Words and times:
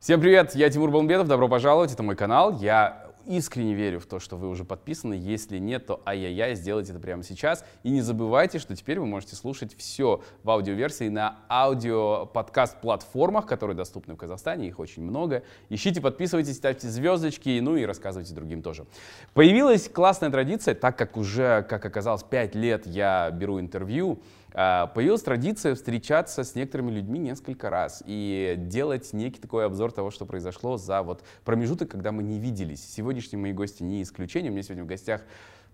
Всем 0.00 0.20
привет, 0.20 0.54
я 0.54 0.68
Тимур 0.70 0.90
Балмбетов, 0.90 1.26
добро 1.26 1.48
пожаловать, 1.48 1.92
это 1.92 2.02
мой 2.02 2.16
канал. 2.16 2.58
Я 2.60 3.06
искренне 3.26 3.74
верю 3.74 3.98
в 3.98 4.06
то, 4.06 4.20
что 4.20 4.36
вы 4.36 4.48
уже 4.48 4.64
подписаны. 4.64 5.14
Если 5.14 5.58
нет, 5.58 5.86
то 5.86 6.00
ай-яй-яй, 6.06 6.54
сделайте 6.54 6.92
это 6.92 7.00
прямо 7.00 7.22
сейчас. 7.22 7.64
И 7.82 7.90
не 7.90 8.00
забывайте, 8.00 8.58
что 8.58 8.76
теперь 8.76 9.00
вы 9.00 9.06
можете 9.06 9.34
слушать 9.36 9.76
все 9.76 10.20
в 10.44 10.50
аудиоверсии 10.50 11.08
на 11.08 11.38
аудио-подкаст-платформах, 11.48 13.46
которые 13.46 13.76
доступны 13.76 14.14
в 14.14 14.16
Казахстане, 14.16 14.68
их 14.68 14.78
очень 14.78 15.02
много. 15.02 15.42
Ищите, 15.70 16.00
подписывайтесь, 16.00 16.56
ставьте 16.56 16.88
звездочки, 16.88 17.58
ну 17.60 17.76
и 17.76 17.84
рассказывайте 17.84 18.32
другим 18.34 18.62
тоже. 18.62 18.86
Появилась 19.34 19.88
классная 19.88 20.30
традиция, 20.30 20.74
так 20.74 20.96
как 20.96 21.16
уже, 21.16 21.66
как 21.68 21.84
оказалось, 21.84 22.22
5 22.22 22.54
лет 22.54 22.86
я 22.86 23.30
беру 23.30 23.58
интервью, 23.58 24.20
появилась 24.52 25.22
традиция 25.22 25.74
встречаться 25.74 26.44
с 26.44 26.54
некоторыми 26.54 26.90
людьми 26.90 27.18
несколько 27.18 27.70
раз 27.70 28.02
и 28.06 28.54
делать 28.56 29.12
некий 29.12 29.40
такой 29.40 29.66
обзор 29.66 29.92
того, 29.92 30.10
что 30.10 30.24
произошло 30.24 30.76
за 30.76 31.02
вот 31.02 31.22
промежуток, 31.44 31.90
когда 31.90 32.12
мы 32.12 32.22
не 32.22 32.38
виделись. 32.38 32.82
Сегодняшние 32.88 33.40
мои 33.40 33.52
гости 33.52 33.82
не 33.82 34.02
исключение. 34.02 34.50
У 34.50 34.54
меня 34.54 34.62
сегодня 34.62 34.84
в 34.84 34.86
гостях 34.86 35.22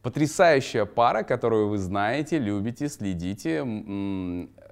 потрясающая 0.02 0.84
пара, 0.84 1.22
которую 1.22 1.68
вы 1.68 1.78
знаете, 1.78 2.38
любите, 2.38 2.88
следите. 2.88 3.64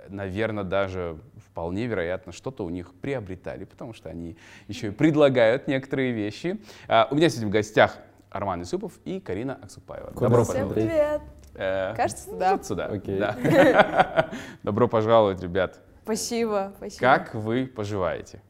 Наверное, 0.09 0.65
даже 0.65 1.19
вполне 1.47 1.87
вероятно, 1.87 2.33
что-то 2.33 2.65
у 2.65 2.71
них 2.71 2.93
приобретали, 2.95 3.65
потому 3.65 3.93
что 3.93 4.09
они 4.09 4.37
еще 4.67 4.89
и 4.89 4.91
предлагают 4.91 5.69
некоторые 5.69 6.13
вещи. 6.13 6.61
А, 6.89 7.07
у 7.11 7.15
меня 7.15 7.29
сегодня 7.29 7.49
в 7.49 7.53
гостях 7.53 7.97
Арман 8.31 8.63
Исупов 8.63 8.99
и 9.05 9.21
Карина 9.21 9.59
Аксупаева. 9.63 10.13
Добро 10.13 10.45
пожаловать. 10.45 10.77
Всем 10.77 10.89
привет. 10.89 11.40
Э, 11.55 11.95
Кажется, 11.95 12.31
да. 12.37 12.53
Вот 12.53 12.65
сюда. 12.65 12.87
Окей. 12.87 13.19
Да. 13.19 14.31
Добро 14.63 14.89
пожаловать, 14.89 15.43
ребят. 15.43 15.81
Спасибо, 16.05 16.73
спасибо. 16.77 17.01
Как 17.01 17.35
вы 17.35 17.67
поживаете? 17.67 18.41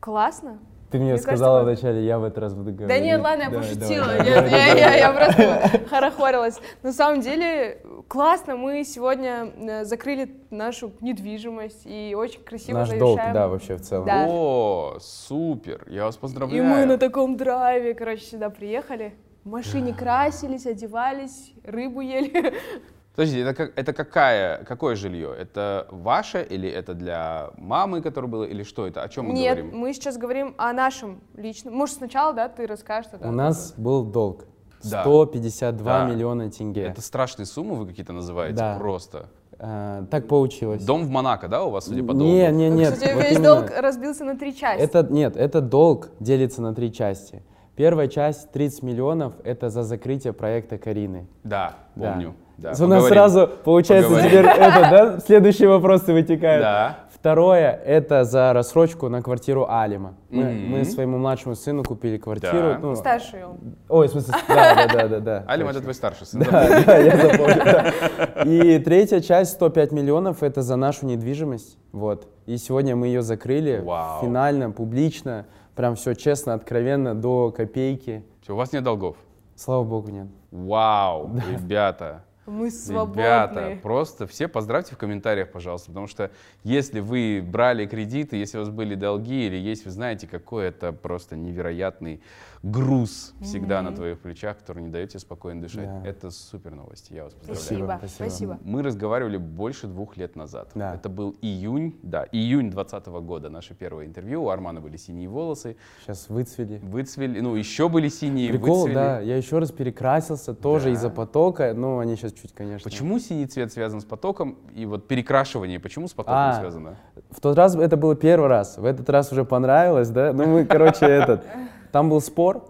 Классно. 0.00 0.58
Ты 0.90 0.98
мне, 0.98 1.14
мне 1.14 1.18
сказала 1.18 1.64
кажется, 1.64 1.86
вначале, 1.86 2.06
я 2.06 2.20
в 2.20 2.24
этот 2.24 2.38
раз 2.38 2.54
буду 2.54 2.72
говорить. 2.72 2.88
Да 2.88 2.98
нет, 3.04 3.20
ладно, 3.20 3.42
я 3.42 3.50
да, 3.50 3.56
пошутила. 3.58 4.06
Давай, 4.06 4.28
я, 4.28 4.46
я, 4.46 4.74
я, 4.74 4.94
я 4.94 5.12
просто 5.26 5.88
хорохорилась. 5.88 6.60
На 6.84 6.92
самом 6.92 7.20
деле, 7.20 7.82
классно. 8.06 8.54
Мы 8.54 8.84
сегодня 8.84 9.50
э, 9.56 9.84
закрыли 9.84 10.30
нашу 10.50 10.92
недвижимость 11.00 11.82
и 11.84 12.14
очень 12.16 12.44
красиво 12.44 12.78
Наш 12.78 12.90
завершаем. 12.90 13.16
долг, 13.16 13.32
да, 13.32 13.48
вообще 13.48 13.74
в 13.74 13.80
целом. 13.80 14.06
Да. 14.06 14.26
О, 14.28 14.98
супер, 15.00 15.84
я 15.88 16.04
вас 16.04 16.16
поздравляю. 16.16 16.62
И 16.62 16.64
мы 16.64 16.84
на 16.84 16.96
таком 16.96 17.36
драйве, 17.36 17.94
короче, 17.94 18.22
сюда 18.24 18.50
приехали. 18.50 19.14
В 19.44 19.50
машине 19.50 19.92
красились, 19.92 20.64
одевались, 20.64 21.52
рыбу 21.64 22.00
ели. 22.00 22.54
Подождите, 23.14 23.42
это, 23.42 23.54
как, 23.54 23.78
это 23.78 23.92
какая, 23.92 24.64
какое 24.64 24.96
жилье? 24.96 25.34
Это 25.38 25.86
ваше 25.90 26.42
или 26.42 26.68
это 26.68 26.94
для 26.94 27.50
мамы, 27.58 28.00
которое 28.00 28.26
было, 28.26 28.44
или 28.44 28.62
что 28.62 28.86
это? 28.86 29.02
О 29.02 29.08
чем 29.10 29.26
мы 29.26 29.34
Нет, 29.34 29.58
говорим? 29.58 29.66
Нет, 29.66 29.74
мы 29.74 29.92
сейчас 29.92 30.16
говорим 30.16 30.54
о 30.56 30.72
нашем 30.72 31.20
личном. 31.36 31.74
Может, 31.74 31.96
сначала, 31.96 32.32
да, 32.32 32.48
ты 32.48 32.66
расскажешь? 32.66 33.10
Тогда. 33.10 33.28
У 33.28 33.32
нас 33.32 33.74
был 33.76 34.04
долг. 34.04 34.46
152 34.80 35.84
да. 35.84 36.10
миллиона 36.10 36.50
тенге. 36.50 36.84
Это 36.84 37.02
страшные 37.02 37.44
суммы 37.44 37.76
вы 37.76 37.86
какие-то 37.86 38.14
называете? 38.14 38.56
Да. 38.56 38.78
Просто. 38.78 39.28
А, 39.58 40.06
так 40.10 40.26
получилось. 40.26 40.84
Дом 40.84 41.04
в 41.04 41.10
Монако, 41.10 41.48
да, 41.48 41.64
у 41.64 41.70
вас, 41.70 41.84
судя 41.84 42.02
по 42.02 42.14
долгу? 42.14 42.24
Нет, 42.24 42.52
нет, 42.54 42.72
нет. 42.72 42.94
Кстати, 42.94 43.12
вот 43.12 43.22
весь 43.22 43.32
именно... 43.32 43.44
долг 43.44 43.70
разбился 43.76 44.24
на 44.24 44.38
три 44.38 44.56
части. 44.56 44.82
Это, 44.82 45.06
нет, 45.10 45.36
это 45.36 45.60
долг 45.60 46.08
делится 46.18 46.62
на 46.62 46.74
три 46.74 46.90
части. 46.90 47.42
Первая 47.76 48.08
часть, 48.08 48.52
30 48.52 48.82
миллионов, 48.82 49.32
это 49.44 49.68
за 49.68 49.82
закрытие 49.82 50.32
проекта 50.32 50.78
Карины. 50.78 51.26
Да, 51.42 51.74
помню. 51.96 52.28
Да. 52.30 52.44
Да, 52.56 52.72
У 52.84 52.86
нас 52.86 53.08
сразу, 53.08 53.50
получается, 53.64 54.10
Поговорим. 54.10 54.30
теперь 54.30 54.46
это, 54.46 54.80
да, 54.90 55.18
следующие 55.18 55.68
вопросы 55.68 56.12
вытекают. 56.12 56.62
Да. 56.62 56.98
Второе, 57.12 57.70
это 57.84 58.24
за 58.24 58.52
рассрочку 58.52 59.08
на 59.08 59.22
квартиру 59.22 59.66
Алима. 59.68 60.14
Мы, 60.28 60.42
mm-hmm. 60.42 60.66
мы 60.68 60.84
своему 60.84 61.18
младшему 61.18 61.54
сыну 61.56 61.82
купили 61.82 62.18
квартиру. 62.18 62.74
Да. 62.74 62.78
Ну, 62.80 62.94
старший 62.94 63.44
он. 63.44 63.56
Ой, 63.88 64.08
в 64.08 64.10
смысле, 64.10 64.34
да, 64.46 64.86
да, 64.92 65.08
да, 65.08 65.20
да. 65.20 65.44
Алим 65.48 65.66
это 65.66 65.80
твой 65.80 65.94
старший 65.94 66.26
сын. 66.26 66.42
Да, 66.42 66.82
да, 66.84 66.98
я 66.98 67.16
запомнил. 67.16 67.64
Да. 67.64 68.42
И 68.44 68.78
третья 68.78 69.20
часть, 69.20 69.52
105 69.54 69.92
миллионов, 69.92 70.42
это 70.42 70.60
за 70.60 70.76
нашу 70.76 71.06
недвижимость. 71.06 71.78
Вот. 71.92 72.28
И 72.44 72.58
сегодня 72.58 72.94
мы 72.94 73.06
ее 73.06 73.22
закрыли 73.22 73.80
Вау. 73.82 74.20
финально, 74.20 74.70
публично. 74.70 75.46
Прям 75.74 75.96
все 75.96 76.14
честно, 76.14 76.54
откровенно, 76.54 77.14
до 77.14 77.50
копейки. 77.50 78.24
Все, 78.42 78.54
у 78.54 78.56
вас 78.56 78.72
нет 78.72 78.84
долгов? 78.84 79.16
Слава 79.56 79.84
богу, 79.84 80.10
нет. 80.10 80.28
Вау, 80.50 81.28
да. 81.34 81.42
ребята. 81.52 82.24
Мы 82.46 82.70
свободны. 82.70 83.20
Ребята, 83.20 83.78
просто 83.82 84.26
все 84.26 84.48
поздравьте 84.48 84.94
в 84.94 84.98
комментариях, 84.98 85.50
пожалуйста, 85.50 85.88
потому 85.88 86.06
что 86.06 86.30
если 86.62 87.00
вы 87.00 87.42
брали 87.42 87.86
кредиты, 87.86 88.36
если 88.36 88.58
у 88.58 88.60
вас 88.60 88.68
были 88.68 88.94
долги, 88.94 89.46
или 89.46 89.56
если 89.56 89.86
вы 89.86 89.90
знаете, 89.92 90.26
какой 90.26 90.66
это 90.66 90.92
просто 90.92 91.36
невероятный 91.36 92.20
груз 92.64 93.34
всегда 93.42 93.80
mm-hmm. 93.80 93.82
на 93.82 93.92
твоих 93.92 94.18
плечах, 94.20 94.58
который 94.58 94.82
не 94.82 94.88
дает 94.88 95.10
тебе 95.10 95.20
спокойно 95.20 95.60
дышать. 95.60 95.84
Да. 95.84 96.08
Это 96.08 96.30
супер 96.30 96.74
новости. 96.74 97.12
Я 97.12 97.24
вас 97.24 97.34
поздравляю. 97.34 97.98
Спасибо. 97.98 98.24
Спасибо. 98.30 98.58
Мы 98.64 98.82
разговаривали 98.82 99.36
больше 99.36 99.86
двух 99.86 100.16
лет 100.16 100.34
назад. 100.34 100.70
Да. 100.74 100.94
Это 100.94 101.10
был 101.10 101.36
июнь, 101.42 101.94
да, 102.02 102.26
июнь 102.32 102.70
2020 102.70 103.06
года. 103.26 103.50
Наше 103.50 103.74
первое 103.74 104.06
интервью. 104.06 104.44
У 104.44 104.48
Армана 104.48 104.80
были 104.80 104.96
синие 104.96 105.28
волосы. 105.28 105.76
Сейчас 106.02 106.30
выцвели. 106.30 106.78
Выцвели. 106.78 107.40
Ну, 107.40 107.54
еще 107.54 107.90
были 107.90 108.08
синие, 108.08 108.48
Прикол, 108.48 108.84
выцвели. 108.84 108.94
да. 108.94 109.20
Я 109.20 109.36
еще 109.36 109.58
раз 109.58 109.70
перекрасился, 109.70 110.54
тоже 110.54 110.86
да. 110.86 110.90
из-за 110.92 111.10
потока. 111.10 111.74
Но 111.74 111.98
они 111.98 112.16
сейчас 112.16 112.32
чуть, 112.32 112.54
конечно. 112.54 112.88
Почему 112.88 113.18
синий 113.18 113.46
цвет 113.46 113.72
связан 113.72 114.00
с 114.00 114.04
потоком? 114.06 114.56
И 114.74 114.86
вот 114.86 115.06
перекрашивание, 115.06 115.78
почему 115.78 116.08
с 116.08 116.14
потоком 116.14 116.38
а, 116.38 116.60
связано? 116.60 116.96
В 117.30 117.42
тот 117.42 117.58
раз 117.58 117.76
это 117.76 117.98
было 117.98 118.16
первый 118.16 118.48
раз. 118.48 118.78
В 118.78 118.86
этот 118.86 119.10
раз 119.10 119.30
уже 119.32 119.44
понравилось, 119.44 120.08
да? 120.08 120.32
Ну, 120.32 120.46
мы, 120.46 120.64
короче, 120.64 121.04
этот... 121.04 121.44
Там 121.94 122.10
был 122.10 122.20
спор, 122.20 122.64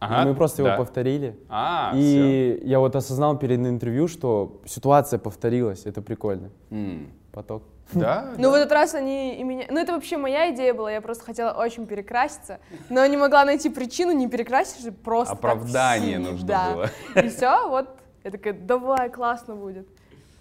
Ага, 0.00 0.28
мы 0.28 0.34
просто 0.34 0.64
да. 0.64 0.70
его 0.70 0.78
повторили. 0.82 1.38
А, 1.48 1.92
и 1.94 2.58
все. 2.58 2.68
я 2.68 2.80
вот 2.80 2.96
осознал 2.96 3.38
перед 3.38 3.60
интервью, 3.60 4.08
что 4.08 4.60
ситуация 4.66 5.20
повторилась. 5.20 5.86
Это 5.86 6.02
прикольно. 6.02 6.50
Mm. 6.70 7.08
Поток. 7.30 7.62
Да? 7.92 8.32
Ну, 8.36 8.50
в 8.50 8.54
этот 8.54 8.72
раз 8.72 8.96
они 8.96 9.36
и 9.36 9.44
меня... 9.44 9.66
Ну, 9.70 9.78
это 9.78 9.92
вообще 9.92 10.16
моя 10.16 10.52
идея 10.52 10.74
была, 10.74 10.90
я 10.90 11.00
просто 11.00 11.24
хотела 11.24 11.52
очень 11.52 11.86
перекраситься, 11.86 12.58
но 12.90 13.06
не 13.06 13.16
могла 13.16 13.44
найти 13.44 13.70
причину, 13.70 14.10
не 14.10 14.26
перекрасишь, 14.26 14.92
просто 15.04 15.34
Оправдание 15.34 16.18
нужно 16.18 16.48
да. 16.48 16.72
было. 16.72 16.90
И 17.14 17.28
все, 17.28 17.68
вот, 17.68 17.90
я 18.24 18.32
такая, 18.32 18.54
давай, 18.54 19.08
классно 19.08 19.54
будет. 19.54 19.86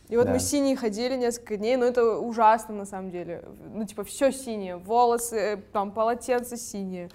И 0.10 0.18
вот 0.18 0.26
да. 0.26 0.34
мы 0.34 0.40
синие 0.40 0.76
ходили 0.76 1.16
несколько 1.16 1.58
дней, 1.58 1.76
но 1.76 1.86
это 1.86 2.18
ужасно 2.18 2.74
на 2.74 2.86
самом 2.86 3.12
деле. 3.12 3.44
Ну, 3.72 3.86
типа, 3.86 4.04
все 4.04 4.32
синее, 4.32 4.78
волосы, 4.78 5.64
там, 5.72 5.92
полотенце 5.92 6.58
синее, 6.58 7.10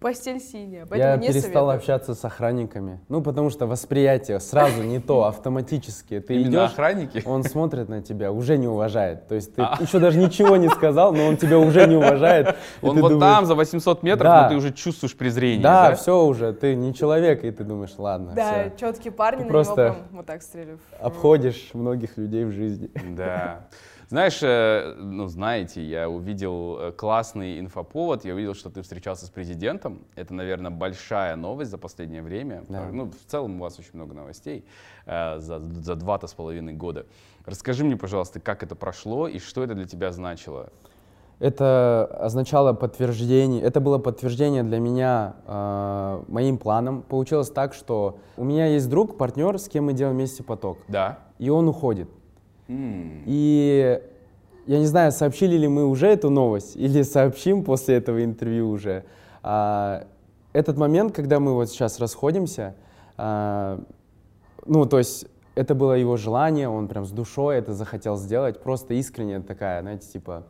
Постель 0.00 0.40
синяя, 0.40 0.86
поэтому 0.86 1.12
Я 1.12 1.16
не 1.18 1.26
перестал 1.28 1.66
советую. 1.66 1.76
общаться 1.76 2.14
с 2.14 2.24
охранниками. 2.24 3.00
Ну, 3.10 3.20
потому 3.22 3.50
что 3.50 3.66
восприятие 3.66 4.40
сразу 4.40 4.82
не 4.82 4.98
то, 4.98 5.26
автоматически. 5.26 6.20
Ты 6.20 6.36
Именно 6.36 6.48
идешь, 6.48 6.70
охранники? 6.70 7.22
он 7.26 7.44
смотрит 7.44 7.90
на 7.90 8.00
тебя, 8.00 8.32
уже 8.32 8.56
не 8.56 8.66
уважает. 8.66 9.28
То 9.28 9.34
есть 9.34 9.54
ты 9.54 9.60
а. 9.60 9.76
еще 9.78 9.98
даже 9.98 10.18
ничего 10.18 10.56
не 10.56 10.70
сказал, 10.70 11.12
но 11.12 11.26
он 11.26 11.36
тебя 11.36 11.58
уже 11.58 11.86
не 11.86 11.96
уважает. 11.96 12.56
Он 12.80 12.98
вот 12.98 13.10
думаешь, 13.10 13.34
там, 13.36 13.44
за 13.44 13.54
800 13.54 14.02
метров, 14.02 14.24
да. 14.24 14.42
но 14.44 14.48
ты 14.48 14.54
уже 14.56 14.72
чувствуешь 14.72 15.14
презрение. 15.14 15.62
Да, 15.62 15.90
да, 15.90 15.96
все 15.96 16.24
уже, 16.24 16.54
ты 16.54 16.74
не 16.74 16.94
человек, 16.94 17.44
и 17.44 17.50
ты 17.50 17.62
думаешь, 17.62 17.92
ладно, 17.98 18.32
Да, 18.34 18.70
все. 18.70 18.72
четкие 18.78 19.12
парни, 19.12 19.40
ты 19.40 19.44
на 19.44 19.50
просто 19.50 19.84
него 19.84 19.94
прям 19.94 20.06
вот 20.12 20.26
так 20.26 20.42
стреляют. 20.42 20.80
Обходишь 20.98 21.70
многих 21.74 22.16
людей 22.16 22.44
в 22.44 22.52
жизни. 22.52 22.90
Да. 23.14 23.66
Знаешь, 24.10 24.40
э, 24.42 24.96
ну 24.98 25.28
знаете, 25.28 25.84
я 25.84 26.10
увидел 26.10 26.78
э, 26.80 26.90
классный 26.90 27.60
инфоповод, 27.60 28.24
я 28.24 28.34
увидел, 28.34 28.54
что 28.54 28.68
ты 28.68 28.82
встречался 28.82 29.26
с 29.26 29.30
президентом. 29.30 30.00
Это, 30.16 30.34
наверное, 30.34 30.72
большая 30.72 31.36
новость 31.36 31.70
за 31.70 31.78
последнее 31.78 32.20
время. 32.20 32.64
Да. 32.68 32.88
Ну, 32.90 33.04
в 33.04 33.30
целом 33.30 33.60
у 33.60 33.62
вас 33.62 33.78
очень 33.78 33.92
много 33.92 34.12
новостей 34.12 34.64
э, 35.06 35.38
за, 35.38 35.60
за 35.60 35.94
два-то 35.94 36.26
с 36.26 36.34
половиной 36.34 36.72
года. 36.72 37.06
Расскажи 37.46 37.84
мне, 37.84 37.96
пожалуйста, 37.96 38.40
как 38.40 38.64
это 38.64 38.74
прошло 38.74 39.28
и 39.28 39.38
что 39.38 39.62
это 39.62 39.74
для 39.74 39.84
тебя 39.84 40.10
значило? 40.10 40.70
Это 41.38 42.04
означало 42.18 42.72
подтверждение, 42.72 43.62
это 43.62 43.80
было 43.80 43.98
подтверждение 43.98 44.64
для 44.64 44.80
меня 44.80 45.36
э, 45.46 46.24
моим 46.26 46.58
планом. 46.58 47.02
Получилось 47.02 47.50
так, 47.50 47.74
что 47.74 48.18
у 48.36 48.42
меня 48.42 48.66
есть 48.66 48.90
друг, 48.90 49.16
партнер, 49.16 49.56
с 49.56 49.68
кем 49.68 49.84
мы 49.84 49.92
делаем 49.92 50.16
вместе 50.16 50.42
поток. 50.42 50.78
Да. 50.88 51.20
И 51.38 51.48
он 51.48 51.68
уходит. 51.68 52.08
И 52.70 54.00
я 54.66 54.78
не 54.78 54.86
знаю, 54.86 55.12
сообщили 55.12 55.56
ли 55.56 55.68
мы 55.68 55.86
уже 55.86 56.06
эту 56.08 56.30
новость 56.30 56.76
или 56.76 57.02
сообщим 57.16 57.64
после 57.64 57.96
этого 57.96 58.24
интервью 58.24 58.70
уже. 58.70 59.04
А, 59.42 60.06
этот 60.52 60.76
момент, 60.76 61.14
когда 61.14 61.40
мы 61.40 61.54
вот 61.54 61.70
сейчас 61.70 61.98
расходимся, 62.00 62.74
а, 63.16 63.80
ну, 64.66 64.86
то 64.86 64.98
есть 64.98 65.26
это 65.54 65.74
было 65.74 65.94
его 65.94 66.16
желание, 66.16 66.68
он 66.68 66.88
прям 66.88 67.04
с 67.04 67.10
душой 67.10 67.56
это 67.56 67.74
захотел 67.74 68.16
сделать, 68.16 68.62
просто 68.62 68.94
искренне 68.94 69.40
такая, 69.40 69.82
знаете, 69.82 70.08
типа 70.08 70.44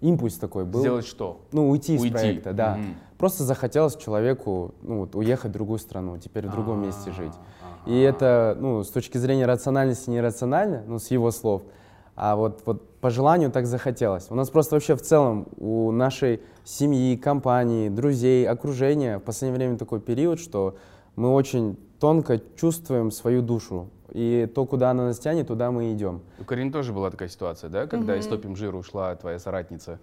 импульс 0.00 0.34
такой 0.34 0.64
был. 0.64 0.80
Сделать 0.80 1.06
что? 1.06 1.40
Ну, 1.52 1.70
уйти, 1.70 1.94
уйти. 1.94 2.06
из 2.06 2.12
проекта, 2.12 2.52
да. 2.52 2.76
Mm-hmm. 2.76 2.94
Просто 3.18 3.44
захотелось 3.44 3.96
человеку 3.96 4.74
ну, 4.82 5.00
вот, 5.00 5.14
уехать 5.14 5.50
в 5.50 5.54
другую 5.54 5.78
страну, 5.78 6.18
теперь 6.18 6.46
в 6.46 6.50
другом 6.50 6.80
А-а-а. 6.80 6.86
месте 6.86 7.12
жить. 7.12 7.32
И 7.86 7.98
это, 8.00 8.56
ну, 8.58 8.82
с 8.82 8.88
точки 8.88 9.16
зрения 9.16 9.46
рациональности 9.46 10.10
нерационально, 10.10 10.82
ну, 10.86 10.98
с 10.98 11.10
его 11.10 11.30
слов, 11.30 11.62
а 12.16 12.34
вот, 12.34 12.62
вот 12.66 12.95
по 13.06 13.10
желанию 13.10 13.52
так 13.52 13.66
захотелось. 13.66 14.26
У 14.30 14.34
нас 14.34 14.50
просто 14.50 14.74
вообще 14.74 14.96
в 14.96 15.00
целом 15.00 15.46
у 15.58 15.92
нашей 15.92 16.40
семьи, 16.64 17.16
компании, 17.16 17.88
друзей, 17.88 18.48
окружения 18.48 19.18
в 19.18 19.22
последнее 19.22 19.58
время 19.58 19.78
такой 19.78 20.00
период, 20.00 20.40
что 20.40 20.76
мы 21.14 21.32
очень 21.32 21.76
тонко 22.00 22.40
чувствуем 22.56 23.12
свою 23.12 23.42
душу. 23.42 23.90
И 24.10 24.50
то, 24.52 24.66
куда 24.66 24.90
она 24.90 25.04
нас 25.04 25.20
тянет, 25.20 25.46
туда 25.46 25.70
мы 25.70 25.92
идем. 25.92 26.20
У 26.40 26.44
Карин 26.44 26.72
тоже 26.72 26.92
была 26.92 27.12
такая 27.12 27.28
ситуация, 27.28 27.70
да, 27.70 27.86
когда 27.86 28.14
угу. 28.14 28.18
из 28.18 28.26
Топим 28.26 28.56
Жира 28.56 28.76
ушла 28.76 29.14
твоя 29.14 29.38
соратница? 29.38 30.00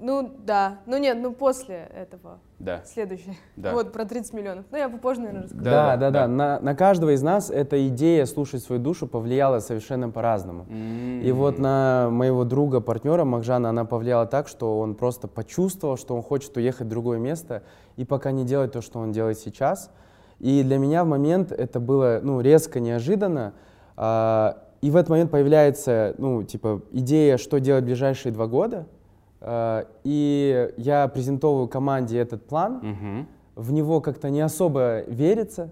Ну 0.00 0.30
да, 0.44 0.78
ну 0.86 0.96
нет, 0.96 1.18
ну 1.20 1.32
после 1.32 1.88
этого. 1.94 2.38
Да. 2.58 2.82
Следующий. 2.86 3.38
Да. 3.56 3.72
Вот 3.72 3.92
про 3.92 4.06
30 4.06 4.32
миллионов. 4.32 4.64
Ну 4.70 4.78
я 4.78 4.88
попозже, 4.88 5.20
наверное, 5.20 5.42
расскажу. 5.42 5.64
Да, 5.64 5.96
да, 5.96 6.10
да. 6.10 6.10
да. 6.10 6.28
На, 6.28 6.60
на 6.60 6.74
каждого 6.74 7.10
из 7.10 7.22
нас 7.22 7.50
эта 7.50 7.86
идея 7.88 8.24
слушать 8.24 8.62
свою 8.62 8.80
душу 8.80 9.06
повлияла 9.06 9.60
совершенно 9.60 10.08
по-разному. 10.08 10.64
Mm-hmm. 10.64 11.22
И 11.22 11.32
вот 11.32 11.58
на 11.58 12.08
моего 12.10 12.44
друга, 12.44 12.80
партнера 12.80 13.24
Махжана, 13.24 13.68
она 13.68 13.84
повлияла 13.84 14.26
так, 14.26 14.48
что 14.48 14.80
он 14.80 14.94
просто 14.94 15.28
почувствовал, 15.28 15.98
что 15.98 16.14
он 16.16 16.22
хочет 16.22 16.56
уехать 16.56 16.86
в 16.86 16.90
другое 16.90 17.18
место 17.18 17.62
и 17.96 18.06
пока 18.06 18.30
не 18.32 18.44
делать 18.44 18.72
то, 18.72 18.80
что 18.80 19.00
он 19.00 19.12
делает 19.12 19.38
сейчас. 19.38 19.90
И 20.38 20.62
для 20.62 20.78
меня 20.78 21.04
в 21.04 21.08
момент 21.08 21.52
это 21.52 21.78
было 21.78 22.20
ну, 22.22 22.40
резко, 22.40 22.80
неожиданно. 22.80 23.52
А, 23.96 24.64
и 24.80 24.90
в 24.90 24.96
этот 24.96 25.10
момент 25.10 25.30
появляется 25.30 26.14
ну, 26.16 26.42
типа, 26.42 26.80
идея, 26.90 27.36
что 27.36 27.60
делать 27.60 27.82
в 27.82 27.86
ближайшие 27.86 28.32
два 28.32 28.46
года– 28.46 28.86
и 29.42 30.70
я 30.76 31.08
презентовываю 31.08 31.68
команде 31.68 32.18
этот 32.18 32.46
план, 32.46 32.76
угу. 32.76 33.26
в 33.56 33.72
него 33.72 34.00
как-то 34.00 34.28
не 34.28 34.40
особо 34.40 35.00
верится, 35.06 35.70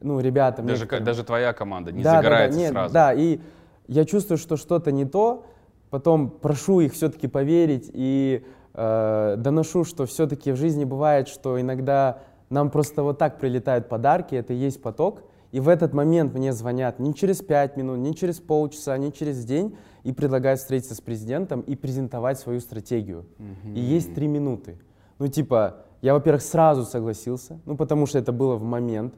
ну, 0.00 0.20
ребятам. 0.20 0.66
Даже, 0.66 0.82
некоторым. 0.82 1.04
даже 1.04 1.24
твоя 1.24 1.52
команда 1.52 1.92
не 1.92 2.02
да, 2.02 2.16
загорается 2.16 2.58
да, 2.58 2.62
да, 2.62 2.62
нет, 2.62 2.72
сразу. 2.72 2.94
Да, 2.94 3.12
и 3.12 3.40
я 3.88 4.04
чувствую, 4.04 4.38
что 4.38 4.56
что-то 4.56 4.92
не 4.92 5.04
то, 5.04 5.44
потом 5.90 6.30
прошу 6.30 6.80
их 6.80 6.94
все-таки 6.94 7.28
поверить 7.28 7.90
и 7.92 8.44
э, 8.74 9.34
доношу, 9.36 9.84
что 9.84 10.06
все-таки 10.06 10.52
в 10.52 10.56
жизни 10.56 10.84
бывает, 10.84 11.28
что 11.28 11.60
иногда 11.60 12.20
нам 12.48 12.70
просто 12.70 13.02
вот 13.02 13.18
так 13.18 13.38
прилетают 13.38 13.88
подарки, 13.88 14.34
это 14.34 14.52
и 14.52 14.56
есть 14.56 14.80
поток, 14.80 15.22
и 15.52 15.60
в 15.60 15.68
этот 15.68 15.92
момент 15.92 16.34
мне 16.34 16.52
звонят 16.52 16.98
не 17.00 17.14
через 17.14 17.42
пять 17.42 17.76
минут, 17.76 17.98
не 17.98 18.14
через 18.14 18.38
полчаса, 18.38 18.96
не 18.98 19.12
через 19.12 19.44
день 19.44 19.76
и 20.04 20.12
предлагают 20.12 20.60
встретиться 20.60 20.94
с 20.94 21.00
президентом 21.00 21.60
и 21.62 21.74
презентовать 21.74 22.38
свою 22.38 22.60
стратегию. 22.60 23.26
Mm-hmm. 23.38 23.74
И 23.74 23.80
есть 23.80 24.14
три 24.14 24.28
минуты. 24.28 24.78
Ну, 25.18 25.28
типа, 25.28 25.84
я, 26.02 26.14
во-первых, 26.14 26.42
сразу 26.42 26.84
согласился, 26.84 27.60
ну, 27.66 27.76
потому 27.76 28.06
что 28.06 28.18
это 28.18 28.32
было 28.32 28.56
в 28.56 28.62
момент. 28.62 29.14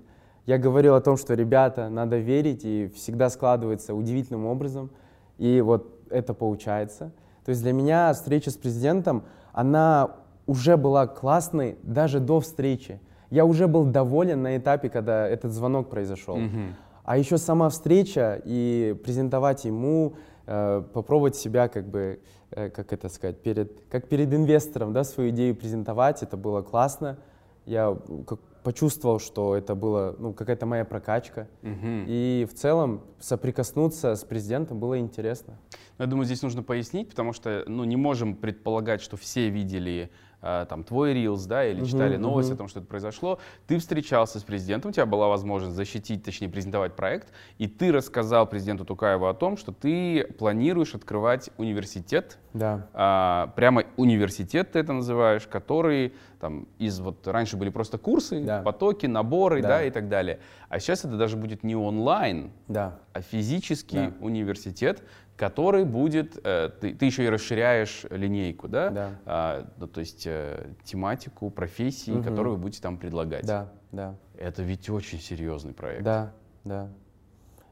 Я 0.46 0.58
говорил 0.58 0.94
о 0.94 1.00
том, 1.00 1.16
что, 1.16 1.34
ребята, 1.34 1.88
надо 1.88 2.18
верить, 2.18 2.64
и 2.64 2.90
всегда 2.96 3.30
складывается 3.30 3.94
удивительным 3.94 4.46
образом. 4.46 4.90
И 5.38 5.60
вот 5.60 6.00
это 6.10 6.34
получается. 6.34 7.12
То 7.44 7.50
есть 7.50 7.62
для 7.62 7.72
меня 7.72 8.12
встреча 8.12 8.50
с 8.50 8.56
президентом, 8.56 9.24
она 9.52 10.16
уже 10.46 10.76
была 10.76 11.06
классной 11.06 11.76
даже 11.82 12.18
до 12.18 12.40
встречи 12.40 13.00
я 13.32 13.46
уже 13.46 13.66
был 13.66 13.84
доволен 13.86 14.42
на 14.42 14.58
этапе, 14.58 14.90
когда 14.90 15.26
этот 15.26 15.52
звонок 15.52 15.88
произошел. 15.88 16.36
Mm-hmm. 16.36 16.74
А 17.04 17.16
еще 17.16 17.38
сама 17.38 17.70
встреча 17.70 18.40
и 18.44 18.94
презентовать 19.02 19.64
ему, 19.64 20.16
э, 20.46 20.82
попробовать 20.92 21.34
себя 21.34 21.68
как 21.68 21.88
бы, 21.88 22.20
э, 22.50 22.68
как 22.68 22.92
это 22.92 23.08
сказать, 23.08 23.40
перед, 23.42 23.84
как 23.90 24.08
перед 24.08 24.34
инвестором, 24.34 24.92
да, 24.92 25.02
свою 25.02 25.30
идею 25.30 25.56
презентовать, 25.56 26.22
это 26.22 26.36
было 26.36 26.60
классно. 26.60 27.16
Я 27.64 27.96
как, 28.26 28.38
почувствовал, 28.62 29.18
что 29.18 29.56
это 29.56 29.74
была 29.74 30.14
ну, 30.18 30.34
какая-то 30.34 30.66
моя 30.66 30.84
прокачка. 30.84 31.48
Угу. 31.62 32.04
И 32.06 32.46
в 32.50 32.54
целом 32.54 33.00
соприкоснуться 33.18 34.14
с 34.14 34.24
президентом 34.24 34.78
было 34.78 34.98
интересно. 34.98 35.58
Я 35.98 36.04
думаю, 36.04 36.26
здесь 36.26 36.42
нужно 36.42 36.62
пояснить, 36.62 37.08
потому 37.08 37.32
что 37.32 37.64
ну, 37.66 37.84
не 37.84 37.96
можем 37.96 38.36
предполагать, 38.36 39.00
что 39.00 39.16
все 39.16 39.48
видели 39.48 40.10
Э, 40.10 40.31
там, 40.42 40.82
твой 40.82 41.14
Reels, 41.14 41.46
да, 41.46 41.64
или 41.64 41.84
читали 41.84 42.16
uh-huh, 42.16 42.20
новости 42.20 42.50
uh-huh. 42.50 42.54
о 42.54 42.58
том, 42.58 42.68
что 42.68 42.80
это 42.80 42.88
произошло, 42.88 43.38
ты 43.66 43.78
встречался 43.78 44.40
с 44.40 44.42
президентом, 44.42 44.90
у 44.90 44.92
тебя 44.92 45.06
была 45.06 45.28
возможность 45.28 45.76
защитить, 45.76 46.24
точнее, 46.24 46.48
презентовать 46.48 46.94
проект, 46.94 47.28
и 47.58 47.68
ты 47.68 47.92
рассказал 47.92 48.46
президенту 48.46 48.84
Тукаеву 48.84 49.26
о 49.26 49.34
том, 49.34 49.56
что 49.56 49.72
ты 49.72 50.24
планируешь 50.38 50.94
открывать 50.94 51.50
университет, 51.58 52.38
да. 52.52 52.88
а, 52.92 53.52
прямо 53.54 53.84
университет 53.96 54.72
ты 54.72 54.80
это 54.80 54.92
называешь, 54.92 55.46
который 55.46 56.12
там 56.40 56.66
из 56.78 56.98
вот 56.98 57.28
раньше 57.28 57.56
были 57.56 57.70
просто 57.70 57.98
курсы, 57.98 58.42
да. 58.42 58.62
потоки, 58.62 59.06
наборы, 59.06 59.62
да. 59.62 59.68
да, 59.68 59.84
и 59.84 59.90
так 59.90 60.08
далее, 60.08 60.40
а 60.68 60.80
сейчас 60.80 61.04
это 61.04 61.16
даже 61.16 61.36
будет 61.36 61.62
не 61.62 61.76
онлайн, 61.76 62.50
да. 62.66 62.98
а 63.12 63.20
физический 63.20 64.08
да. 64.08 64.12
университет, 64.20 65.04
который 65.36 65.84
будет, 65.84 66.38
э, 66.44 66.70
ты, 66.80 66.94
ты 66.94 67.06
еще 67.06 67.24
и 67.24 67.28
расширяешь 67.28 68.04
линейку, 68.10 68.68
да, 68.68 68.90
да. 68.90 69.10
А, 69.24 69.68
ну, 69.78 69.86
то 69.86 70.00
есть 70.00 70.26
э, 70.26 70.70
тематику, 70.84 71.50
профессии, 71.50 72.12
угу. 72.12 72.22
которую 72.22 72.56
вы 72.56 72.62
будете 72.62 72.82
там 72.82 72.98
предлагать. 72.98 73.44
Да, 73.44 73.72
да. 73.90 74.14
Это 74.36 74.62
ведь 74.62 74.88
очень 74.90 75.18
серьезный 75.18 75.72
проект. 75.72 76.04
Да, 76.04 76.32
да. 76.64 76.88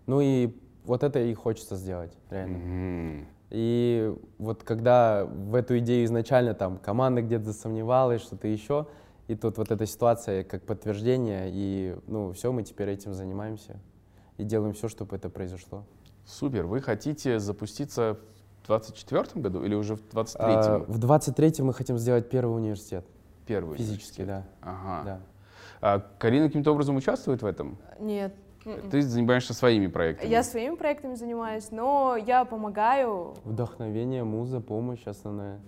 Ну 0.06 0.20
и 0.20 0.56
вот 0.84 1.02
это 1.02 1.20
и 1.20 1.34
хочется 1.34 1.76
сделать, 1.76 2.12
реально. 2.30 3.18
Угу. 3.18 3.26
И 3.50 4.14
вот 4.38 4.62
когда 4.62 5.24
в 5.24 5.54
эту 5.54 5.78
идею 5.78 6.04
изначально 6.04 6.54
там 6.54 6.78
команда 6.78 7.22
где-то 7.22 7.46
засомневалась, 7.46 8.22
что-то 8.22 8.46
еще, 8.48 8.86
и 9.28 9.34
тут 9.34 9.58
вот 9.58 9.70
эта 9.70 9.86
ситуация 9.86 10.44
как 10.44 10.64
подтверждение, 10.64 11.50
и 11.52 11.96
ну 12.06 12.32
все, 12.32 12.52
мы 12.52 12.62
теперь 12.62 12.90
этим 12.90 13.12
занимаемся 13.12 13.78
и 14.38 14.44
делаем 14.44 14.72
все, 14.72 14.88
чтобы 14.88 15.16
это 15.16 15.28
произошло. 15.28 15.84
Супер. 16.26 16.66
Вы 16.66 16.80
хотите 16.80 17.38
запуститься 17.38 18.18
в 18.62 18.66
24 18.66 19.26
году 19.34 19.64
или 19.64 19.74
уже 19.74 19.96
в 19.96 20.08
23 20.08 20.46
а, 20.46 20.78
В 20.86 20.98
23 20.98 21.54
мы 21.60 21.74
хотим 21.74 21.98
сделать 21.98 22.28
первый 22.28 22.56
университет. 22.56 23.04
Первый 23.46 23.78
Физически, 23.78 24.22
университет. 24.22 24.46
да. 24.60 24.70
Ага. 24.70 25.04
да. 25.04 25.20
А 25.80 25.98
Карина 26.18 26.46
каким-то 26.46 26.72
образом 26.72 26.96
участвует 26.96 27.42
в 27.42 27.46
этом? 27.46 27.78
Нет. 27.98 28.34
Ты 28.90 29.00
занимаешься 29.00 29.54
своими 29.54 29.86
проектами? 29.86 30.28
Я 30.28 30.42
своими 30.42 30.76
проектами 30.76 31.14
занимаюсь, 31.14 31.70
но 31.70 32.16
я 32.16 32.44
помогаю. 32.44 33.34
Вдохновение, 33.44 34.22
муза, 34.22 34.60
помощь 34.60 35.02
основная. 35.06 35.60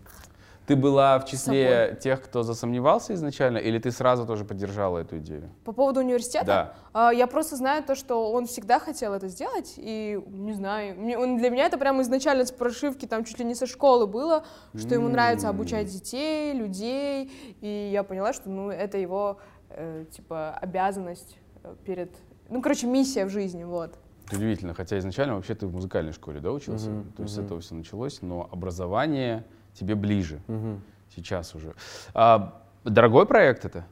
Ты 0.67 0.76
была 0.76 1.19
в 1.19 1.25
числе 1.25 1.99
тех, 2.00 2.23
кто 2.23 2.44
засомневался 2.44 3.14
изначально, 3.14 3.59
или 3.59 3.79
ты 3.79 3.91
сразу 3.91 4.26
тоже 4.26 4.44
поддержала 4.44 4.99
эту 4.99 5.19
идею? 5.19 5.50
По 5.64 5.73
поводу 5.73 6.00
университета? 6.00 6.47
Да. 6.47 6.75
А, 6.93 7.12
я 7.12 7.26
просто 7.26 7.56
знаю 7.56 7.82
то, 7.82 7.94
что 7.97 8.31
он 8.32 8.47
всегда 8.47 8.79
хотел 8.79 9.12
это 9.12 9.29
сделать, 9.29 9.75
и 9.76 10.23
не 10.29 10.53
знаю, 10.53 10.94
для 11.38 11.50
меня 11.50 11.67
это 11.67 11.79
прямо 11.79 12.03
изначально 12.03 12.47
с 12.47 12.53
прошивки, 12.53 13.06
там 13.06 13.25
чуть 13.25 13.38
ли 13.41 13.44
не 13.44 13.55
со 13.55 13.67
школы 13.67 14.06
было, 14.06 14.44
что 14.75 14.94
ему 14.94 15.09
нравится 15.09 15.49
обучать 15.49 15.88
детей, 15.88 16.53
людей, 16.53 17.31
и 17.60 17.91
я 17.93 18.05
поняла, 18.05 18.32
что 18.32 18.48
ну 18.48 18.70
это 18.70 18.98
его 18.98 19.39
э, 19.70 20.05
типа 20.10 20.53
обязанность 20.60 21.39
э, 21.65 21.75
перед, 21.84 22.10
ну 22.48 22.63
короче 22.63 22.86
миссия 22.86 23.25
в 23.25 23.31
жизни, 23.31 23.65
вот. 23.65 23.98
Удивительно, 24.32 24.75
хотя 24.75 24.98
изначально 24.98 25.34
вообще 25.34 25.55
ты 25.55 25.67
в 25.67 25.72
музыкальной 25.72 26.13
школе, 26.13 26.41
да, 26.41 26.53
учился, 26.53 26.91
mm-hmm. 26.91 27.17
то 27.17 27.22
есть 27.22 27.36
mm-hmm. 27.36 27.43
с 27.43 27.44
этого 27.44 27.60
все 27.60 27.75
началось, 27.75 28.22
но 28.22 28.48
образование 28.51 29.44
тебе 29.74 29.94
ближе 29.94 30.41
угу. 30.48 30.81
сейчас 31.14 31.55
уже. 31.55 31.74
А, 32.14 32.62
дорогой 32.84 33.26
проект 33.26 33.64
это? 33.64 33.84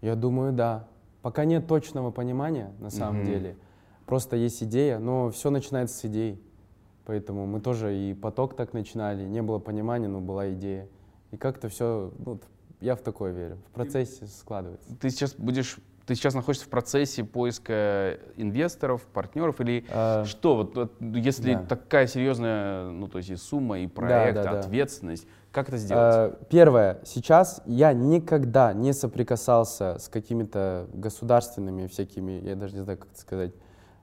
Я 0.00 0.14
думаю, 0.14 0.52
да. 0.52 0.86
Пока 1.22 1.44
нет 1.44 1.66
точного 1.66 2.10
понимания, 2.10 2.72
на 2.78 2.90
самом 2.90 3.20
угу. 3.20 3.26
деле. 3.26 3.56
Просто 4.06 4.36
есть 4.36 4.62
идея, 4.62 4.98
но 4.98 5.30
все 5.30 5.50
начинается 5.50 5.96
с 5.96 6.04
идей. 6.04 6.42
Поэтому 7.04 7.46
мы 7.46 7.60
тоже 7.60 7.96
и 7.96 8.14
поток 8.14 8.54
так 8.54 8.72
начинали, 8.72 9.24
не 9.24 9.42
было 9.42 9.58
понимания, 9.58 10.08
но 10.08 10.20
была 10.20 10.52
идея. 10.52 10.88
И 11.30 11.36
как-то 11.36 11.68
все, 11.68 12.12
ну, 12.18 12.40
я 12.80 12.96
в 12.96 13.00
такое 13.00 13.32
верю, 13.32 13.58
в 13.68 13.72
процессе 13.72 14.26
складывается. 14.26 14.96
Ты 14.96 15.10
сейчас 15.10 15.34
будешь 15.34 15.78
ты 16.10 16.16
сейчас 16.16 16.34
находишься 16.34 16.66
в 16.66 16.70
процессе 16.70 17.22
поиска 17.22 18.18
инвесторов, 18.34 19.02
партнеров 19.02 19.60
или 19.60 19.84
а, 19.90 20.24
что? 20.24 20.56
Вот, 20.56 20.90
если 21.00 21.54
да. 21.54 21.62
такая 21.62 22.08
серьезная, 22.08 22.90
ну 22.90 23.06
то 23.06 23.18
есть 23.18 23.30
и 23.30 23.36
сумма, 23.36 23.78
и 23.78 23.86
проект, 23.86 24.34
да, 24.34 24.42
да, 24.42 24.58
ответственность, 24.58 25.28
как 25.52 25.68
это 25.68 25.76
сделать? 25.76 26.02
А, 26.02 26.38
первое, 26.50 26.98
сейчас 27.04 27.62
я 27.64 27.92
никогда 27.92 28.72
не 28.72 28.92
соприкасался 28.92 29.98
с 30.00 30.08
какими-то 30.08 30.88
государственными 30.92 31.86
всякими, 31.86 32.44
я 32.44 32.56
даже 32.56 32.74
не 32.74 32.80
знаю, 32.80 32.98
как 32.98 33.12
это 33.12 33.20
сказать, 33.20 33.52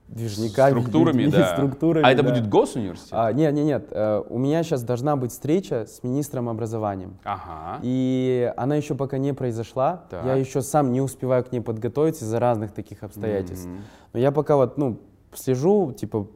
движниками, 0.08 0.70
структурами, 0.70 1.22
людьми, 1.22 1.38
да. 1.38 1.52
структурами. 1.54 2.06
А 2.06 2.10
это 2.10 2.22
да. 2.22 2.30
будет 2.30 2.48
госуниверситет? 2.48 3.12
А, 3.12 3.32
нет, 3.32 3.52
нет, 3.52 3.64
нет. 3.64 3.88
Э, 3.90 4.22
у 4.28 4.38
меня 4.38 4.62
сейчас 4.62 4.82
должна 4.82 5.16
быть 5.16 5.32
встреча 5.32 5.86
с 5.86 6.02
министром 6.02 6.48
образования. 6.48 7.10
Ага. 7.24 7.80
И 7.82 8.52
она 8.56 8.76
еще 8.76 8.94
пока 8.94 9.18
не 9.18 9.34
произошла. 9.34 10.04
Так. 10.10 10.24
Я 10.24 10.34
еще 10.34 10.62
сам 10.62 10.92
не 10.92 11.00
успеваю 11.00 11.44
к 11.44 11.52
ней 11.52 11.60
подготовиться 11.60 12.24
из-за 12.24 12.40
разных 12.40 12.72
таких 12.72 13.02
обстоятельств. 13.02 13.66
Mm-hmm. 13.66 13.80
Но 14.14 14.18
я 14.20 14.32
пока 14.32 14.56
вот, 14.56 14.78
ну, 14.78 14.98
слежу, 15.34 15.92
типа, 15.92 16.26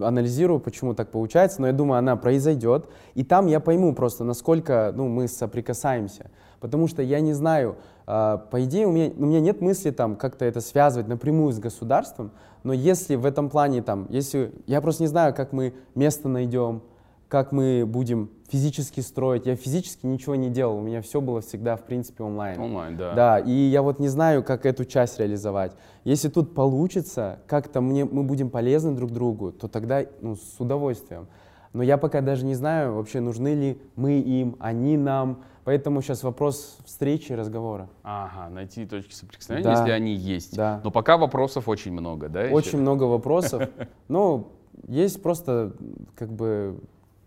анализирую, 0.00 0.60
почему 0.60 0.94
так 0.94 1.10
получается, 1.10 1.60
но 1.60 1.66
я 1.68 1.72
думаю, 1.72 1.98
она 1.98 2.16
произойдет. 2.16 2.88
И 3.14 3.24
там 3.24 3.46
я 3.46 3.60
пойму 3.60 3.94
просто, 3.94 4.24
насколько 4.24 4.92
ну, 4.94 5.08
мы 5.08 5.28
соприкасаемся. 5.28 6.30
Потому 6.60 6.88
что 6.88 7.02
я 7.02 7.20
не 7.20 7.32
знаю, 7.32 7.76
э, 8.06 8.38
по 8.50 8.64
идее, 8.64 8.86
у 8.86 8.92
меня, 8.92 9.10
у 9.16 9.26
меня 9.26 9.40
нет 9.40 9.60
мысли 9.60 9.90
там 9.90 10.16
как-то 10.16 10.44
это 10.44 10.60
связывать 10.60 11.08
напрямую 11.08 11.52
с 11.52 11.58
государством, 11.58 12.32
но 12.62 12.72
если 12.72 13.16
в 13.16 13.24
этом 13.24 13.48
плане 13.48 13.82
там, 13.82 14.06
если 14.10 14.52
я 14.66 14.80
просто 14.80 15.02
не 15.02 15.08
знаю, 15.08 15.34
как 15.34 15.52
мы 15.52 15.74
место 15.94 16.28
найдем, 16.28 16.82
как 17.30 17.52
мы 17.52 17.84
будем 17.86 18.28
физически 18.48 19.00
строить. 19.00 19.46
Я 19.46 19.54
физически 19.54 20.04
ничего 20.04 20.34
не 20.34 20.50
делал, 20.50 20.78
у 20.78 20.80
меня 20.80 21.00
все 21.00 21.20
было 21.20 21.40
всегда, 21.40 21.76
в 21.76 21.84
принципе, 21.84 22.24
онлайн. 22.24 22.60
Онлайн, 22.60 22.96
да. 22.96 23.14
Да, 23.14 23.38
и 23.38 23.52
я 23.52 23.82
вот 23.82 24.00
не 24.00 24.08
знаю, 24.08 24.42
как 24.42 24.66
эту 24.66 24.84
часть 24.84 25.20
реализовать. 25.20 25.72
Если 26.02 26.28
тут 26.28 26.54
получится, 26.54 27.38
как-то 27.46 27.80
мне, 27.80 28.04
мы 28.04 28.24
будем 28.24 28.50
полезны 28.50 28.96
друг 28.96 29.12
другу, 29.12 29.52
то 29.52 29.68
тогда 29.68 30.02
ну, 30.20 30.34
с 30.34 30.58
удовольствием. 30.58 31.28
Но 31.72 31.84
я 31.84 31.96
пока 31.98 32.20
даже 32.20 32.44
не 32.44 32.56
знаю, 32.56 32.94
вообще 32.94 33.20
нужны 33.20 33.54
ли 33.54 33.80
мы 33.94 34.18
им, 34.18 34.56
они 34.58 34.96
нам. 34.96 35.44
Поэтому 35.64 36.02
сейчас 36.02 36.22
вопрос 36.22 36.78
встречи 36.84 37.32
разговора. 37.32 37.88
Ага, 38.02 38.48
найти 38.50 38.86
точки 38.86 39.14
соприкосновения, 39.14 39.64
да. 39.64 39.78
если 39.78 39.90
они 39.90 40.14
есть. 40.14 40.56
Да. 40.56 40.80
Но 40.82 40.90
пока 40.90 41.16
вопросов 41.16 41.68
очень 41.68 41.92
много, 41.92 42.28
да? 42.28 42.42
Очень 42.50 42.68
еще? 42.68 42.76
много 42.78 43.04
вопросов. 43.04 43.68
Ну, 44.08 44.48
есть 44.88 45.22
просто 45.22 45.72
как 46.16 46.32
бы 46.32 46.80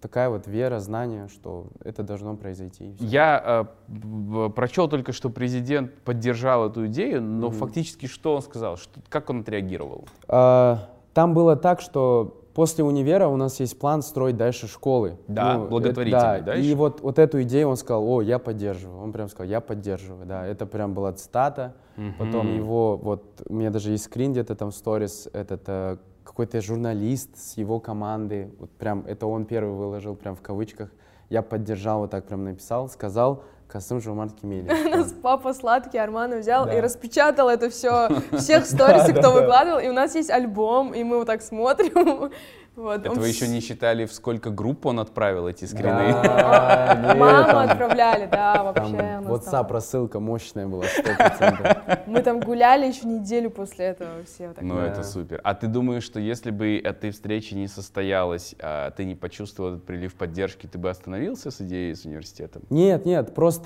такая 0.03 0.29
вот 0.29 0.47
вера, 0.47 0.79
знание, 0.79 1.29
что 1.29 1.67
это 1.83 2.03
должно 2.03 2.35
произойти. 2.35 2.93
Я 2.99 3.67
э, 3.87 4.49
прочел 4.53 4.89
только, 4.89 5.13
что 5.13 5.29
президент 5.29 5.93
поддержал 6.01 6.69
эту 6.69 6.87
идею, 6.87 7.21
но 7.21 7.47
mm-hmm. 7.47 7.51
фактически 7.51 8.07
что 8.07 8.35
он 8.35 8.41
сказал, 8.41 8.75
что, 8.75 8.99
как 9.07 9.29
он 9.29 9.41
отреагировал? 9.41 10.05
А, 10.27 10.89
там 11.13 11.33
было 11.33 11.55
так, 11.55 11.79
что 11.79 12.42
после 12.53 12.83
универа 12.83 13.27
у 13.27 13.37
нас 13.37 13.59
есть 13.59 13.77
план 13.79 14.01
строить 14.01 14.37
дальше 14.37 14.67
школы. 14.67 15.17
Да, 15.27 15.57
ну, 15.57 15.67
благотворительный, 15.67 16.37
это, 16.37 16.45
да? 16.45 16.53
да 16.53 16.55
и 16.57 16.73
вот, 16.75 17.01
вот 17.01 17.19
эту 17.19 17.41
идею 17.43 17.69
он 17.69 17.77
сказал, 17.77 18.07
о, 18.07 18.21
я 18.21 18.39
поддерживаю. 18.39 19.01
Он 19.01 19.11
прям 19.11 19.29
сказал, 19.29 19.49
я 19.49 19.61
поддерживаю, 19.61 20.25
да. 20.25 20.45
Это 20.45 20.65
прям 20.65 20.93
была 20.93 21.13
цитата. 21.13 21.73
Mm-hmm. 21.97 22.13
Потом 22.17 22.55
его, 22.55 22.97
вот, 22.97 23.41
у 23.47 23.53
меня 23.53 23.69
даже 23.69 23.91
есть 23.91 24.05
скрин 24.05 24.31
где-то 24.31 24.55
там 24.55 24.71
в 24.71 24.75
сторис, 24.75 25.29
этот 25.31 25.63
э, 25.67 25.97
какой-то 26.23 26.61
журналист 26.61 27.37
с 27.37 27.57
его 27.57 27.79
команды, 27.79 28.51
вот 28.59 28.71
прям 28.71 29.03
это 29.07 29.27
он 29.27 29.45
первый 29.45 29.75
выложил, 29.75 30.15
прям 30.15 30.35
в 30.35 30.41
кавычках. 30.41 30.89
Я 31.29 31.41
поддержал, 31.41 31.99
вот 31.99 32.11
так 32.11 32.25
прям 32.25 32.43
написал, 32.43 32.89
сказал, 32.89 33.43
Касым 33.73 33.99
Жумарт 33.99 34.39
Кемели. 34.39 34.69
Нас 34.95 35.15
папа 35.23 35.51
сладкий 35.51 35.97
Арман 35.97 36.39
взял 36.39 36.69
и 36.69 36.79
распечатал 36.79 37.49
это 37.49 37.71
все, 37.71 38.07
всех 38.37 38.67
сторис, 38.67 39.11
кто 39.17 39.31
выкладывал, 39.31 39.79
и 39.79 39.89
у 39.89 39.93
нас 39.93 40.13
есть 40.13 40.29
альбом, 40.29 40.93
и 40.93 41.03
мы 41.03 41.17
вот 41.17 41.25
так 41.25 41.41
смотрим, 41.41 42.31
Вот, 42.75 43.05
Это 43.05 43.11
вы 43.11 43.27
еще 43.27 43.47
не 43.47 43.59
считали, 43.59 44.05
в 44.07 44.13
сколько 44.13 44.49
групп 44.49 44.87
он 44.87 44.99
отправил 44.99 45.47
эти 45.47 45.65
скрины? 45.65 46.11
Да, 46.11 47.13
Маму 47.17 47.59
отправляли, 47.59 48.25
да, 48.25 48.63
вообще. 48.63 48.97
Там 48.97 49.27
WhatsApp 49.27 49.71
рассылка 49.71 50.19
мощная 50.19 50.67
была, 50.67 50.85
100%. 50.85 51.99
Мы 52.07 52.21
там 52.23 52.39
гуляли 52.39 52.87
еще 52.87 53.05
неделю 53.05 53.51
после 53.51 53.85
этого 53.85 54.23
все. 54.25 54.51
Ну, 54.59 54.79
это 54.79 55.03
супер. 55.03 55.39
А 55.43 55.53
ты 55.53 55.67
думаешь, 55.67 56.03
что 56.03 56.19
если 56.19 56.49
бы 56.49 56.79
этой 56.79 57.11
встречи 57.11 57.53
не 57.53 57.67
состоялась, 57.67 58.55
а 58.59 58.89
ты 58.89 59.05
не 59.05 59.13
почувствовал 59.13 59.73
этот 59.73 59.85
прилив 59.85 60.15
поддержки, 60.15 60.65
ты 60.65 60.79
бы 60.79 60.89
остановился 60.89 61.51
с 61.51 61.61
идеей 61.61 61.93
с 61.93 62.05
университетом? 62.05 62.63
Нет, 62.71 63.05
нет, 63.05 63.35
просто, 63.35 63.62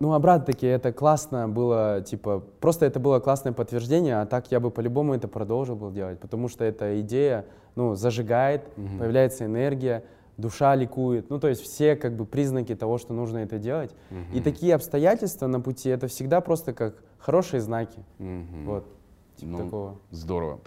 ну, 0.00 0.12
обратно-таки, 0.12 0.66
это 0.66 0.92
классно 0.92 1.48
было, 1.48 2.02
типа, 2.02 2.42
просто 2.60 2.86
это 2.86 3.00
было 3.00 3.20
классное 3.20 3.52
подтверждение, 3.52 4.20
а 4.20 4.26
так 4.26 4.50
я 4.50 4.60
бы 4.60 4.70
по-любому 4.70 5.14
это 5.14 5.28
продолжил 5.28 5.76
был 5.76 5.90
делать, 5.90 6.18
потому 6.20 6.48
что 6.48 6.64
эта 6.64 7.00
идея, 7.00 7.44
ну, 7.76 7.94
зажигает, 7.94 8.62
угу. 8.76 8.98
появляется 8.98 9.44
энергия, 9.44 10.04
душа 10.36 10.74
ликует. 10.74 11.30
Ну, 11.30 11.38
то 11.38 11.48
есть 11.48 11.62
все 11.62 11.96
как 11.96 12.16
бы 12.16 12.24
признаки 12.24 12.74
того, 12.74 12.98
что 12.98 13.12
нужно 13.12 13.38
это 13.38 13.58
делать. 13.58 13.92
Угу. 14.10 14.38
И 14.38 14.40
такие 14.40 14.74
обстоятельства 14.74 15.46
на 15.46 15.60
пути, 15.60 15.88
это 15.88 16.08
всегда 16.08 16.40
просто 16.40 16.72
как 16.72 17.02
хорошие 17.18 17.60
знаки. 17.60 18.04
Угу. 18.18 18.64
Вот, 18.66 18.86
типа 19.36 19.52
ну, 19.52 19.58
такого. 19.64 19.96
Здорово. 20.10 20.60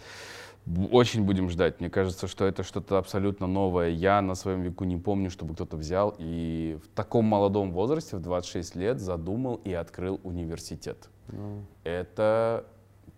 Очень 0.92 1.24
будем 1.24 1.50
ждать. 1.50 1.80
Мне 1.80 1.90
кажется, 1.90 2.28
что 2.28 2.46
это 2.46 2.64
что-то 2.64 2.98
абсолютно 2.98 3.48
новое. 3.48 3.90
Я 3.90 4.22
на 4.22 4.36
своем 4.36 4.62
веку 4.62 4.84
не 4.84 4.98
помню, 4.98 5.30
чтобы 5.30 5.54
кто-то 5.54 5.78
взял 5.78 6.14
и 6.18 6.78
в 6.84 6.88
таком 6.96 7.26
молодом 7.26 7.72
возрасте, 7.72 8.18
в 8.18 8.22
26 8.22 8.76
лет, 8.76 9.00
задумал 9.00 9.62
и 9.64 9.72
открыл 9.72 10.20
университет. 10.24 11.10
Ну. 11.30 11.64
Это 11.84 12.66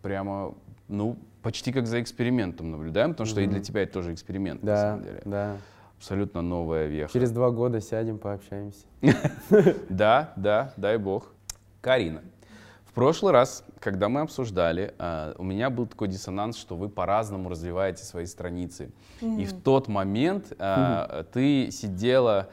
прямо, 0.01 0.53
ну, 0.87 1.17
почти 1.41 1.71
как 1.71 1.87
за 1.87 2.01
экспериментом 2.01 2.71
наблюдаем, 2.71 3.11
потому 3.11 3.27
что 3.27 3.41
mm-hmm. 3.41 3.45
и 3.45 3.47
для 3.47 3.59
тебя 3.61 3.83
это 3.83 3.93
тоже 3.93 4.13
эксперимент, 4.13 4.61
да, 4.61 4.71
на 4.71 4.77
самом 4.77 5.03
деле. 5.03 5.21
Да. 5.25 5.57
Абсолютно 5.97 6.41
новая 6.41 6.87
веха. 6.87 7.11
Через 7.11 7.31
два 7.31 7.49
года 7.51 7.81
сядем, 7.81 8.19
пообщаемся. 8.19 8.85
Да, 9.89 10.33
да, 10.35 10.73
дай 10.77 10.97
бог. 10.97 11.33
Карина, 11.81 12.21
прошлый 12.99 13.31
раз, 13.31 13.63
когда 13.79 14.09
мы 14.09 14.19
обсуждали, 14.19 14.93
а, 14.99 15.33
у 15.37 15.43
меня 15.43 15.69
был 15.69 15.87
такой 15.87 16.09
диссонанс, 16.09 16.57
что 16.57 16.75
вы 16.75 16.89
по-разному 16.89 17.47
развиваете 17.47 18.03
свои 18.03 18.25
страницы. 18.25 18.91
И 19.21 19.45
в 19.45 19.53
тот 19.53 19.87
момент 19.87 20.51
а, 20.59 21.23
ты 21.31 21.71
сидела 21.71 22.49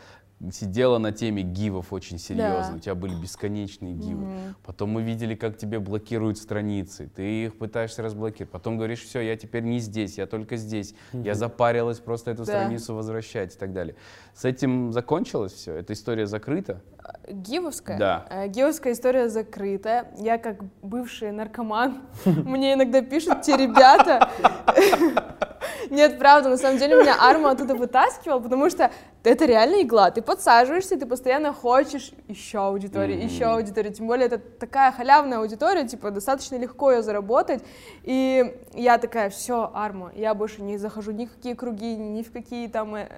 сидела 0.52 0.99
на 0.99 1.12
теме 1.12 1.43
гивов 1.43 1.93
очень 1.93 2.19
серьезно, 2.19 2.73
да. 2.73 2.76
у 2.76 2.78
тебя 2.78 2.95
были 2.95 3.14
бесконечные 3.14 3.95
гивы. 3.95 4.25
Угу. 4.25 4.55
Потом 4.64 4.90
мы 4.90 5.02
видели, 5.02 5.35
как 5.35 5.57
тебе 5.57 5.78
блокируют 5.78 6.38
страницы, 6.38 7.11
ты 7.14 7.45
их 7.45 7.59
пытаешься 7.59 8.02
разблокировать. 8.02 8.50
Потом 8.50 8.76
говоришь, 8.76 9.02
все, 9.02 9.21
я 9.21 9.37
теперь 9.37 9.62
не 9.62 9.78
здесь, 9.78 10.19
я 10.19 10.26
только 10.26 10.57
здесь. 10.57 10.95
Угу. 11.12 11.23
Я 11.23 11.35
запарилась 11.35 11.99
просто 12.00 12.33
эту 12.33 12.45
да. 12.45 12.52
страницу 12.52 12.95
возвращать 12.95 13.55
и 13.55 13.59
так 13.59 13.73
далее. 13.73 13.97
С 14.35 14.45
этим 14.45 14.93
закончилось 14.93 15.52
все? 15.52 15.75
Эта 15.75 15.95
история 15.95 16.26
закрыта? 16.26 16.83
Гивовская? 17.28 17.99
Да. 17.99 18.26
Э, 18.31 18.49
гивовская 18.49 18.93
история 18.93 19.28
закрыта. 19.28 20.09
Я 20.19 20.38
как 20.38 20.62
бывший 20.83 21.33
наркоман, 21.33 22.02
мне 22.25 22.75
иногда 22.75 23.00
пишут 23.00 23.43
те 23.43 23.57
ребята. 23.57 24.31
Нет, 25.90 26.18
правда, 26.18 26.49
на 26.49 26.56
самом 26.56 26.78
деле 26.78 26.96
меня 26.96 27.16
Арма 27.20 27.50
оттуда 27.50 27.75
вытаскивал, 27.75 28.40
потому 28.40 28.70
что 28.70 28.90
это 29.26 29.44
реально 29.44 29.82
игла. 29.82 30.11
Ты 30.12 30.23
подсаживаешься, 30.23 30.96
ты 30.96 31.04
постоянно 31.04 31.52
хочешь 31.52 32.12
еще 32.28 32.58
аудитории, 32.58 33.16
mm-hmm. 33.16 33.25
еще 33.25 33.44
аудитории. 33.46 33.90
Тем 33.90 34.06
более 34.06 34.26
это 34.26 34.38
такая 34.38 34.92
халявная 34.92 35.38
аудитория, 35.38 35.87
типа 35.87 36.12
достаточно 36.12 36.56
легко 36.56 36.92
ее 36.92 37.02
заработать. 37.02 37.62
И 38.04 38.54
я 38.75 38.99
такая, 38.99 39.30
все, 39.30 39.70
Арма, 39.75 40.12
я 40.14 40.32
больше 40.35 40.62
не 40.62 40.78
захожу 40.78 41.11
ни 41.11 41.26
в 41.26 41.32
какие 41.35 41.54
круги, 41.54 41.96
ни 41.96 42.23
в 42.23 42.30
какие 42.30 42.68
там... 42.68 42.94
Э, 42.94 43.08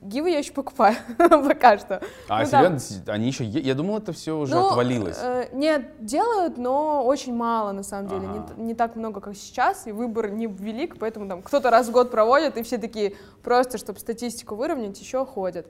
гивы 0.00 0.30
я 0.30 0.38
еще 0.38 0.52
покупаю 0.52 0.94
пока 1.18 1.76
что. 1.78 2.02
А, 2.28 2.40
ну, 2.40 2.46
серьезно? 2.46 2.78
Там... 3.04 3.14
Они 3.16 3.26
еще... 3.26 3.44
Я 3.44 3.74
думал, 3.74 3.98
это 3.98 4.12
все 4.12 4.38
уже 4.38 4.54
ну, 4.54 4.68
отвалилось. 4.68 5.18
Э, 5.20 5.48
нет, 5.52 6.04
делают, 6.04 6.56
но 6.56 7.04
очень 7.04 7.34
мало, 7.34 7.72
на 7.72 7.82
самом 7.82 8.08
деле. 8.08 8.28
Ага. 8.28 8.54
Не, 8.56 8.66
не 8.66 8.74
так 8.74 8.94
много, 8.94 9.20
как 9.20 9.34
сейчас, 9.34 9.88
и 9.88 9.92
выбор 9.92 10.30
не 10.30 10.46
велик, 10.46 10.98
поэтому 11.00 11.28
там 11.28 11.42
кто-то 11.42 11.70
раз 11.70 11.87
в 11.88 11.92
год 11.92 12.10
проводит, 12.10 12.56
и 12.56 12.62
все 12.62 12.78
такие, 12.78 13.14
просто, 13.42 13.78
чтобы 13.78 13.98
статистику 13.98 14.54
выровнять, 14.54 15.00
еще 15.00 15.24
ходят. 15.26 15.66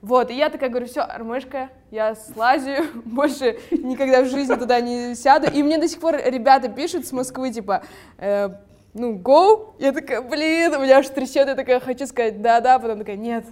Вот, 0.00 0.30
и 0.30 0.34
я 0.34 0.48
такая 0.48 0.68
говорю, 0.68 0.86
все, 0.86 1.00
Армышка, 1.00 1.70
я 1.90 2.14
слазю, 2.14 2.84
больше 3.04 3.58
никогда 3.70 4.22
в 4.22 4.26
жизни 4.26 4.54
туда 4.54 4.80
не 4.80 5.14
сяду. 5.14 5.48
И 5.52 5.62
мне 5.62 5.78
до 5.78 5.88
сих 5.88 6.00
пор 6.00 6.16
ребята 6.24 6.68
пишут 6.68 7.06
с 7.06 7.12
Москвы, 7.12 7.52
типа, 7.52 7.82
э, 8.18 8.50
ну, 8.94 9.14
go. 9.14 9.74
Я 9.78 9.92
такая, 9.92 10.20
блин, 10.20 10.74
у 10.74 10.80
меня 10.80 10.98
аж 10.98 11.08
трясет, 11.08 11.48
я 11.48 11.54
такая, 11.54 11.80
хочу 11.80 12.06
сказать 12.06 12.42
да-да, 12.42 12.78
потом 12.78 12.98
такая, 12.98 13.16
нет. 13.16 13.44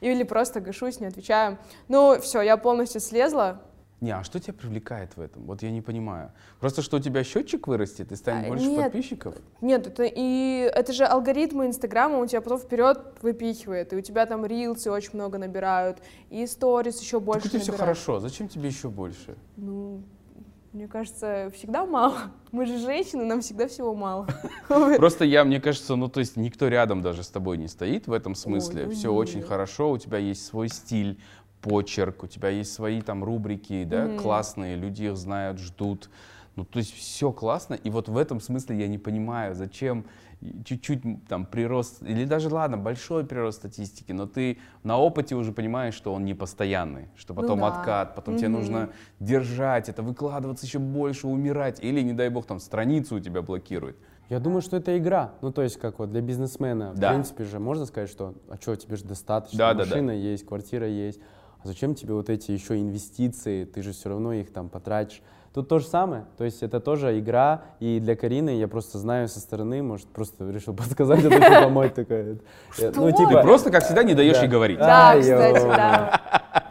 Или 0.00 0.22
просто 0.22 0.60
гашусь, 0.60 1.00
не 1.00 1.06
отвечаю. 1.06 1.58
Ну, 1.88 2.18
все, 2.20 2.40
я 2.40 2.56
полностью 2.56 3.00
слезла, 3.00 3.60
не, 4.00 4.12
а 4.12 4.24
что 4.24 4.40
тебя 4.40 4.54
привлекает 4.54 5.16
в 5.16 5.20
этом? 5.20 5.44
Вот 5.44 5.62
я 5.62 5.70
не 5.70 5.82
понимаю. 5.82 6.32
Просто 6.58 6.80
что 6.82 6.96
у 6.96 7.00
тебя 7.00 7.22
счетчик 7.22 7.66
вырастет 7.68 8.12
и 8.12 8.16
станет 8.16 8.46
а, 8.46 8.48
больше 8.48 8.66
нет, 8.66 8.84
подписчиков? 8.84 9.34
Нет, 9.60 9.86
это 9.86 10.04
и 10.04 10.70
это 10.74 10.92
же 10.92 11.04
алгоритмы 11.04 11.66
Инстаграма 11.66 12.18
у 12.18 12.26
тебя 12.26 12.40
потом 12.40 12.58
вперед 12.58 12.98
выпихивает, 13.20 13.92
и 13.92 13.96
у 13.96 14.00
тебя 14.00 14.24
там 14.26 14.46
рилсы 14.46 14.90
очень 14.90 15.10
много 15.14 15.38
набирают, 15.38 15.98
и 16.30 16.46
сторис 16.46 17.00
еще 17.00 17.20
больше. 17.20 17.42
Так 17.42 17.48
у 17.48 17.58
тебя 17.58 17.60
все 17.60 17.72
хорошо, 17.72 18.20
зачем 18.20 18.48
тебе 18.48 18.68
еще 18.68 18.88
больше? 18.88 19.36
Ну, 19.56 20.02
мне 20.72 20.86
кажется, 20.86 21.50
всегда 21.52 21.84
мало. 21.84 22.30
Мы 22.52 22.64
же 22.64 22.78
женщины, 22.78 23.24
нам 23.24 23.40
всегда 23.40 23.66
всего 23.66 23.92
мало. 23.92 24.28
Просто 24.68 25.24
я, 25.24 25.44
мне 25.44 25.60
кажется, 25.60 25.96
ну 25.96 26.08
то 26.08 26.20
есть 26.20 26.36
никто 26.36 26.68
рядом 26.68 27.02
даже 27.02 27.24
с 27.24 27.28
тобой 27.28 27.58
не 27.58 27.66
стоит 27.66 28.06
в 28.06 28.12
этом 28.12 28.36
смысле. 28.36 28.86
Ой, 28.86 28.94
все 28.94 29.12
очень 29.12 29.42
хорошо, 29.42 29.90
у 29.90 29.98
тебя 29.98 30.18
есть 30.18 30.46
свой 30.46 30.68
стиль, 30.68 31.18
почерк, 31.60 32.24
у 32.24 32.26
тебя 32.26 32.48
есть 32.48 32.72
свои 32.72 33.02
там 33.02 33.24
рубрики, 33.24 33.84
да, 33.84 34.06
mm-hmm. 34.06 34.20
классные, 34.20 34.76
люди 34.76 35.04
их 35.04 35.16
знают, 35.16 35.58
ждут. 35.58 36.10
Ну, 36.56 36.64
то 36.64 36.78
есть 36.78 36.94
все 36.94 37.32
классно, 37.32 37.74
и 37.74 37.90
вот 37.90 38.08
в 38.08 38.16
этом 38.16 38.40
смысле 38.40 38.78
я 38.80 38.88
не 38.88 38.98
понимаю, 38.98 39.54
зачем 39.54 40.04
чуть-чуть 40.64 41.02
там 41.28 41.44
прирост, 41.46 42.02
или 42.02 42.24
даже 42.24 42.48
ладно, 42.48 42.76
большой 42.76 43.24
прирост 43.24 43.58
статистики, 43.58 44.12
но 44.12 44.26
ты 44.26 44.58
на 44.82 44.98
опыте 44.98 45.36
уже 45.36 45.52
понимаешь, 45.52 45.94
что 45.94 46.14
он 46.14 46.24
не 46.24 46.34
постоянный, 46.34 47.08
что 47.14 47.34
потом 47.34 47.60
ну, 47.60 47.66
да. 47.66 47.78
откат, 47.78 48.14
потом 48.14 48.34
mm-hmm. 48.34 48.38
тебе 48.38 48.48
нужно 48.48 48.90
держать 49.20 49.88
это, 49.88 50.02
выкладываться 50.02 50.66
еще 50.66 50.78
больше, 50.78 51.26
умирать, 51.28 51.82
или, 51.82 52.00
не 52.00 52.14
дай 52.14 52.30
бог, 52.30 52.46
там 52.46 52.58
страницу 52.58 53.16
у 53.16 53.20
тебя 53.20 53.42
блокирует. 53.42 53.96
Я 54.30 54.38
думаю, 54.38 54.62
что 54.62 54.76
это 54.76 54.96
игра. 54.96 55.32
Ну, 55.42 55.52
то 55.52 55.60
есть, 55.60 55.76
как 55.76 55.98
вот 55.98 56.12
для 56.12 56.20
бизнесмена, 56.20 56.92
да. 56.94 57.08
в 57.08 57.12
принципе 57.12 57.44
же, 57.44 57.58
можно 57.58 57.84
сказать, 57.84 58.08
что, 58.08 58.34
а 58.48 58.56
что, 58.56 58.76
тебе 58.76 58.94
же 58.94 59.04
достаточно, 59.04 59.58
да, 59.58 59.74
машина 59.74 60.06
да, 60.06 60.12
да. 60.12 60.12
есть, 60.12 60.46
квартира 60.46 60.86
есть, 60.86 61.20
а 61.62 61.68
зачем 61.68 61.94
тебе 61.94 62.14
вот 62.14 62.30
эти 62.30 62.52
еще 62.52 62.78
инвестиции, 62.80 63.64
ты 63.64 63.82
же 63.82 63.92
все 63.92 64.08
равно 64.08 64.32
их 64.32 64.52
там 64.52 64.68
потратишь. 64.68 65.22
Тут 65.52 65.68
то 65.68 65.80
же 65.80 65.86
самое, 65.86 66.26
то 66.38 66.44
есть 66.44 66.62
это 66.62 66.78
тоже 66.78 67.18
игра, 67.18 67.62
и 67.80 67.98
для 67.98 68.14
Карины 68.14 68.50
я 68.50 68.68
просто 68.68 68.98
знаю 68.98 69.26
со 69.26 69.40
стороны, 69.40 69.82
может, 69.82 70.06
просто 70.06 70.48
решил 70.48 70.74
подсказать, 70.74 71.24
это 71.24 71.34
типа 71.40 71.68
мой 71.68 71.88
такой. 71.88 72.40
Что? 72.70 72.92
Ну, 72.94 73.10
Ты 73.10 73.16
типа, 73.26 73.42
просто, 73.42 73.70
как 73.72 73.82
всегда, 73.84 74.04
не 74.04 74.14
даешь 74.14 74.36
Да. 74.36 74.42
ей 74.42 74.48
говорить. 74.48 74.78
Да, 74.78 75.18
кстати, 75.18 75.66
да. 75.66 76.20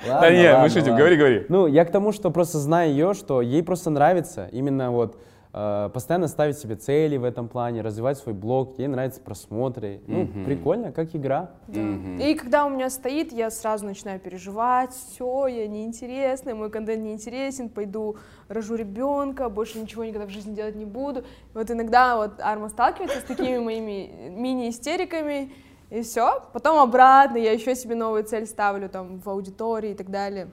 Да 0.05 0.31
не, 0.31 0.58
мы 0.58 0.69
шутим, 0.69 0.96
говори, 0.96 1.17
говори. 1.17 1.46
Ну, 1.50 1.67
я 1.67 1.84
к 1.84 1.91
тому, 1.91 2.13
что 2.13 2.31
просто 2.31 2.58
знаю 2.58 2.91
ее, 2.91 3.13
что 3.13 3.41
ей 3.41 3.62
просто 3.63 3.89
нравится 3.89 4.48
именно 4.53 4.91
вот 4.91 5.15
э, 5.15 5.17
постоянно 5.51 6.27
ставить 6.27 6.59
себе 6.59 6.75
цели 6.75 7.17
в 7.17 7.23
этом 7.23 7.47
плане, 7.47 7.81
развивать 7.81 8.19
свой 8.19 8.35
блог, 8.35 8.77
ей 8.77 8.87
нравятся 8.87 9.19
просмотры. 9.19 9.99
Ну, 10.05 10.21
Мгм. 10.25 10.45
прикольно, 10.45 10.91
как 10.91 11.15
игра. 11.15 11.51
Да. 11.67 11.79
Мгм. 11.81 12.19
И 12.19 12.35
когда 12.35 12.65
у 12.65 12.69
меня 12.69 12.89
стоит, 12.91 13.31
я 13.33 13.49
сразу 13.49 13.85
начинаю 13.85 14.19
переживать, 14.19 14.91
все, 14.93 15.47
я 15.47 15.67
неинтересная, 15.67 16.53
мой 16.53 16.69
контент 16.69 17.01
неинтересен, 17.03 17.69
пойду 17.69 18.17
рожу 18.47 18.75
ребенка, 18.75 19.49
больше 19.49 19.79
ничего 19.79 20.03
никогда 20.03 20.27
в 20.27 20.29
жизни 20.29 20.53
делать 20.53 20.75
не 20.75 20.85
буду. 20.85 21.23
Вот 21.55 21.71
иногда 21.71 22.15
вот 22.17 22.39
Арма 22.41 22.69
сталкивается 22.69 23.19
с 23.19 23.23
такими 23.23 23.57
моими 23.63 24.29
мини-истериками, 24.29 25.51
и 25.89 26.03
все. 26.03 26.43
Потом 26.53 26.77
обратно 26.77 27.37
я 27.37 27.51
еще 27.53 27.75
себе 27.75 27.95
новую 27.95 28.23
цель 28.23 28.45
ставлю 28.45 28.87
там 28.87 29.19
в 29.19 29.27
аудитории 29.27 29.91
и 29.91 29.95
так 29.95 30.11
далее. 30.11 30.49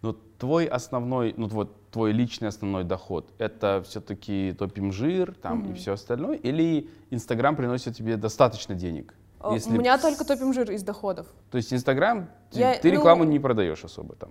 Но 0.00 0.16
твой 0.38 0.66
основной, 0.66 1.34
ну 1.36 1.46
вот 1.46 1.76
твой 1.92 2.12
личный 2.12 2.48
основной 2.48 2.84
доход, 2.84 3.30
это 3.38 3.82
все-таки 3.86 4.54
топим 4.58 4.92
жир 4.92 5.34
там 5.34 5.70
и 5.70 5.74
все 5.74 5.92
остальное, 5.92 6.36
или 6.36 6.88
Инстаграм 7.10 7.54
приносит 7.54 7.94
тебе 7.96 8.16
достаточно 8.16 8.74
денег? 8.74 9.14
Если 9.52 9.76
У 9.76 9.80
меня 9.80 9.98
только 9.98 10.24
топим 10.24 10.52
жир 10.52 10.70
из 10.70 10.82
доходов. 10.84 11.26
То 11.50 11.56
есть 11.56 11.72
Инстаграм, 11.72 12.28
ты, 12.50 12.60
Я- 12.60 12.74
ты 12.78 12.88
ну- 12.88 12.94
рекламу 12.94 13.24
не 13.24 13.40
продаешь 13.40 13.84
особо 13.84 14.14
там. 14.14 14.30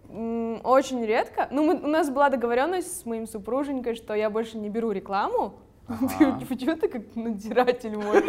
Очень 0.64 1.06
редко. 1.06 1.48
Ну, 1.52 1.64
мы- 1.64 1.84
у 1.84 1.88
нас 1.88 2.10
была 2.10 2.30
договоренность 2.30 3.02
с 3.02 3.06
моим 3.06 3.28
супруженькой, 3.28 3.96
что 3.96 4.14
я 4.14 4.30
больше 4.30 4.58
не 4.58 4.70
беру 4.70 4.92
рекламу. 4.92 5.56
Ага. 5.88 6.40
Почему 6.48 6.76
ты 6.76 6.88
как 6.88 7.02
надзиратель 7.16 7.98
мой? 7.98 8.24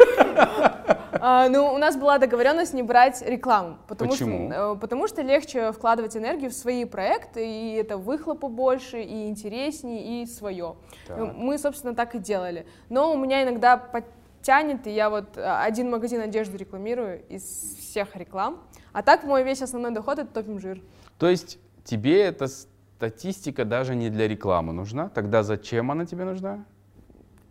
А, 1.25 1.47
Ну, 1.47 1.73
у 1.73 1.77
нас 1.77 1.95
была 1.95 2.17
договоренность 2.17 2.73
не 2.73 2.83
брать 2.83 3.21
рекламу. 3.21 3.77
Потому 3.87 4.11
Почему? 4.11 4.51
Что, 4.51 4.73
э, 4.73 4.75
потому 4.75 5.07
что 5.07 5.21
легче 5.21 5.71
вкладывать 5.71 6.17
энергию 6.17 6.49
в 6.49 6.53
свои 6.53 6.85
проекты, 6.85 7.47
и 7.47 7.75
это 7.75 7.97
выхлопа 7.97 8.49
больше, 8.49 9.01
и 9.01 9.29
интереснее, 9.29 10.23
и 10.23 10.25
свое. 10.25 10.75
Так. 11.07 11.35
Мы, 11.35 11.57
собственно, 11.57 11.95
так 11.95 12.15
и 12.15 12.19
делали. 12.19 12.65
Но 12.89 13.13
у 13.13 13.17
меня 13.17 13.43
иногда 13.43 13.77
подтянет, 13.77 14.85
и 14.87 14.91
я 14.91 15.09
вот 15.09 15.37
э, 15.37 15.41
один 15.41 15.89
магазин 15.91 16.21
одежды 16.21 16.57
рекламирую 16.57 17.21
из 17.29 17.43
всех 17.43 18.15
реклам. 18.15 18.59
А 18.91 19.01
так 19.01 19.23
мой 19.23 19.43
весь 19.43 19.61
основной 19.61 19.91
доход— 19.91 20.19
это 20.19 20.33
топим 20.33 20.59
жир. 20.59 20.81
То 21.17 21.29
есть 21.29 21.57
тебе 21.85 22.21
эта 22.21 22.47
статистика 22.47 23.65
даже 23.65 23.95
не 23.95 24.09
для 24.09 24.27
рекламы 24.27 24.73
нужна? 24.73 25.09
Тогда 25.09 25.43
зачем 25.43 25.91
она 25.91 26.05
тебе 26.05 26.25
нужна? 26.25 26.65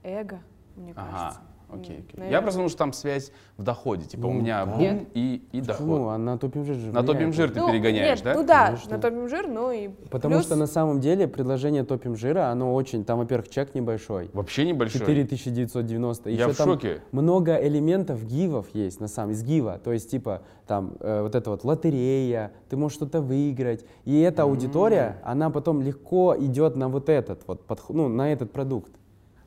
Эго, 0.02 0.40
мне 0.76 0.92
Ага, 0.96 1.10
кажется. 1.10 1.40
окей, 1.70 1.98
окей. 1.98 2.06
Я 2.14 2.20
наверное. 2.20 2.42
просто 2.42 2.58
думал, 2.58 2.68
что 2.70 2.78
там 2.78 2.92
связь 2.92 3.30
в 3.56 3.62
доходе. 3.62 4.04
Типа 4.04 4.26
у 4.26 4.32
Ну, 4.32 4.40
меня 4.40 4.64
да. 4.66 4.72
бум 4.72 5.06
и, 5.14 5.42
и 5.52 5.60
Почему? 5.60 5.64
доход. 5.96 6.08
А 6.12 6.18
на 6.18 6.38
топим 6.38 6.64
жир 6.64 6.74
же 6.76 6.92
На 6.92 7.00
топим 7.02 7.14
влияет. 7.30 7.34
жир 7.36 7.50
ты 7.52 7.60
Ну, 7.60 7.70
перегоняешь, 7.70 8.18
нет, 8.18 8.24
да? 8.24 8.34
Ну 8.34 8.44
да, 8.46 8.66
Конечно. 8.66 8.90
на 8.96 8.98
топим 9.02 9.28
жир, 9.28 9.48
ну 9.48 9.70
и 9.70 9.88
Потому 10.10 10.34
плюс- 10.34 10.46
что 10.46 10.56
на 10.56 10.66
самом 10.66 11.00
деле 11.00 11.28
предложение 11.28 11.84
топим 11.84 12.16
жира, 12.16 12.48
оно 12.48 12.74
очень, 12.74 13.04
там, 13.04 13.18
во-первых, 13.18 13.48
чек 13.48 13.74
небольшой. 13.74 14.28
Вообще 14.32 14.64
небольшой. 14.66 15.00
4990. 15.00 16.30
Я 16.30 16.44
Ещё 16.44 16.52
в 16.52 16.56
там 16.56 16.68
шоке. 16.68 17.00
много 17.12 17.54
элементов 17.56 18.24
гивов 18.24 18.66
есть, 18.74 19.00
на 19.00 19.08
самом 19.08 19.32
из 19.32 19.42
гива. 19.44 19.78
То 19.82 19.92
есть, 19.92 20.10
типа, 20.10 20.42
там, 20.66 20.94
э, 21.00 21.22
вот 21.22 21.34
это 21.34 21.50
вот 21.50 21.64
лотерея, 21.64 22.52
ты 22.68 22.76
можешь 22.76 22.96
что-то 22.96 23.20
выиграть. 23.20 23.84
И 24.04 24.20
эта 24.20 24.42
аудитория, 24.42 25.18
она 25.24 25.48
потом 25.50 25.80
легко 25.80 26.34
идет 26.38 26.76
на 26.76 26.88
вот 26.88 27.08
этот 27.08 27.46
вот, 27.46 27.66
подх- 27.66 27.86
ну, 27.90 28.08
на 28.08 28.32
этот 28.32 28.52
продукт. 28.52 28.90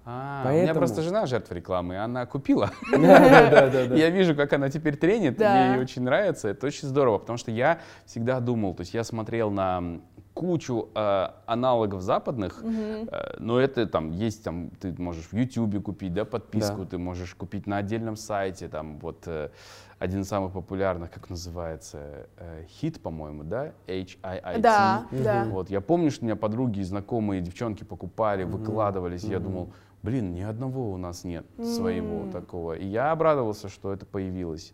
А, 0.07 0.43
У 0.45 0.49
меня 0.49 0.59
Поэтому- 0.67 0.79
просто 0.79 1.01
жена 1.01 1.25
жертва 1.25 1.55
рекламы, 1.55 1.95
и 1.95 1.97
она 1.97 2.25
купила. 2.27 2.69
Я 2.91 4.09
вижу, 4.11 4.35
как 4.35 4.53
она 4.53 4.69
теперь 4.69 4.95
тренит, 4.97 5.39
ей 5.39 5.79
очень 5.79 6.03
нравится, 6.03 6.47
это 6.49 6.67
очень 6.67 6.87
здорово, 6.87 7.17
потому 7.17 7.37
что 7.37 7.51
я 7.51 7.79
всегда 8.05 8.39
думал, 8.39 8.75
то 8.75 8.81
есть 8.81 8.93
я 8.93 9.03
смотрел 9.03 9.49
на 9.49 9.99
кучу 10.35 10.89
э, 10.93 11.27
аналогов 11.45 12.01
западных, 12.01 12.61
э, 12.63 13.35
но 13.39 13.59
это 13.59 13.87
там 13.87 14.11
есть, 14.11 14.43
там 14.43 14.69
ты 14.81 14.93
можешь 15.01 15.25
в 15.31 15.33
YouTube 15.33 15.81
купить, 15.81 16.13
да, 16.13 16.25
подписку, 16.25 16.83
Да. 16.83 16.85
ты 16.89 16.97
можешь 16.97 17.33
купить 17.35 17.65
на 17.67 17.77
отдельном 17.77 18.15
сайте, 18.17 18.67
там 18.67 18.99
вот 18.99 19.23
э, 19.27 19.49
один 19.97 20.21
из 20.21 20.27
самых 20.27 20.51
популярных, 20.51 21.09
как 21.09 21.29
называется, 21.29 22.27
э, 22.37 22.65
хит, 22.67 23.01
по-моему, 23.01 23.43
да, 23.43 23.71
H-I-I-T. 23.87 24.59
Да, 24.61 25.05
да. 25.11 25.45
Вот, 25.49 25.69
я 25.69 25.79
помню, 25.79 26.11
что 26.11 26.25
у 26.25 26.27
меня 26.27 26.35
подруги, 26.35 26.81
знакомые, 26.81 27.39
девчонки 27.41 27.85
покупали, 27.85 28.43
выкладывались, 28.43 29.23
и 29.23 29.29
я 29.29 29.39
думал, 29.39 29.71
блин, 30.05 30.33
ни 30.33 30.41
одного 30.41 30.91
у 30.91 30.97
нас 30.97 31.23
нет 31.23 31.45
своего 31.61 32.31
такого. 32.31 32.73
И 32.73 32.85
я 32.85 33.11
обрадовался, 33.11 33.69
что 33.69 33.91
это 33.91 34.05
появилось. 34.05 34.73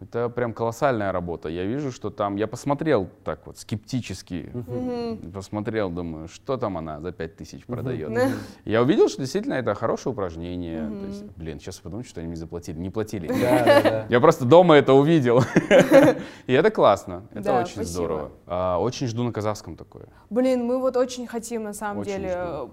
Это 0.00 0.28
прям 0.28 0.52
колоссальная 0.52 1.12
работа. 1.12 1.48
Я 1.48 1.64
вижу, 1.64 1.92
что 1.92 2.10
там, 2.10 2.34
я 2.36 2.46
посмотрел 2.48 3.08
так 3.22 3.46
вот 3.46 3.58
скептически, 3.58 4.50
посмотрел, 5.32 5.88
думаю, 5.88 6.26
что 6.28 6.56
там 6.56 6.76
она 6.76 7.00
за 7.00 7.12
5000 7.12 7.64
продает. 7.64 8.12
Я 8.64 8.82
увидел, 8.82 9.08
что 9.08 9.22
действительно 9.22 9.54
это 9.54 9.74
хорошее 9.74 10.12
упражнение. 10.12 10.90
То 10.90 11.06
есть, 11.06 11.24
блин, 11.36 11.60
сейчас 11.60 11.78
подумать, 11.78 12.06
что 12.06 12.20
они 12.20 12.28
мне 12.28 12.36
заплатили. 12.36 12.76
Не 12.76 12.90
платили. 12.90 13.28
Я 14.10 14.20
просто 14.20 14.44
дома 14.44 14.74
это 14.74 14.92
увидел. 14.92 15.42
И 16.48 16.52
это 16.52 16.70
классно. 16.70 17.22
Это 17.32 17.60
очень 17.60 17.84
здорово. 17.84 18.32
А, 18.46 18.78
Очень 18.78 19.06
жду 19.06 19.22
на 19.22 19.32
казахском 19.32 19.76
такое. 19.76 20.06
Блин, 20.28 20.64
мы 20.64 20.80
вот 20.80 20.96
очень 20.96 21.26
хотим, 21.26 21.62
на 21.62 21.72
самом 21.72 22.02
деле. 22.02 22.68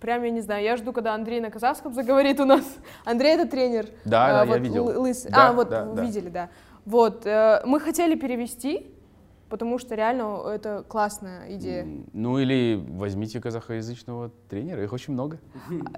Прям, 0.00 0.22
я 0.24 0.30
не 0.30 0.40
знаю, 0.42 0.62
я 0.62 0.76
жду, 0.76 0.92
когда 0.92 1.14
Андрей 1.14 1.40
на 1.40 1.50
казахском 1.50 1.94
заговорит 1.94 2.38
у 2.40 2.44
нас. 2.44 2.64
Андрей— 3.04 3.34
это 3.38 3.50
тренер. 3.50 3.86
Да, 4.04 4.28
э, 4.28 4.32
да, 4.32 4.40
я 4.40 4.44
вот 4.44 4.60
видел. 4.60 4.88
лы- 4.88 4.98
лысый. 4.98 5.30
Да, 5.30 5.48
а, 5.48 5.52
вот, 5.52 5.68
да, 5.70 5.84
вы 5.84 5.96
да. 5.96 6.02
видели, 6.02 6.28
да. 6.28 6.48
Вот, 6.84 7.26
э, 7.26 7.62
мы 7.64 7.80
хотели 7.80 8.14
перевести, 8.14 8.92
потому 9.48 9.78
что 9.78 9.94
реально 9.94 10.42
это 10.48 10.84
классная 10.86 11.54
идея. 11.54 11.86
Ну 12.12 12.38
или 12.38 12.80
возьмите 12.90 13.40
казахоязычного 13.40 14.30
тренера, 14.50 14.82
их 14.84 14.92
очень 14.92 15.14
много. 15.14 15.38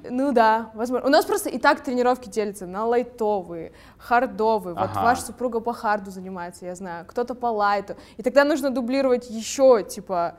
Ну 0.08 0.32
да, 0.32 0.70
возможно. 0.74 1.06
У 1.06 1.11
нас 1.11 1.24
просто 1.24 1.48
и 1.48 1.58
так 1.58 1.80
тренировки 1.82 2.28
делятся 2.28 2.66
на 2.66 2.87
лайтовые, 2.87 3.72
хардовые. 3.98 4.74
Вот 4.74 4.90
Ага. 4.92 5.02
ваша 5.02 5.22
супруга 5.22 5.61
по 5.61 5.72
харду 5.72 6.11
занимается, 6.11 6.66
я 6.66 6.74
знаю, 6.74 7.04
кто-то 7.06 7.34
по 7.34 7.46
лайту. 7.46 7.96
И 8.16 8.22
тогда 8.22 8.44
нужно 8.44 8.70
дублировать 8.70 9.28
еще, 9.28 9.82
типа, 9.82 10.37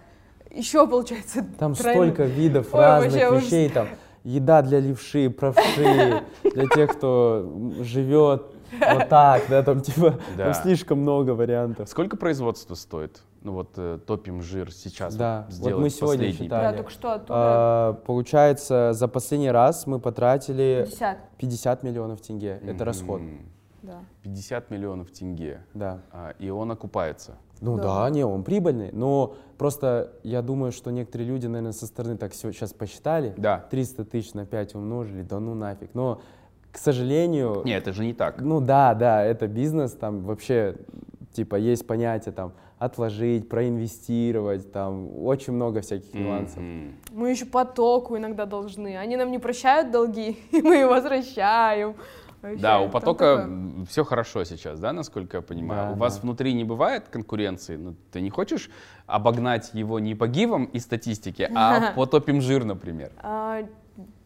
еще 0.52 0.88
получается. 0.88 1.46
Там 1.58 1.74
тройно. 1.76 2.02
столько 2.02 2.24
видов 2.24 2.68
Ой, 2.74 2.80
разных 2.80 3.14
вещей, 3.44 3.70
там 3.70 3.88
еда 4.24 4.62
для 4.62 4.80
левши, 4.80 5.30
правши, 5.30 6.24
для 6.44 6.68
тех, 6.68 6.92
кто 6.98 7.72
живет 7.82 8.44
вот 8.72 9.10
так, 9.10 9.44
да, 9.50 9.64
там 9.64 9.82
типа, 9.82 10.16
Да. 10.38 10.46
там 10.46 10.54
слишком 10.54 11.00
много 11.00 11.32
вариантов. 11.32 11.90
Сколько 11.90 12.18
производство 12.18 12.76
стоит? 12.76 13.22
Ну 13.42 13.54
вот 13.54 13.70
э, 13.78 14.00
топим 14.06 14.42
жир 14.42 14.72
сейчас 14.72 15.16
Да, 15.16 15.48
вот 15.60 15.78
мы 15.80 15.90
сегодня 15.90 16.26
последний. 16.28 16.32
считали. 16.46 16.72
Да, 16.72 16.74
только 16.74 16.92
что 16.92 17.14
оттуда 17.14 17.34
А, 17.38 17.94
получается, 18.06 18.92
за 18.94 19.08
последний 19.08 19.50
раз 19.50 19.88
мы 19.88 20.00
потратили 20.00 20.84
50. 20.86 21.18
50 21.38 21.84
миллионов 21.84 22.20
тенге. 22.22 22.60
Это 22.68 22.84
расход. 22.84 23.22
Да. 23.82 24.00
50 24.24 24.70
миллионов 24.72 25.10
тенге. 25.12 25.62
Да. 25.74 26.02
А, 26.12 26.32
и 26.38 26.50
он 26.50 26.70
окупается. 26.72 27.38
Ну 27.62 27.78
Да. 27.78 28.04
да. 28.04 28.10
не, 28.10 28.26
он 28.26 28.44
прибыльный, 28.44 28.92
но 28.92 29.36
просто 29.60 30.14
я 30.24 30.42
думаю, 30.42 30.72
что 30.72 30.90
некоторые 30.90 31.28
люди, 31.28 31.46
наверное, 31.46 31.74
со 31.74 31.86
стороны 31.86 32.18
так 32.18 32.32
все 32.32 32.52
сейчас 32.52 32.74
посчитали. 32.74 33.36
Да. 33.38 33.68
300 33.70 34.06
тысяч 34.06 34.34
на 34.34 34.46
5 34.46 34.76
умножили, 34.76 35.22
да 35.22 35.40
ну 35.40 35.54
нафиг. 35.54 35.90
Но, 35.94 36.22
к 36.72 36.78
сожалению, 36.78 37.62
Нет, 37.66 37.84
это 37.84 37.94
же 37.94 38.04
не 38.06 38.14
так. 38.14 38.42
ну 38.42 38.62
да, 38.62 38.96
да, 38.96 39.24
это 39.24 39.48
бизнес, 39.48 39.92
там 39.92 40.24
вообще, 40.24 40.78
типа, 41.34 41.58
есть 41.58 41.86
понятие 41.86 42.32
там 42.34 42.54
отложить, 42.80 43.50
проинвестировать, 43.50 44.72
там 44.72 45.10
очень 45.26 45.52
много 45.52 45.82
всяких 45.82 46.14
нюансов. 46.14 46.60
Мгм. 46.60 46.96
Мы 47.12 47.30
еще 47.30 47.46
потоку 47.46 48.18
иногда 48.18 48.46
должны. 48.46 48.98
Они 48.98 49.18
нам 49.18 49.30
не 49.30 49.40
прощают 49.40 49.92
долги, 49.92 50.40
и 50.52 50.62
мы 50.62 50.88
возвращаем. 50.88 51.96
Вообще, 52.42 52.62
Да, 52.62 52.80
у 52.80 52.90
потока 52.90 53.38
такое. 53.38 53.86
все 53.86 54.04
хорошо 54.06 54.44
сейчас, 54.46 54.80
да, 54.80 54.94
насколько 54.94 55.38
я 55.38 55.42
понимаю. 55.42 55.90
Да, 55.90 55.94
у 55.94 55.96
вас 55.98 56.16
да. 56.16 56.22
внутри 56.22 56.54
не 56.54 56.64
бывает 56.64 57.10
конкуренции, 57.10 57.76
ну, 57.76 57.96
ты 58.12 58.22
не 58.22 58.30
хочешь 58.30 58.70
обогнать 59.08 59.72
его 59.74 60.00
не 60.00 60.16
по 60.16 60.28
гивам 60.28 60.66
и 60.66 60.80
статистике, 60.80 61.52
а 61.54 61.92
по 61.96 62.06
топим 62.06 62.42
жир, 62.42 62.64
например. 62.64 63.12
А, 63.22 63.64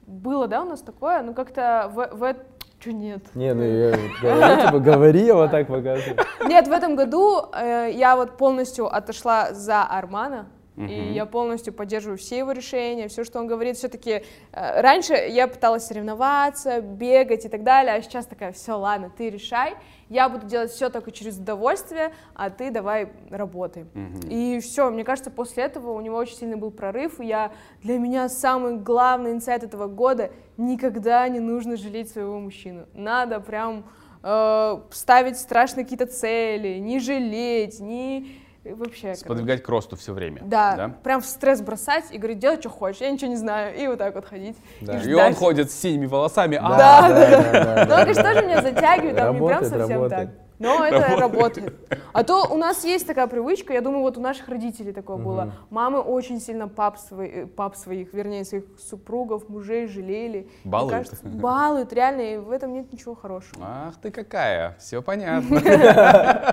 было, 0.06 0.48
да, 0.48 0.62
у 0.62 0.66
нас 0.66 0.82
такое? 0.82 1.24
Ну, 1.24 1.34
как-то 1.34 1.92
в, 1.94 2.10
в... 2.16 2.36
Чё 2.80 2.92
нет? 2.92 3.24
Не, 3.34 3.54
ну 3.54 3.64
я 3.64 3.92
вот 3.92 4.22
говорю, 4.22 4.66
типа, 4.66 4.80
говори, 4.80 5.32
вот 5.32 5.52
так 5.52 5.68
показывай. 5.68 6.18
Нет, 6.46 6.68
в 6.68 6.72
этом 6.72 6.96
году 6.98 7.46
э, 7.54 7.92
я 7.94 8.18
вот 8.18 8.38
полностью 8.38 8.94
отошла 8.94 9.54
за 9.54 9.84
Армана. 9.84 10.48
И 10.76 11.12
я 11.14 11.26
полностью 11.26 11.74
поддерживаю 11.74 12.18
все 12.18 12.40
его 12.40 12.52
решения, 12.52 13.08
все, 13.08 13.24
что 13.24 13.40
он 13.40 13.48
говорит. 13.48 13.78
Все-таки 13.78 14.24
э, 14.52 14.82
раньше 14.82 15.14
я 15.14 15.48
пыталась 15.48 15.86
соревноваться, 15.86 16.82
бегать 16.82 17.46
и 17.46 17.50
так 17.50 17.64
далее, 17.64 17.94
а 17.94 18.02
сейчас 18.02 18.26
такая, 18.26 18.52
все, 18.52 18.74
ладно, 18.74 19.12
ты 19.16 19.30
решай, 19.30 19.76
я 20.10 20.30
буду 20.30 20.48
делать 20.48 20.72
все 20.72 20.90
только 20.90 21.12
через 21.12 21.38
удовольствие, 21.38 22.14
а 22.34 22.50
ты 22.50 22.72
давай 22.72 23.10
работай. 23.30 23.86
И 24.30 24.60
все, 24.62 24.90
мне 24.90 25.04
кажется, 25.04 25.32
после 25.32 25.64
этого 25.64 25.92
у 25.92 26.02
него 26.02 26.18
очень 26.18 26.36
сильный 26.36 26.58
был 26.58 26.72
прорыв, 26.72 27.20
и 27.20 27.26
я, 27.26 27.52
для 27.82 27.98
меня 28.00 28.30
самый 28.30 28.78
главный 28.78 29.32
инсайт 29.32 29.64
этого 29.64 29.88
года— 29.88 30.32
никогда 30.58 31.28
не 31.28 31.40
нужно 31.40 31.78
жалеть 31.78 32.10
своего 32.10 32.40
мужчину. 32.40 32.86
Надо 32.94 33.40
прям 33.40 33.86
э, 34.22 34.80
ставить 34.92 35.38
страшные 35.38 35.84
какие-то 35.84 36.08
цели, 36.08 36.80
не 36.80 37.00
жалеть, 37.00 37.80
не... 37.80 38.43
Вообще. 38.66 39.14
Сподвигать 39.16 39.62
к 39.62 39.68
росту 39.70 39.96
все 39.98 40.14
время. 40.14 40.42
Да, 40.44 40.96
прям 41.04 41.22
в 41.22 41.26
стресс 41.26 41.62
бросать 41.62 42.06
и 42.12 42.18
говорить, 42.18 42.40
делай, 42.40 42.58
что 42.60 42.70
хочешь, 42.70 43.02
я 43.02 43.12
ничего 43.12 43.30
не 43.30 43.36
знаю, 43.36 43.76
и 43.76 43.88
вот 43.88 43.98
так 44.00 44.16
вот 44.16 44.26
ходить. 44.26 44.56
Да. 44.82 45.00
И, 45.00 45.10
И 45.10 45.14
он 45.14 45.34
ходит 45.36 45.70
с 45.70 45.76
синими 45.76 46.06
волосами. 46.06 46.58
а, 46.62 46.78
Да, 46.78 47.10
да, 47.10 47.30
да. 47.52 47.76
да, 47.76 47.86
Ну, 47.90 47.96
конечно, 48.04 48.24
тоже 48.24 48.46
меня 48.46 48.62
затягивает, 48.62 49.16
там 49.18 49.40
не 49.40 49.48
прям 49.48 49.64
совсем 49.66 49.90
работает. 49.90 50.30
так. 50.30 50.43
Но 50.60 50.86
это 50.86 51.16
работает. 51.18 51.74
А 52.14 52.24
то 52.24 52.46
у 52.50 52.58
нас 52.58 52.86
есть 52.86 53.08
такая 53.08 53.28
привычка, 53.28 53.74
я 53.74 53.82
думаю, 53.82 54.02
вот 54.02 54.18
у 54.18 54.22
наших 54.22 54.48
родителей 54.50 54.94
такое 54.94 55.18
было. 55.18 55.54
Мамы 55.70 56.00
очень 56.00 56.40
сильно 56.40 56.68
пап, 56.68 56.98
свои- 56.98 57.30
э, 57.30 57.46
пап 57.48 57.76
своих, 57.76 58.14
вернее, 58.14 58.46
своих 58.46 58.66
супругов, 58.80 59.50
мужей 59.50 59.88
жалели. 59.88 60.48
Балуют. 60.64 60.92
кажется, 60.94 61.26
балуют, 61.26 61.92
реально, 61.94 62.22
и 62.22 62.38
в 62.38 62.52
этом 62.52 62.74
нет 62.74 62.92
ничего 62.94 63.16
хорошего. 63.16 63.64
Ах 63.66 63.96
ты 64.02 64.12
какая, 64.12 64.76
все 64.80 65.02
понятно. 65.02 65.60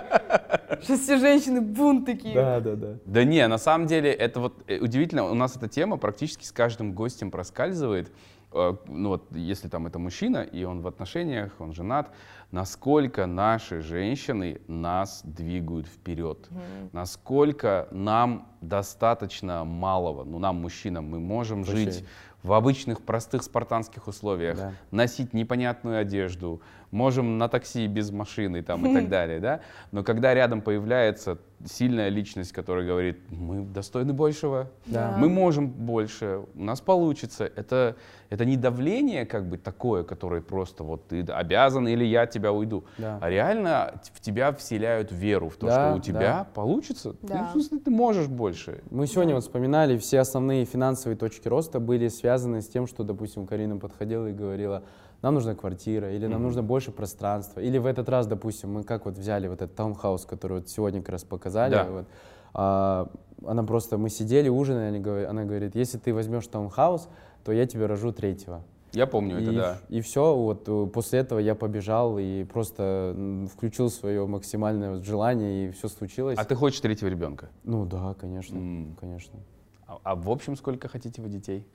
Сейчас 0.82 1.00
все 1.00 1.18
женщины 1.18 1.60
бунт 1.60 2.06
такие. 2.06 2.34
Да, 2.34 2.60
да, 2.60 2.74
да. 2.74 2.94
Да 3.04 3.24
не, 3.24 3.46
на 3.48 3.58
самом 3.58 3.86
деле 3.86 4.10
это 4.12 4.40
вот 4.40 4.54
э, 4.66 4.78
удивительно, 4.78 5.24
у 5.30 5.34
нас 5.34 5.56
эта 5.56 5.68
тема 5.68 5.96
практически 5.98 6.44
с 6.44 6.52
каждым 6.52 6.94
гостем 6.94 7.30
проскальзывает. 7.30 8.10
Э, 8.52 8.74
Ну 8.86 9.10
вот, 9.10 9.24
если 9.32 9.68
там 9.68 9.86
это 9.86 9.98
мужчина, 9.98 10.38
и 10.38 10.64
он 10.64 10.80
в 10.80 10.86
отношениях, 10.86 11.52
он 11.58 11.72
женат, 11.74 12.10
насколько 12.50 13.26
наши 13.26 13.80
женщины 13.80 14.60
нас 14.66 15.22
двигают 15.24 15.86
вперед, 15.86 16.48
насколько 16.92 17.88
нам 17.90 18.48
достаточно 18.60 19.64
малого, 19.64 20.24
ну 20.24 20.38
нам, 20.38 20.56
мужчинам, 20.56 21.06
мы 21.08 21.20
можем 21.20 21.64
Слушай. 21.64 21.84
жить 21.84 22.04
в 22.42 22.52
обычных 22.52 23.02
простых 23.02 23.42
спартанских 23.42 24.06
условиях, 24.06 24.56
Да. 24.56 24.72
носить 24.90 25.34
непонятную 25.34 25.98
одежду, 25.98 26.62
можем 26.90 27.38
на 27.38 27.48
такси 27.48 27.86
без 27.86 28.10
машины 28.10 28.62
там 28.62 28.86
и 28.86 28.94
так 28.94 29.08
далее, 29.08 29.40
да. 29.40 29.60
Но 29.92 30.02
когда 30.02 30.34
рядом 30.34 30.60
появляется 30.60 31.38
сильная 31.64 32.08
личность, 32.08 32.52
которая 32.52 32.86
говорит, 32.86 33.18
мы 33.30 33.60
достойны 33.62 34.12
большего, 34.14 34.70
Да. 34.86 35.14
мы 35.18 35.28
можем 35.28 35.68
больше, 35.68 36.40
у 36.54 36.62
нас 36.62 36.80
получится, 36.80 37.44
это 37.44 37.96
это 38.30 38.44
не 38.44 38.56
давление 38.56 39.26
как 39.26 39.48
бы 39.48 39.58
такое, 39.58 40.04
которое 40.04 40.40
просто 40.40 40.84
вот 40.84 41.08
ты 41.08 41.20
обязан 41.22 41.86
или 41.88 42.04
я 42.04 42.22
от 42.22 42.30
тебя 42.30 42.52
уйду, 42.52 42.84
Да. 42.96 43.18
а 43.20 43.28
реально 43.28 44.00
в 44.14 44.20
тебя 44.20 44.52
вселяют 44.52 45.10
веру 45.12 45.48
в 45.48 45.56
то, 45.56 45.66
Да, 45.66 45.72
что 45.72 45.92
у 45.94 45.96
да. 45.96 46.02
тебя 46.02 46.46
получится, 46.54 47.12
Ты, 47.12 47.26
Да. 47.26 47.46
в 47.48 47.52
смысле, 47.52 47.78
ты 47.80 47.90
можешь 47.90 48.28
больше. 48.28 48.82
Мы 48.90 49.06
сегодня 49.06 49.34
вот 49.34 49.42
вспоминали, 49.42 49.98
все 49.98 50.20
основные 50.20 50.64
финансовые 50.64 51.16
точки 51.18 51.46
роста 51.48 51.78
были 51.80 52.08
связаны 52.08 52.62
с 52.62 52.68
тем, 52.68 52.86
что, 52.86 53.02
допустим, 53.04 53.46
Карина 53.46 53.76
подходила 53.78 54.28
и 54.28 54.32
говорила, 54.32 54.82
нам 55.22 55.34
нужна 55.34 55.54
квартира, 55.54 56.12
или 56.12 56.26
нам 56.26 56.42
нужно 56.42 56.62
больше 56.62 56.92
пространства, 56.92 57.60
или 57.60 57.78
в 57.78 57.86
этот 57.86 58.08
раз, 58.08 58.26
допустим, 58.26 58.72
мы 58.72 58.84
как 58.84 59.04
вот 59.04 59.18
взяли 59.18 59.48
вот 59.48 59.60
этот 59.62 59.74
таунхаус, 59.76 60.24
который 60.24 60.58
вот 60.58 60.68
сегодня 60.68 61.00
как 61.00 61.10
раз 61.10 61.24
показали, 61.24 61.72
Да. 61.72 61.90
вот, 61.90 62.06
а, 62.54 63.10
она 63.46 63.62
просто, 63.62 63.98
мы 63.98 64.08
сидели, 64.10 64.48
ужинали, 64.48 65.24
она 65.24 65.44
говорит, 65.44 65.74
если 65.74 65.98
ты 65.98 66.12
возьмешь 66.14 66.46
таунхаус, 66.46 67.08
то 67.44 67.52
я 67.52 67.66
тебе 67.66 67.86
рожу 67.86 68.12
третьего. 68.12 68.62
Я 68.92 69.06
помню 69.06 69.38
это, 69.38 69.52
и, 69.52 69.56
да. 69.56 69.78
и 69.88 70.00
все, 70.00 70.34
вот 70.34 70.64
э, 70.66 70.86
после 70.92 71.20
этого 71.20 71.38
я 71.38 71.54
побежал 71.54 72.18
и 72.18 72.42
просто 72.42 73.46
включил 73.54 73.88
свое 73.88 74.26
максимальное 74.26 75.00
желание, 75.00 75.68
и 75.68 75.70
все 75.70 75.88
случилось. 75.88 76.36
А 76.38 76.44
ты 76.44 76.56
хочешь 76.56 76.80
третьего 76.80 77.08
ребенка? 77.08 77.50
Ну 77.62 77.86
да, 77.86 78.14
конечно, 78.14 78.56
М. 78.56 78.96
конечно. 79.00 79.38
А, 79.86 79.98
а 80.02 80.14
в 80.16 80.28
общем, 80.28 80.56
сколько 80.56 80.88
хотите 80.88 81.22
вы 81.22 81.28
детей? 81.28 81.66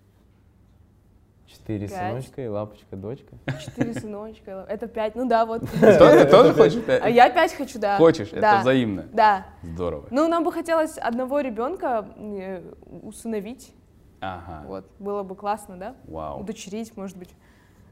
Четыре 1.47 1.88
Пять. 1.88 1.97
сыночка 2.12 2.41
и 2.43 2.47
лапочка, 2.47 2.95
дочка. 2.95 3.36
Четыре 3.63 3.93
сыночка, 3.93 4.65
это 4.67 4.88
пять, 4.88 5.15
ну 5.15 5.27
да, 5.27 5.45
вот. 5.45 5.62
Ты 5.79 6.25
тоже 6.25 6.53
хочешь? 6.53 6.84
пять? 6.84 7.01
А 7.03 7.10
я 7.10 7.29
пять 7.29 7.53
хочу, 7.53 7.79
да. 7.79 7.97
Хочешь? 7.97 8.29
Это 8.31 8.41
Да. 8.41 8.62
взаимно. 8.62 9.05
Да. 9.13 9.45
Здорово. 9.62 10.08
Ну, 10.10 10.27
нам 10.27 10.43
бы 10.43 10.51
хотелось 10.51 10.97
одного 10.97 11.41
ребенка 11.41 12.08
э, 12.17 12.63
усыновить. 13.03 13.73
Ага. 14.21 14.63
Вот, 14.67 14.86
было 14.97 15.21
бы 15.23 15.36
классно, 15.36 15.77
да? 15.77 15.95
Вау. 16.05 16.39
Удочерить, 16.41 16.97
может 16.97 17.15
быть. 17.17 17.29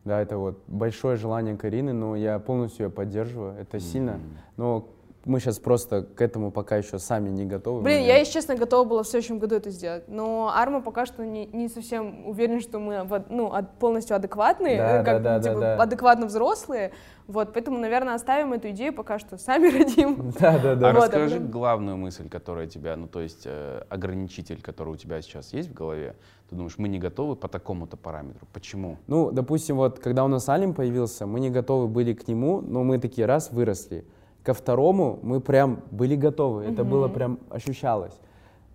Да, 0.04 0.20
это 0.20 0.38
вот 0.38 0.62
большое 0.68 1.16
желание 1.16 1.56
Карины, 1.56 1.94
но 1.94 2.16
я 2.16 2.39
полностью 2.39 2.88
ее 2.88 2.92
поддерживаю. 2.92 3.56
Это 3.60 3.80
сильно. 3.80 4.20
Но 4.58 4.88
мы 5.26 5.40
сейчас 5.40 5.60
просто 5.60 6.04
к 6.04 6.22
этому 6.22 6.52
пока 6.52 6.78
еще 6.78 7.00
сами 7.00 7.30
не 7.30 7.46
готовы. 7.46 7.82
Блин, 7.82 8.02
Мы- 8.02 8.06
я, 8.08 8.18
если 8.18 8.34
честно, 8.34 8.56
готова 8.56 8.88
была 8.88 9.04
в 9.04 9.08
следующем 9.08 9.40
году 9.40 9.56
это 9.56 9.70
сделать. 9.70 10.04
Но 10.08 10.52
Арма 10.54 10.82
пока 10.82 11.06
что 11.06 11.26
не, 11.26 11.46
не 11.48 11.70
совсем 11.70 12.28
уверен, 12.28 12.60
что 12.60 12.80
мы 12.80 13.08
ну, 13.30 13.52
полностью 13.80 14.16
адекватные, 14.16 14.78
Да, 14.78 15.02
э, 15.02 15.04
как 15.06 15.22
да, 15.24 15.38
да, 15.40 15.44
типа, 15.44 15.60
да, 15.62 15.78
да. 15.78 15.84
адекватно 15.84 16.26
взрослые. 16.26 16.92
Вот, 17.28 17.54
поэтому, 17.54 17.78
наверное, 17.78 18.16
оставим 18.16 18.52
эту 18.52 18.70
идею 18.72 18.94
пока 18.94 19.18
что. 19.18 19.38
Сами 19.38 19.68
родим. 19.78 20.34
Да, 20.40 20.60
да, 20.60 20.76
да. 20.76 20.90
А 20.90 20.94
Вот, 20.94 21.04
расскажи 21.06 21.36
а 21.36 21.38
потом- 21.40 21.52
главную 21.52 21.98
мысль, 21.98 22.28
которая 22.28 22.68
тебя, 22.68 22.96
ну 22.98 23.08
то 23.08 23.22
есть 23.22 23.44
э, 23.46 23.84
ограничитель, 23.90 24.62
который 24.62 24.90
у 24.90 24.96
тебя 24.98 25.22
сейчас 25.22 25.54
есть 25.54 25.70
в 25.70 25.74
голове. 25.74 26.16
Ты 26.50 26.56
думаешь, 26.58 26.78
мы 26.78 26.90
не 26.90 27.00
готовы 27.00 27.36
по 27.38 27.48
такому-то 27.48 27.96
параметру. 27.96 28.46
Почему? 28.52 28.98
Ну, 29.08 29.32
допустим, 29.32 29.78
вот 29.78 30.00
когда 30.00 30.26
у 30.26 30.28
нас 30.28 30.50
Алим 30.50 30.74
появился, 30.74 31.26
мы 31.26 31.40
не 31.40 31.50
готовы 31.50 31.88
были 31.88 32.14
к 32.14 32.28
нему, 32.28 32.60
но 32.62 32.84
мы 32.84 33.00
такие 33.00 33.26
раз 33.26 33.52
выросли. 33.52 34.06
Ко 34.44 34.54
второму 34.54 35.20
мы 35.24 35.40
прям 35.40 35.82
были 35.92 36.16
готовы, 36.16 36.66
это 36.66 36.84
было 36.84 37.08
прям 37.08 37.40
ощущалось. 37.50 38.14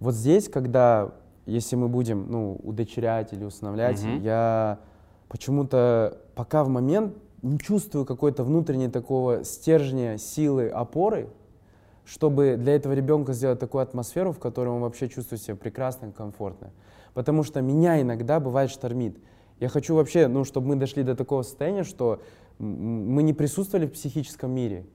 Вот 0.01 0.15
здесь, 0.15 0.49
когда, 0.49 1.13
если 1.45 1.77
мы 1.77 1.89
будем, 1.89 2.27
ну, 2.31 2.59
удочерять 2.63 3.33
или 3.35 3.45
усыновлять, 3.45 4.03
Мгм. 4.03 4.21
я 4.23 4.79
почему-то 5.29 6.19
пока 6.35 6.65
в 6.65 6.69
момент 6.69 7.15
не 7.43 7.59
чувствую 7.59 8.07
какой-то 8.07 8.45
внутренней 8.45 8.89
такого 8.89 9.45
стержня, 9.45 10.17
силы, 10.17 10.69
опоры, 10.69 11.29
чтобы 12.05 12.57
для 12.57 12.75
этого 12.75 12.95
ребенка 12.95 13.35
сделать 13.35 13.59
такую 13.59 13.83
атмосферу, 13.83 14.33
в 14.33 14.39
которой 14.39 14.69
он 14.69 14.81
вообще 14.81 15.09
чувствует 15.09 15.43
себя 15.43 15.57
прекрасно, 15.57 16.11
комфортно. 16.13 16.71
Потому 17.13 17.43
что 17.43 17.61
меня 17.61 18.01
иногда 18.01 18.41
бывает 18.41 18.71
штормит. 18.71 19.19
Я 19.61 19.69
хочу 19.69 19.95
вообще, 19.95 20.29
ну, 20.29 20.45
чтобы 20.45 20.69
мы 20.69 20.77
дошли 20.77 21.03
до 21.03 21.15
такого 21.15 21.43
состояния, 21.43 21.85
что 21.85 22.23
мы 22.59 23.23
не 23.23 23.35
присутствовали 23.35 23.87
в 23.87 23.93
психическом 23.93 24.53
мире, 24.53 24.87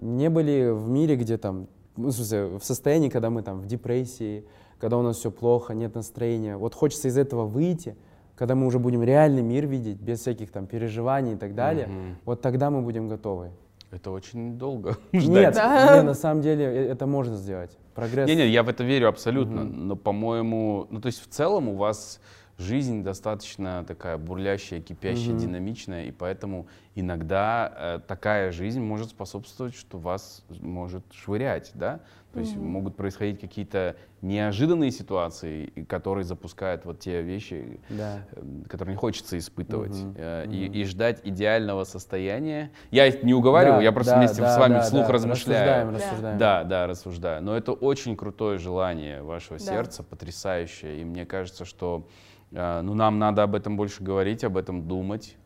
не 0.00 0.30
были 0.30 0.70
в 0.70 0.88
мире, 0.88 1.16
где 1.16 1.36
там, 1.36 1.68
ну, 1.96 2.08
в 2.08 2.12
смысле, 2.12 2.58
в 2.58 2.64
состоянии, 2.64 3.08
когда 3.08 3.30
мы 3.30 3.42
там 3.42 3.60
в 3.60 3.66
депрессии, 3.66 4.44
когда 4.78 4.96
у 4.96 5.02
нас 5.02 5.18
все 5.18 5.30
плохо, 5.30 5.74
нет 5.74 5.94
настроения. 5.94 6.56
Вот 6.56 6.74
хочется 6.74 7.08
из 7.08 7.18
этого 7.18 7.46
выйти, 7.46 7.96
когда 8.34 8.54
мы 8.54 8.66
уже 8.66 8.78
будем 8.78 9.02
реальный 9.02 9.42
мир 9.42 9.66
видеть, 9.66 9.98
без 10.00 10.20
всяких 10.20 10.50
там 10.50 10.66
переживаний 10.66 11.34
и 11.34 11.36
так 11.36 11.54
далее. 11.54 11.86
Мгм. 11.86 12.16
Вот 12.24 12.40
тогда 12.40 12.70
мы 12.70 12.80
будем 12.80 13.08
готовы. 13.08 13.50
Это 13.90 14.10
очень 14.12 14.56
долго 14.56 14.96
Нет. 15.12 15.54
Да. 15.54 16.02
на 16.02 16.14
самом 16.14 16.42
деле 16.42 16.64
э, 16.64 16.92
это 16.92 17.06
можно 17.06 17.36
сделать. 17.36 17.76
Прогресс. 17.94 18.28
Не-не, 18.28 18.48
я 18.48 18.62
в 18.62 18.68
это 18.68 18.84
верю 18.84 19.08
абсолютно. 19.08 19.64
Но, 19.64 19.96
по-моему, 19.96 20.86
ну 20.90 21.00
то 21.00 21.06
есть 21.06 21.20
в 21.20 21.28
целом 21.28 21.68
у 21.68 21.74
вас 21.74 22.20
жизнь 22.60 23.02
достаточно 23.02 23.84
такая 23.86 24.16
бурлящая, 24.18 24.80
кипящая, 24.80 25.32
Мгм. 25.32 25.38
динамичная, 25.38 26.04
и 26.04 26.10
поэтому 26.12 26.66
иногда 26.94 27.72
э, 27.76 28.00
такая 28.06 28.52
жизнь 28.52 28.80
может 28.80 29.10
способствовать, 29.10 29.74
что 29.74 29.98
вас 29.98 30.44
может 30.60 31.04
швырять, 31.12 31.70
да? 31.74 32.00
То 32.32 32.38
есть 32.38 32.56
могут 32.56 32.94
происходить 32.96 33.40
какие-то 33.40 33.96
неожиданные 34.22 34.92
ситуации, 34.92 35.64
и 35.64 35.84
которые 35.84 36.22
запускают 36.24 36.84
вот 36.84 37.00
те 37.00 37.22
вещи, 37.22 37.80
Да. 37.88 38.24
э, 38.30 38.42
которые 38.68 38.94
не 38.94 38.96
хочется 38.98 39.36
испытывать. 39.36 39.96
Мгм, 39.96 40.14
Э, 40.16 40.44
И, 40.46 40.66
мгм. 40.66 40.72
и 40.74 40.84
ждать 40.84 41.20
идеального 41.24 41.82
состояния. 41.82 42.70
Я 42.92 43.06
их 43.06 43.24
не 43.24 43.34
уговариваю, 43.34 43.78
Да, 43.78 43.82
я 43.82 43.90
просто 43.92 44.12
да, 44.12 44.18
вместе 44.18 44.42
да, 44.42 44.54
с 44.54 44.58
вами 44.58 44.74
да, 44.74 44.80
вслух 44.82 45.06
да. 45.08 45.12
размышляю. 45.12 45.64
Рассуждаем, 45.64 45.88
Да. 45.88 45.98
рассуждаем. 45.98 46.38
Да, 46.38 46.64
да, 46.64 46.86
рассуждаю. 46.86 47.42
Но 47.42 47.56
это 47.56 47.72
очень 47.72 48.16
крутое 48.16 48.58
желание 48.58 49.22
вашего 49.22 49.58
Да. 49.58 49.64
сердца, 49.64 50.04
потрясающее. 50.04 51.00
И 51.00 51.04
мне 51.04 51.26
кажется, 51.26 51.64
что 51.64 52.06
э, 52.52 52.80
ну, 52.82 52.94
нам 52.94 53.18
надо 53.18 53.42
об 53.42 53.54
этом 53.54 53.76
больше 53.76 54.02
говорить, 54.02 54.44
об 54.44 54.56
этом 54.56 54.86
думать. 54.86 55.36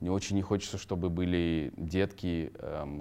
Мне 0.00 0.10
очень 0.10 0.36
не 0.36 0.42
хочется, 0.42 0.78
чтобы 0.78 1.10
были 1.10 1.72
детки, 1.76 2.52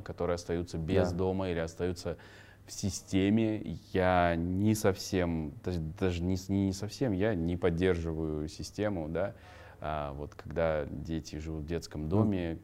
которые 0.03 0.35
остаются 0.35 0.77
без 0.77 1.11
Да. 1.11 1.17
дома 1.17 1.49
или 1.49 1.59
остаются 1.59 2.17
в 2.65 2.73
системе. 2.73 3.77
Я 3.93 4.35
не 4.35 4.75
совсем, 4.75 5.53
даже, 5.97 6.21
не, 6.21 6.37
не 6.49 6.73
совсем, 6.73 7.13
я 7.13 7.35
не 7.35 7.55
поддерживаю 7.55 8.47
систему, 8.49 9.07
да. 9.07 9.33
А, 9.81 10.11
вот 10.13 10.35
когда 10.35 10.85
дети 10.85 11.37
живут 11.37 11.63
в 11.63 11.67
детском 11.67 12.09
доме, 12.09 12.59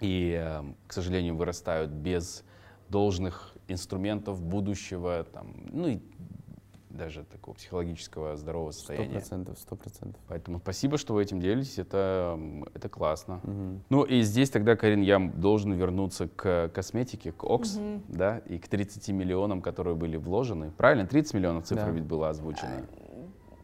и, 0.00 0.62
к 0.86 0.92
сожалению, 0.92 1.36
вырастают 1.36 1.90
без 1.90 2.44
должных 2.88 3.54
инструментов 3.66 4.40
будущего, 4.40 5.24
там, 5.32 5.54
ну 5.72 5.88
и 5.88 5.98
даже 6.96 7.24
такого 7.24 7.54
психологического 7.54 8.36
здорового 8.36 8.72
Сто 8.72 8.78
состояния. 8.80 9.12
процентов, 9.12 9.58
сто 9.58 9.76
процентов. 9.76 10.20
Поэтому 10.28 10.58
спасибо, 10.58 10.98
что 10.98 11.14
вы 11.14 11.22
этим 11.22 11.40
делитесь, 11.40 11.78
это, 11.78 12.38
это 12.74 12.88
классно. 12.88 13.40
Мгм. 13.44 13.82
Ну 13.90 14.02
и 14.02 14.22
здесь 14.22 14.50
тогда, 14.50 14.76
Карин, 14.76 15.02
я 15.02 15.18
должен 15.18 15.72
вернуться 15.72 16.28
к 16.28 16.68
косметике, 16.74 17.32
к 17.32 17.44
ОКС, 17.44 17.76
Мгм. 17.76 18.02
да, 18.08 18.38
и 18.38 18.58
к 18.58 18.68
30 18.68 19.12
миллионам, 19.12 19.62
которые 19.62 19.94
были 19.94 20.16
вложены. 20.16 20.70
Правильно? 20.76 21.06
30 21.06 21.34
миллионов 21.34 21.64
цифра 21.64 21.84
Да. 21.86 21.90
ведь 21.90 22.04
была 22.04 22.30
озвучена. 22.30 22.86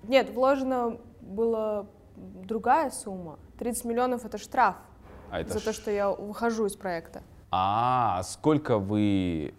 Нет, 0.05 0.31
вложено 0.35 0.99
была 1.21 1.87
другая 2.17 2.91
сумма. 2.91 3.39
30 3.59 3.85
миллионов 3.85 4.25
это 4.25 4.39
штраф 4.39 4.77
А 5.31 5.41
это 5.41 5.55
за 5.55 5.61
ж- 5.61 5.63
то, 5.65 5.73
что 5.73 5.91
я 5.91 6.11
выхожу 6.11 6.67
из 6.67 6.77
проекта. 6.77 7.23
А, 7.51 8.23
сколько 8.25 8.79
вы, 8.79 9.55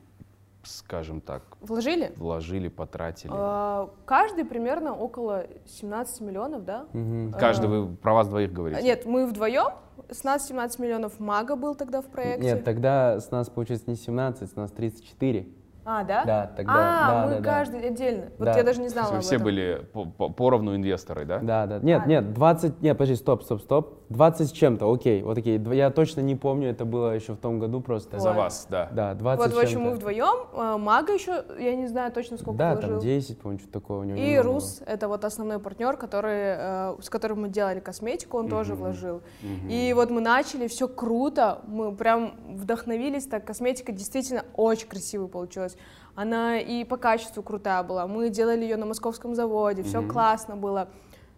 скажем 0.63 1.21
так, 1.21 1.43
Вложили? 1.61 2.13
вложили, 2.15 2.67
потратили? 2.67 3.31
А, 3.33 3.89
Каждый 4.05 4.45
примерно 4.45 4.95
около 4.95 5.45
17 5.65 6.21
миллионов, 6.21 6.65
да? 6.65 6.85
Мгм. 6.93 7.33
Каждый, 7.33 7.65
а, 7.65 7.69
вы 7.69 7.95
про 7.95 8.13
вас 8.13 8.27
двоих 8.27 8.51
говорите? 8.51 8.81
Нет, 8.81 9.05
мы 9.05 9.25
вдвоем. 9.27 9.73
16-17 10.09 10.81
миллионов 10.81 11.19
Мага 11.19 11.55
был 11.55 11.75
тогда 11.75 12.01
в 12.01 12.05
проекте. 12.07 12.43
Нет, 12.43 12.63
тогда 12.63 13.19
с 13.19 13.31
нас 13.31 13.49
получается 13.49 13.89
не 13.89 13.95
17, 13.95 14.49
с 14.51 14.55
нас 14.55 14.71
34. 14.71 15.47
А, 15.85 16.03
да? 16.03 16.23
Да, 16.25 16.51
тогда, 16.55 16.73
А, 16.73 17.07
да, 17.11 17.25
мы 17.25 17.31
да, 17.31 17.39
да. 17.39 17.43
каждый 17.43 17.87
отдельно. 17.87 18.25
Вот 18.37 18.45
Да. 18.45 18.57
я 18.57 18.63
даже 18.63 18.79
не 18.81 18.87
знала 18.89 19.15
об 19.15 19.21
все 19.21 19.35
этом. 19.35 19.45
были 19.45 19.85
по- 19.91 20.05
по- 20.05 20.29
поровну 20.29 20.75
инвесторы, 20.75 21.25
да? 21.25 21.39
Да, 21.39 21.65
да. 21.67 21.79
Нет, 21.79 22.01
А. 22.05 22.07
нет, 22.07 22.33
20, 22.33 22.81
нет, 22.81 22.97
подожди, 22.97 23.15
стоп, 23.15 23.43
стоп, 23.43 23.61
стоп. 23.61 23.99
20 24.09 24.47
с 24.49 24.51
чем-то, 24.51 24.91
окей, 24.91 25.23
вот 25.23 25.37
окей. 25.37 25.57
Дв- 25.57 25.75
Я 25.75 25.89
точно 25.89 26.21
не 26.21 26.35
помню, 26.35 26.69
это 26.69 26.85
было 26.85 27.11
еще 27.15 27.33
в 27.33 27.37
том 27.37 27.59
году 27.59 27.81
просто. 27.81 28.19
За 28.19 28.31
вас, 28.31 28.67
да. 28.69 28.89
Да, 28.93 29.13
20 29.15 29.43
Вот, 29.45 29.53
в 29.55 29.59
общем, 29.59 29.81
мы 29.81 29.91
вдвоем. 29.91 30.47
А, 30.53 30.77
Мага 30.77 31.13
еще, 31.13 31.43
я 31.59 31.75
не 31.75 31.87
знаю 31.87 32.11
точно 32.11 32.37
сколько 32.37 32.57
Да, 32.59 32.73
вложил. 32.73 32.89
там 32.91 32.99
10, 32.99 33.39
по-моему, 33.39 33.59
что-то 33.59 33.73
такое 33.79 33.99
у 33.99 34.03
него. 34.03 34.17
И 34.17 34.21
немного 34.21 34.43
было. 34.43 34.53
Рус, 34.53 34.81
это 34.85 35.07
вот 35.07 35.25
основной 35.25 35.59
партнер, 35.59 35.97
который, 35.97 36.55
э, 36.57 36.95
с 37.01 37.09
которым 37.09 37.41
мы 37.41 37.49
делали 37.49 37.79
косметику, 37.79 38.37
он 38.37 38.47
тоже 38.49 38.75
вложил. 38.75 39.21
И 39.69 39.91
вот 39.95 40.09
мы 40.11 40.21
начали, 40.21 40.67
все 40.67 40.87
круто, 40.87 41.59
мы 41.67 41.93
прям 41.95 42.35
вдохновились, 42.49 43.25
так 43.25 43.45
косметика 43.45 43.91
действительно 43.91 44.43
очень 44.55 44.87
красивая 44.87 45.27
получилась. 45.27 45.72
Она 46.15 46.59
и 46.59 46.83
по 46.83 46.97
качеству 46.97 47.41
крутая 47.41 47.81
была. 47.83 48.05
Мы 48.07 48.29
делали 48.29 48.61
ее 48.63 48.77
на 48.77 48.85
московском 48.85 49.33
заводе, 49.33 49.83
все 49.83 50.01
классно 50.07 50.55
было. 50.55 50.89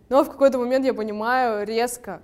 Но 0.09 0.23
в 0.23 0.29
какой-то 0.29 0.57
момент 0.57 0.85
я 0.85 0.93
понимаю 0.93 1.65
резко, 1.65 2.21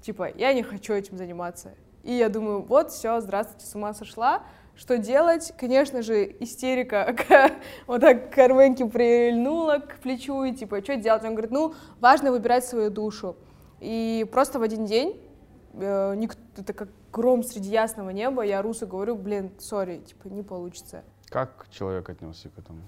типа, 0.00 0.30
я 0.34 0.52
не 0.54 0.62
хочу 0.62 0.94
этим 0.94 1.18
заниматься. 1.18 1.74
И 2.02 2.12
я 2.14 2.28
думаю, 2.28 2.62
вот, 2.62 2.90
все, 2.90 3.20
здравствуйте, 3.20 3.66
с 3.66 3.74
ума 3.74 3.92
сошла. 3.92 4.42
Что 4.74 4.98
делать? 4.98 5.52
Конечно 5.58 6.02
же, 6.02 6.24
истерика 6.40 7.16
вот 7.86 8.00
так 8.00 8.32
к 8.32 8.38
Арменке 8.38 8.86
прильнула 8.86 9.78
к 9.78 9.98
плечу, 10.00 10.44
и 10.44 10.52
типа, 10.52 10.82
что 10.82 10.96
делать? 10.96 11.24
Он 11.24 11.30
говорит, 11.32 11.50
ну, 11.50 11.74
важно 12.00 12.30
выбирать 12.30 12.64
свою 12.64 12.90
душу. 12.90 13.36
И 13.80 14.26
просто 14.30 14.58
в 14.58 14.62
один 14.62 14.84
день, 14.84 15.20
э, 15.74 16.14
ник- 16.16 16.36
это 16.56 16.72
как 16.72 16.88
гром 17.12 17.42
среди 17.42 17.70
ясного 17.70 18.10
неба, 18.10 18.42
я 18.42 18.60
Русу 18.62 18.86
говорю, 18.86 19.16
блин, 19.16 19.50
сори, 19.58 19.98
типа, 19.98 20.28
не 20.28 20.42
получится. 20.42 21.04
Как 21.28 21.66
человек 21.70 22.08
отнесся 22.08 22.48
к 22.48 22.58
этому? 22.58 22.80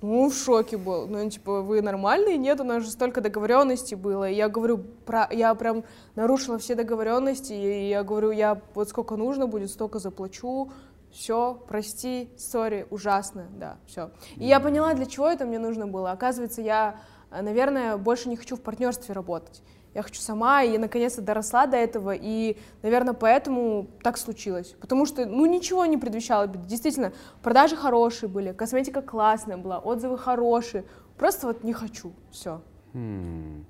Ну, 0.00 0.30
в 0.30 0.34
шоке 0.34 0.76
был. 0.76 1.06
Ну, 1.06 1.28
типа, 1.28 1.60
вы 1.60 1.82
нормальные? 1.82 2.38
Нет, 2.38 2.60
у 2.60 2.64
нас 2.64 2.82
же 2.82 2.90
столько 2.90 3.20
договоренностей 3.20 3.94
было. 3.94 4.28
И 4.28 4.34
я 4.34 4.48
говорю, 4.48 4.78
про... 4.78 5.28
я 5.30 5.54
прям 5.54 5.84
нарушила 6.14 6.58
все 6.58 6.74
договоренности. 6.74 7.52
И 7.52 7.88
я 7.88 8.02
говорю, 8.02 8.30
я 8.30 8.60
вот 8.74 8.88
сколько 8.88 9.16
нужно 9.16 9.46
будет, 9.46 9.70
столько 9.70 9.98
заплачу. 9.98 10.70
Все, 11.12 11.62
прости, 11.68 12.28
сори, 12.36 12.86
ужасно, 12.90 13.46
да, 13.56 13.76
все. 13.86 14.10
И 14.36 14.46
я 14.46 14.58
поняла, 14.58 14.94
для 14.94 15.06
чего 15.06 15.28
это 15.28 15.44
мне 15.46 15.60
нужно 15.60 15.86
было. 15.86 16.10
Оказывается, 16.10 16.60
я, 16.60 16.98
наверное, 17.30 17.96
больше 17.98 18.28
не 18.28 18.36
хочу 18.36 18.56
в 18.56 18.60
партнерстве 18.60 19.14
работать. 19.14 19.62
Я 19.94 20.02
хочу 20.02 20.20
сама, 20.20 20.64
и 20.64 20.76
наконец-то 20.76 21.22
доросла 21.22 21.66
до 21.66 21.76
этого, 21.76 22.12
и, 22.14 22.56
наверное, 22.82 23.14
поэтому 23.14 23.86
так 24.02 24.18
случилось. 24.18 24.74
Потому 24.80 25.06
что, 25.06 25.24
ну, 25.24 25.46
ничего 25.46 25.86
не 25.86 25.96
предвещало. 25.96 26.48
Действительно, 26.48 27.12
продажи 27.42 27.76
хорошие 27.76 28.28
были, 28.28 28.52
косметика 28.52 29.02
классная 29.02 29.56
была, 29.56 29.78
отзывы 29.78 30.18
хорошие. 30.18 30.84
Просто 31.16 31.46
вот 31.46 31.62
не 31.62 31.72
хочу, 31.72 32.12
все. 32.32 32.60
Хм. 32.92 33.64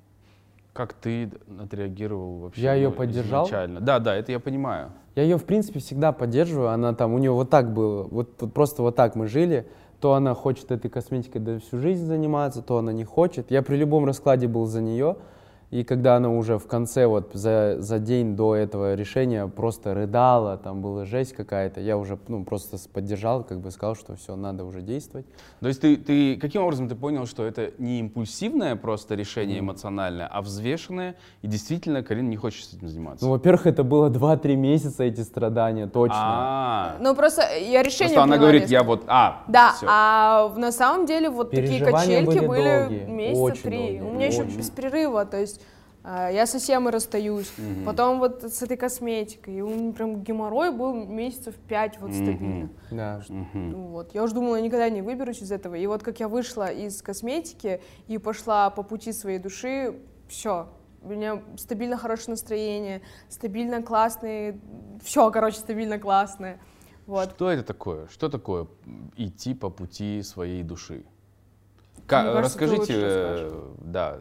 Как 0.73 0.93
ты 0.93 1.31
отреагировал 1.61 2.39
вообще? 2.39 2.61
Я 2.61 2.89
ну, 2.89 2.91
поддержал? 2.91 3.45
изначально? 3.45 3.79
Да, 3.79 3.99
да, 3.99 4.15
это 4.15 4.31
я 4.31 4.39
понимаю. 4.39 4.91
Я 5.15 5.23
ее, 5.23 5.37
в 5.37 5.45
принципе, 5.45 5.79
всегда 5.79 6.11
поддерживаю. 6.11 6.69
Она 6.69 6.93
там, 6.93 7.13
у 7.13 7.19
нее 7.19 7.31
вот 7.31 7.49
так 7.49 7.71
было, 7.71 8.03
вот, 8.03 8.31
вот 8.41 8.53
просто 8.53 8.81
вот 8.81 8.95
так 8.95 9.15
мы 9.15 9.27
жили. 9.27 9.67
То 10.01 10.13
она 10.13 10.33
хочет 10.33 10.71
этой 10.71 10.89
косметикой 10.89 11.39
да, 11.39 11.59
всю 11.59 11.79
жизнь 11.79 12.05
заниматься, 12.05 12.61
то 12.61 12.77
она 12.77 12.91
не 12.91 13.05
хочет. 13.05 13.51
Я 13.51 13.61
при 13.61 13.77
любом 13.77 14.05
раскладе 14.05 14.47
был 14.47 14.65
за 14.65 14.81
нее. 14.81 15.15
И 15.75 15.83
когда 15.83 16.15
она 16.15 16.29
уже 16.29 16.57
в 16.57 16.67
конце, 16.67 17.05
вот 17.05 17.31
за, 17.33 17.75
за 17.79 17.99
день 17.99 18.37
до 18.37 18.55
этого 18.55 18.93
решения 18.95 19.45
просто 19.45 19.93
рыдала, 19.93 20.55
там 20.55 20.81
была 20.81 21.03
жесть 21.03 21.33
какая-то, 21.33 21.81
я 21.81 21.97
уже 21.97 22.17
ну, 22.29 22.45
просто 22.45 22.77
поддержал, 22.93 23.43
как 23.43 23.59
бы 23.59 23.71
сказал, 23.71 23.95
что 23.95 24.15
все, 24.15 24.37
надо 24.37 24.63
уже 24.63 24.81
действовать. 24.81 25.25
То 25.59 25.67
есть 25.67 25.81
ты, 25.81 25.97
ты 25.97 26.37
каким 26.37 26.61
образом 26.61 26.87
ты 26.87 26.95
понял, 26.95 27.25
что 27.25 27.43
это 27.43 27.71
не 27.77 27.99
импульсивное 27.99 28.77
просто 28.77 29.15
решение 29.15 29.59
эмоциональное, 29.59 30.27
а 30.27 30.41
взвешенное, 30.41 31.15
и 31.41 31.47
действительно 31.47 32.03
Карин 32.03 32.29
не 32.29 32.37
хочет 32.37 32.63
с 32.69 32.73
этим 32.73 32.87
заниматься? 32.87 33.25
Ну, 33.25 33.31
во-первых, 33.31 33.67
это 33.67 33.83
было 33.83 34.09
2-3 34.09 34.55
месяца 34.55 35.03
эти 35.03 35.21
страдания, 35.21 35.87
точно. 35.87 36.15
А, 36.17 36.95
Ну, 37.01 37.13
просто 37.15 37.41
я 37.41 37.83
решение 37.83 38.15
просто 38.15 38.23
она 38.23 38.37
говорит, 38.37 38.69
я 38.69 38.81
вот, 38.81 39.03
а, 39.07 39.43
Да, 39.49 39.75
а 39.85 40.53
на 40.55 40.71
самом 40.71 41.05
деле 41.05 41.29
вот 41.29 41.51
такие 41.51 41.83
качельки 41.83 42.39
были 42.39 42.87
были, 42.87 43.05
месяца 43.07 43.63
три. 43.63 43.99
У 44.01 44.13
меня 44.13 44.27
еще 44.27 44.43
без 44.43 44.69
перерыва, 44.69 45.25
то 45.25 45.37
есть 45.37 45.59
я 46.07 46.45
со 46.45 46.59
Семой 46.59 46.91
расстаюсь, 46.91 47.51
потом 47.85 48.19
вот 48.19 48.43
с 48.43 48.61
этой 48.61 48.77
косметикой, 48.77 49.55
и 49.55 49.61
у 49.61 49.69
меня 49.69 49.91
прям 49.93 50.21
геморрой 50.21 50.71
был 50.71 50.93
месяцев 50.93 51.55
пять 51.67 51.99
вот 51.99 52.11
стабильно. 52.13 52.69
Да. 52.91 53.21
Мгм. 53.27 53.71
Ну 53.71 53.77
Вот. 53.87 54.13
Я 54.13 54.23
уже 54.23 54.33
думала, 54.35 54.55
я 54.57 54.61
никогда 54.61 54.89
не 54.89 55.01
выберусь 55.01 55.41
из 55.41 55.51
этого. 55.51 55.75
И 55.75 55.87
вот 55.87 56.03
как 56.03 56.19
я 56.19 56.27
вышла 56.27 56.67
из 56.71 57.01
косметики 57.01 57.81
и 58.07 58.17
пошла 58.19 58.69
по 58.69 58.83
пути 58.83 59.11
своей 59.13 59.39
души, 59.39 59.95
все. 60.27 60.67
У 61.01 61.09
меня 61.09 61.41
стабильно 61.57 61.97
хорошее 61.97 62.31
настроение, 62.31 63.01
стабильно 63.29 63.81
классные, 63.83 64.59
все, 65.03 65.29
короче, 65.31 65.57
стабильно 65.57 65.97
классное. 65.99 66.59
Вот. 67.05 67.31
Что 67.35 67.51
это 67.51 67.63
такое? 67.63 68.07
Что 68.07 68.29
такое 68.29 68.67
идти 69.15 69.53
по 69.53 69.69
пути 69.69 70.21
своей 70.23 70.63
души? 70.63 71.03
Ка- 72.07 72.23
Мне 72.23 72.33
кажется, 72.33 72.57
ты 72.59 72.65
расскажите, 72.65 72.93
лучше 72.99 73.05
э, 73.11 73.73
да, 73.81 74.17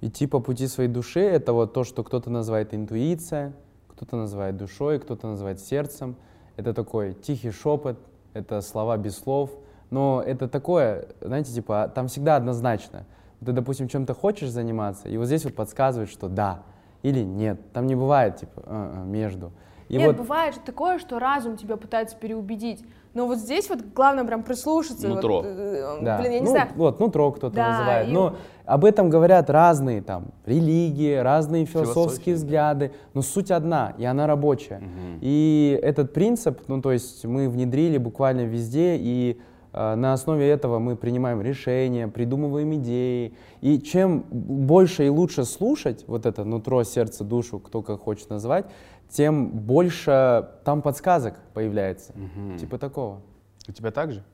Идти 0.00 0.26
по 0.26 0.40
пути 0.40 0.66
своей 0.66 0.88
души— 0.88 1.20
это 1.20 1.52
вот 1.52 1.72
то, 1.72 1.84
что 1.84 2.04
кто-то 2.04 2.30
называет 2.30 2.74
интуиция, 2.74 3.54
кто-то 3.88 4.16
называет 4.16 4.56
душой, 4.56 4.98
кто-то 4.98 5.26
называет 5.26 5.60
сердцем. 5.60 6.16
Это 6.56 6.74
такой 6.74 7.14
тихий 7.14 7.50
шепот, 7.50 7.98
это 8.34 8.60
слова 8.60 8.96
без 8.96 9.16
слов. 9.16 9.50
Но 9.90 10.22
это 10.24 10.48
такое, 10.48 11.08
знаете, 11.20 11.52
типа, 11.52 11.90
там 11.94 12.08
всегда 12.08 12.36
однозначно. 12.36 13.06
Ты, 13.44 13.52
допустим, 13.52 13.88
чем-то 13.88 14.14
хочешь 14.14 14.50
заниматься, 14.50 15.08
и 15.08 15.16
вот 15.16 15.26
здесь 15.26 15.44
вот 15.44 15.54
подсказывает, 15.54 16.10
что 16.10 16.28
да 16.28 16.62
или 17.02 17.20
нет. 17.20 17.60
Там 17.72 17.86
не 17.86 17.94
бывает, 17.94 18.36
типа, 18.36 18.62
«А, 18.66 19.02
а», 19.02 19.04
между. 19.04 19.52
И 19.88 19.96
Нет, 19.96 20.08
вот 20.08 20.16
бывает 20.16 20.54
же 20.56 20.60
такое, 20.60 20.98
что 20.98 21.18
разум 21.20 21.56
тебя 21.56 21.76
пытается 21.76 22.16
переубедить. 22.16 22.84
Но 23.16 23.26
вот 23.26 23.38
здесь 23.38 23.70
вот 23.70 23.78
главное 23.94 24.24
прям 24.24 24.42
прислушаться. 24.42 25.08
Нутро. 25.08 25.36
Вот, 25.38 25.46
э, 25.46 25.98
Да. 26.02 26.18
Блин, 26.18 26.32
я 26.32 26.38
не 26.40 26.44
ну, 26.44 26.50
знаю. 26.50 26.68
Вот, 26.76 27.00
нутро 27.00 27.32
кто-то 27.32 27.56
Да, 27.56 27.70
называет. 27.70 28.08
и- 28.08 28.12
Но 28.12 28.36
об 28.66 28.84
этом 28.84 29.08
говорят 29.08 29.48
разные 29.48 30.02
там 30.02 30.26
религии, 30.44 31.14
разные 31.14 31.64
философские 31.64 32.34
да. 32.34 32.38
взгляды. 32.38 32.92
Но 33.14 33.22
суть 33.22 33.50
одна, 33.50 33.94
и 33.96 34.04
она 34.04 34.26
рабочая. 34.26 34.82
И 35.22 35.80
этот 35.82 36.12
принцип, 36.12 36.60
ну 36.68 36.82
то 36.82 36.92
есть 36.92 37.24
мы 37.24 37.48
внедрили 37.48 37.96
буквально 37.96 38.42
везде, 38.42 38.96
и 38.98 39.40
э, 39.40 39.42
на 39.76 40.12
основе 40.14 40.48
этого 40.48 40.78
мы 40.78 40.96
принимаем 40.96 41.42
решения, 41.42 42.08
придумываем 42.08 42.74
идеи. 42.76 43.34
И 43.60 43.78
чем 43.78 44.24
больше 44.30 45.06
и 45.06 45.08
лучше 45.08 45.44
слушать 45.44 46.04
вот 46.06 46.24
это 46.26 46.44
нутро, 46.44 46.82
сердце, 46.84 47.22
душу, 47.24 47.58
кто 47.60 47.82
как 47.82 48.00
хочет 48.00 48.30
назвать, 48.30 48.66
тем 49.08 49.50
больше 49.50 50.48
там 50.64 50.82
подсказок 50.82 51.38
появляется. 51.54 52.12
Типа 52.58 52.78
такого. 52.78 53.20
у 53.68 53.72
тебя 53.72 53.90
так 53.90 54.12
же? 54.12 54.24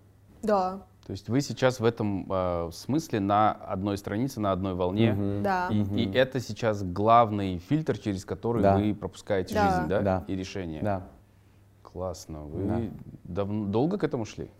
Да, 0.42 0.82
То 1.06 1.12
есть 1.12 1.28
вы 1.28 1.40
сейчас 1.40 1.78
в 1.80 1.84
этом 1.84 2.26
э, 2.30 2.70
смысле 2.72 3.20
на 3.20 3.52
одной 3.52 3.96
странице, 3.98 4.40
на 4.40 4.50
одной 4.52 4.74
волне, 4.74 5.16
да. 5.42 5.68
и, 5.70 5.82
и 5.82 6.12
это 6.12 6.40
сейчас 6.40 6.82
главный 6.82 7.58
фильтр, 7.58 7.98
через 7.98 8.24
который 8.24 8.62
Да. 8.62 8.76
вы 8.76 8.94
пропускаете 8.94 9.54
Да. 9.54 9.70
жизнь, 9.70 9.88
да? 9.88 10.00
Да. 10.00 10.24
И 10.26 10.34
решения. 10.36 10.80
Да. 10.82 11.02
Классно. 11.82 12.42
Вы 12.44 12.90
давно, 13.24 13.66
долго 13.66 13.98
к 13.98 14.04
этому 14.04 14.24
шли? 14.24 14.50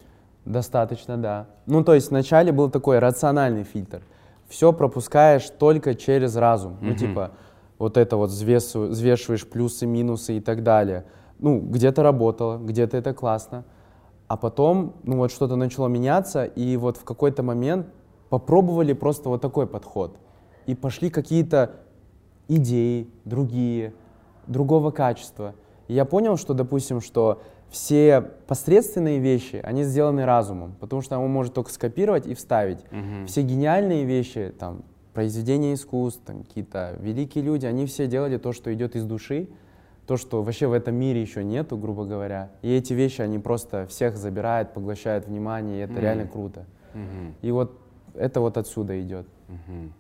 Достаточно, 0.44 1.16
да. 1.16 1.46
Ну, 1.66 1.85
то 1.85 1.94
есть 1.94 2.11
вначале 2.11 2.52
был 2.52 2.70
такой 2.70 2.98
рациональный 2.98 3.64
фильтр. 3.64 4.02
Все 4.48 4.72
пропускаешь 4.72 5.48
только 5.50 5.94
через 5.94 6.37
разум. 6.37 6.76
Ну, 6.81 6.94
типа, 6.94 7.31
вот 7.78 7.96
это 7.96 8.16
вот 8.16 8.31
взвесу- 8.31 8.88
взвешиваешь 8.88 9.46
плюсы, 9.48 9.87
минусы 9.87 10.37
и 10.37 10.40
так 10.40 10.62
далее. 10.62 11.05
Ну, 11.38 11.61
где-то 11.61 12.02
работало, 12.02 12.59
где-то 12.59 12.96
это 12.96 13.14
классно. 13.14 13.64
А 14.28 14.37
потом, 14.37 14.94
ну, 15.05 15.16
вот 15.16 15.31
что-то 15.31 15.57
начало 15.57 15.88
меняться, 15.88 16.44
и 16.44 16.76
вот 16.76 16.96
в 16.96 17.05
какой-то 17.05 17.42
момент 17.42 17.87
попробовали 18.28 18.92
просто 18.92 19.28
вот 19.28 19.40
такой 19.40 19.66
подход. 19.66 20.16
И 20.66 20.74
пошли 20.74 21.11
какие-то 21.11 21.76
идеи 22.48 23.09
другие, 23.24 23.94
другого 24.46 24.90
качества. 24.90 25.55
И 25.88 25.94
я 25.94 26.05
понял, 26.05 26.37
что, 26.37 26.55
допустим, 26.55 27.00
что 27.00 27.42
все 27.72 28.20
посредственные 28.46 29.18
вещи, 29.18 29.58
они 29.64 29.82
сделаны 29.82 30.26
разумом, 30.26 30.74
потому 30.78 31.00
что 31.00 31.18
он 31.18 31.30
может 31.30 31.54
только 31.54 31.72
скопировать 31.72 32.26
и 32.26 32.35
вставить. 32.35 32.85
Мгм. 32.90 33.26
Все 33.26 33.42
гениальные 33.42 34.04
вещи, 34.04 34.54
там, 34.58 34.82
произведения 35.14 35.72
искусств, 35.74 36.20
там, 36.24 36.44
какие-то 36.44 36.96
великие 37.00 37.42
люди, 37.42 37.64
они 37.66 37.87
все 37.87 38.06
делали 38.06 38.37
то, 38.37 38.52
что 38.52 38.72
идет 38.72 38.94
из 38.94 39.04
души, 39.04 39.48
то, 40.06 40.18
что 40.18 40.42
вообще 40.42 40.66
в 40.66 40.74
этом 40.74 40.94
мире 40.96 41.22
еще 41.22 41.42
нету, 41.42 41.78
грубо 41.78 42.04
говоря. 42.04 42.50
И 42.61 42.70
эти 42.70 42.92
вещи, 42.92 43.22
они 43.22 43.38
просто 43.38 43.87
всех 43.87 44.18
забирают, 44.18 44.74
поглощают 44.74 45.26
внимание, 45.26 45.80
и 45.80 45.85
это 45.85 45.94
Мгм. 45.94 46.00
реально 46.02 46.26
круто. 46.26 46.66
Мгм. 46.92 47.35
И 47.40 47.50
вот 47.50 47.78
это 48.14 48.40
вот 48.40 48.58
отсюда 48.58 49.00
идет. 49.00 49.26
Мгм. 49.48 49.94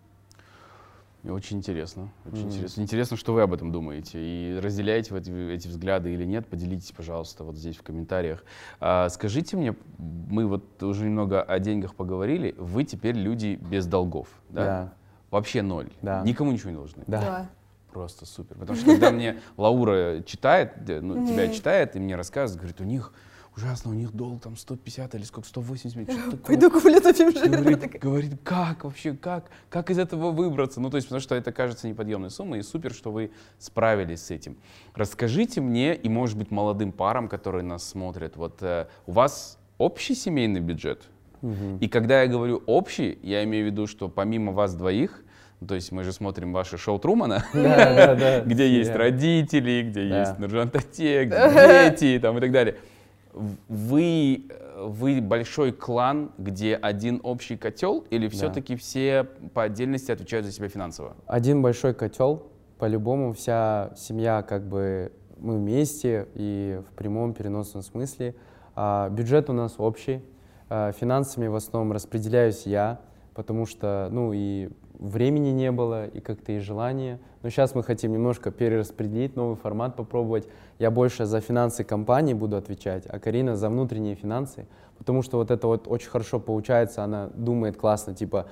Очень 1.24 1.58
интересно, 1.58 2.10
очень 2.26 2.46
Мгм. 2.46 2.48
интересно. 2.52 2.80
Интересно, 2.82 3.16
что 3.16 3.32
вы 3.32 3.42
об 3.42 3.52
этом 3.52 3.70
думаете. 3.70 4.18
И 4.18 4.58
разделяете 4.60 5.12
вы 5.14 5.20
эти, 5.20 5.30
эти 5.52 5.68
взгляды 5.68 6.12
или 6.12 6.24
нет, 6.24 6.48
поделитесь, 6.48 6.90
пожалуйста, 6.90 7.44
вот 7.44 7.56
здесь 7.56 7.76
в 7.76 7.82
комментариях. 7.82 8.44
А, 8.80 9.08
скажите 9.08 9.56
мне, 9.56 9.76
мы 9.98 10.46
вот 10.48 10.82
уже 10.82 11.04
немного 11.04 11.40
о 11.40 11.60
деньгах 11.60 11.94
поговорили, 11.94 12.56
вы 12.58 12.82
теперь 12.82 13.14
люди 13.16 13.54
без 13.54 13.86
долгов, 13.86 14.28
да? 14.48 14.64
Да. 14.64 14.92
Вообще 15.30 15.62
ноль. 15.62 15.90
Да. 16.02 16.22
Никому 16.22 16.50
ничего 16.50 16.70
не 16.70 16.76
должны. 16.76 17.04
Да. 17.06 17.48
Просто 17.92 18.26
супер. 18.26 18.56
Потому 18.56 18.76
что 18.78 18.86
когда 18.86 19.10
мне 19.10 19.38
Лаура 19.56 20.22
читает, 20.22 20.72
ну, 20.86 21.26
тебя 21.26 21.48
читает 21.48 21.94
и 21.94 22.00
мне 22.00 22.16
рассказывает, 22.16 22.58
говорит, 22.60 22.80
у 22.80 22.84
них 22.84 23.12
ужасно, 23.56 23.90
у 23.90 23.94
них 23.94 24.12
долг 24.12 24.42
там 24.42 24.56
150 24.56 25.14
или 25.14 25.22
сколько, 25.22 25.48
180 25.48 25.96
миллионов. 25.96 26.20
что 26.20 26.30
такое? 26.36 26.46
Пойду 26.46 26.70
куплю 26.70 27.00
топим 27.00 27.32
жир. 27.32 27.48
Говорит, 27.48 28.00
говорит, 28.00 28.32
как 28.42 28.84
вообще, 28.84 29.14
как, 29.14 29.50
как 29.68 29.90
из 29.90 29.98
этого 29.98 30.30
выбраться? 30.30 30.80
Ну, 30.80 30.90
то 30.90 30.96
есть, 30.96 31.08
потому 31.08 31.20
что 31.20 31.34
это 31.34 31.52
кажется 31.52 31.88
неподъемной 31.88 32.30
суммой, 32.30 32.60
и 32.60 32.62
супер, 32.62 32.92
что 32.92 33.10
вы 33.12 33.30
справились 33.58 34.26
с 34.26 34.30
этим. 34.30 34.56
Расскажите 34.94 35.60
мне, 35.60 35.94
и, 35.94 36.08
может 36.08 36.38
быть, 36.38 36.50
молодым 36.50 36.92
парам, 36.92 37.28
которые 37.28 37.62
нас 37.62 37.86
смотрят, 37.86 38.36
вот 38.36 38.62
э, 38.62 38.86
у 39.06 39.12
вас 39.12 39.58
общий 39.78 40.14
семейный 40.14 40.60
бюджет? 40.60 41.08
И 41.80 41.88
когда 41.88 42.22
я 42.22 42.28
говорю 42.28 42.62
общий, 42.66 43.18
я 43.20 43.42
имею 43.42 43.64
в 43.64 43.72
виду, 43.72 43.88
что 43.88 44.08
помимо 44.08 44.52
вас 44.52 44.76
двоих, 44.76 45.24
ну, 45.60 45.66
то 45.66 45.74
есть 45.74 45.90
мы 45.90 46.04
же 46.04 46.12
смотрим 46.12 46.52
ваше 46.52 46.78
шоу 46.78 47.00
Трумана, 47.00 47.44
Да, 47.52 47.94
да, 47.94 48.14
да. 48.14 48.40
где 48.44 48.68
есть 48.68 48.92
родители, 48.92 49.82
где 49.88 50.08
есть 50.08 50.38
Нуржан 50.38 50.70
Татек, 50.70 51.30
дети 51.54 52.20
там, 52.20 52.38
и 52.38 52.40
так 52.40 52.52
далее. 52.52 52.76
Вы, 53.32 54.44
вы 54.76 55.20
большой 55.20 55.72
клан, 55.72 56.32
где 56.38 56.76
один 56.76 57.20
общий 57.22 57.56
котел, 57.56 58.04
или 58.10 58.28
все-таки 58.28 58.76
все 58.76 59.24
по 59.54 59.62
отдельности 59.62 60.10
отвечают 60.10 60.46
за 60.46 60.52
себя 60.52 60.68
финансово? 60.68 61.16
Один 61.26 61.62
большой 61.62 61.94
котел, 61.94 62.46
по-любому 62.78 63.32
вся 63.32 63.92
семья 63.96 64.42
как 64.42 64.66
бы 64.66 65.12
мы 65.38 65.56
вместе 65.56 66.28
и 66.34 66.80
в 66.88 66.94
прямом 66.94 67.34
переносном 67.34 67.82
смысле. 67.82 68.34
А, 68.74 69.08
бюджет 69.08 69.50
у 69.50 69.52
нас 69.52 69.74
общий, 69.78 70.22
А, 70.68 70.92
финансами 70.92 71.48
в 71.48 71.54
основном 71.54 71.92
распределяюсь 71.92 72.66
я, 72.66 73.00
потому 73.34 73.66
что, 73.66 74.08
ну 74.10 74.32
и 74.32 74.70
времени 75.08 75.50
не 75.50 75.70
было, 75.72 76.06
и 76.06 76.20
как-то 76.20 76.52
и 76.52 76.58
желания. 76.58 77.18
Но 77.42 77.50
сейчас 77.50 77.74
мы 77.74 77.82
хотим 77.82 78.12
немножко 78.12 78.50
перераспределить, 78.50 79.36
новый 79.36 79.56
формат 79.56 79.96
попробовать. 79.96 80.48
Я 80.78 80.90
больше 80.90 81.26
за 81.26 81.40
финансы 81.40 81.84
компании 81.84 82.34
буду 82.34 82.56
отвечать, 82.56 83.04
а 83.08 83.18
Карина 83.18 83.56
за 83.56 83.68
внутренние 83.68 84.14
финансы, 84.14 84.66
потому 84.98 85.22
что 85.22 85.38
вот 85.38 85.50
это 85.50 85.66
вот 85.66 85.88
очень 85.88 86.08
хорошо 86.08 86.38
получается, 86.38 87.02
она 87.02 87.30
думает 87.34 87.76
классно, 87.76 88.14
типа, 88.14 88.46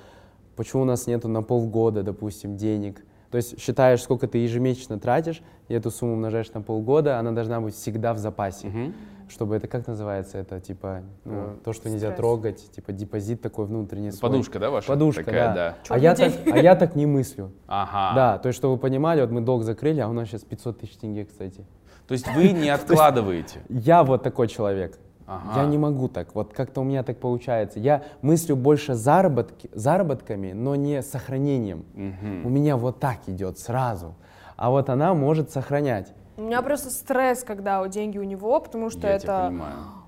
почему 0.55 0.83
у 0.83 0.85
нас 0.85 1.07
нету 1.07 1.27
на 1.27 1.41
полгода, 1.41 2.03
допустим, 2.03 2.57
денег. 2.57 3.03
То 3.31 3.37
есть 3.37 3.59
считаешь, 3.59 4.01
сколько 4.03 4.27
ты 4.27 4.39
ежемесячно 4.39 4.99
тратишь, 4.99 5.41
и 5.69 5.73
эту 5.73 5.89
сумму 5.89 6.13
умножаешь 6.13 6.51
на 6.53 6.61
полгода, 6.61 7.17
она 7.17 7.31
должна 7.31 7.61
быть 7.61 7.73
всегда 7.75 8.13
в 8.13 8.17
запасе. 8.17 8.67
Мгм. 8.67 8.93
Чтобы 9.29 9.55
это, 9.55 9.69
как 9.69 9.87
называется, 9.87 10.37
это 10.37 10.59
типа, 10.59 11.03
ну, 11.23 11.33
Э, 11.33 11.55
то, 11.63 11.71
что 11.71 11.89
нельзя 11.89 12.07
стресс. 12.09 12.17
трогать, 12.17 12.71
типа 12.71 12.91
депозит 12.91 13.41
такой 13.41 13.65
внутренний 13.65 14.11
свой. 14.11 14.29
Подушка, 14.29 14.59
да, 14.59 14.69
ваша? 14.69 14.87
Подушка, 14.89 15.23
Такая, 15.23 15.55
да. 15.55 15.75
А 15.87 15.87
Чёрный 15.87 16.03
я, 16.03 16.15
так, 16.15 16.33
а 16.53 16.57
я 16.57 16.75
так 16.75 16.95
не 16.95 17.05
мыслю. 17.05 17.51
Ага. 17.67 18.13
Да, 18.13 18.37
то 18.39 18.47
есть, 18.47 18.57
чтобы 18.57 18.73
вы 18.73 18.79
понимали, 18.79 19.21
вот 19.21 19.31
мы 19.31 19.39
долг 19.39 19.63
закрыли, 19.63 20.01
а 20.01 20.09
у 20.09 20.13
нас 20.13 20.27
сейчас 20.27 20.41
500 20.43 20.79
тысяч 20.81 20.97
тенге, 20.97 21.23
кстати. 21.23 21.65
То 22.07 22.11
есть 22.13 22.27
вы 22.35 22.49
не 22.51 22.69
откладываете? 22.75 23.61
Я 23.69 24.03
вот 24.03 24.21
такой 24.21 24.49
человек. 24.49 24.99
Ага. 25.31 25.61
Я 25.61 25.65
не 25.65 25.77
могу 25.77 26.09
так. 26.09 26.35
Вот 26.35 26.53
как-то 26.53 26.81
у 26.81 26.83
меня 26.83 27.03
так 27.03 27.17
получается. 27.17 27.79
Я 27.79 28.03
мыслю 28.21 28.57
больше 28.57 28.95
заработки, 28.95 29.69
заработками, 29.73 30.51
но 30.51 30.75
не 30.75 31.01
сохранением. 31.01 31.85
Мгм. 31.93 32.45
У 32.45 32.49
меня 32.49 32.75
вот 32.75 32.99
так 32.99 33.19
идет 33.27 33.57
сразу. 33.57 34.15
А 34.57 34.69
вот 34.69 34.89
она 34.89 35.13
может 35.13 35.49
сохранять. 35.49 36.13
У 36.35 36.41
меня 36.41 36.61
просто 36.61 36.89
стресс, 36.89 37.43
когда 37.43 37.87
деньги 37.87 38.17
у 38.17 38.23
него, 38.23 38.59
потому 38.59 38.89
что 38.89 39.07
Я 39.07 39.15
это 39.15 39.53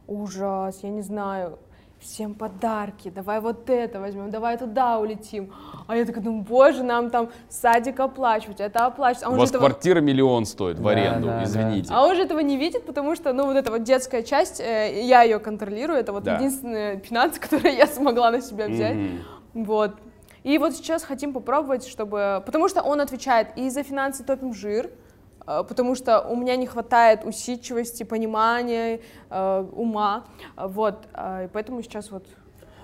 ужас, 0.07 0.79
я 0.83 0.89
не 0.89 1.01
знаю. 1.01 1.57
Всем 2.03 2.33
подарки, 2.33 3.09
давай 3.09 3.39
вот 3.39 3.69
это 3.69 4.01
возьмем, 4.01 4.29
давай 4.29 4.57
туда 4.57 4.99
улетим. 4.99 5.53
А 5.87 5.95
я 5.95 6.03
такая 6.05 6.21
думаю, 6.21 6.43
боже, 6.43 6.83
нам 6.83 7.09
там 7.09 7.29
садик 7.47 7.97
оплачивать, 8.01 8.59
это 8.59 8.85
оплачивать. 8.85 9.23
А 9.25 9.29
У 9.29 9.33
он, 9.33 9.39
вас 9.39 9.49
этого, 9.49 9.61
квартира 9.67 10.01
миллион 10.01 10.45
стоит 10.45 10.79
в 10.79 10.83
Да, 10.83 10.89
аренду, 10.89 11.27
да, 11.27 11.37
да. 11.37 11.43
извините. 11.45 11.93
а 11.93 12.05
он 12.05 12.15
же 12.17 12.23
этого 12.23 12.39
не 12.39 12.57
видит, 12.57 12.85
потому 12.85 13.15
что, 13.15 13.31
ну, 13.31 13.45
вот 13.45 13.55
эта 13.55 13.71
вот 13.71 13.83
детская 13.83 14.21
часть, 14.21 14.59
э, 14.59 15.01
я 15.01 15.23
ее 15.23 15.39
контролирую, 15.39 15.97
это 15.97 16.11
вот 16.11 16.23
Да. 16.23 16.35
единственные 16.35 16.99
финансы, 16.99 17.39
которые 17.39 17.77
я 17.77 17.87
смогла 17.87 18.31
на 18.31 18.41
себя 18.41 18.67
взять. 18.67 18.95
Мгм. 18.97 19.65
Вот. 19.65 19.91
И 20.43 20.57
вот 20.57 20.73
сейчас 20.75 21.03
хотим 21.05 21.31
попробовать, 21.31 21.87
чтобы... 21.87 22.43
Потому 22.45 22.67
что 22.67 22.81
он 22.81 22.99
отвечает 22.99 23.47
и 23.55 23.69
за 23.69 23.81
финансы 23.83 24.25
топим 24.25 24.53
жир, 24.53 24.89
потому 25.45 25.95
что 25.95 26.21
у 26.21 26.35
меня 26.35 26.55
не 26.55 26.65
хватает 26.67 27.25
усидчивости, 27.25 28.03
понимания, 28.03 28.99
э, 29.29 29.65
ума. 29.75 30.23
Э, 30.57 30.67
Вот. 30.67 30.95
э, 31.13 31.45
И 31.45 31.47
поэтому 31.47 31.81
сейчас 31.81 32.11
вот... 32.11 32.25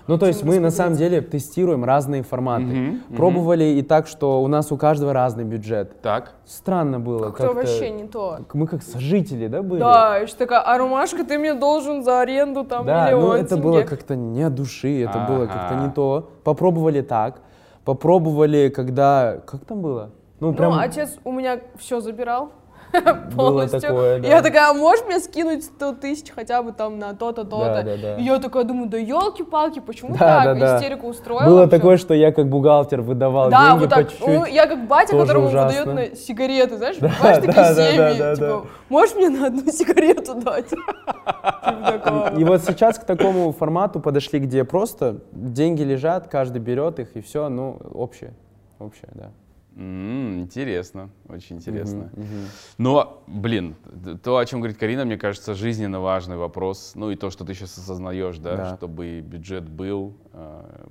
Ну, 0.06 0.18
то 0.18 0.26
есть 0.26 0.42
мы 0.42 0.58
на 0.58 0.70
самом 0.72 0.96
деле 0.96 1.20
тестируем 1.20 1.84
разные 1.84 2.22
форматы. 2.24 2.64
Мгм. 2.64 3.16
Пробовали 3.16 3.64
и 3.64 3.82
так, 3.82 4.08
что 4.08 4.42
у 4.42 4.48
нас 4.48 4.72
у 4.72 4.76
каждого 4.76 5.12
разный 5.12 5.44
бюджет. 5.44 6.00
Так. 6.02 6.32
Странно 6.44 6.98
было. 6.98 7.26
Как-то 7.26 7.42
как-то- 7.44 7.54
вообще 7.54 7.90
не 7.90 8.08
то. 8.08 8.40
Мы 8.52 8.66
как 8.66 8.82
сожители, 8.82 9.46
да, 9.46 9.62
были? 9.62 9.78
Да, 9.80 10.20
и 10.22 10.26
что 10.26 10.38
такая, 10.38 10.60
а 10.62 10.78
Ромашка, 10.78 11.24
ты 11.24 11.38
мне 11.38 11.54
должен 11.54 12.02
за 12.02 12.20
аренду 12.22 12.64
там 12.64 12.86
Да, 12.86 13.06
миллион 13.06 13.20
ну 13.24 13.32
это 13.34 13.48
тенге». 13.50 13.62
было 13.62 13.82
как-то 13.82 14.16
не 14.16 14.42
от 14.42 14.54
души, 14.54 15.02
это 15.04 15.26
было 15.28 15.46
как-то 15.46 15.74
не 15.76 15.90
то. 15.92 16.28
Попробовали 16.42 17.02
так, 17.02 17.40
попробовали, 17.84 18.68
когда... 18.74 19.38
Как 19.46 19.64
там 19.64 19.80
было? 19.80 20.10
Ну, 20.40 20.52
прям... 20.54 20.72
Ну, 20.72 20.78
отец 20.80 21.16
у 21.24 21.32
меня 21.32 21.60
все 21.78 22.00
забирал 22.00 22.52
Было 22.92 23.50
полностью. 23.50 23.80
такое, 23.80 24.18
да. 24.18 24.26
Я 24.26 24.42
такая, 24.42 24.70
а 24.70 24.74
можешь 24.74 25.04
мне 25.06 25.20
скинуть 25.20 25.62
100 25.64 25.92
тысяч 25.96 26.30
хотя 26.34 26.60
бы 26.60 26.72
там 26.72 26.98
на 26.98 27.14
то-то, 27.14 27.44
то-то? 27.44 27.66
Да, 27.66 27.82
да, 27.84 27.96
да. 27.96 28.16
И 28.16 28.24
я 28.24 28.38
такая 28.40 28.64
думаю, 28.64 28.88
да 28.88 28.98
елки-палки, 28.98 29.78
почему 29.78 30.14
Да, 30.14 30.18
так? 30.18 30.44
да, 30.44 30.54
да. 30.54 30.76
Истерику 30.76 31.06
устроила. 31.06 31.44
Было 31.46 31.60
вообще. 31.60 31.76
такое, 31.76 31.96
что 31.98 32.14
я 32.14 32.32
как 32.32 32.48
бухгалтер 32.48 33.00
выдавал 33.02 33.48
Да, 33.48 33.68
деньги 33.68 33.80
вот 33.82 33.90
по 33.90 33.94
так. 33.96 34.08
чуть-чуть. 34.10 34.26
Ну, 34.26 34.44
я 34.44 34.66
как 34.66 34.88
батя, 34.88 35.12
Тоже 35.12 35.22
которому 35.22 35.46
ужасно. 35.46 35.84
выдает 35.84 36.10
на 36.10 36.16
сигареты, 36.16 36.78
знаешь, 36.78 36.96
Да, 36.98 37.08
понимаешь, 37.10 37.36
такие 37.36 37.52
да, 37.54 37.74
да, 37.74 37.90
семьи. 37.92 37.96
да, 37.98 38.14
да, 38.18 38.34
типа, 38.34 38.66
можешь 38.88 39.14
мне 39.14 39.28
на 39.28 39.46
одну 39.46 39.70
сигарету 39.70 40.34
дать? 40.40 40.68
Типа. 40.70 42.32
И 42.38 42.42
вот 42.44 42.62
сейчас 42.64 42.98
к 42.98 43.04
такому 43.04 43.52
формату 43.52 44.00
подошли, 44.00 44.40
где 44.40 44.64
просто 44.64 45.18
деньги 45.30 45.82
лежат, 45.82 46.26
каждый 46.26 46.58
берет 46.60 46.98
их 46.98 47.14
и 47.16 47.20
все, 47.20 47.48
ну, 47.48 47.76
общее. 47.92 48.32
Общее, 48.80 49.10
да. 49.14 49.30
М, 49.76 50.40
Интересно, 50.40 51.10
очень 51.28 51.56
интересно. 51.56 52.10
Мгм. 52.12 52.46
Но, 52.78 53.22
блин, 53.26 53.76
то, 54.22 54.36
о 54.38 54.44
чем 54.46 54.60
говорит 54.60 54.78
Карина, 54.78 55.04
мне 55.04 55.16
кажется, 55.16 55.54
жизненно 55.54 56.00
важный 56.00 56.36
вопрос. 56.36 56.92
Ну 56.96 57.10
и 57.10 57.16
то, 57.16 57.30
что 57.30 57.44
ты 57.44 57.54
сейчас 57.54 57.78
осознаешь, 57.78 58.38
да, 58.38 58.56
Да. 58.56 58.76
чтобы 58.76 59.20
бюджет 59.20 59.68
был. 59.68 60.14
э, 60.32 60.86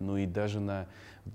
Ну 0.00 0.18
и 0.18 0.26
даже 0.26 0.60
на... 0.60 0.86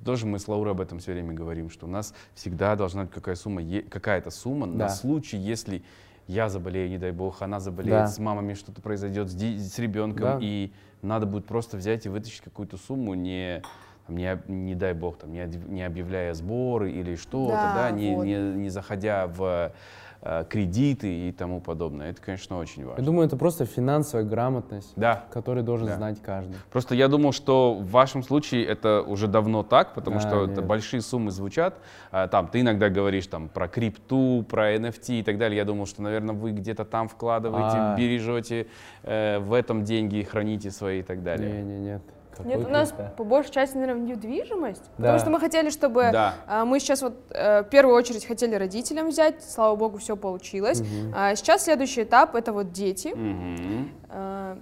Тоже 0.06 0.28
мы 0.28 0.38
с 0.38 0.48
Лаурой 0.48 0.74
об 0.74 0.82
этом 0.82 1.00
все 1.00 1.12
время 1.13 1.34
говорим, 1.34 1.72
что 1.72 1.88
у 1.88 1.89
нас 1.89 2.13
всегда 2.36 2.76
должна 2.76 3.04
быть 3.06 3.12
какая 3.12 3.34
сумма, 3.36 3.62
какая-то 3.89 4.30
сумма 4.30 4.67
на 4.67 4.78
Да. 4.78 4.89
случай, 4.89 5.38
если 5.38 5.82
я 6.28 6.48
заболею, 6.50 6.88
не 6.89 7.00
дай 7.00 7.12
бог, 7.12 7.41
она 7.41 7.60
заболеет, 7.60 7.89
Да. 8.02 8.08
с 8.08 8.20
мамами 8.20 8.54
что-то 8.54 8.80
произойдет, 8.82 9.30
с, 9.32 9.34
с 9.36 9.80
ребенком, 9.80 10.22
Да. 10.22 10.39
и 10.39 10.72
надо 11.02 11.26
будет 11.26 11.46
просто 11.48 11.78
взять 11.78 12.06
и 12.06 12.10
вытащить 12.10 12.41
какую-то 12.41 12.78
сумму, 12.78 13.15
не, 13.15 13.63
не, 14.10 14.39
не 14.48 14.76
дай 14.76 14.93
бог, 14.93 15.17
там, 15.17 15.32
не, 15.32 15.46
не 15.67 15.84
объявляя 15.84 16.34
сборы 16.34 16.91
или 16.91 17.15
что-то, 17.15 17.54
Да, 17.54 17.74
да, 17.76 17.91
не, 17.91 18.15
вот. 18.15 18.24
не, 18.26 18.36
не 18.36 18.70
заходя 18.70 19.28
в 19.28 19.72
э, 20.24 20.46
кредиты 20.50 21.28
и 21.28 21.32
тому 21.32 21.62
подобное. 21.62 22.10
Это, 22.10 22.20
конечно, 22.22 22.58
очень 22.58 22.82
Я 22.82 22.88
важно. 22.89 23.05
думаю, 23.05 23.28
это 23.28 23.38
просто 23.38 23.66
финансовая 23.66 24.26
грамотность, 24.26 24.91
Да. 24.95 25.26
которую 25.32 25.64
должен 25.64 25.88
Да. 25.88 25.95
знать 25.95 26.20
каждый. 26.24 26.55
Просто 26.72 26.95
я 26.95 27.08
думал, 27.08 27.32
что 27.34 27.76
в 27.76 27.91
вашем 27.91 28.24
случае 28.24 28.66
это 28.66 29.03
уже 29.03 29.28
давно 29.28 29.62
так, 29.62 29.93
потому 29.93 30.18
А, 30.18 30.20
что 30.20 30.45
это 30.45 30.55
нет. 30.62 30.66
большие 30.66 31.01
суммы 31.01 31.30
звучат. 31.30 31.76
А, 32.12 32.28
Там 32.28 32.47
ты 32.47 32.62
иногда 32.62 32.89
говоришь 32.89 33.28
там 33.28 33.47
про 33.47 33.68
крипту, 33.68 34.43
про 34.49 34.74
NFT 34.76 35.20
и 35.20 35.24
так 35.24 35.38
далее. 35.38 35.58
Я 35.58 35.66
думал, 35.66 35.86
что, 35.86 36.01
наверное, 36.01 36.34
вы 36.34 36.51
где-то 36.51 36.84
там 36.84 37.08
вкладываете, 37.10 37.78
А. 37.78 37.95
бережете 37.95 38.66
э, 39.03 39.38
в 39.39 39.53
этом 39.53 39.84
деньги, 39.84 40.24
храните 40.24 40.72
свои 40.72 40.99
и 41.01 41.03
так 41.03 41.22
далее. 41.24 41.62
Не, 41.62 41.74
не, 41.74 41.80
нет. 41.80 42.01
Нет, 42.43 42.65
у 42.65 42.69
нас 42.69 42.93
по 43.15 43.23
большей 43.23 43.51
части, 43.51 43.77
наверное, 43.77 44.03
недвижимость. 44.03 44.83
Да. 44.97 45.03
Потому 45.03 45.19
что 45.19 45.29
мы 45.29 45.39
хотели, 45.39 45.69
чтобы... 45.69 46.09
Да. 46.11 46.35
а, 46.47 46.65
мы 46.65 46.79
сейчас 46.79 47.01
вот 47.01 47.13
э, 47.31 47.63
в 47.63 47.69
первую 47.69 47.95
очередь 47.95 48.25
хотели 48.25 48.55
родителям 48.55 49.09
взять, 49.09 49.43
слава 49.43 49.75
богу, 49.75 49.97
все 49.97 50.15
получилось. 50.15 50.81
А 51.15 51.35
сейчас 51.35 51.63
следующий 51.63 52.03
этап— 52.03 52.35
это 52.35 52.53
вот 52.53 52.71
дети. 52.71 53.09
Мгм. 53.09 53.91
А, 54.09 54.57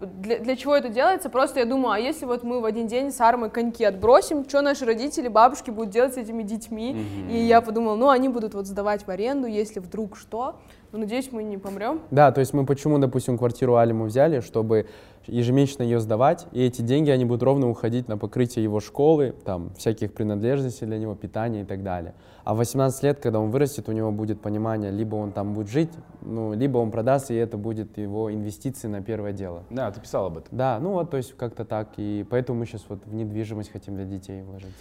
Для, 0.00 0.38
для 0.38 0.56
чего 0.56 0.74
это 0.74 0.88
делается? 0.88 1.30
Просто 1.30 1.60
я 1.60 1.64
думаю, 1.64 1.92
а 1.92 1.98
если 1.98 2.26
вот 2.26 2.42
мы 2.42 2.60
в 2.60 2.64
один 2.64 2.88
день 2.88 3.12
с 3.12 3.20
Армой 3.20 3.50
коньки 3.50 3.84
отбросим, 3.84 4.44
что 4.48 4.60
наши 4.60 4.84
родители, 4.84 5.28
бабушки 5.28 5.70
будут 5.70 5.90
делать 5.90 6.14
с 6.14 6.16
этими 6.16 6.42
детьми? 6.42 7.06
И 7.30 7.36
я 7.36 7.60
подумала, 7.60 7.94
ну, 7.94 8.08
они 8.08 8.28
будут 8.28 8.54
вот 8.54 8.66
сдавать 8.66 9.06
в 9.06 9.08
аренду, 9.10 9.46
если 9.46 9.78
вдруг 9.78 10.16
что. 10.16 10.56
Ну, 10.90 10.98
надеюсь, 10.98 11.30
мы 11.30 11.44
не 11.44 11.56
помрем. 11.56 12.00
Да, 12.10 12.32
то 12.32 12.40
есть 12.40 12.52
мы 12.52 12.66
почему, 12.66 12.98
допустим, 12.98 13.38
квартиру 13.38 13.76
Алиму 13.76 14.06
взяли, 14.06 14.40
чтобы 14.40 14.88
ежемесячно 15.26 15.82
ее 15.82 16.00
сдавать, 16.00 16.46
и 16.52 16.62
эти 16.62 16.82
деньги, 16.82 17.10
они 17.10 17.24
будут 17.24 17.42
ровно 17.42 17.68
уходить 17.68 18.08
на 18.08 18.16
покрытие 18.18 18.62
его 18.62 18.80
школы, 18.80 19.34
там, 19.44 19.74
всяких 19.74 20.12
принадлежностей 20.12 20.86
для 20.86 20.98
него, 20.98 21.14
питания 21.14 21.62
и 21.62 21.64
так 21.64 21.82
далее. 21.82 22.14
А 22.44 22.54
в 22.54 22.58
18 22.58 23.02
лет, 23.02 23.20
когда 23.20 23.38
он 23.40 23.50
вырастет, 23.50 23.88
у 23.88 23.92
него 23.92 24.10
будет 24.10 24.40
понимание, 24.40 24.90
либо 24.90 25.16
он 25.16 25.32
там 25.32 25.54
будет 25.54 25.68
жить, 25.68 25.90
ну, 26.22 26.54
либо 26.54 26.78
он 26.78 26.90
продаст, 26.90 27.30
и 27.30 27.34
это 27.34 27.56
будет 27.56 27.98
его 27.98 28.32
инвестиции 28.32 28.88
на 28.88 29.02
первое 29.02 29.32
дело. 29.32 29.64
Да, 29.70 29.90
ты 29.90 30.00
писал 30.00 30.26
об 30.26 30.38
этом. 30.38 30.56
Да, 30.56 30.78
ну 30.80 30.92
вот, 30.92 31.10
то 31.10 31.16
есть 31.16 31.36
как-то 31.36 31.64
так, 31.64 31.90
и 31.96 32.26
поэтому 32.28 32.60
мы 32.60 32.66
сейчас 32.66 32.84
вот 32.88 33.06
в 33.06 33.14
недвижимость 33.14 33.70
хотим 33.70 33.94
для 33.94 34.04
детей 34.04 34.42
вложить. 34.42 34.74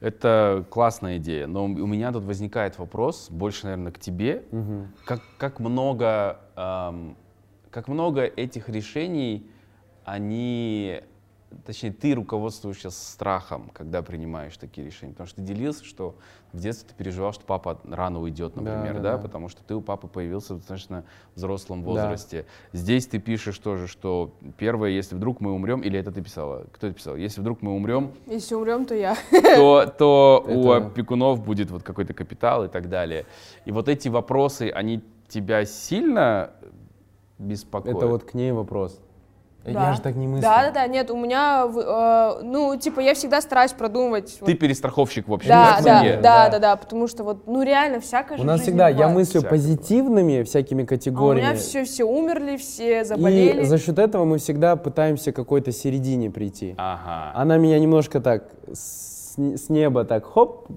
Это 0.00 0.64
классная 0.70 1.18
идея, 1.18 1.46
но 1.46 1.64
у 1.64 1.68
меня 1.68 2.10
тут 2.10 2.24
возникает 2.24 2.78
вопрос, 2.78 3.28
больше, 3.30 3.64
наверное, 3.64 3.92
к 3.92 3.98
тебе. 3.98 4.44
Мгм. 4.50 4.88
Как, 5.04 5.20
как 5.36 5.60
много, 5.60 6.38
ам, 6.56 7.16
как 7.70 7.86
много 7.86 8.22
этих 8.22 8.70
решений, 8.70 9.50
они, 10.04 11.02
точнее, 11.66 11.92
ты 11.92 12.14
руководствуешься 12.14 12.90
страхом, 12.90 13.70
когда 13.72 14.02
принимаешь 14.02 14.56
такие 14.56 14.86
решения. 14.86 15.12
Потому 15.12 15.26
что 15.26 15.36
ты 15.36 15.42
делился, 15.42 15.84
что 15.84 16.14
в 16.52 16.58
детстве 16.58 16.88
ты 16.88 16.94
переживал, 16.94 17.32
что 17.32 17.44
папа 17.44 17.80
рано 17.84 18.20
уйдет, 18.20 18.54
Да, 18.56 18.60
например, 18.62 18.94
да, 18.96 19.00
да, 19.02 19.16
да. 19.16 19.22
потому 19.22 19.48
что 19.48 19.62
ты 19.62 19.74
у 19.74 19.80
папы 19.80 20.08
появился 20.08 20.54
в 20.54 20.58
достаточно 20.58 21.04
взрослом 21.36 21.82
Да. 21.82 21.88
возрасте. 21.90 22.46
Здесь 22.72 23.06
ты 23.06 23.18
пишешь 23.20 23.58
тоже, 23.58 23.86
что 23.86 24.32
первое, 24.58 24.90
если 24.90 25.14
вдруг 25.14 25.40
мы 25.40 25.52
умрем, 25.52 25.80
или 25.80 25.98
это 25.98 26.10
ты 26.10 26.22
писала? 26.22 26.66
Кто 26.72 26.88
это 26.88 26.96
писал? 26.96 27.16
Если 27.16 27.40
вдруг 27.40 27.62
мы 27.62 27.72
умрем, 27.72 28.12
Если 28.26 28.54
умрем, 28.54 28.84
то 28.84 28.94
я. 28.94 29.16
то, 29.30 29.86
то 29.98 30.44
у 30.48 30.72
Это- 30.72 30.86
опекунов 30.88 31.44
будет 31.44 31.70
вот 31.70 31.82
какой-то 31.82 32.14
капитал 32.14 32.64
и 32.64 32.68
так 32.68 32.88
далее. 32.88 33.26
И 33.64 33.70
вот 33.72 33.88
эти 33.88 34.08
вопросы, 34.08 34.70
они 34.74 35.02
тебя 35.28 35.64
сильно 35.64 36.50
беспокоят? 37.38 37.96
Это 37.96 38.06
вот 38.08 38.24
к 38.24 38.34
ней 38.34 38.50
вопрос. 38.52 39.00
Да. 39.64 39.88
Я 39.88 39.92
же 39.92 40.00
так 40.00 40.16
не 40.16 40.26
мыслю. 40.26 40.42
Да, 40.42 40.62
да, 40.66 40.70
да, 40.72 40.86
нет, 40.86 41.10
у 41.10 41.16
меня, 41.16 41.66
э, 41.66 42.42
ну, 42.42 42.76
типа, 42.78 43.00
я 43.00 43.12
всегда 43.14 43.40
стараюсь 43.42 43.72
продумывать. 43.72 44.38
Ты 44.40 44.44
вот- 44.52 44.58
перестраховщик, 44.58 45.28
в 45.28 45.32
общем, 45.34 45.50
да, 45.50 45.80
да, 45.82 46.02
да, 46.02 46.16
Да. 46.22 46.48
да, 46.48 46.58
да, 46.58 46.76
потому 46.76 47.06
что 47.06 47.24
вот, 47.24 47.46
ну, 47.46 47.62
реально, 47.62 48.00
всякое 48.00 48.38
же 48.38 48.42
У 48.42 48.46
нас 48.46 48.62
всегда, 48.62 48.88
я 48.88 48.94
бывает. 48.96 49.14
мыслю 49.16 49.40
Всякое 49.40 49.50
позитивными 49.50 50.42
всякими 50.44 50.82
А 50.82 50.84
у 50.84 50.86
категориями. 50.86 51.46
меня 51.48 51.56
все, 51.56 51.84
все 51.84 52.04
умерли, 52.04 52.56
все 52.56 53.04
заболели. 53.04 53.60
И 53.60 53.64
за 53.64 53.78
счет 53.78 53.98
этого 53.98 54.24
мы 54.24 54.38
всегда 54.38 54.76
пытаемся 54.76 55.32
к 55.32 55.36
какой-то 55.36 55.72
середине 55.72 56.30
прийти. 56.30 56.74
Ага. 56.78 57.32
Она 57.34 57.58
меня 57.58 57.78
немножко 57.78 58.20
так 58.20 58.44
с, 58.72 59.36
с 59.36 59.68
неба 59.68 60.04
так 60.04 60.24
хоп, 60.24 60.68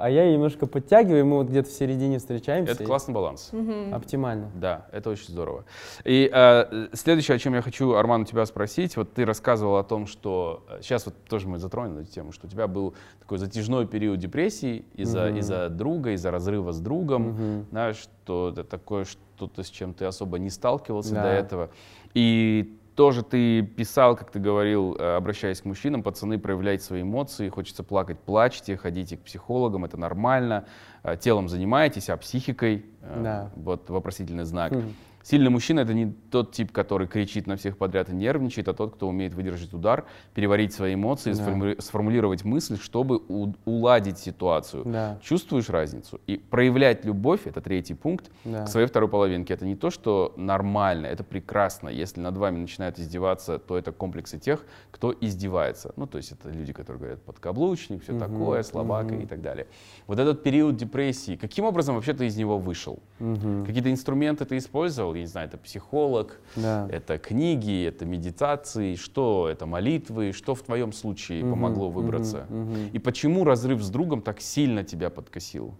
а 0.00 0.10
я 0.10 0.30
немножко 0.32 0.66
подтягиваю, 0.66 1.20
и 1.20 1.22
мы 1.22 1.36
вот 1.38 1.48
где-то 1.48 1.68
в 1.68 1.72
середине 1.72 2.18
встречаемся. 2.18 2.72
Это 2.72 2.82
и 2.82 2.86
классный 2.86 3.12
баланс. 3.14 3.50
Оптимально. 3.92 4.50
Да, 4.54 4.86
это 4.92 5.10
очень 5.10 5.28
здорово. 5.28 5.64
И 6.04 6.30
э, 6.32 6.88
следующее, 6.92 7.34
о 7.36 7.38
чем 7.38 7.54
я 7.54 7.62
хочу, 7.62 7.92
Арман, 7.94 8.22
у 8.22 8.24
тебя 8.24 8.44
спросить. 8.46 8.96
Вот 8.96 9.12
ты 9.12 9.24
рассказывал 9.24 9.76
о 9.76 9.84
том, 9.84 10.06
что... 10.06 10.64
э, 10.68 10.78
Сейчас 10.82 11.06
вот 11.06 11.14
тоже 11.28 11.48
мы 11.48 11.58
затронем 11.58 11.98
эту 11.98 12.10
тему, 12.10 12.32
что 12.32 12.46
у 12.46 12.50
тебя 12.50 12.66
был 12.66 12.94
такой 13.18 13.38
затяжной 13.38 13.86
период 13.86 14.18
депрессии 14.18 14.84
из-за 14.94 15.28
из-за 15.30 15.68
друга, 15.68 16.12
из-за 16.12 16.30
разрыва 16.30 16.72
с 16.72 16.80
другом. 16.80 17.66
Знаешь, 17.70 17.96
что 17.96 18.50
это 18.50 18.64
такое 18.64 19.04
что-то, 19.04 19.62
с 19.62 19.68
чем 19.68 19.94
ты 19.94 20.04
особо 20.04 20.38
не 20.38 20.50
сталкивался 20.50 21.14
Да. 21.14 21.22
до 21.24 21.28
этого. 21.28 21.70
И 22.14 22.76
тоже 22.94 23.22
ты 23.22 23.62
писал, 23.62 24.16
как 24.16 24.30
ты 24.30 24.38
говорил, 24.38 24.96
э, 24.98 25.16
обращаясь 25.16 25.60
к 25.60 25.64
мужчинам, 25.64 26.02
пацаны, 26.02 26.38
проявляйте 26.38 26.84
свои 26.84 27.02
эмоции, 27.02 27.48
хочется 27.48 27.82
плакать, 27.82 28.18
плачьте, 28.18 28.76
ходите 28.76 29.16
к 29.16 29.22
психологам, 29.22 29.84
это 29.84 29.96
нормально, 29.96 30.66
Э, 31.02 31.16
телом 31.16 31.48
занимаетесь, 31.48 32.10
а 32.10 32.16
психикой, 32.16 32.84
э, 33.00 33.20
Да. 33.22 33.50
вот 33.56 33.88
вопросительный 33.88 34.44
знак. 34.44 34.72
Мгм. 34.72 34.94
Сильный 35.22 35.50
мужчина— 35.50 35.80
это 35.80 35.92
не 35.92 36.12
тот 36.30 36.52
тип, 36.52 36.72
который 36.72 37.06
кричит 37.06 37.46
на 37.46 37.56
всех 37.56 37.76
подряд 37.76 38.08
и 38.08 38.14
нервничает, 38.14 38.68
а 38.68 38.72
тот, 38.74 38.94
кто 38.94 39.06
умеет 39.06 39.34
выдержать 39.34 39.72
удар, 39.74 40.06
переварить 40.34 40.72
свои 40.72 40.94
эмоции, 40.94 41.32
Да. 41.34 41.42
сформули- 41.44 41.80
сформулировать 41.80 42.44
мысль, 42.44 42.78
чтобы 42.78 43.20
у- 43.28 43.52
уладить 43.66 44.18
ситуацию. 44.18 44.84
Да. 44.86 45.18
Чувствуешь 45.22 45.68
разницу? 45.68 46.20
И 46.26 46.38
проявлять 46.38 47.04
любовь— 47.04 47.40
это 47.46 47.60
третий 47.60 47.92
пункт 47.94 48.30
Да. 48.44 48.64
к 48.64 48.68
своей 48.68 48.86
второй 48.86 49.10
половинке. 49.10 49.52
Это 49.52 49.66
не 49.66 49.76
то, 49.76 49.90
что 49.90 50.32
нормально, 50.38 51.06
это 51.06 51.22
прекрасно. 51.22 51.90
Если 51.90 52.18
над 52.20 52.36
вами 52.38 52.58
начинают 52.58 52.98
издеваться, 52.98 53.58
то 53.58 53.76
это 53.76 53.92
комплексы 53.92 54.38
тех, 54.38 54.64
кто 54.90 55.14
издевается. 55.20 55.92
Ну, 55.96 56.06
то 56.06 56.16
есть 56.16 56.32
это 56.32 56.48
люди, 56.50 56.72
которые 56.72 56.98
говорят 56.98 57.22
подкаблучник, 57.22 58.02
все 58.02 58.18
такое, 58.18 58.62
слабака 58.62 59.14
и 59.14 59.26
так 59.26 59.42
далее. 59.42 59.66
Вот 60.06 60.18
этот 60.18 60.42
период 60.42 60.76
депрессии, 60.76 61.36
каким 61.36 61.66
образом 61.66 61.94
вообще 61.96 62.14
ты 62.14 62.26
из 62.26 62.36
него 62.38 62.58
вышел? 62.58 63.00
Мгм. 63.18 63.66
Какие-то 63.66 63.90
инструменты 63.92 64.46
ты 64.46 64.56
использовал? 64.56 65.09
Я 65.14 65.22
не 65.22 65.26
знаю, 65.26 65.48
это 65.48 65.58
психолог, 65.58 66.40
Да. 66.56 66.88
это 66.90 67.18
книги, 67.18 67.84
это 67.86 68.04
медитации, 68.04 68.94
что 68.94 69.48
это 69.50 69.66
молитвы, 69.66 70.32
что 70.32 70.54
в 70.54 70.62
твоем 70.62 70.92
случае 70.92 71.42
Мгм, 71.44 71.52
помогло 71.52 71.90
выбраться? 71.90 72.46
мгм. 72.48 72.88
И 72.92 72.98
почему 72.98 73.44
разрыв 73.44 73.82
с 73.82 73.90
другом 73.90 74.22
так 74.22 74.40
сильно 74.40 74.84
тебя 74.84 75.10
подкосил? 75.10 75.74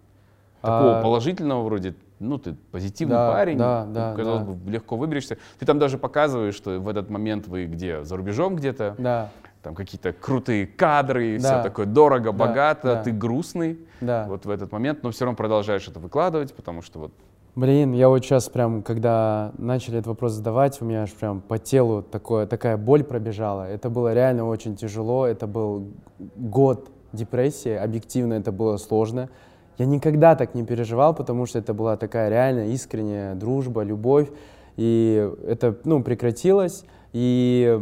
Такого 0.61 0.97
А, 0.97 1.01
положительного 1.01 1.63
вроде, 1.63 1.95
ну 2.19 2.37
ты 2.37 2.53
позитивный 2.71 3.15
Да, 3.15 3.27
парень, 3.27 3.57
да, 3.57 3.85
да, 3.85 4.13
казалось 4.15 4.43
да. 4.43 4.51
бы, 4.51 4.71
легко 4.71 4.95
выберешься. 4.95 5.37
Ты 5.57 5.65
там 5.65 5.79
даже 5.79 5.97
показываешь, 5.97 6.53
что 6.53 6.79
в 6.79 6.87
этот 6.87 7.09
момент 7.09 7.47
вы 7.47 7.65
где, 7.65 8.03
за 8.03 8.15
рубежом 8.15 8.55
где-то, 8.55 8.95
Да, 8.99 9.31
там 9.63 9.73
какие-то 9.73 10.13
крутые 10.13 10.67
кадры, 10.67 11.37
все 11.39 11.47
Да. 11.49 11.63
такое 11.63 11.87
дорого, 11.87 12.25
Да, 12.25 12.31
богато, 12.31 12.83
да. 12.95 13.03
ты 13.03 13.11
грустный 13.11 13.79
да. 14.01 14.25
вот 14.27 14.45
в 14.45 14.49
этот 14.51 14.71
момент, 14.71 15.01
но 15.01 15.09
все 15.09 15.25
равно 15.25 15.35
продолжаешь 15.35 15.87
это 15.87 15.99
выкладывать, 15.99 16.53
потому 16.53 16.83
что 16.83 16.99
вот 16.99 17.11
Блин, 17.53 17.91
я 17.91 18.07
вот 18.07 18.23
сейчас 18.23 18.47
прям, 18.47 18.81
когда 18.81 19.51
начали 19.57 19.97
этот 19.97 20.07
вопрос 20.07 20.31
задавать, 20.31 20.81
у 20.81 20.85
меня 20.85 21.03
аж 21.03 21.11
прям 21.11 21.41
по 21.41 21.57
телу 21.57 22.01
такое, 22.01 22.47
такая 22.47 22.77
боль 22.77 23.03
пробежала. 23.03 23.67
Это 23.67 23.89
было 23.89 24.13
реально 24.13 24.47
очень 24.47 24.77
тяжело, 24.77 25.27
это 25.27 25.47
был 25.47 25.87
год 26.37 26.89
депрессии, 27.11 27.73
объективно 27.73 28.35
это 28.35 28.53
было 28.53 28.77
сложно. 28.77 29.27
Я 29.77 29.85
никогда 29.85 30.35
так 30.35 30.55
не 30.55 30.63
переживал, 30.63 31.13
потому 31.13 31.45
что 31.45 31.59
это 31.59 31.73
была 31.73 31.97
такая 31.97 32.29
реально 32.29 32.67
искренняя 32.67 33.35
дружба, 33.35 33.83
любовь. 33.83 34.29
И 34.77 35.29
это, 35.45 35.75
ну, 35.83 36.01
прекратилось. 36.01 36.85
И 37.11 37.81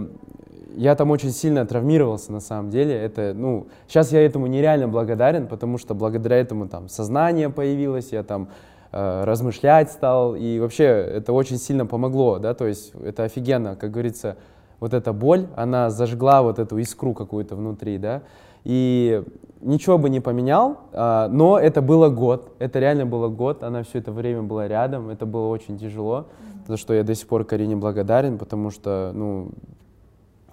я 0.76 0.96
там 0.96 1.12
очень 1.12 1.30
сильно 1.30 1.64
травмировался 1.68 2.32
на 2.32 2.40
самом 2.40 2.72
деле. 2.72 2.96
Это, 2.96 3.34
ну, 3.36 3.68
сейчас 3.88 4.12
я 4.12 4.26
этому 4.26 4.48
нереально 4.48 4.88
благодарен, 4.88 5.48
потому 5.48 5.78
что 5.78 5.94
благодаря 5.94 6.38
этому 6.38 6.68
там 6.68 6.90
сознание 6.90 7.52
появилось, 7.52 8.12
я 8.12 8.24
там 8.24 8.50
размышлять 8.92 9.92
стал, 9.92 10.36
и 10.36 10.60
вообще 10.60 10.86
это 10.86 11.32
очень 11.34 11.58
сильно 11.58 11.86
помогло, 11.86 12.40
да, 12.40 12.54
то 12.54 12.66
есть 12.66 12.94
это 13.04 13.24
офигенно, 13.24 13.76
как 13.76 13.92
говорится, 13.92 14.38
вот 14.80 14.94
эта 14.94 15.14
боль, 15.14 15.48
она 15.56 15.90
зажгла 15.90 16.42
вот 16.42 16.58
эту 16.58 16.78
искру 16.78 17.14
какую-то 17.14 17.56
внутри, 17.56 17.98
да, 17.98 18.24
и 18.64 19.24
ничего 19.62 19.98
бы 19.98 20.10
не 20.10 20.20
поменял, 20.20 20.78
а, 20.94 21.28
но 21.28 21.60
это 21.60 21.82
было 21.82 22.10
год, 22.10 22.52
это 22.60 22.80
реально 22.80 23.06
было 23.06 23.28
год, 23.28 23.64
она 23.64 23.84
все 23.84 24.00
это 24.00 24.12
время 24.12 24.42
была 24.42 24.68
рядом, 24.68 25.10
это 25.10 25.26
было 25.26 25.48
очень 25.48 25.78
тяжело, 25.78 26.28
за 26.68 26.78
что 26.78 26.94
я 26.94 27.04
до 27.04 27.14
сих 27.16 27.28
пор 27.28 27.46
Карине 27.46 27.76
благодарен, 27.76 28.38
потому 28.38 28.72
что, 28.72 29.12
ну, 29.14 29.52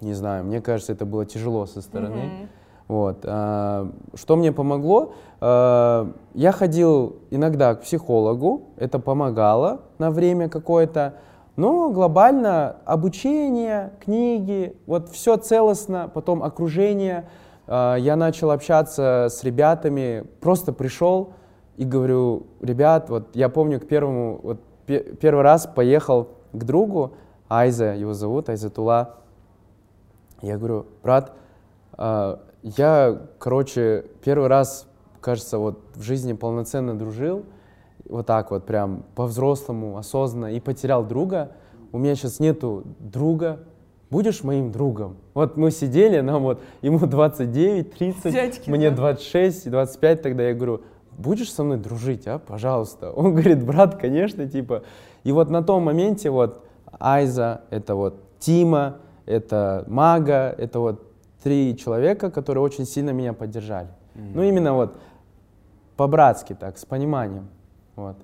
не 0.01 0.13
знаю, 0.13 0.43
мне 0.45 0.61
кажется, 0.61 0.93
это 0.93 1.05
было 1.05 1.25
тяжело 1.25 1.65
со 1.65 1.81
стороны. 1.81 2.21
Мгм. 2.21 2.49
Вот. 2.87 3.19
а, 3.25 3.89
Что 4.13 4.35
мне 4.35 4.51
помогло? 4.51 5.13
А, 5.41 6.11
Я 6.33 6.51
ходил 6.51 7.17
иногда 7.31 7.75
к 7.75 7.81
психологу, 7.81 8.69
это 8.77 8.99
помогало 8.99 9.81
на 9.97 10.09
время 10.11 10.49
какое-то, 10.49 11.15
но 11.55 11.89
глобально 11.89 12.77
обучение, 12.85 13.91
книги, 13.99 14.77
вот 14.85 15.09
все 15.09 15.37
целостно, 15.37 16.09
потом 16.13 16.43
окружение. 16.43 17.27
А, 17.67 17.95
Я 17.95 18.15
начал 18.15 18.51
общаться 18.51 19.27
с 19.29 19.43
ребятами, 19.43 20.23
просто 20.39 20.71
пришел 20.71 21.33
и 21.75 21.83
говорю, 21.83 22.43
ребят, 22.61 23.09
вот 23.09 23.35
я 23.35 23.49
помню 23.49 23.79
к 23.79 23.87
первому, 23.87 24.39
вот 24.41 24.59
пе- 24.85 25.03
первый 25.19 25.43
раз 25.43 25.67
поехал 25.67 26.29
к 26.53 26.63
другу, 26.63 27.11
Айза 27.49 27.93
его 27.93 28.13
зовут, 28.13 28.49
Айзатула, 28.49 29.15
я 30.41 30.57
говорю, 30.57 30.85
брат, 31.03 31.33
я, 32.63 33.21
короче, 33.39 34.05
первый 34.23 34.47
раз, 34.47 34.87
кажется, 35.21 35.57
вот 35.57 35.79
в 35.95 36.01
жизни 36.01 36.33
полноценно 36.33 36.97
дружил, 36.97 37.45
вот 38.07 38.25
так 38.25 38.51
вот 38.51 38.65
прям 38.65 39.03
по-взрослому, 39.15 39.97
осознанно, 39.97 40.53
и 40.53 40.59
потерял 40.59 41.05
друга. 41.05 41.51
У 41.91 41.97
меня 41.97 42.15
сейчас 42.15 42.39
нету 42.39 42.83
друга, 42.99 43.59
будешь 44.09 44.43
моим 44.43 44.71
другом? 44.71 45.17
Вот 45.33 45.57
мы 45.57 45.71
сидели, 45.71 46.19
нам 46.19 46.43
вот, 46.43 46.61
ему 46.81 46.99
29, 46.99 47.91
30, 47.93 48.33
Дядьки, 48.33 48.69
мне 48.69 48.89
да. 48.89 48.95
26, 48.97 49.69
25 49.69 50.21
тогда, 50.21 50.43
я 50.43 50.53
говорю, 50.53 50.81
будешь 51.17 51.51
со 51.51 51.63
мной 51.63 51.77
дружить, 51.77 52.27
а, 52.27 52.39
пожалуйста? 52.39 53.11
Он 53.15 53.31
говорит, 53.31 53.65
брат, 53.65 53.95
конечно, 53.95 54.47
типа. 54.47 54.83
И 55.23 55.31
вот 55.31 55.49
на 55.49 55.63
том 55.63 55.83
моменте 55.83 56.29
вот 56.29 56.63
Айза, 56.99 57.61
это 57.69 57.95
вот 57.95 58.21
Тима, 58.39 58.97
это 59.25 59.83
Мага, 59.87 60.55
это 60.57 60.79
вот 60.79 61.06
три 61.43 61.77
человека, 61.77 62.31
которые 62.31 62.63
очень 62.63 62.85
сильно 62.85 63.11
меня 63.11 63.33
поддержали. 63.33 63.89
Ну, 64.15 64.41
именно 64.41 64.73
вот 64.73 64.95
по-братски 65.95 66.53
так, 66.53 66.77
с 66.77 66.85
пониманием. 66.85 67.49
Вот. 67.95 68.17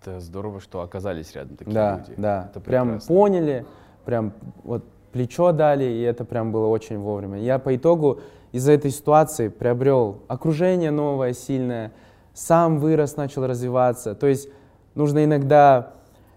Это 0.00 0.20
здорово, 0.20 0.60
что 0.60 0.80
оказались 0.82 1.34
рядом 1.34 1.56
такие 1.56 1.72
Да, 1.74 1.98
люди. 1.98 2.20
да. 2.20 2.48
Это 2.50 2.60
прям 2.60 3.00
поняли, 3.00 3.66
прям 4.04 4.32
вот 4.62 4.84
плечо 5.12 5.52
дали, 5.52 5.84
и 5.84 6.00
это 6.02 6.24
прям 6.24 6.52
было 6.52 6.66
очень 6.66 6.98
вовремя. 6.98 7.38
Я 7.38 7.58
по 7.58 7.74
итогу 7.74 8.20
из-за 8.52 8.72
этой 8.72 8.90
ситуации 8.90 9.48
приобрел 9.48 10.22
окружение 10.28 10.90
новое, 10.90 11.32
сильное, 11.32 11.92
сам 12.34 12.78
вырос, 12.78 13.16
начал 13.16 13.46
развиваться. 13.46 14.14
То 14.14 14.26
есть 14.26 14.48
нужно 14.94 15.24
иногда 15.24 15.92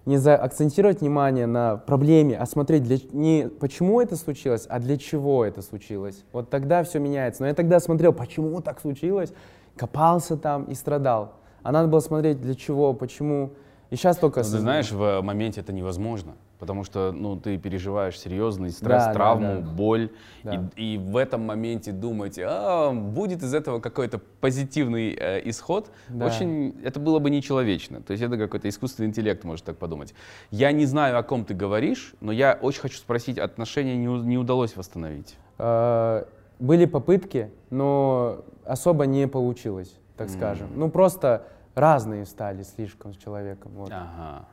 не 0.08 0.18
за 0.18 0.36
акцентировать 0.38 1.02
внимание 1.02 1.46
на 1.46 1.76
проблеме, 1.76 2.38
а 2.38 2.46
смотреть 2.46 2.84
для, 2.84 2.98
не 3.12 3.50
почему 3.50 4.00
это 4.00 4.16
случилось, 4.16 4.66
а 4.70 4.80
для 4.80 4.98
чего 4.98 5.44
это 5.44 5.62
случилось. 5.62 6.24
Вот 6.32 6.50
тогда 6.50 6.84
все 6.84 7.00
меняется. 7.00 7.44
Но 7.44 7.48
я 7.48 7.54
тогда 7.54 7.82
смотрел, 7.82 8.14
почему 8.14 8.62
так 8.62 8.80
случилось, 8.80 9.34
копался 9.76 10.38
там 10.38 10.64
и 10.64 10.76
страдал. 10.76 11.34
А 11.62 11.74
надо 11.74 11.90
было 11.90 12.00
смотреть 12.00 12.40
для 12.40 12.56
чего, 12.56 12.94
почему. 12.94 13.52
И 13.90 13.98
сейчас 13.98 14.18
только... 14.18 14.40
Но 14.40 14.44
ты 14.44 14.48
осознаю. 14.48 14.84
знаешь, 14.84 14.92
в 14.92 15.22
моменте 15.22 15.60
это 15.60 15.74
невозможно, 15.74 16.36
потому 16.60 16.84
что 16.84 17.12
ну, 17.12 17.36
ты 17.40 17.58
переживаешь 17.58 18.20
серьезный 18.20 18.72
стресс, 18.72 19.04
Да, 19.04 19.08
да, 19.08 19.14
травму, 19.14 19.62
да. 19.62 19.70
боль, 19.70 20.10
Да. 20.44 20.70
и, 20.76 20.96
и 20.96 20.98
в 20.98 21.16
этом 21.18 21.46
моменте 21.46 21.92
думать, 21.92 22.40
а, 22.44 22.92
будет 22.92 23.44
из 23.44 23.54
этого 23.54 23.80
какой-то 23.80 24.20
позитивный 24.42 25.16
э, 25.20 25.42
исход, 25.50 25.92
Да. 26.10 26.26
очень, 26.26 26.76
это 26.84 27.00
было 27.00 27.20
бы 27.20 27.30
нечеловечно. 27.30 28.02
То 28.02 28.12
есть 28.12 28.24
это 28.24 28.38
какой-то 28.38 28.68
искусственный 28.70 29.10
интеллект 29.10 29.44
может 29.44 29.66
так 29.66 29.78
подумать. 29.78 30.14
Я 30.52 30.72
не 30.72 30.86
знаю, 30.86 31.18
о 31.18 31.24
ком 31.24 31.46
ты 31.46 31.54
говоришь, 31.54 32.14
но 32.22 32.32
я 32.32 32.58
очень 32.62 32.82
хочу 32.82 32.98
спросить, 32.98 33.38
отношения 33.38 33.96
не, 33.96 34.08
не 34.22 34.38
удалось 34.38 34.76
восстановить. 34.76 35.38
Э, 35.60 36.26
Были 36.60 36.86
попытки, 36.86 37.52
но 37.70 38.44
особо 38.66 39.06
не 39.06 39.28
получилось, 39.28 39.94
так 40.18 40.30
скажем. 40.30 40.70
Ну, 40.76 40.90
просто 40.90 41.44
разные 41.76 42.26
стали 42.26 42.64
слишком 42.64 43.14
с 43.14 43.18
человеком. 43.18 43.72
Вот. 43.76 43.92
Ага. 43.92 44.48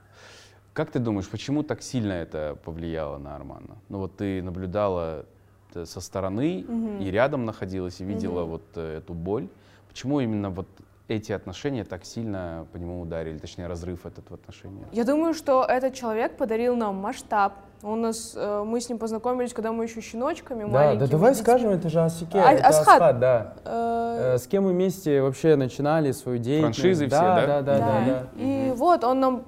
Как 0.75 0.91
ты 0.91 0.99
думаешь, 0.99 1.29
почему 1.29 1.62
так 1.62 1.83
сильно 1.83 2.12
это 2.12 2.59
повлияло 2.64 3.16
на 3.18 3.37
Армана? 3.37 3.77
Ну 3.89 3.99
вот 3.99 4.16
ты 4.16 4.43
наблюдала 4.43 5.25
со 5.72 6.01
стороны 6.01 6.64
и 7.01 7.11
рядом 7.11 7.45
находилась 7.45 8.01
и 8.01 8.05
видела 8.05 8.43
вот 8.45 8.62
э, 8.75 8.99
эту 8.99 9.14
боль. 9.14 9.49
Почему 9.89 10.20
именно 10.20 10.51
вот 10.51 10.66
эти 11.07 11.31
отношения 11.33 11.85
так 11.85 12.05
сильно 12.05 12.66
по 12.72 12.77
нему 12.77 13.01
ударили, 13.01 13.39
точнее 13.39 13.68
разрыв 13.68 14.05
этот 14.05 14.29
в 14.31 14.35
отношениях? 14.35 14.89
Я 14.93 15.05
думаю, 15.05 15.35
что 15.35 15.64
этот 15.64 15.95
человек 15.95 16.37
подарил 16.37 16.77
нам 16.77 16.97
масштаб. 16.97 17.55
Он 17.85 18.01
нас, 18.01 18.32
э, 18.35 18.64
мы 18.66 18.80
с 18.80 18.89
ним 18.89 18.99
познакомились, 18.99 19.53
когда 19.53 19.70
мы 19.70 19.85
еще 19.85 20.01
щеночками 20.01 20.62
Да, 20.62 20.68
маленькими. 20.68 21.01
да 21.01 21.07
давай 21.07 21.30
детьми. 21.32 21.43
скажем, 21.45 21.70
это 21.70 21.91
же 21.91 22.01
Асике, 22.01 22.39
А- 22.39 22.53
это 22.53 22.68
Асхат. 22.68 22.89
Асхат, 22.89 23.18
да. 23.20 23.55
Э, 23.64 24.35
Э, 24.35 24.39
С 24.39 24.47
кем 24.47 24.64
мы 24.64 24.70
вместе 24.70 25.20
вообще 25.20 25.57
начинали 25.57 26.12
свою 26.12 26.39
деятельность. 26.39 26.78
Франшизы 26.80 27.07
все, 27.09 27.16
да? 27.16 27.35
Да, 27.35 27.47
да, 27.47 27.62
да, 27.62 27.78
Да. 27.78 28.05
да. 28.07 28.26
И 28.43 28.72
вот 28.76 29.05
он 29.05 29.20
нам 29.20 29.43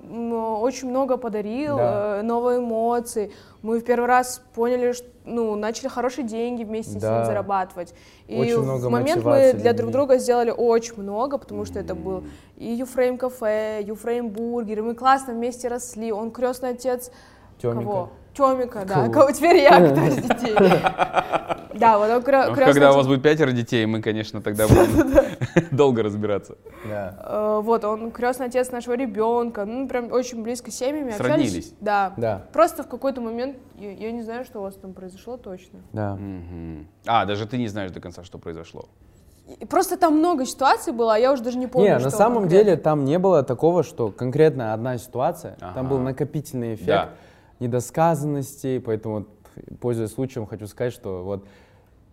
очень 0.62 0.90
много 0.90 1.16
подарил, 1.16 1.76
Да. 1.78 2.18
э, 2.18 2.22
новые 2.22 2.58
эмоции. 2.58 3.32
Мы 3.62 3.78
в 3.80 3.84
первый 3.84 4.06
раз 4.06 4.42
поняли, 4.54 4.92
что 4.92 5.06
ну, 5.24 5.56
начали 5.56 5.88
хорошие 5.88 6.24
деньги 6.26 6.62
вместе 6.62 6.98
с 6.98 7.02
Да. 7.02 7.16
ним 7.18 7.26
зарабатывать. 7.26 7.94
И 8.28 8.38
Очень 8.40 8.58
в 8.58 8.62
много 8.64 8.90
момент 8.90 9.24
мы 9.24 9.54
для 9.54 9.72
друг 9.72 9.90
друга 9.90 10.18
сделали 10.18 10.50
очень 10.50 10.94
много, 11.02 11.38
потому 11.38 11.64
что 11.64 11.78
это 11.80 11.94
был 11.96 12.22
и 12.56 12.66
Юфрейм 12.72 13.18
кафе, 13.18 13.80
Юфрейм 13.82 14.28
бургер. 14.28 14.78
и 14.80 14.82
Мы 14.82 14.94
классно 14.94 15.32
вместе 15.32 15.66
росли. 15.68 16.12
Он 16.12 16.30
крестный 16.30 16.70
отец 16.70 17.10
Тёмика. 17.60 17.80
кого? 17.84 18.08
Тёмика, 18.36 18.84
да. 18.84 19.08
Кого? 19.08 19.30
Теперь 19.32 19.56
я, 19.62 19.70
кто 19.90 20.00
из 20.04 20.16
детей. 20.28 20.56
Да, 21.78 21.98
вот 21.98 22.08
Ну, 22.08 22.22
крестный 22.22 22.54
Когда 22.54 22.86
у 22.86 22.90
отец. 22.90 22.96
вас 22.96 23.06
будет 23.06 23.22
пятеро 23.22 23.52
детей, 23.52 23.84
мы, 23.86 24.00
конечно, 24.00 24.40
тогда 24.40 24.66
будем 24.66 25.14
долго 25.70 26.02
разбираться. 26.02 26.56
Э, 26.84 27.60
Вот, 27.62 27.84
он 27.84 28.10
крестный 28.10 28.46
отец 28.46 28.70
нашего 28.72 28.94
ребенка, 28.94 29.64
ну, 29.66 29.86
прям 29.88 30.10
очень 30.12 30.42
близко 30.42 30.70
с 30.70 30.74
семьями. 30.74 31.10
Сроднились. 31.10 31.74
Да. 31.80 32.12
Да. 32.16 32.42
Просто 32.52 32.82
в 32.82 32.88
какой-то 32.88 33.20
момент, 33.20 33.56
я, 33.78 34.10
не 34.10 34.22
знаю, 34.22 34.44
что 34.44 34.60
у 34.60 34.62
вас 34.62 34.74
там 34.74 34.94
произошло 34.94 35.36
точно. 35.36 35.80
Да. 35.92 36.18
А, 37.06 37.24
даже 37.26 37.46
ты 37.46 37.58
не 37.58 37.68
знаешь 37.68 37.90
до 37.90 38.00
конца, 38.00 38.24
что 38.24 38.38
произошло. 38.38 38.86
Просто 39.68 39.96
там 39.96 40.18
много 40.18 40.44
ситуаций 40.44 40.92
было, 40.92 41.14
а 41.14 41.18
я 41.18 41.32
уже 41.32 41.42
даже 41.42 41.56
не 41.58 41.68
помню, 41.68 41.88
Не, 41.90 41.98
что 42.00 42.04
на 42.06 42.10
самом 42.10 42.40
конкретно. 42.42 42.64
деле 42.64 42.76
там 42.78 43.04
не 43.04 43.18
было 43.18 43.42
такого, 43.44 43.84
что 43.84 44.08
конкретно 44.10 44.72
одна 44.72 44.98
ситуация. 44.98 45.56
Там 45.74 45.86
был 45.88 45.96
Ага. 45.96 46.04
накопительный 46.06 46.74
эффект 46.74 46.86
Да. 46.88 47.08
Недосказанности, 47.60 48.78
поэтому, 48.78 49.26
пользуясь 49.80 50.12
случаем, 50.12 50.46
хочу 50.46 50.66
сказать, 50.66 50.92
что 50.92 51.22
вот 51.24 51.46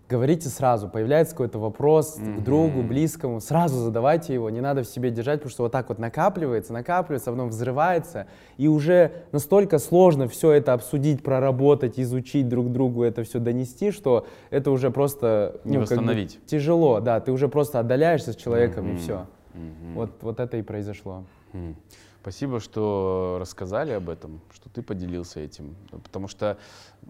говорите 0.10 0.50
сразу, 0.50 0.90
появляется 0.90 1.34
какой-то 1.34 1.60
вопрос 1.60 2.20
к 2.20 2.40
другу, 2.42 2.84
близкому, 2.84 3.40
сразу 3.40 3.80
задавайте 3.80 4.34
его, 4.34 4.50
не 4.50 4.62
надо 4.62 4.84
в 4.84 4.88
себе 4.88 5.10
держать, 5.10 5.40
потому 5.40 5.52
что 5.52 5.64
вот 5.64 5.72
так 5.72 5.90
вот 5.90 5.98
накапливается, 5.98 6.74
накапливается, 6.74 7.32
а 7.32 7.34
потом 7.34 7.50
взрывается, 7.50 8.28
и 8.58 8.68
уже 8.68 9.12
настолько 9.32 9.80
сложно 9.80 10.28
все 10.28 10.52
это 10.52 10.74
обсудить, 10.74 11.24
проработать, 11.24 12.00
изучить 12.00 12.48
друг 12.48 12.72
другу, 12.72 13.04
это 13.04 13.24
все 13.24 13.40
донести, 13.40 13.92
что 13.92 14.28
это 14.50 14.72
уже 14.72 14.92
просто 14.92 15.60
Не 15.64 15.78
ну, 15.78 15.86
как 15.86 15.98
бы 15.98 16.04
восстановить. 16.04 16.40
тяжело, 16.46 17.00
да, 17.00 17.20
ты 17.20 17.32
уже 17.32 17.48
просто 17.48 17.80
отдаляешься 17.80 18.34
с 18.34 18.36
человеком 18.36 18.94
и 18.94 18.98
все. 18.98 19.26
Мгм. 19.54 19.96
Вот, 19.96 20.12
вот 20.22 20.40
это 20.40 20.58
и 20.58 20.62
произошло. 20.62 21.24
М. 21.54 21.76
Спасибо, 22.24 22.62
что 22.62 23.36
рассказали 23.38 23.92
об 23.92 24.10
этом, 24.10 24.40
что 24.54 24.70
ты 24.70 24.82
поделился 24.82 25.42
этим. 25.42 25.76
Потому 25.92 26.30
что, 26.30 26.58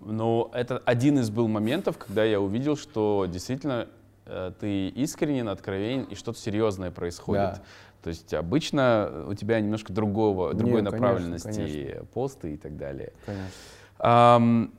ну, 0.01 0.49
это 0.53 0.81
один 0.85 1.19
из 1.19 1.29
был 1.29 1.47
моментов, 1.47 1.99
когда 1.99 2.23
я 2.23 2.41
увидел, 2.41 2.75
что 2.75 3.27
действительно 3.29 3.87
э, 4.25 4.51
ты 4.59 4.87
искренен, 4.87 5.49
откровенен 5.49 6.05
и 6.05 6.15
что-то 6.15 6.39
серьезное 6.39 6.89
происходит. 6.89 7.41
Да. 7.41 7.61
То 8.01 8.09
есть 8.09 8.33
обычно 8.33 9.25
у 9.27 9.35
тебя 9.35 9.61
немножко 9.61 9.93
другого, 9.93 10.55
другой 10.55 10.79
конечно, 10.79 10.97
направленности 10.97 11.47
конечно. 11.47 12.05
посты 12.05 12.55
и 12.55 12.57
так 12.57 12.75
далее. 12.75 13.13
Конечно. 13.27 13.51
Ам, 13.99 14.73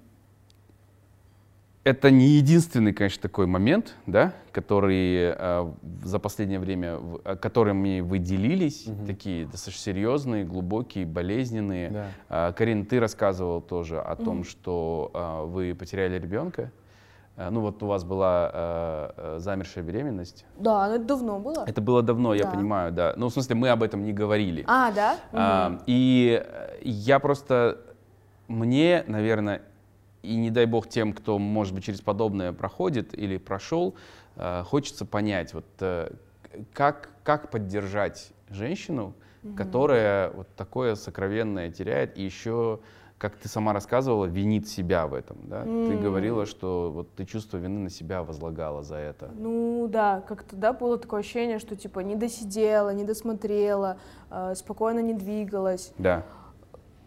это 1.84 2.10
не 2.10 2.26
единственный, 2.28 2.92
конечно, 2.94 3.20
такой 3.20 3.46
момент, 3.46 3.94
да, 4.06 4.32
который 4.52 5.34
э, 5.36 5.72
за 6.02 6.18
последнее 6.18 6.58
время, 6.58 6.96
в- 6.96 7.20
э, 7.24 7.36
которыми 7.36 8.00
вы 8.00 8.18
делились, 8.18 8.86
такие 9.06 9.44
достаточно 9.46 9.82
серьезные, 9.92 10.44
глубокие, 10.44 11.04
болезненные. 11.04 11.90
Да. 11.90 12.06
А, 12.30 12.52
Карин, 12.52 12.86
ты 12.86 13.00
рассказывал 13.00 13.60
тоже 13.60 14.00
о 14.00 14.16
том, 14.16 14.44
что 14.44 15.10
а, 15.12 15.44
вы 15.44 15.74
потеряли 15.74 16.18
ребенка. 16.18 16.70
А, 17.36 17.50
Ну 17.50 17.60
вот 17.60 17.82
у 17.82 17.86
вас 17.86 18.02
была 18.04 18.50
э, 18.54 19.10
э, 19.16 19.38
замершая 19.40 19.84
беременность. 19.84 20.46
Да, 20.56 20.88
ну 20.88 20.94
это 20.94 21.04
давно 21.04 21.38
было. 21.38 21.64
Это 21.66 21.82
было 21.82 22.02
давно, 22.02 22.32
я 22.34 22.44
Да. 22.44 22.50
понимаю, 22.52 22.92
да. 22.92 23.12
Ну, 23.16 23.28
в 23.28 23.32
смысле, 23.32 23.56
мы 23.56 23.68
об 23.68 23.82
этом 23.82 24.04
не 24.04 24.12
говорили. 24.14 24.64
А, 24.66 24.90
да? 24.90 25.16
А, 25.32 25.80
И 25.86 26.42
э, 26.42 26.78
я 26.82 27.18
просто, 27.18 27.76
мне, 28.48 29.04
наверное, 29.06 29.60
и 30.24 30.36
не 30.36 30.50
дай 30.50 30.66
бог 30.66 30.88
тем, 30.88 31.12
кто, 31.12 31.38
может 31.38 31.74
быть, 31.74 31.84
через 31.84 32.00
подобное 32.00 32.52
проходит 32.52 33.16
или 33.16 33.36
прошел, 33.36 33.94
э, 34.36 34.62
хочется 34.64 35.04
понять, 35.04 35.54
вот 35.54 35.66
э, 35.80 36.10
как, 36.72 37.10
как 37.22 37.50
поддержать 37.50 38.32
женщину, 38.50 39.14
которая 39.56 40.30
вот 40.30 40.48
такое 40.56 40.94
сокровенное 40.94 41.70
теряет 41.70 42.16
и 42.16 42.22
еще, 42.22 42.80
как 43.18 43.36
ты 43.36 43.48
сама 43.48 43.74
рассказывала, 43.74 44.24
винит 44.24 44.66
себя 44.68 45.06
в 45.06 45.12
этом. 45.12 45.36
Да? 45.44 45.64
Ты 45.86 45.92
М. 45.94 46.00
говорила, 46.00 46.46
что 46.46 46.90
вот 46.90 47.14
ты 47.14 47.26
чувство 47.26 47.58
вины 47.58 47.80
на 47.80 47.90
себя 47.90 48.22
возлагала 48.22 48.82
за 48.82 48.96
это. 48.96 49.30
Ну 49.34 49.86
да, 49.88 50.22
как-то 50.26 50.56
да, 50.56 50.72
было 50.72 50.96
такое 50.98 51.20
ощущение, 51.20 51.58
что 51.58 51.76
типа 51.76 52.00
не 52.00 52.16
досидела, 52.16 52.94
не 52.94 53.04
досмотрела, 53.04 53.98
э, 54.30 54.54
спокойно 54.56 55.00
не 55.00 55.12
двигалась. 55.12 55.92
Да. 55.98 56.24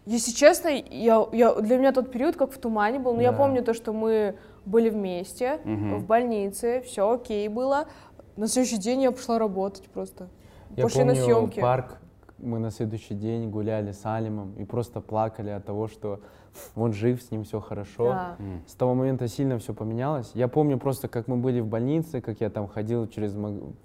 Если 0.08 0.32
честно, 0.32 0.68
я, 0.68 1.26
я, 1.32 1.54
для 1.56 1.76
меня 1.76 1.92
тот 1.92 2.10
период 2.10 2.34
как 2.34 2.50
в 2.50 2.56
тумане 2.58 2.98
был. 2.98 3.14
Но 3.14 3.20
я 3.20 3.30
Да. 3.32 3.36
помню 3.36 3.62
то, 3.62 3.74
что 3.74 3.92
мы 3.92 4.36
были 4.64 4.88
вместе 4.88 5.60
Мгм. 5.64 5.98
в 5.98 6.06
больнице, 6.06 6.80
все 6.80 7.10
окей 7.12 7.46
было. 7.48 7.84
На 8.36 8.46
следующий 8.48 8.78
день 8.78 9.02
я 9.02 9.12
пошла 9.12 9.38
работать 9.38 9.84
просто. 9.90 10.28
Я 10.76 10.84
Пошли 10.84 11.00
помню 11.00 11.14
на 11.14 11.22
съемки. 11.24 11.60
парк, 11.60 11.98
мы 12.38 12.58
на 12.58 12.70
следующий 12.70 13.12
день 13.14 13.50
гуляли 13.50 13.92
с 13.92 14.00
Алимом 14.06 14.54
и 14.54 14.64
просто 14.64 15.02
плакали 15.02 15.50
от 15.50 15.66
того, 15.66 15.88
что 15.88 16.20
он 16.76 16.92
жив, 16.92 17.22
с 17.22 17.30
ним 17.30 17.44
все 17.44 17.60
хорошо. 17.60 18.04
Да. 18.10 18.36
С 18.66 18.74
того 18.74 18.94
момента 18.94 19.28
сильно 19.28 19.58
все 19.58 19.74
поменялось. 19.74 20.30
Я 20.34 20.48
помню 20.48 20.78
просто, 20.78 21.08
как 21.08 21.28
мы 21.28 21.36
были 21.36 21.60
в 21.60 21.66
больнице, 21.66 22.20
как 22.20 22.40
я 22.40 22.50
там 22.50 22.68
ходил 22.68 23.06
через 23.08 23.34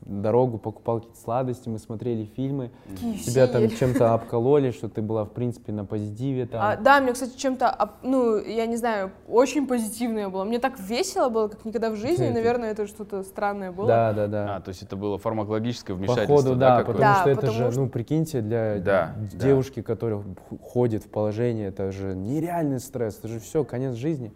дорогу, 0.01 0.57
покупал 0.57 0.97
какие-то 0.99 1.19
сладости, 1.19 1.69
мы 1.69 1.79
смотрели 1.79 2.25
фильмы. 2.25 2.71
KFC 3.01 3.17
Тебя 3.25 3.47
там 3.47 3.69
чем-то 3.69 4.13
обкололи, 4.13 4.71
что 4.71 4.89
ты 4.89 5.01
была, 5.01 5.25
в 5.25 5.31
принципе, 5.31 5.71
на 5.71 5.85
позитиве 5.85 6.45
там. 6.45 6.61
А, 6.63 6.75
да, 6.75 6.99
мне, 7.01 7.13
кстати, 7.13 7.37
чем-то, 7.37 7.89
ну, 8.03 8.37
я 8.39 8.65
не 8.65 8.75
знаю, 8.77 9.11
очень 9.27 9.67
позитивное 9.67 10.29
было. 10.29 10.43
Мне 10.43 10.59
так 10.59 10.79
весело 10.79 11.29
было, 11.29 11.47
как 11.47 11.65
никогда 11.65 11.89
в 11.89 11.95
жизни. 11.95 12.29
наверное, 12.29 12.71
это 12.71 12.87
что-то 12.87 13.23
странное 13.23 13.71
было. 13.71 13.87
Да, 13.87 14.13
да, 14.13 14.27
да. 14.27 14.55
А, 14.55 14.61
то 14.61 14.69
есть 14.69 14.81
это 14.83 14.95
было 14.95 15.17
фармакологическое 15.17 15.95
вмешательство, 15.95 16.35
Походу, 16.35 16.55
да, 16.55 16.79
какое-то? 16.79 16.91
потому 16.99 17.13
Да, 17.15 17.21
что 17.21 17.29
это 17.29 17.41
потому 17.41 17.57
же, 17.57 17.71
что- 17.71 17.81
ну, 17.81 17.89
прикиньте, 17.89 18.41
для 18.41 18.75
Да, 18.79 19.13
д- 19.17 19.29
да. 19.33 19.37
девушки, 19.45 19.81
которая 19.81 20.23
ходит 20.61 21.03
в 21.03 21.09
положение, 21.09 21.67
это 21.69 21.91
же 21.91 22.15
нереальный 22.63 22.79
стресс, 22.79 23.19
это 23.19 23.27
же 23.27 23.39
все, 23.39 23.63
конец 23.63 23.95
жизни. 23.95 24.31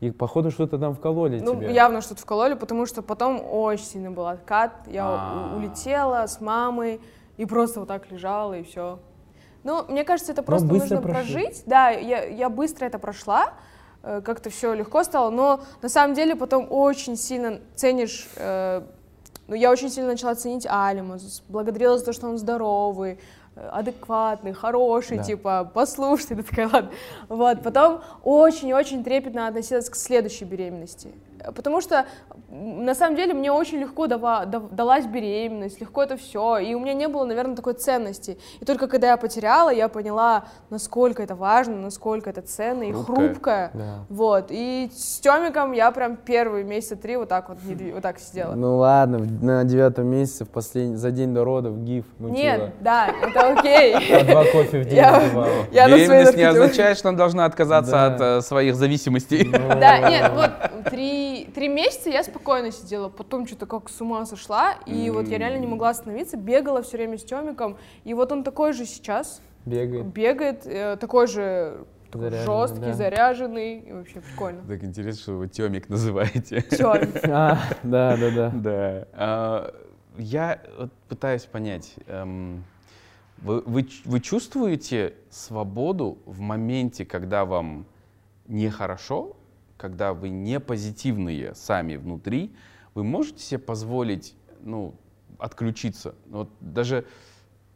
И 0.00 0.10
походу 0.10 0.50
что-то 0.50 0.78
там 0.78 0.94
вкололи 0.94 1.38
Ну, 1.40 1.54
тебе. 1.54 1.72
явно 1.72 2.00
что-то 2.00 2.22
вкололи, 2.22 2.54
потому 2.54 2.86
что 2.86 3.02
потом 3.02 3.40
очень 3.48 3.84
сильно 3.84 4.10
был 4.10 4.26
откат. 4.26 4.72
Я 4.86 5.04
А. 5.06 5.54
улетела 5.56 6.26
с 6.26 6.40
мамой 6.40 7.00
и 7.36 7.46
просто 7.46 7.80
вот 7.80 7.88
так 7.88 8.10
лежала, 8.10 8.54
и 8.58 8.64
все. 8.64 8.98
Ну, 9.62 9.84
мне 9.88 10.02
кажется, 10.02 10.32
это 10.32 10.42
просто 10.42 10.66
нужно 10.66 11.00
прошли. 11.00 11.34
прожить. 11.34 11.62
Да, 11.66 11.90
я, 11.90 12.24
я 12.24 12.48
быстро 12.48 12.84
это 12.86 12.98
прошла, 12.98 13.52
э, 14.02 14.20
как-то 14.24 14.50
все 14.50 14.74
легко 14.74 15.04
стало, 15.04 15.30
но 15.30 15.60
на 15.82 15.88
самом 15.88 16.14
деле 16.14 16.34
потом 16.34 16.66
очень 16.68 17.16
сильно 17.16 17.60
ценишь... 17.76 18.28
э, 18.36 18.82
ну, 19.46 19.54
я 19.54 19.70
очень 19.70 19.88
сильно 19.88 20.10
начала 20.10 20.34
ценить 20.34 20.66
Алима, 20.68 21.18
благодарила 21.48 21.96
за 21.96 22.04
то, 22.06 22.12
что 22.12 22.26
он 22.28 22.38
здоровый, 22.38 23.20
адекватный, 23.56 24.52
хороший, 24.52 25.18
Да. 25.18 25.22
типа, 25.24 25.70
послушный, 25.72 26.36
ты 26.36 26.42
такая, 26.42 26.68
ладно. 26.72 26.90
Вот, 27.28 27.62
потом 27.62 28.00
очень-очень 28.24 29.04
трепетно 29.04 29.46
относилась 29.46 29.88
к 29.90 29.94
следующей 29.96 30.44
беременности. 30.44 31.10
Потому 31.54 31.80
что, 31.80 32.06
на 32.50 32.94
самом 32.94 33.16
деле, 33.16 33.34
мне 33.34 33.50
очень 33.52 33.78
легко 33.78 34.06
дава- 34.06 34.44
дав- 34.46 34.70
далась 34.70 35.06
беременность, 35.06 35.80
легко 35.80 36.02
это 36.02 36.16
все, 36.16 36.58
и 36.58 36.74
у 36.74 36.80
меня 36.80 36.94
не 36.94 37.08
было, 37.08 37.24
наверное, 37.24 37.56
такой 37.56 37.74
ценности. 37.74 38.38
И 38.60 38.64
только 38.64 38.86
когда 38.88 39.08
я 39.08 39.16
потеряла, 39.16 39.70
я 39.70 39.88
поняла, 39.88 40.44
насколько 40.70 41.22
это 41.22 41.34
важно, 41.34 41.76
насколько 41.76 42.30
это 42.30 42.42
ценно 42.42 42.84
и 42.84 42.92
Хрупкое. 42.92 43.16
хрупкое. 43.28 43.70
Да. 43.74 43.94
Вот, 44.08 44.46
и 44.50 44.90
с 44.94 45.20
Тёмиком 45.20 45.72
я 45.72 45.90
прям 45.90 46.16
первые 46.16 46.64
месяца 46.64 46.96
три 46.96 47.16
вот 47.16 47.28
так 47.28 47.48
вот, 47.48 47.58
не 47.64 47.92
вот 47.92 48.02
так 48.02 48.18
сидела. 48.18 48.54
Ну 48.54 48.76
ладно, 48.78 49.18
на 49.18 49.64
девятом 49.64 50.06
месяце, 50.06 50.44
в 50.44 50.48
послед... 50.50 50.96
за 50.98 51.10
день 51.10 51.34
до 51.34 51.44
родов, 51.44 51.78
гиф 51.78 52.04
мутила. 52.18 52.36
Нет, 52.42 52.74
да, 52.80 53.08
это 53.08 53.52
окей. 53.52 53.94
Два 54.24 54.44
кофе 54.44 54.82
в 54.82 54.84
день 54.84 55.02
Беременность 55.72 56.36
не 56.36 56.42
означает, 56.42 56.98
что 56.98 57.08
она 57.08 57.18
должна 57.18 57.44
отказаться 57.44 58.06
от 58.06 58.20
э, 58.20 58.40
своих 58.42 58.74
зависимостей. 58.76 59.50
Да, 59.50 59.98
нет, 60.10 60.32
вот 60.34 60.50
три, 60.90 61.31
три 61.54 61.68
месяца 61.68 62.10
я 62.10 62.22
спокойно 62.22 62.70
сидела, 62.70 63.08
потом 63.08 63.46
что-то 63.46 63.66
как 63.66 63.88
с 63.88 64.00
ума 64.00 64.24
сошла, 64.26 64.72
и 64.86 65.10
вот 65.10 65.28
я 65.28 65.38
реально 65.38 65.58
не 65.60 65.66
могла 65.66 65.90
остановиться, 65.90 66.36
бегала 66.36 66.82
все 66.82 66.96
время 66.96 67.18
с 67.18 67.24
Тёмиком, 67.24 67.76
и 68.04 68.14
вот 68.14 68.32
он 68.32 68.44
такой 68.44 68.72
же 68.72 68.84
сейчас, 68.86 69.40
Бегает. 69.66 70.06
бегает, 70.06 70.66
э, 70.66 70.96
такой 70.96 71.26
же 71.26 71.84
Заряженный, 72.12 72.44
жесткий, 72.44 72.80
да. 72.80 72.92
заряженный, 72.92 73.78
и 73.80 73.92
вообще 73.92 74.20
прикольно. 74.20 74.62
Так 74.68 74.84
интересно, 74.84 75.22
что 75.22 75.32
вы 75.34 75.48
Тёмик 75.48 75.88
называете. 75.88 76.60
Тёмик. 76.70 77.24
А, 77.28 77.58
да, 77.82 78.16
да, 78.16 78.30
да. 78.30 78.50
Да. 78.54 79.08
А, 79.12 79.74
Я 80.18 80.60
вот 80.78 80.92
пытаюсь 81.08 81.44
понять, 81.44 81.94
эм, 82.06 82.64
вы, 83.38 83.62
вы 83.62 83.88
вы 84.04 84.20
чувствуете 84.20 85.14
свободу 85.30 86.18
в 86.26 86.40
моменте, 86.40 87.04
когда 87.06 87.44
вам 87.46 87.86
нехорошо, 88.46 89.34
когда 89.82 90.14
вы 90.14 90.28
не 90.28 90.60
позитивные 90.60 91.56
сами 91.56 91.96
внутри, 91.96 92.54
вы 92.94 93.02
можете 93.02 93.42
себе 93.42 93.58
позволить 93.58 94.36
ну, 94.60 94.94
отключиться? 95.40 96.14
Вот 96.26 96.50
даже, 96.60 97.04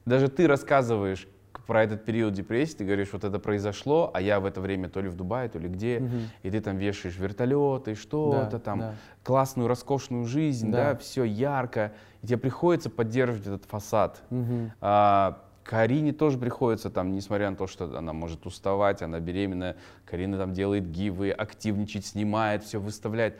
даже 0.04 0.28
ты 0.28 0.46
рассказываешь 0.46 1.26
про 1.66 1.82
этот 1.82 2.04
период 2.04 2.32
депрессии, 2.32 2.76
ты 2.76 2.84
говоришь, 2.84 3.12
вот 3.12 3.24
это 3.24 3.40
произошло, 3.40 4.12
а 4.14 4.20
я 4.20 4.38
в 4.38 4.44
это 4.44 4.61
время 4.61 4.88
то 4.88 5.00
ли 5.00 5.09
в 5.09 5.16
Дубае, 5.16 5.48
то 5.48 5.59
ли 5.59 5.68
где, 5.68 5.98
Мгм. 5.98 6.30
и 6.44 6.50
ты 6.52 6.61
там 6.61 6.76
вешаешь 6.76 7.18
вертолеты, 7.18 7.96
что-то 7.96 8.50
Да, 8.52 8.59
там, 8.61 8.78
да. 8.78 8.94
классную, 9.24 9.66
роскошную 9.66 10.26
жизнь, 10.26 10.70
да, 10.70 10.92
Да. 10.92 10.98
все 11.00 11.24
ярко, 11.24 11.92
и 12.22 12.28
тебе 12.28 12.38
приходится 12.38 12.88
поддерживать 12.88 13.48
этот 13.48 13.64
фасад. 13.64 14.22
Мгм. 14.30 14.72
А 14.80 15.42
Карине 15.67 16.12
тоже 16.12 16.39
приходится 16.39 16.91
там, 16.91 17.12
несмотря 17.12 17.51
на 17.51 17.57
то, 17.57 17.67
что 17.67 17.99
она 17.99 18.12
может 18.12 18.47
уставать, 18.47 19.03
она 19.03 19.19
беременная, 19.19 19.77
Карина 20.05 20.39
там 20.39 20.53
делает 20.53 20.91
гивы, 20.91 21.31
активничает, 21.31 22.07
снимает, 22.07 22.62
все 22.62 22.79
выставляет. 22.79 23.39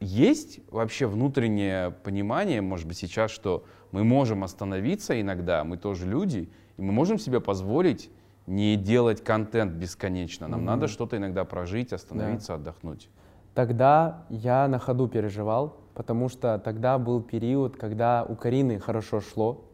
Есть 0.00 0.60
вообще 0.70 1.06
внутреннее 1.06 1.90
понимание, 1.90 2.60
может 2.62 2.86
быть, 2.86 2.96
сейчас, 2.96 3.30
что 3.30 3.64
мы 3.92 4.04
можем 4.04 4.42
остановиться 4.42 5.20
иногда, 5.20 5.64
мы 5.64 5.76
тоже 5.76 6.06
люди, 6.06 6.50
и 6.78 6.82
мы 6.82 6.92
можем 6.92 7.18
себе 7.18 7.40
позволить 7.40 8.10
не 8.46 8.76
делать 8.76 9.22
контент 9.22 9.72
бесконечно. 9.72 10.48
Нам 10.48 10.60
Мгм. 10.60 10.66
надо 10.66 10.88
что-то 10.88 11.16
иногда 11.16 11.44
прожить, 11.44 11.92
остановиться, 11.92 12.54
отдохнуть. 12.54 13.08
Тогда 13.54 14.24
я 14.28 14.68
на 14.68 14.78
ходу 14.78 15.08
переживал, 15.08 15.76
потому 15.96 16.28
что 16.28 16.60
тогда 16.62 16.98
был 16.98 17.22
период, 17.22 17.76
когда 17.76 18.24
у 18.28 18.36
Карины 18.36 18.78
хорошо 18.78 19.20
шло, 19.20 19.64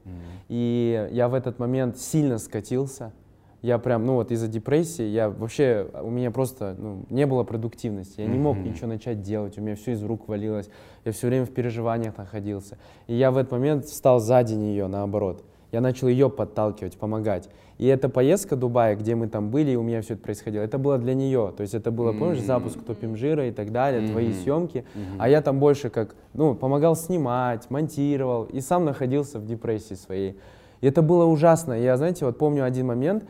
и 0.49 1.09
я 1.11 1.29
в 1.29 1.35
этот 1.35 1.59
момент 1.59 1.99
сильно 1.99 2.39
скатился. 2.39 3.13
Я 3.61 3.79
прям, 3.79 4.07
ну 4.07 4.15
вот 4.15 4.33
из-за 4.33 4.49
депрессии, 4.49 5.05
я 5.05 5.31
вообще, 5.31 5.89
у 6.03 6.11
меня 6.11 6.33
просто 6.33 6.75
ну, 6.77 7.05
не 7.11 7.27
было 7.27 7.45
продуктивности, 7.45 8.21
я 8.21 8.27
не 8.27 8.39
мог 8.39 8.57
ничего 8.57 8.89
начать 8.89 9.23
делать, 9.23 9.57
у 9.57 9.61
меня 9.61 9.77
все 9.77 9.93
из 9.93 10.03
рук 10.03 10.27
валилось, 10.27 10.69
я 11.05 11.13
все 11.13 11.29
время 11.29 11.47
в 11.47 11.51
переживаниях 11.51 12.17
находился. 12.17 12.77
И 13.07 13.15
я 13.15 13.31
в 13.31 13.37
этот 13.37 13.53
момент 13.53 13.85
встал 13.85 14.19
сзади 14.19 14.55
нее, 14.55 14.89
наоборот. 14.89 15.45
Я 15.71 15.81
начал 15.81 16.09
ее 16.09 16.29
подталкивать, 16.29 16.99
помогать. 16.99 17.49
И 17.79 17.87
эта 17.87 18.09
поездка 18.09 18.55
Дубая, 18.57 18.95
где 18.97 19.15
мы 19.15 19.29
там 19.29 19.51
были, 19.51 19.71
и 19.73 19.77
у 19.77 19.83
меня 19.83 20.03
все 20.03 20.15
это 20.15 20.23
происходило, 20.23 20.63
это 20.63 20.79
было 20.79 20.99
для 20.99 21.15
нее. 21.15 21.53
То 21.57 21.63
есть 21.63 21.75
это 21.75 21.91
было, 21.91 22.13
помнишь, 22.13 22.39
М. 22.41 22.45
запуск 22.47 22.79
Топим 22.85 23.17
Жира 23.17 23.49
и 23.49 23.51
так 23.51 23.73
далее, 23.73 24.09
твои 24.11 24.29
Мгм. 24.29 24.35
съемки. 24.35 24.85
Мгм. 24.95 25.05
А 25.19 25.29
я 25.29 25.41
там 25.43 25.59
больше 25.59 25.91
как, 25.91 26.15
ну, 26.35 26.55
помогал 26.55 26.95
снимать, 26.97 27.69
монтировал 27.71 28.45
и 28.45 28.61
сам 28.61 28.85
находился 28.85 29.39
в 29.39 29.47
депрессии 29.47 29.95
своей. 29.95 30.39
И 30.81 30.87
это 30.87 31.03
было 31.03 31.25
ужасно. 31.25 31.73
Я, 31.73 31.97
знаете, 31.97 32.25
вот 32.27 32.39
помню 32.39 32.65
один 32.65 32.87
момент, 32.87 33.25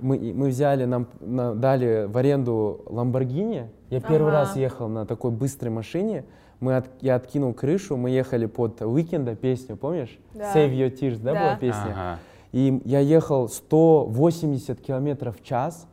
мы, 0.00 0.18
мы 0.34 0.48
взяли, 0.48 0.84
нам 0.84 1.06
на- 1.20 1.54
дали 1.54 2.06
в 2.06 2.16
аренду 2.16 2.82
Ламборгини. 2.86 3.68
Я 3.90 4.00
первый 4.00 4.28
Ага. 4.28 4.40
раз 4.40 4.56
ехал 4.56 4.88
на 4.88 5.06
такой 5.06 5.30
быстрой 5.30 5.70
машине. 5.72 6.24
Мы 6.60 6.76
от- 6.76 6.90
я 7.00 7.14
откинул 7.14 7.52
крышу, 7.54 7.96
мы 7.96 8.10
ехали 8.10 8.46
под 8.46 8.80
Уикенда 8.82 9.34
песню, 9.36 9.76
помнишь? 9.76 10.18
Да. 10.34 10.52
Save 10.54 10.72
Your 10.72 10.90
Tears, 10.92 11.18
да, 11.22 11.32
Да. 11.32 11.40
была 11.40 11.56
песня? 11.56 11.92
Ага. 11.92 12.18
И 12.52 12.80
я 12.84 13.00
ехал 13.00 13.48
180 13.48 14.80
километров 14.80 15.38
в 15.38 15.44
час, 15.44 15.86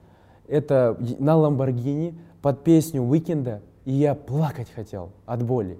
это 0.48 0.98
на 1.20 1.36
Ламборгини, 1.36 2.18
под 2.42 2.64
песню 2.64 3.02
Уикенда, 3.02 3.62
и 3.86 3.92
я 3.92 4.16
плакать 4.16 4.70
хотел 4.70 5.12
от 5.26 5.44
боли. 5.44 5.80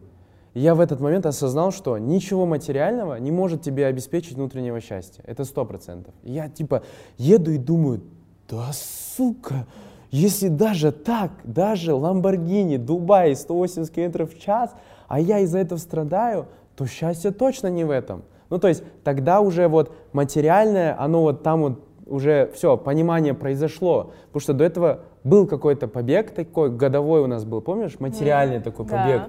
И 0.54 0.62
я 0.62 0.74
в 0.74 0.80
этот 0.80 1.00
момент 1.02 1.26
осознал, 1.26 1.72
что 1.72 1.98
ничего 1.98 2.46
материального 2.46 3.16
не 3.20 3.32
может 3.32 3.62
тебе 3.62 3.86
обеспечить 3.86 4.36
внутреннего 4.36 4.80
счастья. 4.80 5.24
Это 5.28 5.44
сто 5.44 5.66
процентов. 5.66 6.14
Я 6.24 6.50
типа 6.50 6.84
еду 7.18 7.52
и 7.52 7.58
думаю, 7.58 8.02
да 8.50 8.72
сука, 8.74 9.68
если 10.12 10.48
даже 10.48 10.92
так, 10.92 11.32
даже 11.44 11.94
Ламборгини, 11.94 12.78
Дубай, 12.78 13.36
180 13.36 13.94
км 13.94 14.26
в 14.26 14.40
час, 14.40 14.74
а 15.08 15.20
я 15.20 15.40
из-за 15.40 15.60
этого 15.60 15.78
страдаю, 15.78 16.48
то 16.76 16.86
счастье 16.86 17.32
точно 17.32 17.68
не 17.68 17.84
в 17.84 17.90
этом. 17.90 18.24
Ну, 18.50 18.60
то 18.60 18.68
есть 18.68 18.84
тогда 19.04 19.42
уже 19.42 19.68
вот 19.68 19.94
материальное, 20.14 20.96
оно 21.00 21.22
вот 21.22 21.44
там 21.44 21.62
вот 21.62 21.80
уже 22.06 22.52
все, 22.54 22.78
понимание 22.78 23.34
произошло. 23.34 24.14
Потому 24.28 24.42
что 24.42 24.54
до 24.54 24.64
этого 24.64 25.00
был 25.24 25.48
какой-то 25.48 25.88
побег 25.88 26.32
такой, 26.32 26.70
годовой 26.70 27.22
у 27.22 27.28
нас 27.28 27.46
был, 27.46 27.62
помнишь, 27.62 28.00
материальный 28.00 28.62
такой 28.62 28.86
да. 28.86 28.98
побег. 28.98 29.22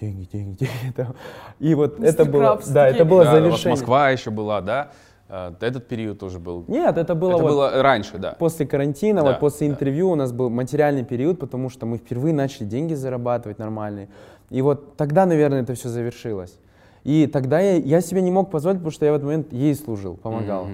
Деньги, 0.00 0.28
деньги, 0.30 0.56
деньги. 0.58 0.92
там. 0.94 1.14
И 1.58 1.74
вот 1.74 1.98
Мистер 1.98 2.22
это 2.22 2.30
было, 2.30 2.40
Крабс 2.40 2.68
да, 2.68 2.88
это 2.88 3.04
было 3.04 3.24
Да, 3.24 3.30
у 3.30 3.32
вас 3.32 3.42
завершение. 3.42 3.70
Москва 3.70 4.10
еще 4.10 4.30
была, 4.30 4.60
да? 4.60 4.90
Э, 5.28 5.52
Этот 5.60 5.88
период 5.88 6.18
тоже 6.18 6.38
был. 6.38 6.64
Нет, 6.68 6.98
это 6.98 7.14
было 7.14 7.32
Это 7.32 7.42
вот 7.42 7.50
было 7.50 7.82
раньше, 7.82 8.18
да. 8.18 8.36
после 8.38 8.66
карантина, 8.66 9.22
Да, 9.22 9.28
вот 9.28 9.40
после 9.40 9.66
да. 9.66 9.72
интервью 9.72 10.10
у 10.10 10.14
нас 10.14 10.32
был 10.32 10.50
материальный 10.50 11.04
период, 11.04 11.38
потому 11.38 11.70
что 11.70 11.86
мы 11.86 11.96
впервые 11.96 12.34
начали 12.34 12.64
деньги 12.64 12.94
зарабатывать 12.94 13.58
нормальные. 13.58 14.08
И 14.50 14.62
вот 14.62 14.96
тогда, 14.96 15.26
наверное, 15.26 15.62
это 15.62 15.74
все 15.74 15.88
завершилось. 15.88 16.58
И 17.06 17.28
тогда 17.28 17.60
я, 17.60 17.76
я 17.76 18.00
себе 18.00 18.20
не 18.20 18.32
мог 18.32 18.50
позволить, 18.50 18.78
потому 18.78 18.90
что 18.90 19.06
я 19.06 19.12
в 19.12 19.14
этот 19.14 19.26
момент 19.26 19.52
ей 19.52 19.76
служил, 19.76 20.16
помогал. 20.16 20.66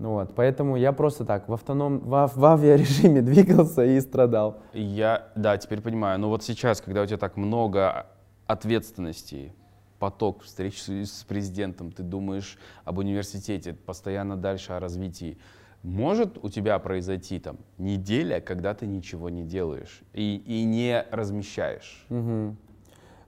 Ну 0.00 0.14
вот, 0.14 0.34
поэтому 0.34 0.76
я 0.76 0.92
просто 0.92 1.24
так 1.24 1.48
в 1.48 1.52
автоном, 1.52 2.00
в, 2.00 2.32
в 2.34 2.44
авиарежиме 2.44 3.22
двигался 3.22 3.84
и 3.84 4.00
страдал. 4.00 4.62
Я, 4.72 5.28
да, 5.36 5.56
теперь 5.58 5.80
понимаю. 5.80 6.18
Но 6.18 6.28
вот 6.28 6.42
сейчас, 6.42 6.80
когда 6.80 7.02
у 7.02 7.06
тебя 7.06 7.18
так 7.18 7.36
много 7.36 8.06
ответственностей, 8.48 9.52
поток 10.00 10.42
встреч 10.42 10.82
с, 10.82 11.22
президентом, 11.22 11.92
ты 11.92 12.02
думаешь 12.02 12.58
об 12.84 12.98
университете, 12.98 13.74
постоянно 13.74 14.36
дальше 14.36 14.72
о 14.72 14.80
развитии. 14.80 15.38
Может 15.84 16.42
у 16.42 16.48
тебя 16.48 16.78
произойти 16.80 17.38
там 17.38 17.58
неделя, 17.78 18.40
когда 18.40 18.74
ты 18.74 18.86
ничего 18.86 19.30
не 19.30 19.44
делаешь 19.44 20.00
и, 20.14 20.42
и 20.46 20.64
не 20.64 21.04
размещаешь? 21.12 22.06
Мгм. 22.08 22.56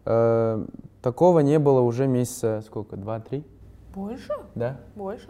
Э, 0.05 0.64
Такого 1.03 1.40
не 1.40 1.59
было 1.59 1.80
уже 1.80 2.07
месяца, 2.07 2.62
сколько, 2.64 2.96
два-три, 2.96 3.42
Больше? 3.92 4.32
да? 4.55 4.76
Больше? 4.94 5.26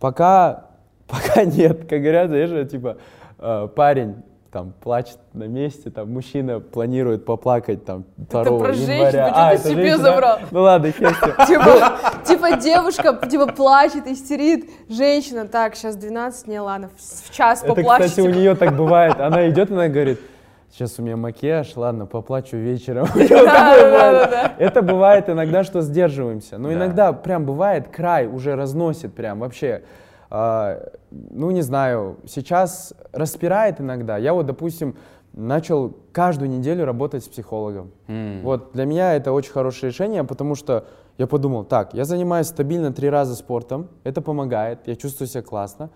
Пока, 0.00 0.68
пока 1.06 1.44
нет, 1.44 1.80
как 1.86 2.00
говорят, 2.00 2.28
знаешь, 2.28 2.70
типа 2.70 2.96
э, 3.38 3.68
парень 3.76 4.16
там 4.50 4.72
плачет 4.82 5.18
на 5.34 5.44
месте, 5.44 5.90
там 5.90 6.12
мужчина 6.12 6.60
планирует 6.60 7.24
поплакать 7.26 7.84
там 7.84 8.04
2 8.16 8.42
про 8.42 8.72
женщин, 8.72 8.90
января. 8.90 9.10
ты 9.10 9.30
что-то 9.30 9.54
это 9.54 9.62
себе 9.68 9.82
женщина? 9.82 9.98
забрал. 9.98 10.38
Ну 10.50 10.60
ладно, 10.62 10.92
хер 10.92 11.14
с 11.14 11.22
ним. 11.22 11.46
Типа, 11.46 11.92
типа 12.24 12.56
девушка 12.56 13.26
типа 13.28 13.46
плачет, 13.46 14.06
истерит, 14.06 14.70
женщина, 14.88 15.46
так, 15.46 15.74
сейчас 15.74 15.96
12, 15.96 16.46
не, 16.48 16.60
ладно, 16.60 16.90
в 16.96 17.30
час 17.34 17.62
Это, 17.62 17.74
поплачете. 17.74 18.08
кстати, 18.10 18.26
у 18.26 18.30
нее 18.30 18.54
так 18.54 18.76
бывает. 18.76 19.20
Она 19.20 19.48
идет, 19.48 19.70
она 19.70 19.88
говорит, 19.88 20.20
сейчас 20.72 20.98
у 20.98 21.02
меня 21.02 21.16
макияж, 21.16 21.76
ладно, 21.76 22.06
поплачу 22.06 22.56
вечером. 22.56 23.06
Это 24.58 24.82
бывает 24.82 25.28
иногда, 25.28 25.62
что 25.64 25.82
сдерживаемся. 25.82 26.58
Но 26.58 26.68
Да. 26.68 26.74
иногда 26.74 27.12
прям 27.12 27.44
бывает 27.44 27.88
край, 27.88 28.26
уже 28.26 28.56
разносит 28.56 29.14
прям 29.14 29.40
вообще. 29.40 29.82
А, 30.30 30.78
ну, 31.10 31.50
не 31.50 31.60
знаю, 31.62 32.16
сейчас 32.26 32.94
распирает 33.12 33.80
иногда. 33.80 34.16
Я 34.16 34.32
вот, 34.32 34.46
допустим, 34.46 34.96
начал 35.34 35.94
каждую 36.12 36.50
неделю 36.50 36.84
работать 36.86 37.24
с 37.24 37.28
психологом. 37.28 37.90
Вот 38.42 38.72
для 38.72 38.84
меня 38.86 39.14
это 39.14 39.32
очень 39.32 39.52
хорошее 39.52 39.90
решение, 39.92 40.24
потому 40.24 40.54
что 40.54 40.86
я 41.18 41.26
подумал, 41.26 41.64
так, 41.64 41.92
я 41.94 42.04
занимаюсь 42.04 42.46
стабильно 42.46 42.92
три 42.92 43.10
раза 43.10 43.34
спортом, 43.34 43.88
это 44.04 44.22
помогает, 44.22 44.80
я 44.86 44.96
чувствую 44.96 45.28
себя 45.28 45.42
классно. 45.42 45.90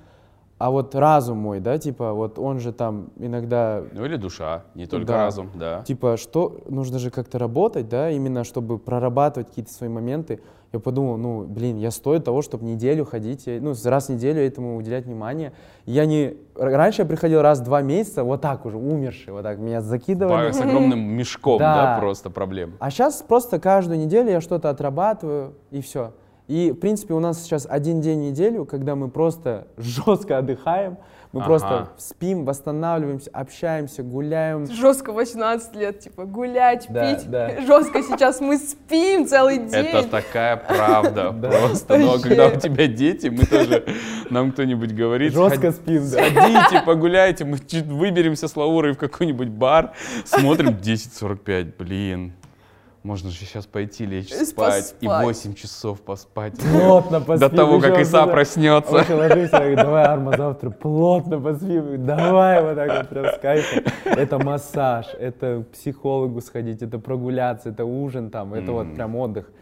А 0.59 0.71
вот 0.71 0.95
разум 0.95 1.37
мой, 1.37 1.61
да, 1.61 1.77
типа, 1.77 2.15
вот 2.15 2.39
он 2.39 2.61
же 2.61 2.73
там 2.73 3.11
иногда, 3.19 3.83
Ну 3.93 4.07
или 4.07 4.17
душа, 4.17 4.63
не 4.75 4.87
только 4.87 5.07
Да. 5.09 5.25
разум, 5.25 5.51
да. 5.55 5.83
типа, 5.83 6.17
что, 6.17 6.61
нужно 6.67 6.99
же 6.99 7.11
как-то 7.11 7.39
работать, 7.39 7.91
да, 7.91 8.11
именно 8.11 8.43
чтобы 8.43 8.79
прорабатывать 8.79 9.49
какие-то 9.49 9.71
свои 9.71 9.91
моменты. 9.91 10.41
Я 10.73 10.81
подумал, 10.81 11.19
ну, 11.19 11.43
блин, 11.45 11.77
я 11.77 11.91
стою 11.91 12.21
того, 12.21 12.41
чтобы 12.41 12.65
неделю 12.65 13.05
ходить, 13.05 13.45
ну, 13.47 13.75
раз 13.85 14.07
в 14.07 14.13
неделю 14.13 14.41
этому 14.41 14.79
уделять 14.79 15.05
внимание. 15.05 15.53
Я 15.85 16.07
не, 16.07 16.37
раньше 16.57 17.03
я 17.03 17.07
приходил 17.07 17.43
раз 17.43 17.61
в 17.61 17.65
два 17.65 17.83
месяца, 17.83 18.25
вот 18.25 18.41
так 18.41 18.65
уже, 18.65 18.79
умерший, 18.79 19.35
вот 19.35 19.43
так, 19.43 19.59
меня 19.59 19.83
закидывали. 19.83 20.53
С 20.53 20.61
огромным 20.61 21.01
мешком, 21.01 21.59
да, 21.59 21.75
Да. 21.97 22.01
просто 22.01 22.31
проблем. 22.31 22.77
А 22.79 22.91
сейчас 22.91 23.23
просто 23.23 23.61
каждую 23.61 23.99
неделю 23.99 24.31
я 24.31 24.41
что-то 24.41 24.71
отрабатываю, 24.71 25.53
и 25.71 25.83
все. 25.83 26.13
И, 26.49 26.71
в 26.71 26.77
принципе, 26.77 27.13
у 27.15 27.21
нас 27.21 27.43
сейчас 27.43 27.67
один 27.69 28.01
день 28.01 28.21
в 28.21 28.23
неделю, 28.31 28.65
когда 28.65 28.95
мы 28.95 29.09
просто 29.09 29.67
жестко 29.77 30.39
отдыхаем, 30.39 30.97
мы 31.33 31.41
Ага. 31.41 31.49
просто 31.49 31.89
спим, 31.99 32.45
восстанавливаемся, 32.47 33.29
общаемся, 33.33 34.03
гуляем. 34.05 34.67
Жестко 34.71 35.13
18 35.13 35.75
лет, 35.75 35.99
типа, 36.01 36.25
гулять, 36.25 36.87
Да, 36.89 37.15
пить. 37.15 37.29
да. 37.29 37.51
Жестко 37.67 38.03
сейчас 38.03 38.41
мы 38.41 38.57
спим 38.59 39.27
целый 39.27 39.59
день. 39.59 39.87
Это 39.87 40.05
такая 40.09 40.57
правда, 40.57 41.33
Да. 41.37 41.51
просто. 41.51 41.99
Но 41.99 42.19
когда 42.21 42.47
у 42.47 42.57
тебя 42.59 42.87
дети, 42.87 43.27
мы 43.27 43.45
тоже, 43.45 43.85
нам 44.31 44.53
кто-нибудь 44.53 44.93
говорит, 44.95 45.33
Жестко 45.35 45.73
«Сходи- 45.73 45.73
спим, 45.73 46.11
да. 46.11 46.31
Сходите, 46.31 46.83
погуляйте, 46.87 47.45
мы 47.45 47.59
чуть 47.59 47.85
выберемся 47.87 48.47
с 48.49 48.57
Лаурой 48.57 48.93
в 48.93 48.99
какой-нибудь 48.99 49.49
бар, 49.49 49.93
смотрим 50.25 50.69
10.45, 50.69 51.73
блин, 51.77 52.33
можно 53.07 53.31
же 53.31 53.37
сейчас 53.37 53.67
пойти 53.67 54.05
лечь 54.05 54.33
И 54.33 54.45
спать 54.45 54.97
и 55.01 55.07
поспать. 55.07 55.25
8 55.25 55.55
часов 55.55 56.01
поспать. 56.01 56.55
Плотно 56.59 57.21
поспим. 57.21 57.49
До 57.49 57.57
того, 57.57 57.81
как 57.81 58.01
Иса 58.01 58.27
проснется. 58.27 58.97
Он 59.09 59.19
ложись, 59.19 59.51
давай, 59.51 60.05
Арма, 60.05 60.37
завтра 60.37 60.71
плотно 60.71 61.41
поспим. 61.41 62.05
Давай, 62.05 62.63
вот 62.63 62.75
так 62.75 62.99
вот 62.99 63.09
прям 63.09 63.27
с 63.27 63.39
кайфом. 63.39 63.85
Это 64.05 64.39
массаж, 64.39 65.07
это 65.19 65.63
к 65.63 65.73
психологу 65.75 66.41
сходить, 66.41 66.83
это 66.83 66.99
прогуляться, 66.99 67.69
это 67.69 67.85
ужин 67.85 68.31
там, 68.31 68.55
это 68.55 68.73
вот 68.73 68.93
прям 68.95 69.15
отдых. 69.15 69.53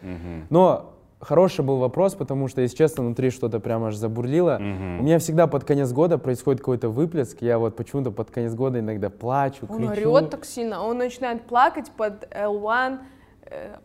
Но 0.49 0.93
хороший 1.19 1.63
был 1.63 1.77
вопрос, 1.77 2.15
потому 2.15 2.47
что, 2.47 2.61
если 2.61 2.75
честно, 2.75 3.03
внутри 3.03 3.29
что-то 3.29 3.59
прям 3.59 3.83
аж 3.83 3.95
забурлило. 3.95 4.57
Мгм. 4.59 4.99
У 5.01 5.03
меня 5.03 5.19
всегда 5.19 5.45
под 5.45 5.63
конец 5.63 5.91
года 5.91 6.17
происходит 6.17 6.61
какой-то 6.61 6.89
выплеск. 6.89 7.41
Я 7.41 7.59
вот 7.59 7.75
почему-то 7.75 8.09
под 8.09 8.31
конец 8.31 8.53
года 8.53 8.79
иногда 8.79 9.11
плачу, 9.11 9.67
Он 9.69 9.89
кричу. 9.89 10.11
орет 10.11 10.31
так 10.31 10.45
сильно, 10.45 10.83
он 10.83 10.97
начинает 10.97 11.43
плакать 11.43 11.91
под 11.95 12.27
L1. 12.31 12.99
Э, 13.45 13.75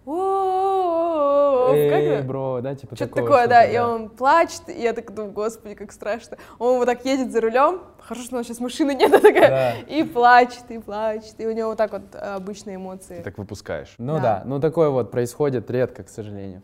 Эй, 1.73 2.07
это? 2.07 2.27
бро, 2.27 2.61
да, 2.63 2.75
типа 2.75 2.97
Что-то 2.97 3.15
такое, 3.15 3.47
да, 3.47 3.65
и 3.65 3.79
он 3.79 4.09
плачет, 4.09 4.63
и 4.69 4.81
я 4.83 4.93
так 4.93 5.13
думаю, 5.15 5.33
господи, 5.33 5.75
как 5.75 5.93
страшно. 5.93 6.37
Он 6.59 6.79
вот 6.79 6.87
так 6.87 7.05
едет 7.05 7.33
за 7.33 7.41
рулем, 7.41 7.81
хорошо, 8.01 8.25
что 8.25 8.35
у 8.37 8.39
нас 8.39 8.47
сейчас 8.47 8.61
машины 8.61 8.95
нет, 8.95 9.13
а 9.15 9.21
такая, 9.21 9.81
и 9.83 10.03
плачет, 10.03 10.65
и 10.71 10.79
плачет, 10.79 11.35
и 11.39 11.47
у 11.47 11.53
него 11.53 11.71
вот 11.71 11.79
так 11.79 11.93
вот 11.93 12.03
э, 12.15 12.19
обычные 12.19 12.77
эмоции. 12.77 13.19
Ты 13.19 13.23
так 13.23 13.39
выпускаешь. 13.39 13.95
Ну 13.99 14.21
Да. 14.21 14.43
ну 14.45 14.61
такое 14.61 14.91
вот 14.91 15.11
происходит 15.11 15.71
редко, 15.71 16.03
к 16.03 16.09
сожалению. 16.09 16.63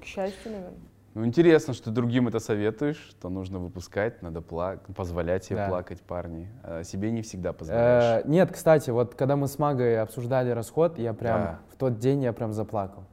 К 0.00 0.04
счастью, 0.04 0.52
наверное. 0.52 0.78
Ну, 1.14 1.24
интересно, 1.24 1.74
что 1.74 1.92
другим 1.92 2.26
это 2.26 2.40
советуешь, 2.40 2.96
что 2.96 3.28
нужно 3.28 3.60
выпускать, 3.60 4.20
надо 4.20 4.42
плакать, 4.42 4.96
позволять 4.96 5.44
себе 5.44 5.58
Да. 5.58 5.68
плакать, 5.68 6.02
парни. 6.02 6.48
А 6.64 6.82
себе 6.82 7.12
не 7.12 7.22
всегда 7.22 7.52
позволяешь. 7.52 8.24
Э, 8.24 8.28
нет, 8.28 8.50
кстати, 8.50 8.90
вот 8.90 9.14
когда 9.14 9.36
мы 9.36 9.46
с 9.46 9.56
Магой 9.60 10.00
обсуждали 10.00 10.50
расход, 10.50 10.98
я 10.98 11.12
прям 11.14 11.40
Да. 11.40 11.58
В 11.74 11.76
тот 11.76 11.98
день 11.98 12.22
я 12.22 12.32
прям 12.32 12.52
заплакал. 12.52 13.04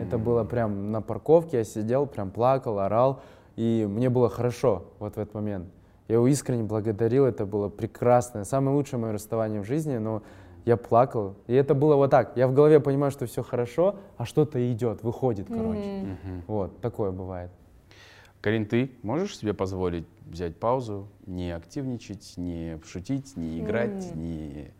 Это 0.00 0.18
было 0.18 0.42
прям 0.42 0.90
на 0.90 1.00
парковке, 1.00 1.58
я 1.58 1.64
сидел, 1.64 2.06
прям 2.06 2.30
плакал, 2.30 2.80
орал, 2.80 3.20
и 3.54 3.86
мне 3.88 4.10
было 4.10 4.28
хорошо 4.28 4.86
вот 4.98 5.14
в 5.14 5.18
этот 5.18 5.34
момент. 5.34 5.68
Я 6.08 6.16
его 6.16 6.26
искренне 6.26 6.64
благодарил, 6.64 7.26
это 7.26 7.46
было 7.46 7.68
прекрасное, 7.68 8.44
самое 8.44 8.76
лучшее 8.76 8.98
мое 8.98 9.12
расставание 9.12 9.60
в 9.60 9.64
жизни, 9.64 9.98
но 9.98 10.22
я 10.64 10.76
плакал. 10.76 11.36
И 11.46 11.54
это 11.54 11.74
было 11.74 11.94
вот 11.94 12.10
так. 12.10 12.36
Я 12.36 12.48
в 12.48 12.54
голове 12.54 12.80
понимаю, 12.80 13.12
что 13.12 13.26
все 13.26 13.42
хорошо, 13.42 13.96
а 14.16 14.24
что-то 14.24 14.58
идет, 14.72 15.04
выходит, 15.04 15.46
короче. 15.48 15.88
Мгм. 16.02 16.42
Вот, 16.48 16.80
такое 16.80 17.12
бывает. 17.12 17.50
Карин, 18.40 18.66
ты 18.66 18.90
можешь 19.02 19.36
себе 19.36 19.54
позволить 19.54 20.06
взять 20.26 20.56
паузу, 20.56 21.08
не 21.26 21.52
активничать, 21.52 22.34
не 22.36 22.80
шутить, 22.84 23.36
не 23.36 23.60
играть, 23.60 24.14
не 24.14 24.72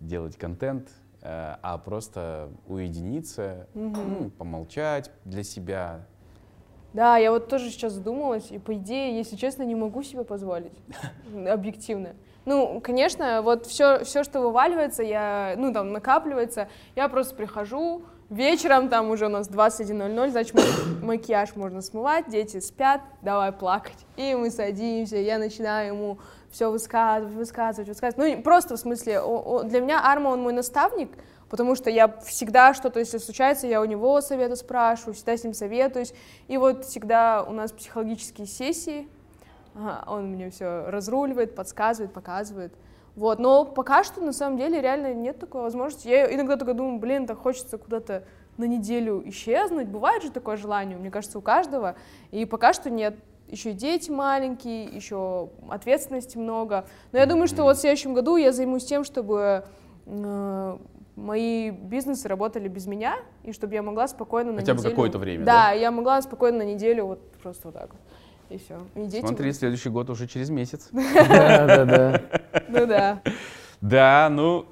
делать 0.00 0.36
контент, 0.36 0.88
а 1.24 1.78
просто 1.78 2.50
уединиться, 2.68 3.66
ну, 3.74 4.30
помолчать 4.36 5.10
для 5.24 5.42
себя? 5.42 6.06
Да, 6.92 7.16
я 7.16 7.32
вот 7.32 7.48
тоже 7.48 7.70
сейчас 7.70 7.94
задумалась, 7.94 8.52
и 8.52 8.58
по 8.58 8.74
идее, 8.74 9.16
если 9.16 9.34
честно, 9.34 9.64
не 9.64 9.74
могу 9.74 10.02
себе 10.02 10.22
позволить, 10.22 10.72
объективно. 11.48 12.10
Ну, 12.44 12.80
конечно, 12.80 13.40
вот 13.42 13.66
все, 13.66 14.04
все, 14.04 14.22
что 14.22 14.40
вываливается, 14.40 15.02
я, 15.02 15.54
ну, 15.56 15.72
там, 15.72 15.92
накапливается, 15.92 16.68
я 16.94 17.08
просто 17.08 17.34
прихожу, 17.34 18.02
вечером, 18.30 18.88
там 18.90 19.10
уже 19.10 19.26
у 19.26 19.30
нас 19.30 19.48
21.00, 19.48 20.30
значит, 20.30 20.54
ма- 20.54 20.62
макияж 21.02 21.56
можно 21.56 21.80
смывать, 21.80 22.28
дети 22.28 22.60
спят, 22.60 23.00
давай 23.22 23.50
плакать. 23.50 24.06
И 24.16 24.34
мы 24.34 24.50
садимся, 24.50 25.16
я 25.16 25.38
начинаю 25.38 25.94
ему 25.94 26.18
все 26.54 26.70
высказывать, 26.70 27.34
высказывать, 27.34 27.88
высказывать. 27.88 28.36
Ну, 28.36 28.42
просто 28.42 28.76
в 28.76 28.78
смысле, 28.78 29.20
для 29.64 29.80
меня 29.80 30.00
Арма, 30.08 30.28
он 30.28 30.40
мой 30.40 30.52
наставник, 30.52 31.10
потому 31.50 31.74
что 31.74 31.90
я 31.90 32.08
всегда 32.24 32.74
что-то, 32.74 33.00
если 33.00 33.18
случается, 33.18 33.66
я 33.66 33.80
у 33.80 33.84
него 33.84 34.20
совета 34.20 34.54
спрашиваю, 34.54 35.14
всегда 35.14 35.36
с 35.36 35.42
ним 35.42 35.52
советуюсь. 35.52 36.14
И 36.46 36.56
вот 36.56 36.84
всегда 36.84 37.42
у 37.42 37.50
нас 37.50 37.72
психологические 37.72 38.46
сессии, 38.46 39.08
он 40.06 40.26
мне 40.26 40.50
все 40.50 40.88
разруливает, 40.88 41.56
подсказывает, 41.56 42.12
показывает. 42.12 42.72
Вот, 43.16 43.40
но 43.40 43.64
пока 43.64 44.04
что 44.04 44.20
на 44.20 44.32
самом 44.32 44.56
деле 44.56 44.80
реально 44.80 45.12
нет 45.12 45.40
такой 45.40 45.62
возможности. 45.62 46.06
Я 46.06 46.32
иногда 46.32 46.56
только 46.56 46.74
думаю, 46.74 47.00
блин, 47.00 47.26
так 47.26 47.38
хочется 47.38 47.78
куда-то 47.78 48.22
на 48.58 48.64
неделю 48.64 49.22
исчезнуть. 49.28 49.88
Бывает 49.88 50.22
же 50.22 50.30
такое 50.30 50.56
желание, 50.56 50.96
мне 50.96 51.10
кажется, 51.10 51.38
у 51.38 51.42
каждого. 51.42 51.96
И 52.30 52.44
пока 52.44 52.72
что 52.72 52.90
нет. 52.90 53.16
Еще 53.48 53.70
и 53.70 53.74
дети 53.74 54.10
маленькие, 54.10 54.84
еще 54.86 55.50
ответственности 55.68 56.38
много. 56.38 56.86
Но 57.12 57.18
я 57.18 57.26
думаю, 57.26 57.46
что 57.46 57.62
вот 57.62 57.76
в 57.76 57.80
следующем 57.80 58.14
году 58.14 58.36
я 58.36 58.52
займусь 58.52 58.84
тем, 58.84 59.04
чтобы 59.04 59.64
э, 60.06 60.78
мои 61.16 61.70
бизнесы 61.70 62.26
работали 62.26 62.68
без 62.68 62.86
меня, 62.86 63.16
и 63.42 63.52
чтобы 63.52 63.74
я 63.74 63.82
могла 63.82 64.08
спокойно 64.08 64.52
на 64.52 64.58
Хотя 64.60 64.72
бы 64.74 64.78
неделю... 64.78 64.90
какое-то 64.94 65.18
время, 65.18 65.44
Да, 65.44 65.66
да? 65.68 65.72
я 65.72 65.90
могла 65.90 66.20
спокойно 66.22 66.58
на 66.58 66.62
неделю 66.62 67.04
вот 67.06 67.32
просто 67.42 67.68
вот 67.68 67.74
так 67.74 67.90
вот. 67.92 68.00
И 68.50 68.58
все. 68.58 68.78
И 68.94 69.06
дети 69.06 69.20
Смотри, 69.26 69.46
будут- 69.46 69.56
следующий 69.58 69.88
год 69.90 70.10
уже 70.10 70.26
через 70.26 70.50
месяц. 70.50 70.88
Да-да-да. 70.92 72.22
Ну 72.68 72.86
да. 72.86 73.22
Да, 73.80 74.28
ну, 74.30 74.66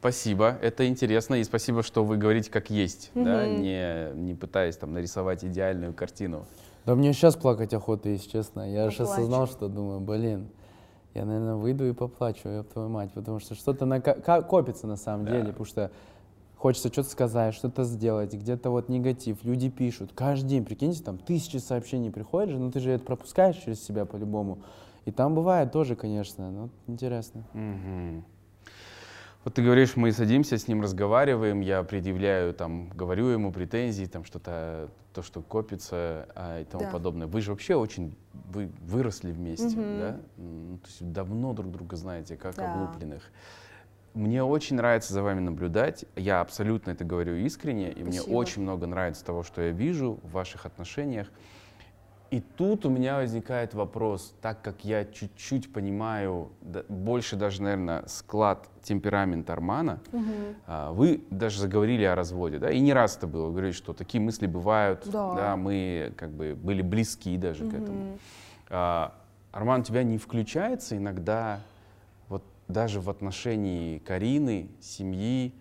спасибо, 0.00 0.58
это 0.60 0.86
интересно, 0.86 1.36
и 1.36 1.44
спасибо, 1.44 1.82
что 1.82 2.04
вы 2.04 2.16
говорите 2.18 2.50
как 2.50 2.68
есть, 2.70 3.10
да, 3.14 3.46
не, 3.46 4.12
не 4.14 4.34
пытаясь 4.34 4.76
там 4.76 4.92
нарисовать 4.92 5.44
идеальную 5.44 5.94
картину. 5.94 6.44
Да 6.86 6.94
мне 6.94 7.12
сейчас 7.12 7.36
плакать 7.36 7.74
охота, 7.74 8.08
если 8.08 8.28
честно. 8.30 8.70
Я 8.70 8.86
Поплачь. 8.88 9.00
осознал, 9.00 9.46
что 9.46 9.68
думаю, 9.68 10.00
блин, 10.00 10.48
я, 11.14 11.24
наверное, 11.24 11.54
выйду 11.56 11.86
и 11.88 11.92
поплачу, 11.92 12.48
ёб 12.48 12.68
твою 12.68 12.88
мать, 12.88 13.12
потому 13.12 13.38
что 13.40 13.54
что-то 13.54 13.86
ка- 14.00 14.42
копится 14.42 14.86
на 14.86 14.96
самом 14.96 15.24
Да. 15.26 15.32
деле, 15.32 15.48
потому 15.48 15.66
что 15.66 15.90
хочется 16.56 16.88
что-то 16.92 17.08
сказать, 17.10 17.54
что-то 17.54 17.84
сделать, 17.84 18.32
где-то 18.32 18.70
вот 18.70 18.88
негатив, 18.88 19.44
люди 19.44 19.68
пишут, 19.70 20.12
каждый 20.14 20.48
день, 20.48 20.64
прикиньте, 20.64 21.02
там 21.02 21.18
тысячи 21.18 21.56
сообщений 21.58 22.10
приходят 22.10 22.50
же, 22.50 22.58
ну 22.58 22.70
ты 22.70 22.80
же 22.80 22.90
это 22.92 23.04
пропускаешь 23.04 23.56
через 23.56 23.82
себя 23.82 24.04
по-любому. 24.04 24.58
И 25.06 25.10
там 25.10 25.34
бывает 25.34 25.72
тоже, 25.72 25.96
конечно, 25.96 26.50
ну, 26.50 26.68
интересно. 26.86 27.44
Мгм. 27.54 28.24
Вот 29.44 29.54
ты 29.54 29.62
говоришь, 29.62 29.96
мы 29.96 30.12
садимся 30.12 30.58
с 30.58 30.68
ним, 30.68 30.82
разговариваем, 30.82 31.60
я 31.60 31.82
предъявляю, 31.82 32.52
там, 32.52 32.90
говорю 32.90 33.28
ему 33.28 33.52
претензии, 33.52 34.04
там 34.04 34.24
что-то, 34.24 34.90
то, 35.14 35.22
что 35.22 35.40
копится 35.40 36.28
а, 36.34 36.60
и 36.60 36.64
тому 36.64 36.84
Да. 36.84 36.90
подобное. 36.90 37.26
Вы 37.26 37.40
же 37.40 37.50
вообще 37.52 37.74
очень, 37.74 38.16
вы 38.52 38.70
выросли 38.80 39.32
вместе, 39.32 39.78
Мгм. 39.78 39.98
да? 39.98 40.20
М, 40.36 40.78
То 40.82 40.88
есть 40.88 41.12
давно 41.12 41.54
друг 41.54 41.70
друга 41.72 41.96
знаете, 41.96 42.36
как 42.36 42.56
Да. 42.56 42.66
облупленных. 42.66 43.30
Мне 44.12 44.42
очень 44.42 44.76
нравится 44.76 45.14
за 45.14 45.22
вами 45.22 45.40
наблюдать. 45.40 46.04
Я 46.16 46.40
абсолютно 46.40 46.90
это 46.90 47.04
говорю 47.04 47.36
искренне, 47.36 47.92
и 47.92 48.02
мне 48.02 48.20
Спасибо. 48.20 48.36
очень 48.36 48.62
много 48.62 48.86
нравится 48.86 49.24
того, 49.24 49.42
что 49.42 49.62
я 49.62 49.70
вижу 49.70 50.18
в 50.22 50.32
ваших 50.32 50.66
отношениях. 50.66 51.28
И 52.30 52.40
тут 52.40 52.86
у 52.86 52.90
меня 52.90 53.16
возникает 53.16 53.74
вопрос, 53.74 54.32
так 54.40 54.62
как 54.62 54.84
я 54.84 55.04
чуть-чуть 55.04 55.72
понимаю, 55.72 56.50
да, 56.60 56.84
больше 56.88 57.34
даже, 57.34 57.60
наверное, 57.60 58.04
склад, 58.06 58.68
темперамент 58.84 59.50
Армана, 59.50 59.98
а, 60.66 60.92
вы 60.92 61.24
даже 61.30 61.60
заговорили 61.60 62.04
о 62.04 62.14
разводе, 62.14 62.58
да, 62.58 62.70
и 62.70 62.78
не 62.78 62.92
раз 62.92 63.16
это 63.16 63.26
было, 63.26 63.50
говорили, 63.50 63.72
что 63.72 63.92
такие 63.94 64.22
мысли 64.22 64.46
бывают, 64.46 65.02
Да. 65.34 65.56
мы 65.56 66.12
как 66.16 66.30
бы 66.30 66.54
были 66.54 66.82
близки 66.82 67.36
даже 67.36 67.68
к 67.68 67.74
этому. 67.74 68.18
А, 68.68 69.12
Арман, 69.50 69.80
у 69.80 69.84
тебя 69.84 70.04
не 70.04 70.16
включается 70.16 70.96
иногда 70.96 71.58
вот 72.28 72.44
даже 72.68 73.00
в 73.00 73.10
отношении 73.10 73.98
Карины, 73.98 74.70
семьи, 74.80 75.52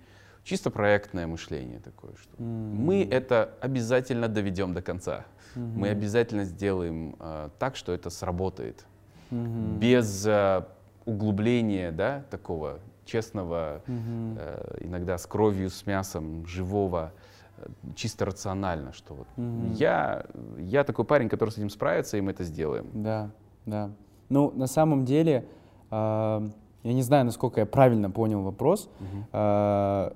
чисто 0.43 0.70
проектное 0.70 1.26
мышление 1.26 1.80
такое, 1.80 2.11
что 2.22 2.41
мы 2.43 3.07
это 3.09 3.55
обязательно 3.59 4.28
доведем 4.28 4.76
до 4.76 4.84
конца. 4.84 5.26
Мы 5.56 5.89
обязательно 5.89 6.43
сделаем 6.43 7.16
а, 7.20 7.50
так, 7.60 7.76
что 7.76 7.91
это 7.91 8.10
сработает. 8.10 8.86
Без 9.32 10.26
а, 10.28 10.68
углубления, 11.06 11.91
да, 11.91 12.24
такого 12.30 12.80
честного, 13.06 13.82
э, 13.88 14.78
иногда 14.82 15.18
с 15.18 15.26
кровью, 15.26 15.70
с 15.70 15.86
мясом, 15.88 16.45
живого, 16.45 17.12
э, 17.58 17.68
чисто 17.95 18.26
рационально, 18.26 18.93
что 18.93 19.16
вот 19.16 19.28
я, 19.76 20.26
я 20.60 20.84
такой 20.84 21.06
парень, 21.06 21.28
который 21.28 21.50
с 21.50 21.58
этим 21.58 21.72
справится, 21.72 22.18
и 22.18 22.22
мы 22.22 22.32
это 22.32 22.43
сделаем. 22.43 22.88
Да, 22.93 23.32
да. 23.66 23.89
Ну, 24.30 24.52
на 24.52 24.68
самом 24.68 25.06
деле, 25.06 25.45
а, 25.89 26.47
я 26.84 26.93
не 26.93 27.02
знаю, 27.02 27.26
насколько 27.26 27.60
я 27.62 27.66
правильно 27.66 28.12
понял 28.12 28.41
вопрос. 28.43 28.89
А, 29.32 30.14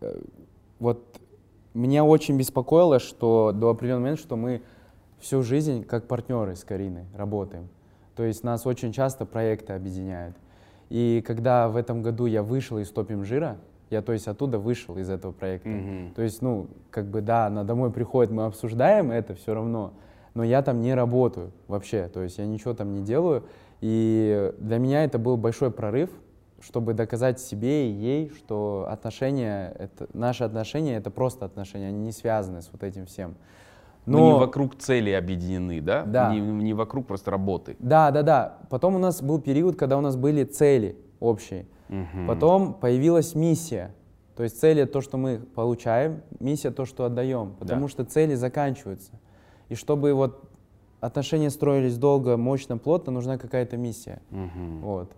э, 0.00 0.20
вот 0.80 1.19
меня 1.74 2.04
очень 2.04 2.36
беспокоило, 2.36 2.98
что 2.98 3.52
до 3.52 3.70
определенного 3.70 4.02
момента, 4.02 4.22
что 4.22 4.36
мы 4.36 4.62
всю 5.18 5.42
жизнь 5.42 5.84
как 5.84 6.06
партнеры 6.06 6.56
с 6.56 6.64
Кариной 6.64 7.04
работаем. 7.14 7.68
То 8.16 8.24
есть 8.24 8.44
нас 8.44 8.66
очень 8.66 8.92
часто 8.92 9.26
проекты 9.26 9.72
объединяют. 9.72 10.36
И 10.88 11.22
когда 11.26 11.68
в 11.68 11.76
этом 11.76 12.02
году 12.02 12.26
я 12.26 12.42
вышел 12.42 12.78
из 12.78 12.90
«Топим 12.90 13.24
жира», 13.24 13.58
я, 13.90 14.02
то 14.02 14.12
есть, 14.12 14.28
оттуда 14.28 14.58
вышел 14.58 14.96
из 14.98 15.10
этого 15.10 15.32
проекта. 15.32 15.68
Мгм. 15.68 16.14
То 16.14 16.22
есть, 16.22 16.42
ну, 16.42 16.68
как 16.90 17.06
бы, 17.06 17.20
да, 17.20 17.46
она 17.46 17.64
домой 17.64 17.90
приходит, 17.90 18.30
мы 18.30 18.44
обсуждаем 18.44 19.10
это 19.10 19.34
все 19.34 19.52
равно, 19.52 19.94
но 20.34 20.44
я 20.44 20.62
там 20.62 20.80
не 20.80 20.94
работаю 20.94 21.50
вообще, 21.66 22.08
то 22.08 22.22
есть 22.22 22.38
я 22.38 22.46
ничего 22.46 22.72
там 22.72 22.92
не 22.92 23.02
делаю. 23.02 23.42
И 23.80 24.52
для 24.58 24.78
меня 24.78 25.04
это 25.04 25.18
был 25.18 25.36
большой 25.36 25.72
прорыв, 25.72 26.10
чтобы 26.60 26.94
доказать 26.94 27.40
себе 27.40 27.90
и 27.90 27.92
ей, 27.92 28.30
что 28.30 28.86
отношения, 28.90 29.74
это, 29.78 30.08
наши 30.12 30.44
отношения— 30.44 30.96
это 30.96 31.10
просто 31.10 31.44
отношения, 31.46 31.88
они 31.88 31.98
не 32.00 32.12
связаны 32.12 32.62
с 32.62 32.70
вот 32.72 32.82
этим 32.82 33.06
всем. 33.06 33.34
Мы 34.06 34.20
не 34.20 34.32
вокруг 34.32 34.76
цели 34.76 35.10
объединены, 35.10 35.80
да? 35.80 36.04
Да. 36.04 36.32
Не, 36.34 36.40
не 36.40 36.74
вокруг 36.74 37.06
просто 37.06 37.30
работы. 37.30 37.76
Да, 37.78 38.10
да, 38.10 38.22
да. 38.22 38.58
Потом 38.70 38.94
у 38.96 38.98
нас 38.98 39.22
был 39.22 39.40
период, 39.40 39.76
когда 39.76 39.98
у 39.98 40.00
нас 40.00 40.16
были 40.16 40.44
цели 40.44 40.96
общие. 41.20 41.66
Мгм. 41.88 42.26
Потом 42.26 42.74
появилась 42.74 43.34
миссия. 43.34 43.94
То 44.36 44.42
есть 44.42 44.58
цель 44.58 44.80
это 44.80 44.94
то, 44.94 45.00
что 45.02 45.18
мы 45.18 45.38
получаем, 45.38 46.22
миссия 46.40 46.70
то, 46.70 46.86
что 46.86 47.04
отдаем. 47.04 47.54
Потому 47.58 47.82
Да. 47.82 47.88
что 47.88 48.04
цели 48.04 48.34
заканчиваются. 48.34 49.12
И 49.68 49.74
чтобы 49.74 50.14
вот 50.14 50.44
отношения 51.00 51.50
строились 51.50 51.98
долго, 51.98 52.36
мощно, 52.36 52.78
плотно, 52.78 53.12
нужна 53.12 53.36
какая-то 53.38 53.76
миссия. 53.76 54.22
Мгм. 54.30 54.80
Вот. 54.80 55.12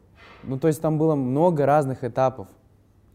Ну, 0.45 0.59
то 0.59 0.69
есть 0.69 0.81
там 0.83 0.99
было 0.99 1.15
много 1.15 1.67
разных 1.67 2.05
этапов, 2.05 2.49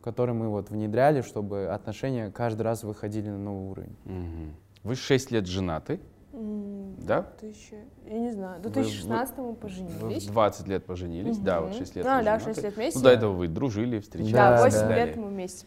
которые 0.02 0.36
мы 0.36 0.50
вот 0.50 0.70
внедряли, 0.70 1.22
чтобы 1.22 1.68
отношения 1.68 2.32
каждый 2.32 2.62
раз 2.64 2.84
выходили 2.84 3.30
на 3.30 3.38
новый 3.38 3.70
уровень. 3.72 3.96
Мгм. 4.06 4.56
Вы 4.84 4.96
6 4.96 5.32
лет 5.32 5.46
женаты, 5.48 6.00
М, 6.34 6.96
да? 7.00 7.24
Тысяча, 7.42 7.76
я 8.06 8.20
не 8.20 8.32
знаю, 8.32 8.62
до 8.62 8.70
Вы- 8.70 8.76
2016 8.76 9.38
мы 9.38 9.48
Вы 9.48 9.52
в 9.54 9.56
поженились. 9.56 10.26
20 10.28 10.68
лет 10.68 10.86
поженились, 10.86 11.38
да, 11.40 11.62
вот 11.62 11.72
Мгм. 11.72 11.78
6 11.80 11.96
лет 11.96 12.06
А, 12.06 12.20
вы 12.20 12.24
да, 12.24 12.40
женаты. 12.40 12.46
6 12.54 12.64
лет 12.64 12.76
вместе. 12.76 13.00
Ну, 13.00 13.04
до 13.06 13.10
этого 13.12 13.34
вы 13.34 13.48
дружили, 13.48 14.00
встречались. 14.00 14.34
Да, 14.34 14.58
Да, 14.58 14.64
8 14.64 14.88
да. 14.88 14.96
лет 15.06 15.16
мы 15.18 15.28
вместе. 15.30 15.66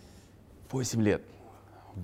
8 0.71 1.03
лет. 1.03 1.23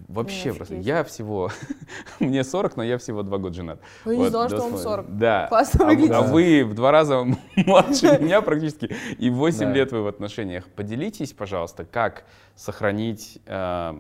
Вообще 0.09 0.53
просто. 0.53 0.77
Я 0.77 1.05
всего... 1.05 1.51
Мне 2.21 2.45
40, 2.45 2.77
но 2.77 2.83
я 2.83 2.99
всего 2.99 3.23
2 3.23 3.39
года 3.39 3.55
женат. 3.55 3.81
Ну, 4.05 4.13
я 4.13 4.19
не 4.19 4.29
знала, 4.29 4.49
что 4.49 4.59
вам 4.63 4.75
досмотр- 4.75 4.83
40. 4.83 5.19
Да. 5.19 5.47
Классно 5.49 5.89
А, 5.91 6.19
а 6.19 6.23
вы 6.23 6.65
в 6.65 6.75
два 6.75 6.91
раза 6.91 7.25
младше 7.57 8.19
меня 8.21 8.41
практически. 8.43 8.95
И 9.19 9.31
8 9.31 9.59
Да. 9.61 9.73
лет 9.73 9.93
вы 9.93 10.03
в 10.03 10.07
отношениях. 10.07 10.67
Поделитесь, 10.69 11.33
пожалуйста, 11.33 11.85
как 11.85 12.25
сохранить 12.55 13.41
э, 13.47 13.95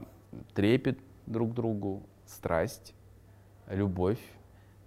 трепет 0.54 0.98
друг 1.26 1.52
к 1.52 1.54
другу, 1.54 2.02
страсть, 2.26 2.94
любовь, 3.68 4.18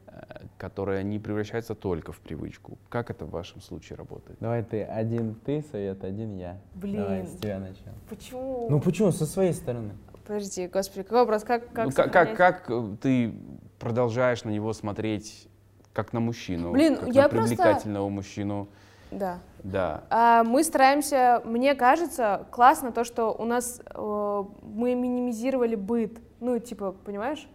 э, 0.07 0.11
которая 0.57 1.03
не 1.03 1.19
превращается 1.19 1.75
только 1.75 2.11
в 2.11 2.19
привычку. 2.19 2.77
Как 2.89 3.09
это 3.09 3.25
в 3.25 3.29
вашем 3.31 3.61
случае 3.61 3.97
работает? 3.97 4.37
Давай 4.39 4.63
ты 4.63 4.83
один 4.83 5.35
ты 5.35 5.63
совет, 5.71 6.03
один 6.03 6.35
я. 6.37 6.57
Блин. 6.75 7.01
Давай 7.01 7.25
с 7.25 7.35
тебя 7.37 7.59
начнем. 7.59 7.93
Почему? 8.09 8.67
Ну 8.69 8.79
почему? 8.79 9.11
Со 9.11 9.25
своей 9.25 9.53
стороны. 9.53 9.93
Подожди, 10.29 10.67
господи, 10.67 11.01
какой 11.01 11.21
вопрос? 11.21 11.43
Как, 11.43 11.73
как 11.73 11.85
Ну, 11.87 11.91
как, 11.91 12.13
как, 12.13 12.37
как 12.37 12.69
э, 12.69 12.95
ты 13.01 13.33
продолжаешь 13.79 14.43
на 14.43 14.51
него 14.51 14.73
смотреть 14.73 15.47
как 15.91 16.13
на 16.13 16.19
мужчину, 16.19 16.71
Блин, 16.71 16.97
как 16.97 17.07
я 17.09 17.23
на 17.23 17.29
просто- 17.29 17.55
привлекательного 17.55 18.09
мужчину? 18.09 18.67
Да. 19.09 19.39
Да. 19.63 20.03
А, 20.11 20.43
Мы 20.43 20.63
стараемся, 20.63 21.41
мне 21.45 21.73
кажется, 21.73 22.45
классно 22.51 22.91
то, 22.91 23.03
что 23.03 23.33
у 23.33 23.43
нас 23.45 23.81
э, 23.83 24.43
мы 24.61 24.93
минимизировали 24.93 25.73
быт. 25.73 26.19
Ну, 26.41 26.59
типа, 26.59 26.91
понимаешь? 26.91 27.49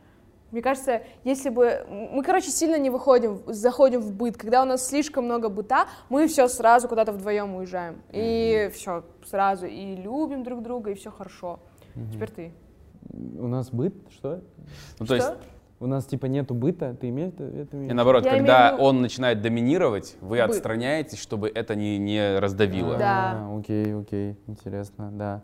Мне 0.51 0.61
кажется, 0.61 1.03
если 1.23 1.51
бы... 1.51 1.87
Мы, 1.89 2.25
короче, 2.25 2.51
сильно 2.51 2.77
не 2.77 2.91
выходим, 2.91 3.41
заходим 3.47 4.01
в 4.01 4.13
быт. 4.13 4.37
Когда 4.37 4.63
у 4.63 4.67
нас 4.67 4.85
слишком 4.85 5.27
много 5.27 5.49
быта, 5.49 5.87
мы 6.09 6.27
все 6.27 6.49
сразу 6.49 6.89
куда-то 6.89 7.13
вдвоем 7.13 7.55
уезжаем. 7.55 8.03
И 8.11 8.69
все, 8.75 9.05
сразу. 9.25 9.67
И 9.67 9.95
любим 9.95 10.43
друг 10.43 10.61
друга, 10.61 10.91
и 10.91 10.95
все 10.95 11.13
хорошо. 11.13 11.61
Теперь 12.13 12.31
ты. 12.33 12.53
У 13.39 13.47
нас 13.47 13.71
быт, 13.71 13.95
что? 14.11 14.41
Ну, 14.99 15.07
то 15.07 15.15
есть, 15.15 15.27
Что? 15.27 15.37
У 15.81 15.87
нас 15.87 16.07
типа 16.07 16.27
нету 16.27 16.55
быта, 16.55 16.95
ты 16.99 17.09
имеешь 17.11 17.33
это? 17.35 17.45
это 17.45 17.77
и 17.77 17.93
наоборот, 17.93 18.25
Я 18.25 18.31
когда 18.31 18.71
имею 18.71 18.83
он 18.83 19.03
начинает 19.03 19.43
доминировать, 19.43 20.17
вы 20.21 20.39
Быт. 20.39 20.51
отстраняетесь, 20.51 21.19
чтобы 21.19 21.51
это 21.55 21.75
не, 21.75 21.99
не 21.99 22.39
раздавило. 22.39 22.97
Да. 22.97 23.33
А, 23.35 23.59
окей, 23.59 23.95
окей, 23.95 24.39
интересно, 24.47 25.11
да. 25.13 25.43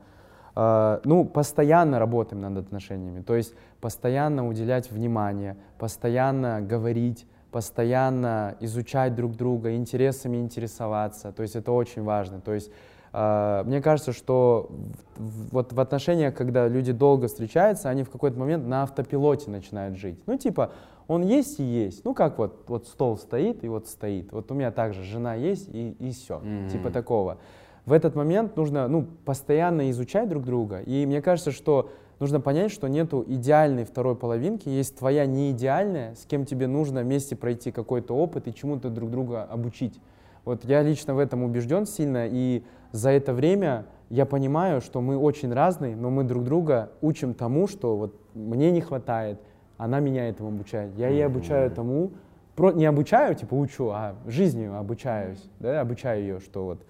А, 0.55 1.01
ну, 1.05 1.25
постоянно 1.25 1.99
работаем 1.99 2.41
над 2.43 2.57
отношениями, 2.59 3.23
то 3.23 3.35
есть 3.35 3.55
постоянно 3.81 4.49
уделять 4.49 4.91
внимание, 4.91 5.57
постоянно 5.79 6.61
говорить, 6.61 7.27
постоянно 7.51 8.57
изучать 8.61 9.15
друг 9.15 9.37
друга, 9.37 9.75
интересами 9.75 10.39
интересоваться, 10.39 11.33
то 11.33 11.43
есть 11.43 11.57
это 11.57 11.73
очень 11.73 12.03
важно. 12.03 12.41
То 12.41 12.55
есть 12.55 12.71
мне 13.13 13.83
кажется, 13.83 14.13
что 14.13 14.71
вот 15.17 15.73
в 15.73 15.81
отношениях, 15.81 16.35
когда 16.35 16.69
люди 16.69 16.93
долго 16.93 17.27
встречаются, 17.27 17.89
они 17.89 18.05
в 18.05 18.11
какой-то 18.11 18.39
момент 18.39 18.67
на 18.67 18.85
автопилоте 18.85 19.51
начинают 19.51 19.97
жить. 19.97 20.21
Ну, 20.27 20.37
типа, 20.37 20.73
он 21.09 21.23
есть 21.23 21.59
и 21.59 21.65
есть. 21.65 22.05
Ну, 22.05 22.15
как 22.15 22.39
вот, 22.39 22.65
вот 22.69 22.87
стол 22.87 23.17
стоит 23.17 23.65
и 23.65 23.69
вот 23.69 23.89
стоит. 23.89 24.31
Вот 24.31 24.53
у 24.53 24.55
меня 24.55 24.71
также 24.71 25.03
жена 25.03 25.35
есть 25.35 25.69
и, 25.73 25.97
и 25.99 26.13
все. 26.13 26.39
Мгм. 26.39 26.69
Типа 26.69 26.91
такого. 26.91 27.39
В 27.85 27.93
этот 27.93 28.15
момент 28.15 28.57
нужно 28.57 28.87
ну, 28.87 29.07
постоянно 29.25 29.91
изучать 29.91 30.29
друг 30.29 30.45
друга. 30.45 30.81
И 30.83 31.05
мне 31.07 31.21
кажется, 31.21 31.51
что 31.51 31.91
нужно 32.21 32.41
понять, 32.41 32.71
что 32.71 32.87
нету 32.87 33.25
идеальной 33.27 33.85
второй 33.85 34.15
половинки, 34.15 34.69
есть 34.69 34.99
твоя 34.99 35.27
неидеальная, 35.27 36.15
с 36.15 36.27
кем 36.27 36.45
тебе 36.45 36.69
нужно 36.69 37.01
вместе 37.01 37.35
пройти 37.35 37.73
какой-то 37.73 38.15
опыт 38.15 38.47
и 38.47 38.55
чему-то 38.55 38.89
друг 38.89 39.11
друга 39.11 39.43
обучить. 39.43 40.01
Вот 40.45 40.65
я 40.65 40.83
лично 40.83 41.15
в 41.15 41.19
этом 41.19 41.43
убежден 41.43 41.87
сильно, 41.87 42.27
и 42.27 42.65
за 42.93 43.11
это 43.11 43.33
время 43.33 43.87
я 44.09 44.27
понимаю, 44.27 44.81
что 44.81 45.01
мы 45.01 45.17
очень 45.17 45.53
разные, 45.53 45.97
но 45.97 46.11
мы 46.11 46.25
друг 46.25 46.45
друга 46.45 46.91
учим 47.01 47.35
тому, 47.35 47.69
что 47.69 47.97
вот 47.97 48.15
мне 48.35 48.71
не 48.71 48.81
хватает, 48.81 49.41
она 49.77 50.01
меня 50.01 50.29
этому 50.29 50.49
обучает, 50.49 50.95
я 50.97 51.09
ей 51.09 51.25
обучаю 51.25 51.71
тому, 51.71 52.13
про, 52.57 52.73
не 52.73 52.85
обучаю, 52.85 53.35
типа 53.35 53.55
учу, 53.55 53.91
а 53.91 54.17
жизнью 54.27 54.77
обучаюсь, 54.77 55.49
да, 55.61 55.81
обучаю 55.81 56.21
ее, 56.21 56.41
что 56.41 56.65
вот 56.65 56.85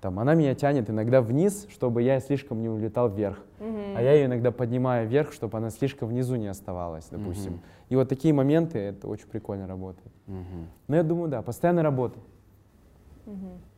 там 0.00 0.18
она 0.18 0.34
меня 0.34 0.54
тянет 0.54 0.88
иногда 0.88 1.20
вниз, 1.20 1.66
чтобы 1.70 2.02
я 2.02 2.20
слишком 2.20 2.62
не 2.62 2.68
улетал 2.68 3.10
вверх, 3.10 3.38
а 3.58 4.00
я 4.00 4.12
ее 4.12 4.26
иногда 4.26 4.50
поднимаю 4.50 5.06
вверх, 5.06 5.32
чтобы 5.32 5.58
она 5.58 5.70
слишком 5.70 6.08
внизу 6.08 6.36
не 6.36 6.46
оставалась, 6.46 7.08
допустим. 7.10 7.52
Мгм. 7.52 7.62
И 7.90 7.96
вот 7.96 8.08
такие 8.08 8.32
моменты, 8.32 8.78
это 8.78 9.08
очень 9.08 9.26
прикольно 9.26 9.66
работает. 9.66 10.12
Мгм. 10.26 10.68
Но 10.88 10.96
я 10.96 11.02
думаю, 11.02 11.28
да, 11.28 11.42
постоянно 11.42 11.82
работа. 11.82 12.18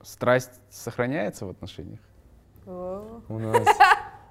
Страсть 0.02 0.50
сохраняется 0.70 1.46
в 1.46 1.50
отношениях? 1.50 2.00
У 2.66 3.38
нас, 3.38 3.66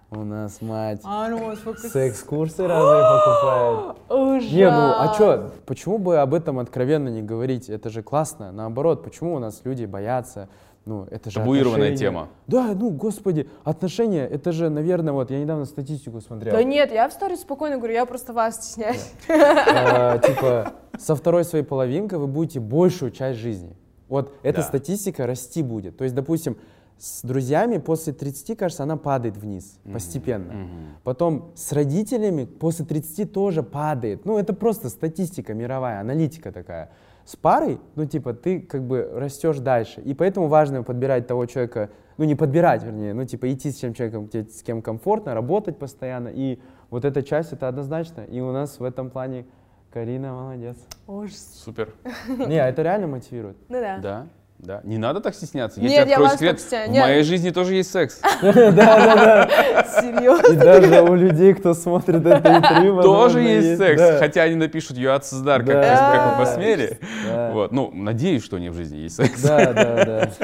у 0.09 0.23
нас 0.23 0.61
мать 0.61 1.01
А, 1.03 1.27
ну 1.29 1.53
секс-курсы 1.55 2.65
разные 2.65 3.03
покупает. 3.25 3.97
Ужас. 4.09 4.51
Не, 4.51 4.69
ну 4.69 4.93
а 4.97 5.13
чё, 5.17 5.51
почему 5.65 5.97
бы 5.97 6.17
об 6.17 6.33
этом 6.33 6.59
откровенно 6.59 7.09
не 7.09 7.21
говорить? 7.21 7.69
Это 7.69 7.89
же 7.89 8.01
классно. 8.03 8.51
Наоборот, 8.51 9.03
почему 9.03 9.35
у 9.35 9.39
нас 9.39 9.61
люди 9.65 9.85
боятся? 9.85 10.47
Ну, 10.85 11.05
это 11.11 11.29
же 11.29 11.39
Табуированная 11.39 11.89
отношения. 11.89 11.97
тема. 11.97 12.27
Да, 12.47 12.71
ну, 12.73 12.89
господи, 12.89 13.47
отношения, 13.63 14.25
это 14.25 14.51
же, 14.51 14.69
наверное, 14.69 15.13
вот, 15.13 15.29
я 15.29 15.39
недавно 15.39 15.65
статистику 15.65 16.21
смотрел. 16.21 16.55
Да 16.55 16.63
нет, 16.63 16.91
я 16.91 17.07
в 17.07 17.13
сторис 17.13 17.41
спокойно 17.41 17.77
говорю, 17.77 17.93
я 17.93 18.05
просто 18.07 18.33
вас 18.33 18.55
стесняюсь. 18.55 19.11
А, 19.29 20.17
типа, 20.17 20.73
со 20.97 21.15
второй 21.15 21.43
своей 21.43 21.63
половинкой 21.63 22.17
вы 22.17 22.25
будете 22.25 22.59
большую 22.59 23.11
часть 23.11 23.39
жизни. 23.39 23.75
Вот 24.11 24.33
эта 24.43 24.57
Да. 24.57 24.63
статистика 24.67 25.25
расти 25.25 25.63
будет. 25.63 25.97
То 25.97 26.03
есть, 26.03 26.13
допустим, 26.13 26.57
с 26.97 27.21
друзьями 27.23 27.77
после 27.77 28.11
30, 28.13 28.55
кажется, 28.55 28.83
она 28.83 28.97
падает 28.97 29.37
вниз 29.37 29.79
постепенно. 29.91 30.67
Потом 31.03 31.51
с 31.55 31.71
родителями 31.71 32.43
после 32.45 32.85
30 32.85 33.31
тоже 33.31 33.63
падает. 33.63 34.25
Ну, 34.25 34.37
это 34.37 34.53
просто 34.53 34.89
статистика 34.89 35.53
мировая, 35.53 36.01
аналитика 36.01 36.51
такая. 36.51 36.91
С 37.25 37.35
парой, 37.37 37.79
ну, 37.95 38.05
типа, 38.05 38.33
ты 38.33 38.59
как 38.59 38.83
бы 38.85 39.09
растешь 39.13 39.59
дальше. 39.59 40.01
И 40.01 40.13
поэтому 40.13 40.47
важно 40.47 40.83
подбирать 40.83 41.25
того 41.27 41.45
человека, 41.45 41.89
ну, 42.17 42.25
не 42.25 42.35
подбирать, 42.35 42.83
вернее, 42.83 43.13
ну, 43.13 43.25
типа, 43.25 43.51
идти 43.53 43.71
с 43.71 43.75
тем 43.75 43.93
человеком, 43.93 44.29
с 44.33 44.61
кем 44.61 44.81
комфортно, 44.81 45.33
работать 45.33 45.77
постоянно. 45.77 46.27
И 46.27 46.59
вот 46.89 47.05
эта 47.05 47.23
часть, 47.23 47.53
это 47.53 47.69
однозначно. 47.69 48.21
И 48.21 48.41
у 48.41 48.51
нас 48.51 48.79
в 48.79 48.83
этом 48.83 49.09
плане 49.09 49.45
Карина 49.91 50.31
молодец. 50.33 50.77
Ужас. 51.05 51.61
Супер. 51.65 51.89
Не, 52.27 52.59
а 52.59 52.69
это 52.69 52.81
реально 52.81 53.07
мотивирует. 53.07 53.57
Ну 53.67 53.81
да. 53.81 53.97
Да, 53.97 54.27
да. 54.59 54.79
Не 54.85 54.97
надо 54.97 55.19
так 55.19 55.35
стесняться. 55.35 55.81
Я 55.81 55.89
Нет, 55.89 56.01
тебе 56.03 56.11
я 56.11 56.15
открою 56.17 56.37
секрет. 56.57 56.61
В 56.61 56.87
Нет. 56.91 57.03
моей 57.03 57.23
жизни 57.23 57.49
тоже 57.49 57.75
есть 57.75 57.91
секс. 57.91 58.21
Серьезно. 58.41 60.53
И 60.53 60.55
даже 60.55 61.01
у 61.01 61.13
людей, 61.15 61.53
кто 61.55 61.73
смотрит 61.73 62.25
это 62.25 62.55
интервью, 62.57 63.01
Тоже 63.01 63.41
есть 63.41 63.77
секс. 63.77 63.99
да. 64.01 64.17
Хотя 64.19 64.43
они 64.43 64.55
напишут 64.55 64.97
«You 64.97 65.09
от 65.09 65.25
Сыздар», 65.25 65.59
как, 65.59 65.73
Да, 65.73 65.75
вы 65.75 66.17
да, 66.17 66.35
посмели. 66.39 66.97
да. 67.27 67.51
Вот. 67.51 67.73
Ну, 67.73 67.91
надеюсь, 67.93 68.45
что 68.45 68.55
у 68.55 68.59
них 68.59 68.71
в 68.71 68.75
жизни 68.75 68.99
есть 68.99 69.17
секс. 69.17 69.41
Да, 69.41 69.73
да, 69.73 70.05
да. 70.05 70.31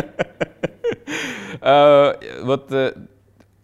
А, 1.61 2.19
Вот 2.43 2.71
э, 2.71 2.93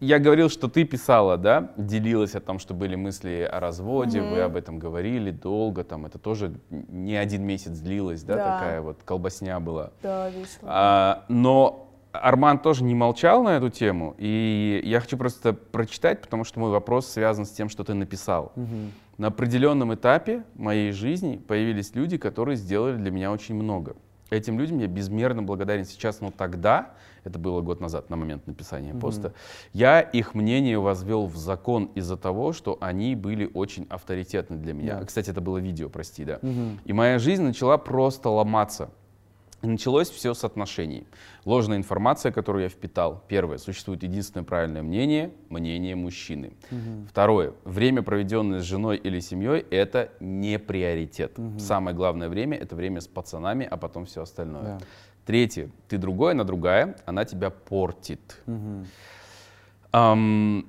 я 0.00 0.18
говорил, 0.18 0.48
что 0.50 0.68
ты 0.68 0.84
писала, 0.84 1.36
да, 1.36 1.72
делилась 1.76 2.34
о 2.34 2.40
том, 2.40 2.58
что 2.58 2.74
были 2.74 2.94
мысли 2.94 3.48
о 3.50 3.60
разводе, 3.60 4.20
вы 4.20 4.40
об 4.40 4.56
этом 4.56 4.78
говорили 4.78 5.30
долго, 5.30 5.84
там 5.84 6.06
это 6.06 6.18
тоже 6.18 6.54
не 6.70 7.16
один 7.16 7.44
месяц 7.44 7.78
длилось, 7.78 8.22
да, 8.22 8.36
Да. 8.36 8.44
такая 8.58 8.80
вот 8.80 8.98
колбасня 9.04 9.60
была. 9.60 9.92
Да, 10.02 10.28
весело. 10.30 10.62
А, 10.64 11.24
но 11.28 11.88
Арман 12.12 12.58
тоже 12.58 12.84
не 12.84 12.94
молчал 12.94 13.42
на 13.42 13.56
эту 13.56 13.70
тему, 13.70 14.14
и 14.18 14.80
я 14.84 15.00
хочу 15.00 15.16
просто 15.16 15.52
прочитать, 15.52 16.20
потому 16.20 16.44
что 16.44 16.60
мой 16.60 16.70
вопрос 16.70 17.06
связан 17.08 17.44
с 17.44 17.50
тем, 17.50 17.68
что 17.68 17.82
ты 17.84 17.94
написал. 17.94 18.52
На 19.16 19.28
определенном 19.28 19.94
этапе 19.94 20.42
моей 20.56 20.90
жизни 20.92 21.36
появились 21.36 21.94
люди, 21.94 22.16
которые 22.18 22.56
сделали 22.56 22.96
для 22.96 23.10
меня 23.12 23.30
очень 23.30 23.54
много. 23.54 23.94
Этим 24.30 24.58
людям 24.58 24.78
я 24.78 24.88
безмерно 24.88 25.42
благодарен 25.42 25.84
сейчас, 25.84 26.20
но 26.20 26.32
тогда, 26.32 26.90
это 27.24 27.38
было 27.38 27.60
год 27.60 27.80
назад, 27.80 28.10
на 28.10 28.16
момент 28.16 28.46
написания 28.46 28.94
поста, 28.94 29.32
я 29.72 30.00
их 30.00 30.34
мнение 30.34 30.78
возвел 30.78 31.26
в 31.26 31.36
закон 31.36 31.90
из-за 31.94 32.16
того, 32.16 32.52
что 32.52 32.78
они 32.80 33.14
были 33.16 33.50
очень 33.54 33.86
авторитетны 33.90 34.56
для 34.56 34.74
меня. 34.74 35.00
Да. 35.00 35.06
Кстати, 35.06 35.30
это 35.30 35.40
было 35.40 35.58
видео, 35.58 35.88
прости, 35.88 36.24
да. 36.24 36.38
Мгм. 36.42 36.80
И 36.84 36.92
моя 36.92 37.18
жизнь 37.18 37.42
начала 37.42 37.78
просто 37.78 38.28
ломаться. 38.28 38.90
И 39.62 39.66
началось 39.66 40.10
все 40.10 40.34
с 40.34 40.44
отношений. 40.44 41.06
Ложная 41.46 41.78
информация, 41.78 42.32
которую 42.32 42.64
я 42.64 42.68
впитал. 42.68 43.24
Первое. 43.28 43.56
Существует 43.56 44.02
единственное 44.02 44.44
правильное 44.44 44.82
мнение– 44.82 45.32
мнение 45.48 45.96
мужчины. 45.96 46.52
Второе. 47.08 47.54
Время, 47.64 48.02
проведенное 48.02 48.60
с 48.60 48.64
женой 48.64 48.98
или 48.98 49.20
семьей– 49.20 49.64
это 49.70 50.10
не 50.20 50.58
приоритет. 50.58 51.38
Самое 51.58 51.96
главное 51.96 52.28
время– 52.28 52.58
это 52.60 52.76
время 52.76 53.00
с 53.00 53.08
пацанами, 53.08 53.66
а 53.70 53.78
потом 53.78 54.04
все 54.04 54.20
остальное. 54.20 54.62
Да. 54.62 54.78
Третье. 55.26 55.70
Ты 55.88 55.98
другой, 55.98 56.32
она 56.32 56.44
другая, 56.44 56.96
она 57.06 57.24
тебя 57.24 57.50
портит. 57.50 58.42
Мгм. 58.46 58.86
Ам, 59.92 60.66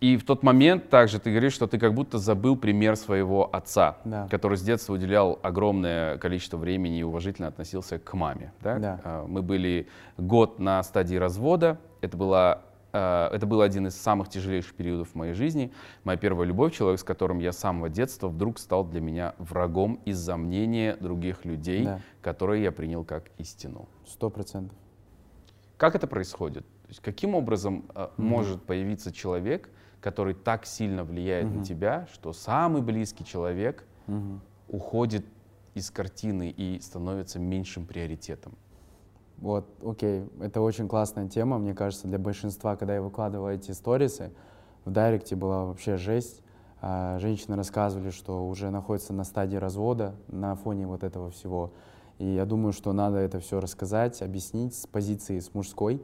и 0.00 0.16
в 0.18 0.24
тот 0.24 0.42
момент 0.42 0.90
также 0.90 1.18
ты 1.18 1.30
говоришь, 1.30 1.54
что 1.54 1.66
ты 1.66 1.78
как 1.78 1.94
будто 1.94 2.18
забыл 2.18 2.56
пример 2.56 2.96
своего 2.96 3.48
отца, 3.54 3.96
Да. 4.04 4.28
который 4.30 4.58
с 4.58 4.62
детства 4.62 4.92
уделял 4.92 5.38
огромное 5.42 6.18
количество 6.18 6.58
времени 6.58 6.98
и 6.98 7.02
уважительно 7.02 7.48
относился 7.48 7.98
к 7.98 8.12
маме. 8.12 8.52
Да? 8.60 8.78
Да. 8.78 9.00
А, 9.04 9.26
Мы 9.26 9.42
были 9.42 9.88
год 10.18 10.58
на 10.58 10.82
стадии 10.82 11.16
развода. 11.16 11.78
Это, 12.02 12.16
была, 12.16 12.60
это 13.32 13.46
был 13.46 13.60
один 13.60 13.86
из 13.86 13.96
самых 13.96 14.28
тяжелейших 14.28 14.74
периодов 14.74 15.10
в 15.10 15.14
моей 15.14 15.32
жизни. 15.34 15.72
Моя 16.04 16.16
первая 16.18 16.46
любовь, 16.46 16.74
человек, 16.74 17.00
с 17.00 17.04
которым 17.04 17.38
я 17.38 17.52
с 17.52 17.58
самого 17.58 17.88
детства 17.88 18.28
вдруг 18.28 18.58
стал 18.58 18.84
для 18.84 19.00
меня 19.00 19.34
врагом 19.38 20.00
из-за 20.04 20.36
мнения 20.36 20.96
других 20.96 21.44
людей, 21.44 21.84
Да. 21.84 22.00
которые 22.22 22.62
я 22.62 22.72
принял 22.72 23.04
как 23.04 23.30
истину. 23.38 23.88
Сто 24.06 24.30
процентов. 24.30 24.76
Как 25.76 25.94
это 25.94 26.06
происходит? 26.06 26.64
То 26.82 26.88
есть 26.88 27.00
каким 27.00 27.34
образом 27.34 27.84
э, 27.94 28.08
может 28.16 28.62
появиться 28.62 29.12
человек, 29.12 29.68
который 30.00 30.34
так 30.34 30.66
сильно 30.66 31.04
влияет 31.04 31.52
на 31.52 31.64
тебя, 31.64 32.06
что 32.12 32.32
самый 32.32 32.80
близкий 32.82 33.24
человек 33.24 33.84
Мгм. 34.06 34.40
уходит 34.68 35.26
из 35.74 35.90
картины 35.90 36.48
и 36.56 36.80
становится 36.80 37.38
меньшим 37.38 37.84
приоритетом? 37.86 38.54
Вот, 39.38 39.66
окей, 39.84 40.28
это 40.40 40.60
очень 40.62 40.88
классная 40.88 41.28
тема, 41.28 41.58
мне 41.58 41.74
кажется, 41.74 42.08
для 42.08 42.18
большинства, 42.18 42.76
когда 42.76 42.94
я 42.94 43.02
выкладывал 43.02 43.48
эти 43.48 43.72
сторисы, 43.72 44.32
в 44.84 44.92
директе 44.92 45.36
была 45.36 45.66
вообще 45.66 45.96
жесть. 45.96 46.42
А, 46.80 47.18
Женщины 47.18 47.56
рассказывали, 47.56 48.10
что 48.10 48.48
уже 48.48 48.70
находятся 48.70 49.12
на 49.12 49.24
стадии 49.24 49.56
развода 49.56 50.14
на 50.28 50.54
фоне 50.54 50.86
вот 50.86 51.02
этого 51.04 51.30
всего. 51.30 51.72
И 52.18 52.26
я 52.26 52.46
думаю, 52.46 52.72
что 52.72 52.92
надо 52.92 53.18
это 53.18 53.40
все 53.40 53.60
рассказать, 53.60 54.22
объяснить 54.22 54.74
с 54.74 54.86
позиции 54.86 55.38
с 55.38 55.52
мужской. 55.52 56.02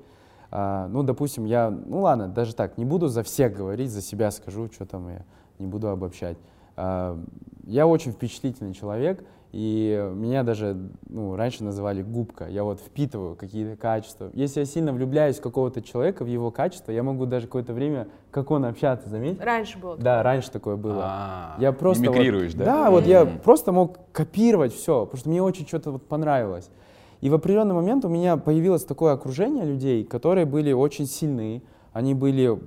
А, 0.50 0.88
Ну, 0.88 1.02
допустим, 1.02 1.44
я, 1.44 1.70
ну 1.70 2.00
ладно, 2.00 2.28
даже 2.28 2.54
так, 2.54 2.76
не 2.76 2.84
буду 2.84 3.08
за 3.08 3.22
всех 3.22 3.54
говорить, 3.54 3.90
за 3.90 4.02
себя 4.02 4.30
скажу, 4.30 4.68
что 4.70 4.84
там 4.84 5.08
я, 5.08 5.24
не 5.58 5.66
буду 5.66 5.88
обобщать. 5.88 6.36
А, 6.76 7.18
Я 7.64 7.86
очень 7.86 8.12
впечатлительный 8.12 8.74
человек, 8.74 9.24
и 9.52 10.10
меня 10.14 10.44
даже 10.44 10.76
ну, 11.10 11.36
раньше 11.36 11.62
называли 11.62 12.02
губка. 12.02 12.48
Я 12.48 12.64
вот 12.64 12.80
впитываю 12.80 13.36
какие-то 13.36 13.76
качества. 13.76 14.30
Если 14.32 14.60
я 14.60 14.66
сильно 14.66 14.94
влюбляюсь 14.94 15.38
в 15.38 15.42
какого-то 15.42 15.82
человека, 15.82 16.24
в 16.24 16.26
его 16.26 16.50
качество, 16.50 16.90
я 16.90 17.02
могу 17.02 17.26
даже 17.26 17.46
какое-то 17.46 17.74
время, 17.74 18.08
как 18.30 18.50
он 18.50 18.64
общаться, 18.64 19.10
заметь? 19.10 19.38
Раньше 19.40 19.78
было. 19.78 19.98
Да, 19.98 20.22
раньше 20.22 20.50
такое 20.50 20.76
было. 20.76 21.02
А, 21.04 21.56
Я 21.58 21.72
просто 21.72 22.02
вот- 22.04 22.14
мимикрируешь, 22.14 22.54
да? 22.54 22.64
Да, 22.64 22.90
вот 22.90 23.06
я 23.06 23.26
просто 23.26 23.72
мог 23.72 23.98
копировать 24.12 24.72
все, 24.72 25.04
потому 25.04 25.18
что 25.20 25.28
мне 25.28 25.42
очень 25.42 25.66
что-то 25.66 25.90
вот 25.92 26.08
понравилось. 26.08 26.70
И 27.20 27.28
в 27.28 27.34
определенный 27.34 27.74
момент 27.74 28.06
у 28.06 28.08
меня 28.08 28.38
появилось 28.38 28.84
такое 28.84 29.12
окружение 29.12 29.64
людей, 29.64 30.02
которые 30.02 30.46
были 30.46 30.72
очень 30.72 31.06
сильны, 31.06 31.62
они 31.92 32.14
были 32.14 32.58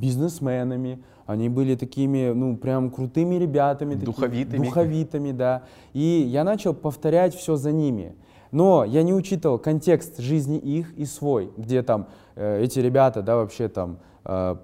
бизнесменами, 0.00 1.02
они 1.26 1.48
были 1.48 1.74
такими, 1.74 2.32
ну, 2.32 2.56
прям 2.56 2.90
крутыми 2.90 3.36
ребятами. 3.36 3.94
такими 3.94 4.04
Духовитыми. 4.06 4.64
Духовитыми, 4.64 5.32
да. 5.32 5.62
И 5.92 6.24
я 6.26 6.44
начал 6.44 6.74
повторять 6.74 7.34
все 7.34 7.56
за 7.56 7.72
ними. 7.72 8.14
Но 8.50 8.84
я 8.84 9.02
не 9.02 9.12
учитывал 9.12 9.58
контекст 9.58 10.18
жизни 10.20 10.58
их 10.58 10.94
и 10.96 11.06
свой, 11.06 11.50
где 11.56 11.82
там 11.82 12.06
э, 12.36 12.62
эти 12.62 12.78
ребята, 12.78 13.20
да, 13.20 13.36
вообще 13.36 13.68
там 13.68 13.98
э, 14.24 14.56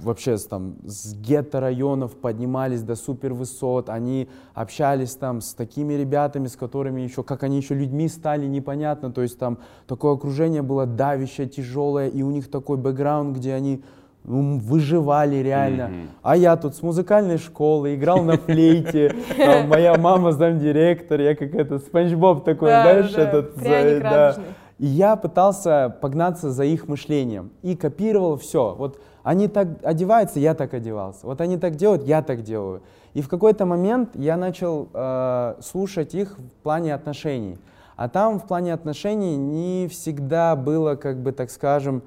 вообще 0.00 0.38
с, 0.38 0.46
там, 0.46 0.76
с 0.84 1.14
гетто-районов 1.14 2.14
поднимались 2.16 2.82
до 2.82 2.94
супер 2.94 3.32
высот, 3.32 3.88
они 3.88 4.28
общались 4.54 5.14
там 5.14 5.40
с 5.40 5.54
такими 5.54 5.94
ребятами, 5.94 6.46
с 6.46 6.56
которыми 6.56 7.00
еще, 7.00 7.22
как 7.22 7.42
они 7.42 7.56
еще 7.56 7.74
людьми 7.74 8.08
стали, 8.08 8.46
непонятно, 8.46 9.12
то 9.12 9.22
есть 9.22 9.38
там 9.38 9.58
такое 9.86 10.14
окружение 10.14 10.62
было 10.62 10.86
давящее, 10.86 11.48
тяжелое, 11.48 12.08
и 12.08 12.22
у 12.22 12.30
них 12.30 12.50
такой 12.50 12.76
бэкграунд, 12.76 13.36
где 13.36 13.54
они 13.54 13.82
ну, 14.24 14.58
выживали 14.58 15.36
реально. 15.36 15.88
Мгм. 15.88 16.08
А 16.22 16.36
я 16.36 16.56
тут 16.56 16.74
с 16.76 16.82
музыкальной 16.82 17.38
школы 17.38 17.94
играл 17.94 18.22
на 18.22 18.36
флейте, 18.38 19.14
там 19.36 19.68
моя 19.68 19.96
мама 19.96 20.32
замдиректор, 20.32 21.20
я 21.20 21.34
как 21.34 21.54
этот 21.54 21.82
Спанч 21.82 22.12
Боб 22.14 22.44
такой, 22.44 22.68
Да, 22.68 22.82
знаешь, 22.82 23.12
да, 23.12 23.22
этот... 23.22 23.56
за- 23.56 24.00
да. 24.00 24.36
И 24.78 24.86
я 24.86 25.14
пытался 25.16 25.96
погнаться 26.00 26.50
за 26.50 26.64
их 26.64 26.88
мышлением 26.88 27.50
и 27.62 27.76
копировал 27.76 28.36
все. 28.36 28.74
Вот 28.76 28.98
они 29.22 29.46
так 29.46 29.68
одеваются, 29.82 30.40
я 30.40 30.54
так 30.54 30.74
одевался. 30.74 31.26
Вот 31.26 31.40
они 31.40 31.56
так 31.56 31.76
делают, 31.76 32.02
я 32.04 32.22
так 32.22 32.42
делаю. 32.42 32.82
И 33.14 33.22
в 33.22 33.28
какой-то 33.28 33.66
момент 33.66 34.10
я 34.14 34.36
начал 34.36 34.88
э, 34.92 35.54
слушать 35.60 36.14
их 36.14 36.38
в 36.38 36.62
плане 36.62 36.94
отношений. 36.94 37.58
А 37.96 38.08
там 38.08 38.40
в 38.40 38.46
плане 38.48 38.72
отношений 38.74 39.36
не 39.36 39.86
всегда 39.88 40.56
было, 40.56 40.96
как 40.96 41.22
бы 41.22 41.30
так 41.30 41.50
скажем, 41.50 42.02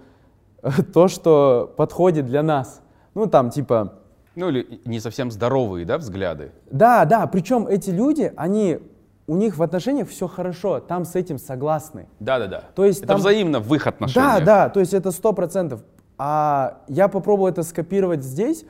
то, 0.94 1.08
что 1.08 1.74
подходит 1.78 2.26
для 2.26 2.44
нас. 2.44 2.82
Ну 3.14 3.28
там 3.28 3.50
типа, 3.50 3.94
Ну 4.36 4.50
или 4.50 4.82
не 4.86 5.00
совсем 5.00 5.32
здоровые, 5.32 5.86
да, 5.86 5.98
взгляды? 5.98 6.52
да, 6.70 7.06
да, 7.06 7.28
причем 7.28 7.68
эти 7.68 7.90
люди, 7.90 8.34
они 8.36 8.80
у 9.28 9.36
них 9.36 9.58
в 9.58 9.64
отношениях 9.64 10.10
все 10.10 10.28
хорошо, 10.28 10.80
там 10.80 11.04
с 11.06 11.16
этим 11.16 11.38
согласны. 11.40 12.08
Да-да-да. 12.20 12.64
То 12.76 12.86
есть 12.86 13.00
это 13.00 13.10
там- 13.10 13.18
взаимно 13.20 13.60
в 13.60 13.74
их 13.74 13.88
отношениях. 13.88 14.40
Да, 14.40 14.46
да, 14.46 14.70
то 14.70 14.80
есть 14.80 14.94
это 14.94 15.12
сто 15.12 15.34
процентов. 15.34 15.82
А 16.18 16.82
я 16.88 17.08
попробовал 17.08 17.48
это 17.50 17.64
скопировать 17.64 18.24
здесь, 18.24 18.66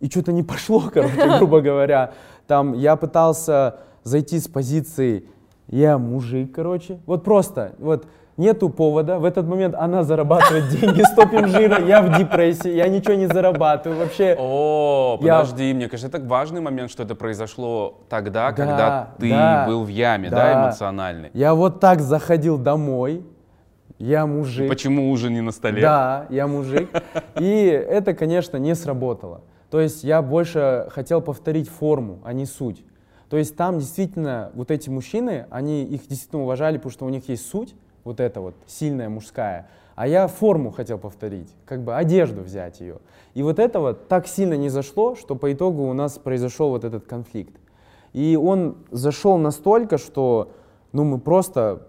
и 0.00 0.08
что-то 0.08 0.32
не 0.32 0.42
пошло, 0.42 0.82
короче, 0.92 1.38
грубо 1.38 1.60
говоря. 1.60 2.12
Там 2.46 2.72
я 2.74 2.96
пытался 2.96 3.80
зайти 4.04 4.38
с 4.38 4.48
позиции 4.48 5.28
«я 5.66 5.98
мужик», 5.98 6.54
короче. 6.54 7.00
Вот 7.04 7.24
просто, 7.24 7.74
вот 7.78 8.06
нету 8.38 8.70
повода. 8.70 9.18
В 9.18 9.24
этот 9.24 9.46
момент 9.46 9.74
она 9.74 10.02
зарабатывает 10.04 10.68
деньги, 10.68 11.02
стопим 11.12 11.48
жира, 11.48 11.84
я 11.84 12.00
в 12.00 12.16
депрессии, 12.16 12.70
я 12.70 12.88
ничего 12.88 13.14
не 13.14 13.26
зарабатываю 13.26 13.98
вообще. 14.00 14.34
О, 14.38 15.18
Я- 15.20 15.40
подожди, 15.40 15.74
мне 15.74 15.88
кажется, 15.88 16.08
это 16.16 16.26
важный 16.26 16.60
момент, 16.62 16.90
что 16.90 17.02
это 17.02 17.14
произошло 17.14 18.00
тогда, 18.08 18.50
Да, 18.50 18.52
когда 18.52 19.10
ты 19.18 19.28
да, 19.30 19.66
был 19.66 19.84
в 19.84 19.88
яме, 19.88 20.30
да, 20.30 20.36
да. 20.36 20.62
эмоциональной. 20.64 21.30
Я 21.34 21.54
вот 21.54 21.80
так 21.80 22.00
заходил 22.00 22.56
домой, 22.56 23.24
я 23.98 24.26
мужик. 24.26 24.68
Почему 24.68 25.10
ужин 25.10 25.34
не 25.34 25.40
на 25.40 25.50
столе? 25.50 25.82
Да, 25.82 26.26
я 26.30 26.46
мужик. 26.46 26.88
И 27.40 27.64
это, 27.66 28.14
конечно, 28.14 28.56
не 28.56 28.74
сработало. 28.76 29.40
То 29.70 29.80
есть 29.80 30.04
я 30.04 30.22
больше 30.22 30.86
хотел 30.90 31.20
повторить 31.20 31.68
форму, 31.68 32.20
а 32.24 32.32
не 32.32 32.46
суть. 32.46 32.84
То 33.28 33.36
есть 33.36 33.56
там 33.56 33.80
действительно 33.80 34.50
вот 34.54 34.70
эти 34.70 34.88
мужчины, 34.88 35.46
они 35.50 35.82
их 35.84 36.06
действительно 36.08 36.42
уважали, 36.44 36.76
потому 36.78 36.92
что 36.92 37.04
у 37.04 37.08
них 37.10 37.28
есть 37.28 37.46
суть, 37.50 37.74
вот 38.08 38.20
эта 38.20 38.40
вот 38.40 38.54
сильная 38.66 39.08
мужская. 39.08 39.68
А 39.94 40.08
я 40.08 40.28
форму 40.28 40.70
хотел 40.70 40.98
повторить, 40.98 41.54
как 41.66 41.82
бы 41.82 41.94
одежду 41.94 42.40
взять 42.42 42.80
ее. 42.80 42.98
И 43.34 43.42
вот 43.42 43.58
это 43.58 43.80
вот 43.80 44.08
так 44.08 44.26
сильно 44.26 44.54
не 44.54 44.70
зашло, 44.70 45.14
что 45.14 45.36
по 45.36 45.52
итогу 45.52 45.82
у 45.88 45.92
нас 45.92 46.18
произошел 46.18 46.70
вот 46.70 46.84
этот 46.84 47.06
конфликт. 47.06 47.54
И 48.14 48.36
он 48.36 48.76
зашел 48.90 49.36
настолько, 49.36 49.98
что 49.98 50.52
ну, 50.92 51.04
мы 51.04 51.18
просто 51.18 51.86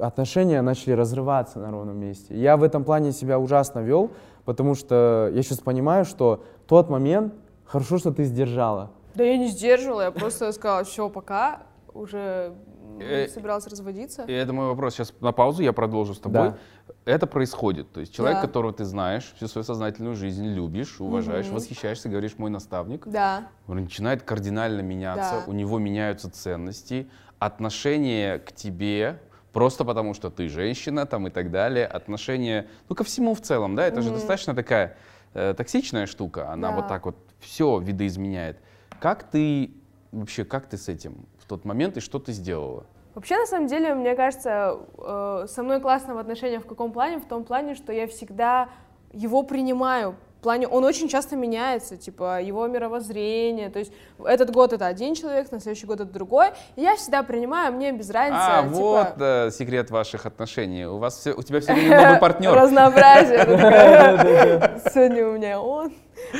отношения 0.00 0.62
начали 0.62 0.92
разрываться 0.92 1.58
на 1.58 1.70
ровном 1.70 1.98
месте. 1.98 2.34
Я 2.34 2.56
в 2.56 2.62
этом 2.62 2.84
плане 2.84 3.12
себя 3.12 3.38
ужасно 3.38 3.80
вел, 3.80 4.10
потому 4.44 4.74
что 4.74 5.30
я 5.34 5.42
сейчас 5.42 5.58
понимаю, 5.58 6.04
что 6.04 6.42
тот 6.66 6.88
момент, 6.88 7.34
хорошо, 7.64 7.98
что 7.98 8.12
ты 8.12 8.24
сдержала. 8.24 8.90
Да 9.14 9.22
я 9.22 9.36
не 9.36 9.48
сдерживала, 9.48 10.02
я 10.02 10.10
просто 10.10 10.50
сказала, 10.52 10.84
все, 10.84 11.10
пока, 11.10 11.62
уже 11.92 12.54
Э, 13.00 13.28
собиралась 13.28 13.66
разводиться. 13.66 14.24
И 14.24 14.32
это 14.32 14.52
мой 14.52 14.66
вопрос. 14.68 14.94
Сейчас 14.94 15.12
на 15.20 15.32
паузу 15.32 15.62
я 15.62 15.72
продолжу 15.72 16.14
с 16.14 16.18
тобой. 16.18 16.50
Да. 16.50 16.56
Это 17.04 17.26
происходит. 17.26 17.90
То 17.92 18.00
есть 18.00 18.14
человек, 18.14 18.38
Да. 18.40 18.46
которого 18.46 18.72
ты 18.72 18.84
знаешь, 18.84 19.32
всю 19.36 19.48
свою 19.48 19.64
сознательную 19.64 20.14
жизнь 20.14 20.46
любишь, 20.46 21.00
уважаешь, 21.00 21.46
Мгм. 21.46 21.54
восхищаешься, 21.56 22.08
говоришь, 22.08 22.36
мой 22.38 22.50
наставник. 22.50 23.06
Да, 23.06 23.48
Он 23.66 23.76
начинает 23.82 24.22
кардинально 24.22 24.80
меняться, 24.82 25.42
Да. 25.44 25.50
у 25.50 25.52
него 25.54 25.78
меняются 25.78 26.30
ценности, 26.30 27.08
отношение 27.38 28.38
к 28.38 28.52
тебе, 28.52 29.20
просто 29.52 29.84
потому 29.84 30.14
что 30.14 30.30
ты 30.30 30.48
женщина 30.48 31.06
там 31.06 31.26
и 31.28 31.30
так 31.30 31.50
далее, 31.50 31.86
отношение, 31.86 32.68
ну, 32.88 32.96
ко 32.96 33.04
всему 33.04 33.34
в 33.34 33.40
целом, 33.40 33.74
да, 33.76 33.86
это 33.86 34.02
же 34.02 34.08
Мгм. 34.10 34.18
достаточно 34.18 34.54
такая 34.54 34.96
э, 35.36 35.52
токсичная 35.56 36.06
штука, 36.06 36.52
она 36.52 36.68
Да. 36.70 36.76
вот 36.76 36.86
так 36.88 37.06
вот 37.06 37.16
все 37.40 37.80
видоизменяет. 37.80 38.58
Как 39.00 39.24
ты, 39.24 39.72
вообще, 40.12 40.44
как 40.44 40.66
ты 40.66 40.76
с 40.76 40.88
этим 40.88 41.26
в 41.44 41.48
тот 41.48 41.64
момент 41.64 41.96
и 41.96 42.00
что 42.00 42.18
ты 42.18 42.32
сделала? 42.32 42.84
Вообще, 43.14 43.36
на 43.36 43.46
самом 43.46 43.68
деле, 43.68 43.94
мне 43.94 44.14
кажется, 44.16 44.78
э, 44.98 45.46
со 45.48 45.62
мной 45.62 45.80
классно 45.80 46.14
в 46.14 46.18
отношениях 46.18 46.64
в 46.64 46.66
каком 46.66 46.90
плане? 46.90 47.18
В 47.18 47.26
том 47.26 47.44
плане, 47.44 47.74
что 47.74 47.92
я 47.92 48.06
всегда 48.08 48.68
его 49.12 49.42
принимаю. 49.44 50.16
В 50.40 50.42
плане, 50.42 50.66
он 50.68 50.84
очень 50.84 51.08
часто 51.08 51.36
меняется, 51.36 51.96
типа, 51.96 52.42
его 52.42 52.66
мировоззрение. 52.66 53.70
То 53.70 53.78
есть 53.78 53.92
этот 54.24 54.50
год 54.50 54.72
это 54.72 54.86
один 54.86 55.14
человек, 55.14 55.52
на 55.52 55.60
следующий 55.60 55.86
год 55.86 56.00
это 56.00 56.12
другой. 56.12 56.48
И 56.76 56.82
я 56.82 56.96
всегда 56.96 57.22
принимаю, 57.22 57.72
мне 57.72 57.92
без 57.92 58.10
разницы. 58.10 58.42
а, 58.42 58.62
типа, 58.64 58.74
вот 58.74 59.14
э, 59.20 59.50
секрет 59.52 59.90
ваших 59.90 60.26
отношений. 60.26 60.86
У 60.86 60.98
вас 60.98 61.18
все, 61.18 61.32
у 61.32 61.42
тебя 61.42 61.60
все 61.60 61.72
время 61.72 62.02
новый 62.02 62.20
партнер. 62.20 62.52
Разнообразие. 62.52 63.44
Сегодня 64.92 65.28
у 65.28 65.32
меня 65.32 65.60
он. 65.60 65.92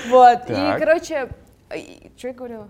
Вот. 0.08 0.40
И, 0.48 0.78
короче, 0.78 1.28
что 2.16 2.28
я 2.28 2.34
говорила? 2.34 2.68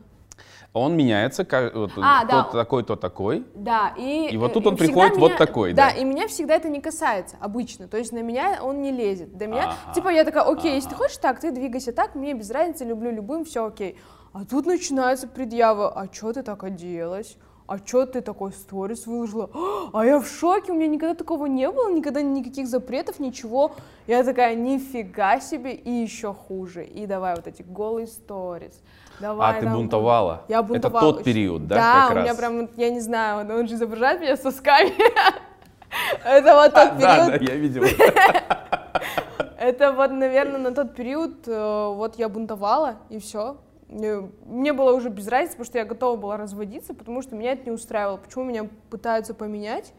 Он 0.74 0.96
меняется, 0.96 1.44
ка- 1.44 1.70
вот, 1.72 1.92
А, 2.02 2.24
да. 2.24 2.42
тот 2.42 2.52
такой, 2.52 2.82
то 2.82 2.96
такой. 2.96 3.46
Да, 3.54 3.94
и... 3.96 4.28
И 4.32 4.36
вот 4.36 4.50
э, 4.50 4.54
тут 4.54 4.66
он 4.66 4.76
всегда 4.76 4.92
приходит 4.92 5.16
вот 5.18 5.28
меня- 5.28 5.38
такой, 5.38 5.72
да? 5.72 5.90
да? 5.90 5.96
и 5.96 6.04
меня 6.04 6.26
всегда 6.26 6.56
это 6.56 6.68
не 6.68 6.80
касается 6.80 7.36
обычно, 7.40 7.86
то 7.86 7.96
есть 7.96 8.10
на 8.10 8.22
меня 8.22 8.58
он 8.60 8.82
не 8.82 8.90
лезет, 8.90 9.38
до 9.38 9.46
меня, 9.46 9.76
Ага. 9.84 9.94
типа 9.94 10.08
я 10.08 10.24
такая, 10.24 10.42
окей, 10.42 10.74
если 10.74 10.88
ты 10.88 10.96
хочешь 10.96 11.18
так, 11.18 11.38
ты 11.38 11.52
двигайся 11.52 11.92
так, 11.92 12.16
мне 12.16 12.34
без 12.34 12.50
разницы, 12.50 12.84
люблю 12.84 13.12
любым, 13.12 13.44
все 13.44 13.64
окей. 13.64 13.96
А 14.32 14.44
тут 14.44 14.66
начинается 14.66 15.28
предъява, 15.28 15.92
а 15.92 16.12
что 16.12 16.32
ты 16.32 16.42
так 16.42 16.64
оделась? 16.64 17.36
А 17.66 17.78
что 17.78 18.04
ты 18.04 18.20
такой 18.20 18.52
сторис 18.52 19.06
выложила? 19.06 19.48
А 19.94 20.04
я 20.04 20.18
в 20.18 20.26
шоке, 20.26 20.72
у 20.72 20.74
меня 20.74 20.88
никогда 20.88 21.14
такого 21.14 21.46
не 21.46 21.70
было, 21.70 21.90
никогда 21.90 22.20
никаких 22.20 22.66
запретов, 22.66 23.20
ничего. 23.20 23.72
Я 24.06 24.22
такая, 24.22 24.54
нифига 24.54 25.40
себе, 25.40 25.72
и 25.72 25.90
еще 25.90 26.34
хуже. 26.34 26.84
И 26.84 27.06
давай 27.06 27.36
вот 27.36 27.46
эти 27.46 27.62
голые 27.62 28.06
сторис. 28.06 28.82
Давай, 29.20 29.50
а 29.50 29.54
ты 29.54 29.64
давай. 29.66 29.78
бунтовала? 29.78 30.42
Я 30.48 30.58
Это 30.58 30.66
бунтовала. 30.68 31.12
тот 31.12 31.24
период, 31.24 31.66
да, 31.66 31.74
Да, 31.76 32.02
как 32.08 32.16
у 32.16 32.20
меня 32.20 32.28
раз? 32.30 32.36
прям, 32.36 32.60
вот, 32.62 32.70
я 32.76 32.90
не 32.90 33.00
знаю, 33.00 33.48
он 33.58 33.68
же 33.68 33.74
изображает 33.74 34.20
меня 34.20 34.36
сосками. 34.36 34.92
Это 36.24 36.54
вот 36.54 36.74
тот 36.74 36.98
Да, 36.98 37.26
да, 37.28 37.38
период, 37.38 37.50
я 37.50 37.56
видел. 37.56 37.84
это 39.58 39.92
вот, 39.92 40.10
наверное, 40.10 40.58
на 40.58 40.72
тот 40.72 40.94
период 40.94 41.46
э, 41.46 41.92
вот 41.94 42.16
я 42.16 42.28
бунтовала, 42.28 42.96
и 43.08 43.18
все. 43.18 43.56
Мне 43.88 44.72
было 44.72 44.92
уже 44.92 45.08
без 45.08 45.28
разницы, 45.28 45.52
потому 45.52 45.66
что 45.66 45.78
я 45.78 45.84
готова 45.84 46.16
была 46.16 46.36
разводиться, 46.36 46.94
потому 46.94 47.22
что 47.22 47.36
меня 47.36 47.52
это 47.52 47.66
не 47.66 47.70
устраивало. 47.70 48.16
Почему 48.16 48.44
меня 48.44 48.68
пытаются 48.90 49.34
поменять? 49.34 49.92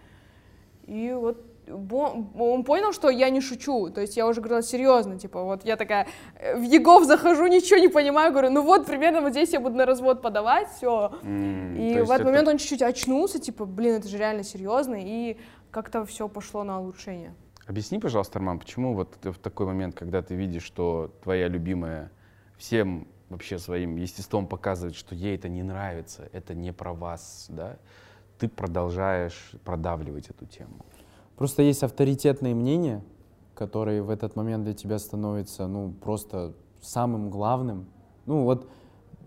И 0.85 1.13
вот 1.13 1.37
он 1.67 2.63
понял, 2.63 2.93
что 2.93 3.09
я 3.09 3.29
не 3.29 3.41
шучу, 3.41 3.89
то 3.89 4.01
есть 4.01 4.17
я 4.17 4.27
уже 4.27 4.41
говорила 4.41 4.61
серьезно, 4.63 5.17
типа, 5.19 5.43
вот 5.43 5.65
я 5.65 5.75
такая 5.75 6.07
э, 6.39 6.55
в 6.57 6.63
Егов 6.63 7.05
захожу, 7.05 7.47
ничего 7.47 7.79
не 7.79 7.87
понимаю, 7.87 8.31
говорю, 8.31 8.51
ну 8.51 8.61
вот 8.61 8.85
примерно 8.85 9.21
вот 9.21 9.31
здесь 9.31 9.53
я 9.53 9.59
буду 9.59 9.75
на 9.75 9.85
развод 9.85 10.21
подавать, 10.21 10.69
все, 10.77 11.11
М, 11.23 11.75
И 11.75 11.93
в 12.01 12.11
этот 12.11 12.21
это- 12.21 12.25
момент 12.25 12.47
он 12.47 12.57
чуть-чуть 12.57 12.81
очнулся, 12.81 13.39
типа, 13.39 13.65
блин, 13.65 13.95
это 13.95 14.07
же 14.07 14.17
реально 14.17 14.43
серьезно, 14.43 14.95
и 14.99 15.37
как-то 15.71 16.05
все 16.05 16.27
пошло 16.27 16.63
на 16.63 16.79
улучшение. 16.79 17.33
Объясни, 17.67 17.99
пожалуйста, 17.99 18.37
Арман, 18.39 18.59
почему 18.59 18.93
вот 18.93 19.17
в 19.23 19.37
такой 19.39 19.65
момент, 19.65 19.95
когда 19.95 20.21
ты 20.21 20.35
видишь, 20.35 20.63
что 20.63 21.11
твоя 21.23 21.47
любимая 21.47 22.11
всем 22.57 23.07
вообще 23.29 23.57
своим 23.57 23.95
естеством 23.95 24.45
показывает, 24.47 24.95
что 24.95 25.15
ей 25.15 25.35
это 25.35 25.49
не 25.49 25.63
нравится, 25.63 26.29
это 26.31 26.53
не 26.53 26.71
про 26.71 26.93
вас, 26.93 27.47
да, 27.49 27.77
ты 28.37 28.47
продолжаешь 28.47 29.51
продавливать 29.63 30.29
эту 30.29 30.45
тему. 30.45 30.85
Просто 31.37 31.63
есть 31.63 31.83
авторитетные 31.83 32.55
мнения, 32.55 33.03
которые 33.53 34.01
в 34.01 34.09
этот 34.09 34.35
момент 34.35 34.63
для 34.63 34.73
тебя 34.73 34.99
становятся, 34.99 35.67
ну, 35.67 35.91
просто 35.91 36.53
самым 36.81 37.29
главным. 37.29 37.87
Ну, 38.25 38.43
вот 38.43 38.67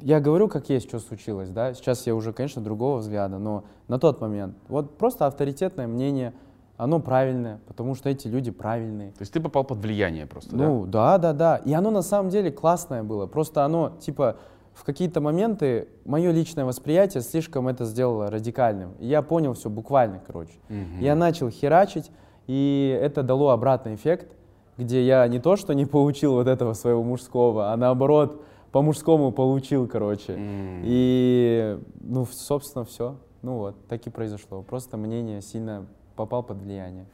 я 0.00 0.20
говорю, 0.20 0.48
как 0.48 0.68
есть, 0.70 0.88
что 0.88 1.00
случилось, 1.00 1.50
да, 1.50 1.74
сейчас 1.74 2.06
я 2.06 2.14
уже, 2.14 2.32
конечно, 2.32 2.62
другого 2.62 2.98
взгляда, 2.98 3.38
но 3.38 3.64
на 3.88 3.98
тот 3.98 4.20
момент, 4.20 4.56
вот 4.68 4.96
просто 4.96 5.26
авторитетное 5.26 5.86
мнение, 5.86 6.34
оно 6.76 7.00
правильное, 7.00 7.60
потому 7.66 7.96
что 7.96 8.08
эти 8.08 8.28
люди 8.28 8.52
правильные. 8.52 9.10
То 9.10 9.22
есть 9.22 9.32
ты 9.32 9.40
попал 9.40 9.64
под 9.64 9.78
влияние 9.78 10.26
просто, 10.26 10.54
Ну, 10.54 10.86
да, 10.86 11.18
да, 11.18 11.32
да. 11.32 11.56
И 11.56 11.72
оно 11.72 11.90
на 11.90 12.02
самом 12.02 12.30
деле 12.30 12.52
классное 12.52 13.02
было. 13.02 13.26
Просто 13.26 13.64
оно, 13.64 13.96
типа, 13.98 14.36
в 14.78 14.84
какие-то 14.84 15.20
моменты 15.20 15.88
мое 16.04 16.30
личное 16.30 16.64
восприятие 16.64 17.20
слишком 17.22 17.66
это 17.66 17.84
сделало 17.84 18.30
радикальным. 18.30 18.92
И 19.00 19.06
я 19.06 19.22
понял 19.22 19.54
все 19.54 19.68
буквально, 19.68 20.20
короче. 20.24 20.52
Мгм. 20.68 21.00
Я 21.00 21.16
начал 21.16 21.50
херачить, 21.50 22.12
и 22.46 22.96
это 23.02 23.24
дало 23.24 23.50
обратный 23.50 23.96
эффект, 23.96 24.36
где 24.76 25.04
я 25.04 25.26
не 25.26 25.40
то, 25.40 25.56
что 25.56 25.72
не 25.74 25.84
получил 25.84 26.34
вот 26.34 26.46
этого 26.46 26.74
своего 26.74 27.02
мужского, 27.02 27.72
а 27.72 27.76
наоборот, 27.76 28.44
по-мужскому 28.70 29.32
получил, 29.32 29.88
короче. 29.88 30.34
М. 30.34 30.82
И, 30.84 31.80
ну, 32.00 32.24
собственно, 32.26 32.84
все. 32.84 33.16
Ну 33.42 33.56
вот, 33.58 33.88
так 33.88 34.06
и 34.06 34.10
произошло. 34.10 34.62
Просто 34.62 34.96
мнение 34.96 35.42
сильно 35.42 35.86
попал 36.14 36.44
под 36.44 36.58
влияние. 36.62 37.06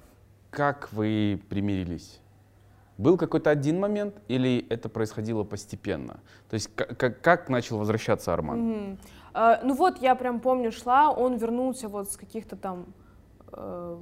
Как 0.50 0.92
вы 0.92 1.40
примирились? 1.48 2.20
Был 2.96 3.16
какой-то 3.16 3.50
один 3.50 3.80
момент 3.80 4.14
или 4.28 4.64
это 4.70 4.88
происходило 4.88 5.42
постепенно? 5.42 6.20
То 6.48 6.54
есть 6.54 6.70
как, 6.74 7.20
как, 7.20 7.48
начал 7.48 7.78
возвращаться 7.78 8.32
Арман? 8.32 8.58
Мгм. 8.60 8.98
А, 9.32 9.60
ну 9.64 9.74
вот, 9.74 9.98
я 9.98 10.14
прям 10.14 10.38
помню, 10.40 10.70
шла, 10.70 11.10
он 11.10 11.36
вернулся 11.36 11.88
вот 11.88 12.12
с 12.12 12.16
каких-то 12.16 12.54
там, 12.54 12.86
э, 13.52 13.98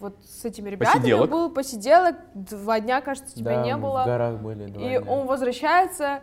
вот 0.00 0.16
с 0.24 0.44
этими 0.44 0.68
ребятами 0.70 0.98
Посиделок. 1.00 1.30
был, 1.30 1.50
посиделок, 1.50 2.16
два 2.34 2.80
дня, 2.80 3.00
кажется, 3.00 3.36
тебя 3.36 3.56
Да, 3.56 3.62
не 3.64 3.76
мы 3.76 3.82
было. 3.82 4.02
в 4.02 4.06
горах 4.06 4.40
были 4.40 4.66
два 4.66 4.82
И 4.82 4.98
дня. 4.98 5.02
он 5.02 5.26
возвращается, 5.28 6.22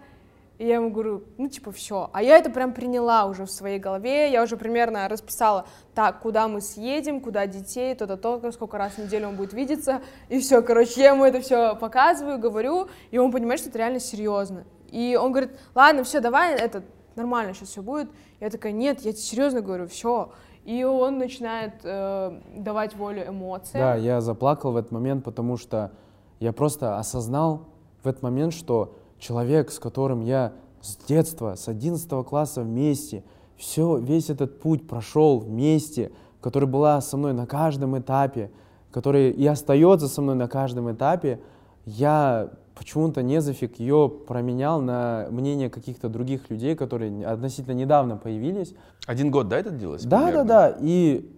и 0.62 0.68
я 0.68 0.76
ему 0.76 0.92
говорю, 0.92 1.24
ну, 1.40 1.48
типа, 1.48 1.72
все. 1.72 2.12
А 2.14 2.22
я 2.22 2.38
это 2.38 2.52
прям 2.52 2.72
приняла 2.76 3.26
уже 3.26 3.46
в 3.46 3.52
своей 3.52 3.80
голове, 3.80 4.32
я 4.32 4.44
уже 4.44 4.58
примерно 4.58 5.08
расписала, 5.08 5.66
так, 5.96 6.20
куда 6.20 6.48
мы 6.48 6.62
съедем, 6.62 7.20
куда 7.20 7.48
детей, 7.48 7.96
то-то, 7.96 8.16
то 8.16 8.52
сколько 8.52 8.78
раз 8.78 8.94
в 8.94 8.98
неделю 9.00 9.30
он 9.30 9.38
будет 9.38 9.54
видеться, 9.54 10.02
и 10.30 10.40
все, 10.40 10.62
короче, 10.62 11.02
я 11.02 11.14
ему 11.14 11.26
это 11.26 11.42
все 11.42 11.76
показываю, 11.76 12.38
говорю, 12.38 12.90
и 13.10 13.18
он 13.18 13.32
понимает, 13.32 13.60
что 13.60 13.70
это 13.70 13.80
реально 13.80 14.00
серьезно. 14.00 14.66
И 14.92 15.18
он 15.20 15.32
говорит, 15.32 15.58
ладно, 15.74 16.04
все, 16.04 16.20
давай, 16.20 16.54
это 16.54 16.84
нормально 17.16 17.56
сейчас 17.56 17.70
все 17.70 17.82
будет. 17.82 18.12
Я 18.40 18.52
такая, 18.52 18.72
нет, 18.72 19.00
я 19.02 19.14
тебе 19.14 19.22
серьезно 19.24 19.62
говорю, 19.62 19.88
все. 19.88 20.32
и 20.64 20.84
он 20.84 21.18
начинает 21.18 21.74
э, 21.84 22.40
давать 22.56 22.96
волю 22.96 23.28
эмоциям. 23.28 23.84
Да, 23.84 23.96
я 23.96 24.22
заплакал 24.22 24.74
в 24.74 24.78
этот 24.78 24.92
момент, 24.92 25.24
потому 25.24 25.58
что 25.58 25.92
я 26.40 26.54
просто 26.54 27.00
осознал 27.00 27.66
в 28.04 28.08
этот 28.08 28.22
момент, 28.22 28.54
что 28.54 28.94
человек, 29.22 29.72
с 29.72 29.80
которым 29.80 30.22
я 30.22 30.52
с 30.82 30.98
детства, 30.98 31.56
с 31.56 31.70
11 31.70 32.10
класса 32.26 32.64
вместе, 32.64 33.24
все, 33.56 33.98
весь 33.98 34.30
этот 34.30 34.60
путь 34.60 34.88
прошел 34.88 35.40
вместе, 35.40 36.12
который 36.42 36.68
была 36.68 37.00
со 37.00 37.16
мной 37.16 37.34
на 37.34 37.46
каждом 37.46 37.98
этапе, 37.98 38.52
который 38.92 39.30
и 39.32 39.46
остается 39.46 40.08
со 40.08 40.22
мной 40.22 40.36
на 40.36 40.48
каждом 40.48 40.92
этапе, 40.92 41.40
я 41.86 42.50
почему-то 42.74 43.22
не 43.22 43.42
зафиг 43.42 43.80
ее 43.80 44.12
променял 44.28 44.82
на 44.82 45.28
мнение 45.30 45.70
каких-то 45.70 46.10
других 46.10 46.50
людей, 46.50 46.76
которые 46.76 47.26
относительно 47.26 47.76
недавно 47.76 48.18
появились. 48.18 48.74
Один 49.06 49.30
год, 49.30 49.48
да, 49.48 49.58
это 49.60 49.70
длилось? 49.70 50.04
Да, 50.04 50.26
примерно? 50.26 50.44
да, 50.46 50.72
да. 50.72 50.78
И 50.82 51.30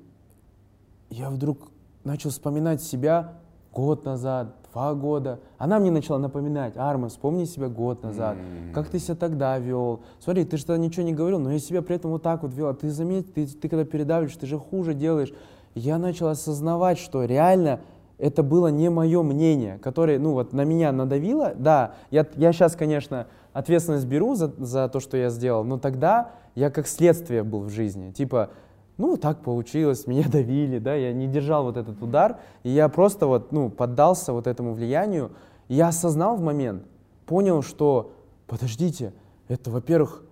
я 1.10 1.30
вдруг 1.30 1.70
начал 2.06 2.30
вспоминать 2.30 2.82
себя 2.82 3.34
год 3.74 4.06
назад, 4.06 4.56
два 4.74 4.94
года. 4.96 5.40
Она 5.58 5.80
мне 5.80 5.92
начала 5.92 6.18
напоминать, 6.18 6.76
Арма, 6.78 7.10
вспомни 7.10 7.46
себя 7.46 7.70
год 7.70 8.04
назад, 8.04 8.38
mm-hmm. 8.38 8.74
как 8.74 8.90
ты 8.90 9.00
себя 9.00 9.16
тогда 9.16 9.58
вел. 9.60 10.02
Смотри, 10.20 10.46
ты 10.46 10.58
же 10.58 10.66
тогда 10.66 10.84
ничего 10.84 11.06
не 11.06 11.14
говорил, 11.14 11.40
но 11.40 11.52
я 11.52 11.60
себя 11.60 11.82
при 11.82 11.96
этом 11.96 12.12
вот 12.12 12.24
так 12.24 12.42
вот 12.42 12.54
вел. 12.54 12.68
А 12.68 12.74
ты 12.74 12.90
заметь, 12.90 13.34
ты, 13.34 13.46
ты 13.46 13.70
когда 13.70 13.86
передавливаешь, 13.86 14.36
ты 14.36 14.48
же 14.48 14.58
хуже 14.58 14.94
делаешь. 14.94 15.34
я 15.76 15.98
начал 15.98 16.28
осознавать, 16.28 16.98
что 16.98 17.24
реально 17.24 17.82
это 18.18 18.42
было 18.42 18.68
не 18.68 18.90
мое 18.90 19.22
мнение, 19.22 19.78
которое, 19.80 20.18
ну 20.20 20.34
вот, 20.34 20.54
на 20.54 20.64
меня 20.64 20.92
надавило. 20.92 21.54
Да, 21.56 21.94
я, 22.10 22.26
я 22.36 22.52
сейчас, 22.52 22.76
конечно, 22.76 23.28
ответственность 23.54 24.08
беру 24.08 24.36
за, 24.36 24.54
за 24.58 24.90
то, 24.90 25.00
что 25.00 25.18
я 25.18 25.30
сделал, 25.30 25.64
но 25.64 25.78
тогда 25.78 26.32
я 26.56 26.70
как 26.70 26.88
следствие 26.88 27.44
был 27.44 27.62
в 27.62 27.70
жизни. 27.70 28.12
Типа, 28.12 28.50
ну, 28.98 29.18
так 29.18 29.42
получилось, 29.42 30.08
меня 30.08 30.28
давили, 30.28 30.80
да, 30.80 30.96
я 30.96 31.14
не 31.14 31.28
держал 31.28 31.64
вот 31.64 31.78
этот 31.78 32.02
удар, 32.02 32.38
и 32.64 32.70
я 32.70 32.90
просто 32.90 33.28
вот, 33.28 33.52
ну, 33.52 33.70
поддался 33.70 34.34
вот 34.34 34.48
этому 34.48 34.74
влиянию, 34.74 35.32
и 35.68 35.76
я 35.76 35.90
осознал 35.90 36.36
в 36.36 36.42
момент, 36.42 36.84
понял, 37.26 37.62
что, 37.62 38.12
подождите, 38.48 39.14
это, 39.48 39.72
во-первых, 39.72 40.24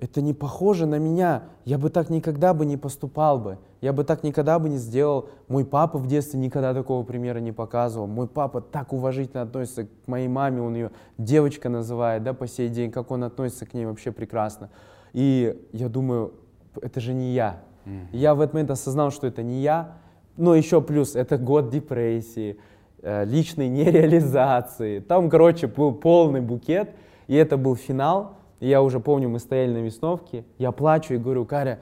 это 0.00 0.22
не 0.22 0.32
похоже 0.32 0.86
на 0.86 0.98
меня, 0.98 1.44
я 1.64 1.76
бы 1.76 1.90
так 1.90 2.08
никогда 2.08 2.54
бы 2.54 2.64
не 2.64 2.76
поступал 2.76 3.38
бы, 3.38 3.58
я 3.80 3.92
бы 3.92 4.04
так 4.04 4.22
никогда 4.22 4.58
бы 4.58 4.68
не 4.68 4.78
сделал, 4.78 5.28
мой 5.48 5.64
папа 5.64 5.98
в 5.98 6.06
детстве 6.06 6.38
никогда 6.38 6.72
такого 6.72 7.04
примера 7.04 7.38
не 7.38 7.52
показывал, 7.52 8.06
мой 8.06 8.28
папа 8.28 8.60
так 8.60 8.92
уважительно 8.92 9.42
относится 9.42 9.84
к 9.84 9.88
моей 10.06 10.28
маме, 10.28 10.62
он 10.62 10.74
ее 10.74 10.90
девочка 11.16 11.68
называет, 11.68 12.22
да, 12.22 12.32
по 12.32 12.46
сей 12.46 12.68
день, 12.68 12.92
как 12.92 13.10
он 13.10 13.24
относится 13.24 13.66
к 13.66 13.74
ней 13.74 13.86
вообще 13.86 14.12
прекрасно, 14.12 14.70
и 15.12 15.68
я 15.72 15.88
думаю, 15.88 16.34
это 16.80 17.00
же 17.00 17.12
не 17.12 17.32
я, 17.32 17.60
Mm. 17.88 18.08
Я 18.12 18.34
в 18.34 18.40
этот 18.40 18.54
момент 18.54 18.70
осознал, 18.70 19.10
что 19.10 19.26
это 19.26 19.42
не 19.42 19.60
я. 19.62 19.94
Но 20.36 20.54
еще 20.54 20.80
плюс, 20.80 21.16
это 21.16 21.36
год 21.36 21.70
депрессии, 21.70 22.58
э, 23.02 23.24
личной 23.24 23.68
нереализации. 23.68 25.00
Там, 25.00 25.30
короче, 25.30 25.66
был 25.66 25.92
полный 25.92 26.40
букет. 26.40 26.90
И 27.26 27.34
это 27.34 27.56
был 27.56 27.76
финал. 27.76 28.36
И 28.60 28.68
я 28.68 28.82
уже 28.82 29.00
помню, 29.00 29.28
мы 29.28 29.38
стояли 29.38 29.72
на 29.72 29.78
Весновке. 29.78 30.44
Я 30.58 30.72
плачу 30.72 31.14
и 31.14 31.18
говорю, 31.18 31.44
Каря, 31.44 31.80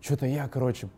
что-то 0.00 0.26
я, 0.26 0.46
короче, 0.48 0.88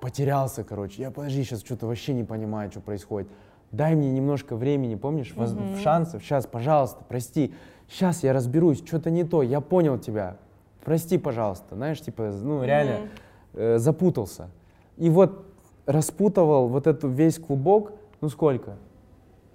потерялся, 0.00 0.64
короче. 0.64 1.02
Я, 1.02 1.10
подожди, 1.10 1.42
сейчас 1.42 1.60
что-то 1.60 1.86
вообще 1.86 2.14
не 2.14 2.24
понимаю, 2.24 2.70
что 2.70 2.80
происходит. 2.80 3.28
Дай 3.72 3.94
мне 3.94 4.10
немножко 4.10 4.56
времени, 4.56 4.94
помнишь, 4.94 5.34
mm-hmm. 5.36 5.82
шансов. 5.82 6.22
Сейчас, 6.22 6.46
пожалуйста, 6.46 7.04
прости. 7.06 7.54
Сейчас 7.88 8.22
я 8.22 8.32
разберусь, 8.32 8.82
что-то 8.84 9.10
не 9.10 9.24
то. 9.24 9.42
Я 9.42 9.60
понял 9.60 9.98
тебя. 9.98 10.36
Прости, 10.84 11.18
пожалуйста. 11.18 11.74
Знаешь, 11.74 12.00
типа, 12.00 12.32
ну, 12.42 12.64
реально... 12.64 12.92
Mm-hmm 12.92 13.08
э, 13.54 13.78
запутался. 13.78 14.50
И 14.96 15.10
вот 15.10 15.46
распутывал 15.86 16.68
вот 16.68 16.86
этот 16.86 17.10
весь 17.12 17.38
клубок, 17.38 17.92
ну 18.20 18.28
сколько? 18.28 18.76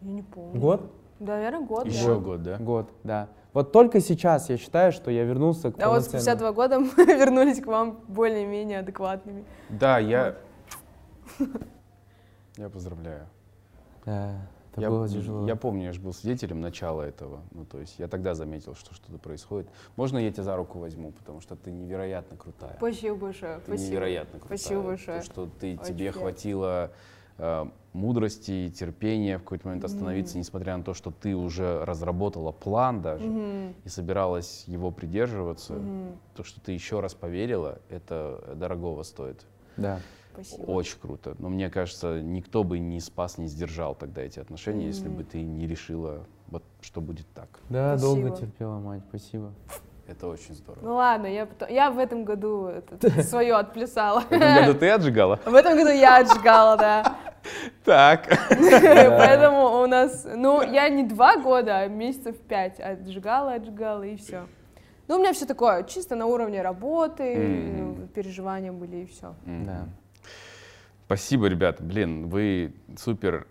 Я 0.01 0.11
не 0.11 0.21
помню. 0.21 0.59
Год? 0.59 0.91
Да, 1.19 1.35
наверное, 1.35 1.65
год. 1.65 1.85
Еще 1.85 2.15
да. 2.15 2.19
год, 2.19 2.43
да? 2.43 2.57
Год, 2.57 2.89
да. 3.03 3.29
Вот 3.53 3.71
только 3.71 3.99
сейчас 3.99 4.49
я 4.49 4.57
считаю, 4.57 4.91
что 4.91 5.11
я 5.11 5.23
вернулся 5.23 5.71
к 5.71 5.81
А 5.81 5.89
вот 5.89 6.03
спустя 6.03 6.35
два 6.35 6.51
года 6.51 6.79
мы 6.79 6.87
вернулись 7.05 7.61
к 7.61 7.67
вам 7.67 7.99
более-менее 8.07 8.79
адекватными. 8.79 9.45
Да, 9.69 9.99
я... 9.99 10.35
Я 12.57 12.69
поздравляю. 12.69 13.25
Да. 14.05 14.35
Это 14.73 14.81
я, 14.81 14.89
было 14.89 15.07
тяжело. 15.07 15.47
Я 15.47 15.55
помню, 15.55 15.85
я 15.85 15.93
же 15.93 16.01
был 16.01 16.13
свидетелем 16.13 16.59
начала 16.59 17.03
этого. 17.03 17.41
Ну, 17.51 17.63
то 17.63 17.79
есть 17.79 17.99
я 17.99 18.07
тогда 18.07 18.33
заметил, 18.33 18.73
что 18.73 18.95
что-то 18.95 19.19
происходит. 19.19 19.69
Можно 19.95 20.17
я 20.17 20.31
тебя 20.31 20.43
за 20.43 20.55
руку 20.55 20.79
возьму, 20.79 21.11
потому 21.11 21.41
что 21.41 21.55
ты 21.55 21.71
невероятно 21.71 22.37
крутая. 22.37 22.75
Спасибо 22.77 23.15
большое. 23.15 23.57
Ты 23.59 23.65
Спасибо. 23.65 23.91
невероятно 23.91 24.39
крутая. 24.39 24.57
Спасибо 24.57 24.81
большое. 24.81 25.19
То, 25.19 25.25
что 25.25 25.49
ты, 25.59 25.77
тебе 25.77 25.95
приятно. 25.95 26.21
хватило 26.21 26.91
э, 27.37 27.65
мудрости 27.93 28.51
и 28.51 28.71
терпения 28.71 29.37
в 29.37 29.43
какой-то 29.43 29.67
момент 29.67 29.85
остановиться, 29.85 30.35
mm-hmm. 30.35 30.39
несмотря 30.39 30.77
на 30.77 30.83
то, 30.83 30.95
что 30.95 31.11
ты 31.11 31.35
уже 31.35 31.85
разработала 31.85 32.51
план 32.51 33.03
даже 33.03 33.25
mm-hmm. 33.25 33.75
и 33.85 33.89
собиралась 33.89 34.63
его 34.65 34.89
придерживаться. 34.89 35.73
Mm-hmm. 35.73 36.17
То, 36.35 36.43
что 36.43 36.59
ты 36.59 36.71
еще 36.71 36.99
раз 36.99 37.13
поверила, 37.13 37.79
это 37.89 38.55
дорогого 38.55 39.03
стоит. 39.03 39.45
Да. 39.77 39.99
Спасибо. 40.33 40.61
Очень 40.63 40.99
круто. 40.99 41.35
Но 41.39 41.49
мне 41.49 41.69
кажется, 41.69 42.21
никто 42.21 42.63
бы 42.63 42.79
не 42.79 42.99
спас, 42.99 43.37
не 43.37 43.47
сдержал 43.47 43.95
тогда 43.95 44.21
эти 44.21 44.39
отношения, 44.39 44.85
mm-hmm. 44.85 44.87
если 44.87 45.07
бы 45.09 45.23
ты 45.23 45.41
не 45.41 45.67
решила, 45.67 46.25
вот, 46.47 46.63
что 46.81 47.01
будет 47.01 47.27
так. 47.33 47.47
Да, 47.69 47.97
спасибо. 47.97 48.21
долго 48.21 48.37
терпела, 48.37 48.79
мать, 48.79 49.03
спасибо. 49.09 49.53
Это 50.07 50.27
очень 50.27 50.53
здорово. 50.53 50.83
Ну 50.83 50.95
ладно, 50.95 51.27
я, 51.27 51.45
потом, 51.45 51.69
я 51.69 51.89
в 51.89 51.97
этом 51.97 52.25
году 52.25 52.69
свое 53.23 53.55
отплясала. 53.55 54.21
В 54.21 54.31
этом 54.31 54.65
году 54.65 54.79
ты 54.79 54.89
отжигала? 54.89 55.39
В 55.45 55.55
этом 55.55 55.77
году 55.77 55.91
я 55.91 56.17
отжигала, 56.17 56.77
да. 56.77 57.17
Так. 57.83 58.27
Поэтому 58.49 59.81
у 59.81 59.85
нас, 59.85 60.25
ну, 60.33 60.61
я 60.61 60.87
не 60.87 61.03
два 61.03 61.37
года, 61.37 61.79
а 61.79 61.87
месяцев 61.87 62.37
пять 62.37 62.79
отжигала, 62.79 63.53
отжигала 63.53 64.03
и 64.03 64.15
все. 64.15 64.47
Ну, 65.07 65.15
у 65.15 65.19
меня 65.19 65.33
все 65.33 65.45
такое, 65.45 65.83
чисто 65.83 66.15
на 66.15 66.25
уровне 66.25 66.61
работы, 66.61 68.07
переживания 68.15 68.71
были 68.71 68.97
и 68.97 69.05
все. 69.05 69.35
Да. 69.45 69.87
Спасибо, 71.13 71.45
ребят. 71.45 71.79
Блин, 71.79 72.27
вы 72.27 72.73
супер 72.97 73.45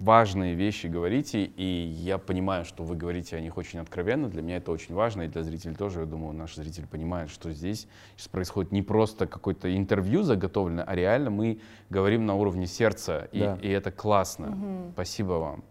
важные 0.00 0.56
вещи 0.56 0.88
говорите, 0.88 1.44
и 1.44 1.62
я 1.62 2.18
понимаю, 2.18 2.64
что 2.64 2.82
вы 2.82 2.96
говорите 2.96 3.36
о 3.36 3.40
них 3.40 3.56
очень 3.56 3.78
откровенно. 3.78 4.28
Для 4.28 4.42
меня 4.42 4.56
это 4.56 4.72
очень 4.72 4.92
важно, 4.92 5.22
и 5.22 5.28
для 5.28 5.44
зрителей 5.44 5.76
тоже. 5.76 6.00
Я 6.00 6.06
думаю, 6.06 6.34
наш 6.34 6.56
зритель 6.56 6.88
понимает, 6.88 7.30
что 7.30 7.52
здесь 7.52 7.86
сейчас 8.16 8.26
происходит 8.26 8.72
не 8.72 8.82
просто 8.82 9.28
какое-то 9.28 9.72
интервью 9.76 10.24
заготовленное, 10.24 10.82
а 10.82 10.96
реально 10.96 11.30
мы 11.30 11.60
говорим 11.90 12.26
на 12.26 12.34
уровне 12.34 12.66
сердца, 12.66 13.28
и, 13.30 13.38
да. 13.38 13.56
и 13.62 13.68
это 13.68 13.92
классно. 13.92 14.48
Угу. 14.48 14.90
Спасибо 14.94 15.34
вам. 15.34 15.64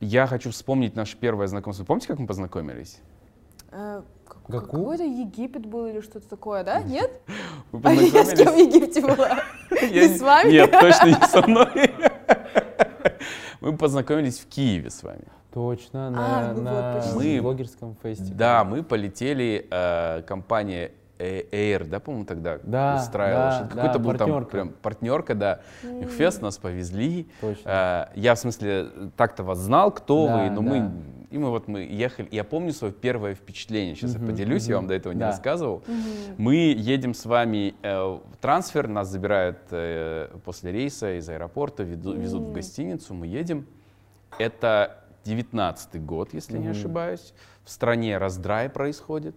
Я 0.00 0.26
хочу 0.26 0.50
вспомнить 0.50 0.96
наше 0.96 1.16
первое 1.16 1.46
знакомство. 1.46 1.84
Помните, 1.84 2.08
как 2.08 2.18
мы 2.18 2.26
познакомились? 2.26 2.98
Э, 3.70 4.02
какой-то 4.48 5.04
Египет 5.04 5.66
был 5.66 5.86
или 5.86 6.00
что-то 6.00 6.28
такое, 6.28 6.64
да? 6.64 6.82
Нет? 6.82 7.20
А 7.84 7.92
я 7.92 8.24
с 8.24 8.34
кем 8.34 8.52
в 8.52 8.56
Египте 8.56 9.02
была? 9.02 9.38
Не 9.82 10.08
с 10.08 10.20
вами? 10.20 10.50
Нет, 10.50 10.70
точно 10.70 11.06
не 11.06 11.26
со 11.26 11.46
мной. 11.46 11.68
Мы 13.60 13.76
познакомились 13.76 14.38
в 14.38 14.48
Киеве 14.48 14.90
с 14.90 15.02
вами. 15.02 15.24
Точно, 15.52 16.10
на, 16.10 16.50
а, 16.50 16.54
ну 16.54 16.62
на 16.62 16.92
вот, 16.92 17.16
мы, 17.16 17.40
блогерском 17.40 17.96
фестивале. 18.02 18.34
Да, 18.34 18.64
мы 18.64 18.82
полетели, 18.82 19.66
э, 19.70 20.22
компания 20.22 20.92
Air, 21.18 21.84
да, 21.86 22.00
по-моему, 22.00 22.26
тогда 22.26 22.58
да, 22.62 22.96
устраивала. 23.00 23.60
Да, 23.62 23.68
Какой-то 23.68 23.92
да, 23.92 23.98
был 23.98 24.10
партнерка. 24.10 24.40
там 24.40 24.46
прям 24.46 24.68
партнерка, 24.70 25.34
да. 25.34 25.60
Mm. 25.82 26.08
Фест 26.08 26.42
нас 26.42 26.58
повезли. 26.58 27.28
Точно. 27.40 28.08
Э, 28.14 28.18
я, 28.18 28.34
в 28.34 28.38
смысле, 28.38 28.86
так-то 29.16 29.42
вас 29.42 29.58
знал, 29.58 29.90
кто 29.90 30.26
да, 30.26 30.36
вы, 30.36 30.50
но 30.50 30.62
да. 30.62 30.62
мы 30.62 30.92
и 31.30 31.36
мы 31.36 31.50
вот 31.50 31.68
мы 31.68 31.80
ехали, 31.80 32.28
я 32.30 32.42
помню 32.42 32.72
свое 32.72 32.92
первое 32.92 33.34
впечатление, 33.34 33.94
сейчас 33.94 34.14
uh-huh, 34.14 34.22
я 34.22 34.26
поделюсь, 34.26 34.66
uh-huh. 34.66 34.70
я 34.70 34.76
вам 34.76 34.86
до 34.86 34.94
этого 34.94 35.12
не 35.12 35.20
да. 35.20 35.26
рассказывал. 35.26 35.82
Uh-huh. 35.86 36.34
Мы 36.38 36.54
едем 36.54 37.12
с 37.12 37.26
вами 37.26 37.74
э, 37.82 38.00
в 38.00 38.36
трансфер, 38.40 38.88
нас 38.88 39.08
забирают 39.08 39.58
э, 39.70 40.30
после 40.44 40.72
рейса 40.72 41.18
из 41.18 41.28
аэропорта, 41.28 41.82
веду, 41.82 42.14
uh-huh. 42.14 42.20
везут 42.20 42.42
в 42.44 42.52
гостиницу, 42.52 43.12
мы 43.12 43.26
едем. 43.26 43.66
Это 44.38 45.04
девятнадцатый 45.24 46.00
год, 46.00 46.32
если 46.32 46.58
uh-huh. 46.58 46.62
не 46.62 46.68
ошибаюсь. 46.68 47.34
В 47.64 47.70
стране 47.70 48.16
раздрай 48.16 48.70
происходит. 48.70 49.36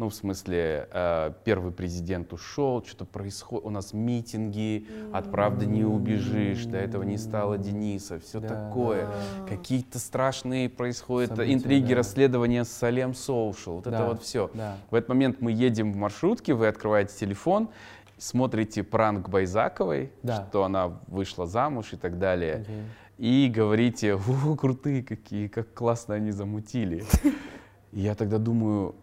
Ну, 0.00 0.08
в 0.08 0.14
смысле, 0.14 0.88
э, 0.90 1.32
первый 1.44 1.72
президент 1.72 2.32
ушел, 2.32 2.82
что-то 2.82 3.04
происходит, 3.04 3.66
у 3.66 3.68
нас 3.70 3.92
митинги, 3.92 4.86
от 5.12 5.30
правды 5.30 5.66
не 5.66 5.84
убежишь, 5.84 6.64
до 6.64 6.78
этого 6.78 7.02
не 7.02 7.18
стало 7.18 7.58
Дениса, 7.58 8.18
все 8.18 8.40
Да, 8.40 8.48
такое. 8.48 9.08
да. 9.08 9.46
Какие-то 9.46 9.98
страшные 9.98 10.70
происходят 10.70 11.32
События, 11.32 11.52
интриги, 11.52 11.90
да. 11.90 11.96
расследования 11.96 12.64
с 12.64 12.70
Салем 12.70 13.12
Соушал, 13.12 13.74
вот 13.74 13.86
это 13.88 13.98
Да, 13.98 14.06
вот 14.08 14.22
все. 14.22 14.50
да. 14.54 14.78
В 14.90 14.94
этот 14.94 15.10
момент 15.10 15.42
мы 15.42 15.52
едем 15.52 15.92
в 15.92 15.96
маршрутке, 15.96 16.54
вы 16.54 16.68
открываете 16.68 17.14
телефон, 17.14 17.68
смотрите 18.16 18.82
пранк 18.82 19.28
Байзаковой, 19.28 20.12
Да. 20.22 20.46
что 20.48 20.64
она 20.64 20.98
вышла 21.08 21.46
замуж 21.46 21.92
и 21.92 21.96
так 21.98 22.18
далее, 22.18 22.64
Окей. 22.64 22.82
и 23.18 23.52
говорите, 23.54 24.14
о, 24.14 24.56
крутые 24.56 25.02
какие, 25.02 25.46
как 25.48 25.74
классно 25.74 26.14
они 26.14 26.30
замутили. 26.30 27.04
Я 27.92 28.14
тогда 28.14 28.38
думаю, 28.38 28.94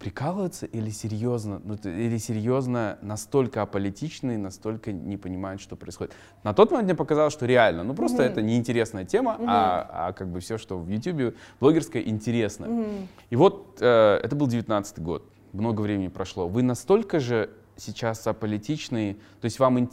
прикалываются 0.00 0.64
или 0.64 0.88
серьезно, 0.88 1.60
ну, 1.62 1.74
или 1.74 2.16
серьезно 2.16 2.98
настолько 3.02 3.60
аполитичны, 3.60 4.38
настолько 4.38 4.92
не 4.92 5.18
понимают, 5.18 5.60
что 5.60 5.76
происходит. 5.76 6.14
На 6.42 6.54
тот 6.54 6.70
момент 6.70 6.86
мне 6.86 6.94
показалось, 6.94 7.34
что 7.34 7.44
реально, 7.44 7.84
ну 7.84 7.94
просто 7.94 8.22
mm-hmm. 8.22 8.26
это 8.32 8.42
неинтересная 8.42 9.04
тема, 9.04 9.36
mm-hmm. 9.38 9.44
а, 9.46 10.08
а 10.08 10.12
как 10.14 10.28
бы 10.28 10.40
все, 10.40 10.56
что 10.56 10.78
в 10.78 10.88
YouTube 10.88 11.36
блогерское, 11.60 12.02
интересно. 12.02 12.64
Mm-hmm. 12.64 13.06
И 13.28 13.36
вот 13.36 13.76
э, 13.82 14.20
это 14.22 14.34
был 14.34 14.46
19 14.46 15.00
год, 15.00 15.22
много 15.52 15.82
времени 15.82 16.08
прошло. 16.08 16.48
Вы 16.48 16.62
настолько 16.62 17.20
же 17.20 17.50
сейчас 17.76 18.26
аполитичные, 18.26 19.14
то 19.14 19.44
есть 19.44 19.58
вам 19.58 19.90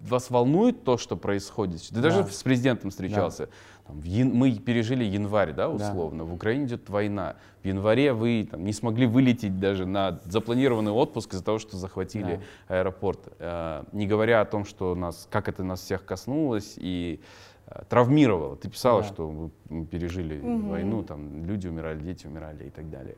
вас 0.00 0.30
волнует 0.30 0.82
то, 0.82 0.96
что 0.96 1.16
происходит? 1.16 1.82
Ты 1.88 1.96
да. 1.96 2.00
даже 2.00 2.24
с 2.24 2.42
президентом 2.42 2.90
встречался. 2.90 3.46
Да. 3.46 3.52
Там, 3.86 4.00
в 4.00 4.04
ян... 4.04 4.32
Мы 4.32 4.52
пережили 4.52 5.04
январь, 5.04 5.52
да, 5.52 5.68
условно. 5.68 6.24
Да. 6.24 6.30
В 6.30 6.34
Украине 6.34 6.66
идет 6.66 6.88
война. 6.88 7.36
В 7.62 7.66
январе 7.66 8.12
вы 8.12 8.48
там, 8.50 8.64
не 8.64 8.72
смогли 8.72 9.06
вылететь 9.06 9.58
даже 9.58 9.86
на 9.86 10.20
запланированный 10.24 10.92
отпуск 10.92 11.34
из-за 11.34 11.44
того, 11.44 11.58
что 11.58 11.76
захватили 11.76 12.40
да. 12.68 12.80
аэропорт. 12.80 13.20
Э, 13.38 13.84
не 13.92 14.06
говоря 14.06 14.40
о 14.40 14.44
том, 14.44 14.64
что 14.64 14.94
нас, 14.94 15.26
как 15.30 15.48
это 15.48 15.64
нас 15.64 15.80
всех 15.80 16.04
коснулось 16.04 16.74
и 16.76 17.20
э, 17.66 17.82
травмировало. 17.88 18.56
Ты 18.56 18.70
писала, 18.70 19.02
да. 19.02 19.08
что 19.08 19.50
мы 19.68 19.86
пережили 19.86 20.38
угу. 20.38 20.68
войну, 20.68 21.02
там 21.02 21.44
люди 21.44 21.66
умирали, 21.66 22.00
дети 22.00 22.26
умирали 22.26 22.64
и 22.64 22.70
так 22.70 22.88
далее. 22.88 23.16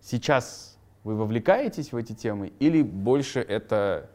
Сейчас 0.00 0.76
вы 1.04 1.14
вовлекаетесь 1.14 1.92
в 1.92 1.96
эти 1.96 2.12
темы 2.12 2.52
или 2.58 2.82
больше 2.82 3.40
это 3.40 4.10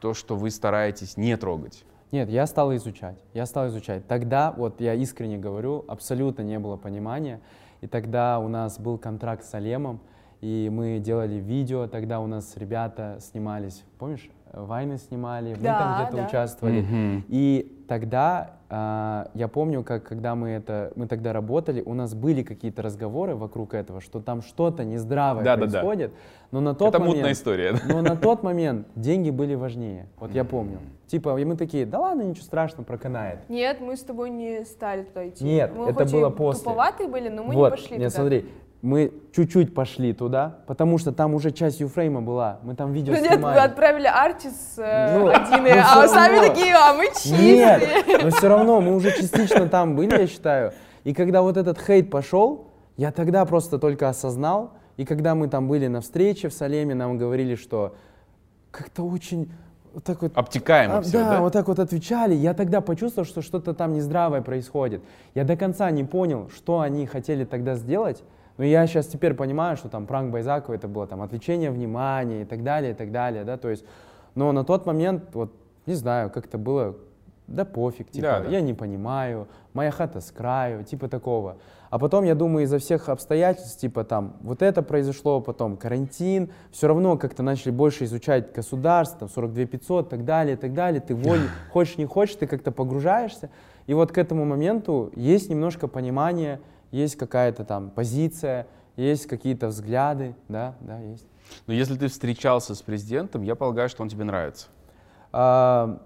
то, 0.00 0.14
что 0.14 0.36
вы 0.36 0.50
стараетесь 0.50 1.16
не 1.16 1.36
трогать? 1.36 1.84
Нет, 2.12 2.28
я 2.28 2.46
стал 2.46 2.74
изучать. 2.74 3.16
Я 3.34 3.46
стал 3.46 3.68
изучать. 3.68 4.06
Тогда, 4.06 4.52
вот 4.56 4.80
я 4.80 4.94
искренне 4.94 5.38
говорю, 5.38 5.84
абсолютно 5.86 6.42
не 6.42 6.58
было 6.58 6.76
понимания. 6.76 7.40
И 7.80 7.86
тогда 7.86 8.38
у 8.40 8.48
нас 8.48 8.78
был 8.78 8.98
контракт 8.98 9.44
с 9.44 9.54
Алемом, 9.54 10.00
и 10.40 10.68
мы 10.72 10.98
делали 10.98 11.34
видео. 11.34 11.86
Тогда 11.86 12.20
у 12.20 12.26
нас 12.26 12.56
ребята 12.56 13.18
снимались, 13.20 13.84
помнишь, 13.98 14.28
войны 14.52 14.98
снимали, 14.98 15.54
мы 15.54 15.62
там 15.62 16.02
где-то 16.02 16.16
да. 16.16 16.26
участвовали. 16.26 16.82
Mm-hmm. 16.82 17.24
И 17.28 17.79
тогда 17.90 18.52
а, 18.68 19.30
я 19.34 19.48
помню, 19.48 19.82
как 19.82 20.04
когда 20.04 20.36
мы 20.36 20.50
это, 20.50 20.92
мы 20.94 21.08
тогда 21.08 21.32
работали, 21.32 21.82
у 21.84 21.92
нас 21.92 22.14
были 22.14 22.44
какие-то 22.44 22.82
разговоры 22.82 23.34
вокруг 23.34 23.74
этого, 23.74 24.00
что 24.00 24.20
там 24.20 24.42
что-то 24.42 24.84
нездравое 24.84 25.42
да, 25.42 25.56
происходит. 25.56 26.12
Да, 26.12 26.16
да. 26.16 26.48
Но 26.52 26.60
на 26.60 26.74
тот 26.76 26.90
это 26.90 27.00
момент, 27.00 27.16
мутная 27.16 27.32
история. 27.32 27.74
Но 27.88 28.00
на 28.00 28.14
тот 28.14 28.44
момент 28.44 28.86
деньги 28.94 29.30
были 29.30 29.56
важнее. 29.56 30.06
Вот 30.20 30.32
я 30.32 30.44
помню. 30.44 30.78
Типа, 31.08 31.36
и 31.36 31.44
мы 31.44 31.56
такие, 31.56 31.84
да 31.84 31.98
ладно, 31.98 32.22
ничего 32.22 32.44
страшного, 32.44 32.84
проканает. 32.84 33.40
Нет, 33.48 33.80
мы 33.80 33.96
с 33.96 34.04
тобой 34.04 34.30
не 34.30 34.64
стали 34.64 35.02
туда 35.02 35.28
идти. 35.28 35.42
Нет, 35.42 35.72
мы 35.74 35.90
это 35.90 36.04
было 36.04 36.30
после. 36.30 36.62
туповатые 36.62 37.08
были, 37.08 37.28
но 37.28 37.42
мы 37.42 37.54
вот, 37.54 37.64
не 37.64 37.70
пошли 37.70 37.98
нет, 37.98 38.12
туда. 38.12 38.22
смотри, 38.22 38.46
мы 38.82 39.12
чуть-чуть 39.32 39.74
пошли 39.74 40.12
туда, 40.12 40.56
потому 40.66 40.96
что 40.98 41.12
там 41.12 41.34
уже 41.34 41.50
часть 41.50 41.80
юфрейма 41.80 42.22
была, 42.22 42.60
мы 42.62 42.74
там 42.74 42.92
видео 42.92 43.12
ну, 43.12 43.18
снимали. 43.18 43.36
нет, 43.36 43.44
вы 43.44 43.58
отправили 43.58 44.06
Артис 44.06 44.74
э, 44.78 45.18
ну, 45.18 45.28
один, 45.28 45.64
ну, 45.64 45.82
а 45.84 46.08
сами 46.08 46.36
равно. 46.36 46.48
такие, 46.48 46.74
а 46.74 46.94
мы 46.94 47.06
чистые. 47.08 47.54
Нет, 47.54 48.22
но 48.22 48.30
все 48.30 48.48
равно 48.48 48.80
мы 48.80 48.94
уже 48.94 49.14
частично 49.16 49.68
там 49.68 49.96
были, 49.96 50.18
я 50.18 50.26
считаю. 50.26 50.72
И 51.04 51.12
когда 51.12 51.42
вот 51.42 51.56
этот 51.56 51.78
хейт 51.78 52.10
пошел, 52.10 52.68
я 52.96 53.12
тогда 53.12 53.44
просто 53.44 53.78
только 53.78 54.08
осознал, 54.08 54.72
и 54.96 55.04
когда 55.04 55.34
мы 55.34 55.48
там 55.48 55.68
были 55.68 55.86
на 55.86 56.00
встрече 56.00 56.48
в 56.48 56.54
Салеме, 56.54 56.94
нам 56.94 57.18
говорили, 57.18 57.56
что 57.56 57.94
как-то 58.70 59.02
очень 59.02 59.50
вот 59.92 60.04
так 60.04 60.22
вот... 60.22 60.32
Обтекаемо 60.34 60.98
а, 60.98 61.02
все, 61.02 61.18
да, 61.18 61.30
да? 61.30 61.40
вот 61.40 61.52
так 61.52 61.68
вот 61.68 61.78
отвечали. 61.78 62.34
Я 62.34 62.54
тогда 62.54 62.80
почувствовал, 62.80 63.26
что 63.26 63.42
что-то 63.42 63.74
там 63.74 63.92
нездравое 63.92 64.40
происходит. 64.40 65.02
Я 65.34 65.44
до 65.44 65.56
конца 65.56 65.90
не 65.90 66.04
понял, 66.04 66.50
что 66.54 66.80
они 66.80 67.06
хотели 67.06 67.44
тогда 67.44 67.74
сделать, 67.74 68.22
но 68.60 68.66
я 68.66 68.86
сейчас 68.86 69.06
теперь 69.06 69.32
понимаю, 69.32 69.78
что 69.78 69.88
там 69.88 70.06
пранк 70.06 70.34
Байзакова 70.34 70.74
это 70.74 70.86
было 70.86 71.06
там 71.06 71.22
отвлечение 71.22 71.70
внимания 71.70 72.42
и 72.42 72.44
так 72.44 72.62
далее, 72.62 72.92
и 72.92 72.94
так 72.94 73.10
далее, 73.10 73.42
да, 73.42 73.56
то 73.56 73.70
есть, 73.70 73.86
но 74.34 74.52
на 74.52 74.64
тот 74.64 74.84
момент, 74.84 75.30
вот, 75.32 75.50
не 75.86 75.94
знаю, 75.94 76.28
как 76.28 76.44
это 76.44 76.58
было, 76.58 76.94
да 77.46 77.64
пофиг, 77.64 78.10
типа, 78.10 78.26
да, 78.26 78.40
да. 78.40 78.50
я 78.50 78.60
не 78.60 78.74
понимаю, 78.74 79.48
моя 79.72 79.90
хата 79.90 80.20
с 80.20 80.30
краю, 80.30 80.84
типа 80.84 81.08
такого. 81.08 81.56
А 81.88 81.98
потом, 81.98 82.24
я 82.24 82.34
думаю, 82.34 82.64
из-за 82.64 82.78
всех 82.80 83.08
обстоятельств, 83.08 83.80
типа 83.80 84.04
там, 84.04 84.36
вот 84.42 84.60
это 84.60 84.82
произошло, 84.82 85.40
потом 85.40 85.78
карантин, 85.78 86.50
все 86.70 86.86
равно 86.86 87.16
как-то 87.16 87.42
начали 87.42 87.70
больше 87.70 88.04
изучать 88.04 88.52
государство, 88.52 89.20
там 89.20 89.30
42 89.30 89.64
500, 89.64 90.10
так 90.10 90.26
далее, 90.26 90.58
так 90.58 90.74
далее, 90.74 91.00
ты 91.00 91.14
воль, 91.14 91.40
хочешь, 91.72 91.96
не 91.96 92.04
хочешь, 92.04 92.34
ты 92.34 92.46
как-то 92.46 92.72
погружаешься. 92.72 93.48
И 93.86 93.94
вот 93.94 94.12
к 94.12 94.18
этому 94.18 94.44
моменту 94.44 95.10
есть 95.16 95.48
немножко 95.48 95.88
понимание, 95.88 96.60
есть 96.90 97.16
какая-то 97.16 97.64
там 97.64 97.90
позиция, 97.90 98.66
есть 98.96 99.26
какие-то 99.26 99.68
взгляды, 99.68 100.34
да, 100.48 100.74
да, 100.80 100.98
есть. 100.98 101.26
Но 101.66 101.72
если 101.72 101.96
ты 101.96 102.08
встречался 102.08 102.74
с 102.74 102.82
президентом, 102.82 103.42
я 103.42 103.54
полагаю, 103.54 103.88
что 103.88 104.02
он 104.02 104.08
тебе 104.08 104.24
нравится. 104.24 104.68
А, 105.32 106.02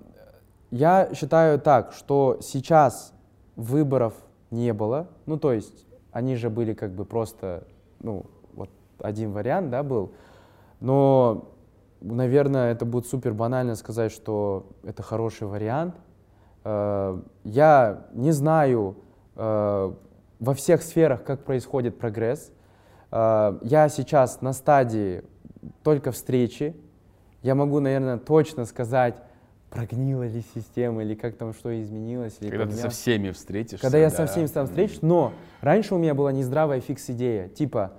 я 0.70 1.10
считаю 1.14 1.60
так, 1.60 1.92
что 1.92 2.38
сейчас 2.40 3.12
выборов 3.56 4.14
не 4.50 4.72
было, 4.72 5.08
ну 5.26 5.38
то 5.38 5.52
есть 5.52 5.86
они 6.12 6.36
же 6.36 6.50
были 6.50 6.74
как 6.74 6.92
бы 6.92 7.04
просто, 7.04 7.66
ну 8.00 8.26
вот 8.52 8.70
один 9.00 9.32
вариант, 9.32 9.70
да, 9.70 9.82
был, 9.82 10.12
но, 10.80 11.54
наверное, 12.00 12.72
это 12.72 12.84
будет 12.84 13.06
супер 13.06 13.32
банально 13.32 13.74
сказать, 13.74 14.12
что 14.12 14.66
это 14.82 15.02
хороший 15.02 15.46
вариант. 15.46 15.96
А, 16.62 17.22
я 17.44 18.06
не 18.12 18.32
знаю, 18.32 18.96
а, 19.34 19.96
во 20.44 20.54
всех 20.54 20.82
сферах, 20.82 21.24
как 21.24 21.44
происходит 21.44 21.98
прогресс. 21.98 22.52
А, 23.10 23.58
я 23.62 23.88
сейчас 23.88 24.42
на 24.42 24.52
стадии 24.52 25.24
только 25.82 26.12
встречи. 26.12 26.76
Я 27.42 27.54
могу, 27.54 27.80
наверное, 27.80 28.18
точно 28.18 28.66
сказать, 28.66 29.14
прогнила 29.70 30.26
ли 30.26 30.44
система, 30.54 31.02
или 31.02 31.14
как 31.14 31.36
там 31.36 31.54
что 31.54 31.80
изменилось. 31.80 32.36
Или 32.40 32.50
Когда 32.50 32.66
ты 32.66 32.72
со 32.76 32.90
всеми 32.90 33.30
встретишься. 33.30 33.82
Когда 33.82 33.98
я 33.98 34.10
со 34.10 34.26
всеми 34.26 34.46
там 34.46 34.66
встречусь. 34.66 35.02
Но 35.02 35.32
раньше 35.62 35.94
у 35.94 35.98
меня 35.98 36.14
была 36.14 36.30
нездравая 36.30 36.80
фикс-идея. 36.80 37.48
Типа, 37.48 37.92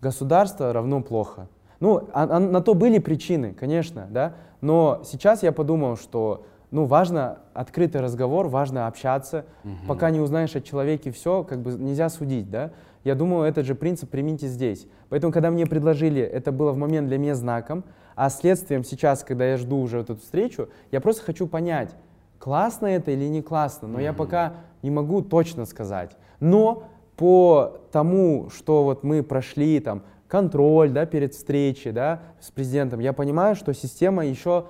государство 0.00 0.72
равно 0.72 1.02
плохо. 1.02 1.48
Ну, 1.80 2.08
а, 2.12 2.36
а, 2.36 2.38
на 2.38 2.60
то 2.60 2.74
были 2.74 2.98
причины, 2.98 3.54
конечно, 3.54 4.06
да. 4.10 4.34
Но 4.60 5.02
сейчас 5.04 5.42
я 5.42 5.52
подумал, 5.52 5.96
что 5.96 6.46
ну, 6.70 6.84
важно 6.84 7.38
открытый 7.54 8.00
разговор, 8.00 8.48
важно 8.48 8.86
общаться. 8.86 9.46
Угу. 9.64 9.72
Пока 9.88 10.10
не 10.10 10.20
узнаешь 10.20 10.54
о 10.54 10.60
человеке 10.60 11.10
все, 11.10 11.42
как 11.44 11.60
бы 11.60 11.72
нельзя 11.72 12.08
судить, 12.08 12.50
да. 12.50 12.72
Я 13.04 13.14
думаю, 13.14 13.48
этот 13.48 13.64
же 13.64 13.74
принцип 13.74 14.10
примите 14.10 14.48
здесь. 14.48 14.86
Поэтому, 15.08 15.32
когда 15.32 15.50
мне 15.50 15.66
предложили, 15.66 16.20
это 16.20 16.52
было 16.52 16.72
в 16.72 16.76
момент 16.76 17.08
для 17.08 17.16
меня 17.18 17.34
знаком, 17.34 17.84
а 18.14 18.28
следствием 18.28 18.84
сейчас, 18.84 19.24
когда 19.24 19.46
я 19.46 19.56
жду 19.56 19.80
уже 19.80 19.98
вот 19.98 20.10
эту 20.10 20.20
встречу, 20.20 20.68
я 20.90 21.00
просто 21.00 21.24
хочу 21.24 21.46
понять, 21.46 21.94
классно 22.38 22.86
это 22.86 23.12
или 23.12 23.24
не 23.24 23.40
классно, 23.40 23.88
но 23.88 23.94
угу. 23.94 24.02
я 24.02 24.12
пока 24.12 24.54
не 24.82 24.90
могу 24.90 25.22
точно 25.22 25.64
сказать. 25.64 26.16
Но 26.40 26.84
по 27.16 27.78
тому, 27.92 28.50
что 28.50 28.84
вот 28.84 29.04
мы 29.04 29.22
прошли, 29.22 29.80
там, 29.80 30.02
контроль, 30.28 30.90
да, 30.90 31.06
перед 31.06 31.32
встречей, 31.34 31.92
да, 31.92 32.20
с 32.40 32.50
президентом, 32.50 33.00
я 33.00 33.12
понимаю, 33.12 33.56
что 33.56 33.72
система 33.72 34.26
еще 34.26 34.66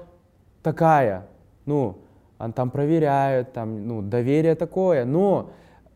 такая, 0.63 1.27
ну, 1.69 1.99
там 2.55 2.71
проверяют, 2.71 3.53
там, 3.53 3.87
ну, 3.87 4.03
доверие 4.03 4.55
такое, 4.55 5.05
но 5.05 5.51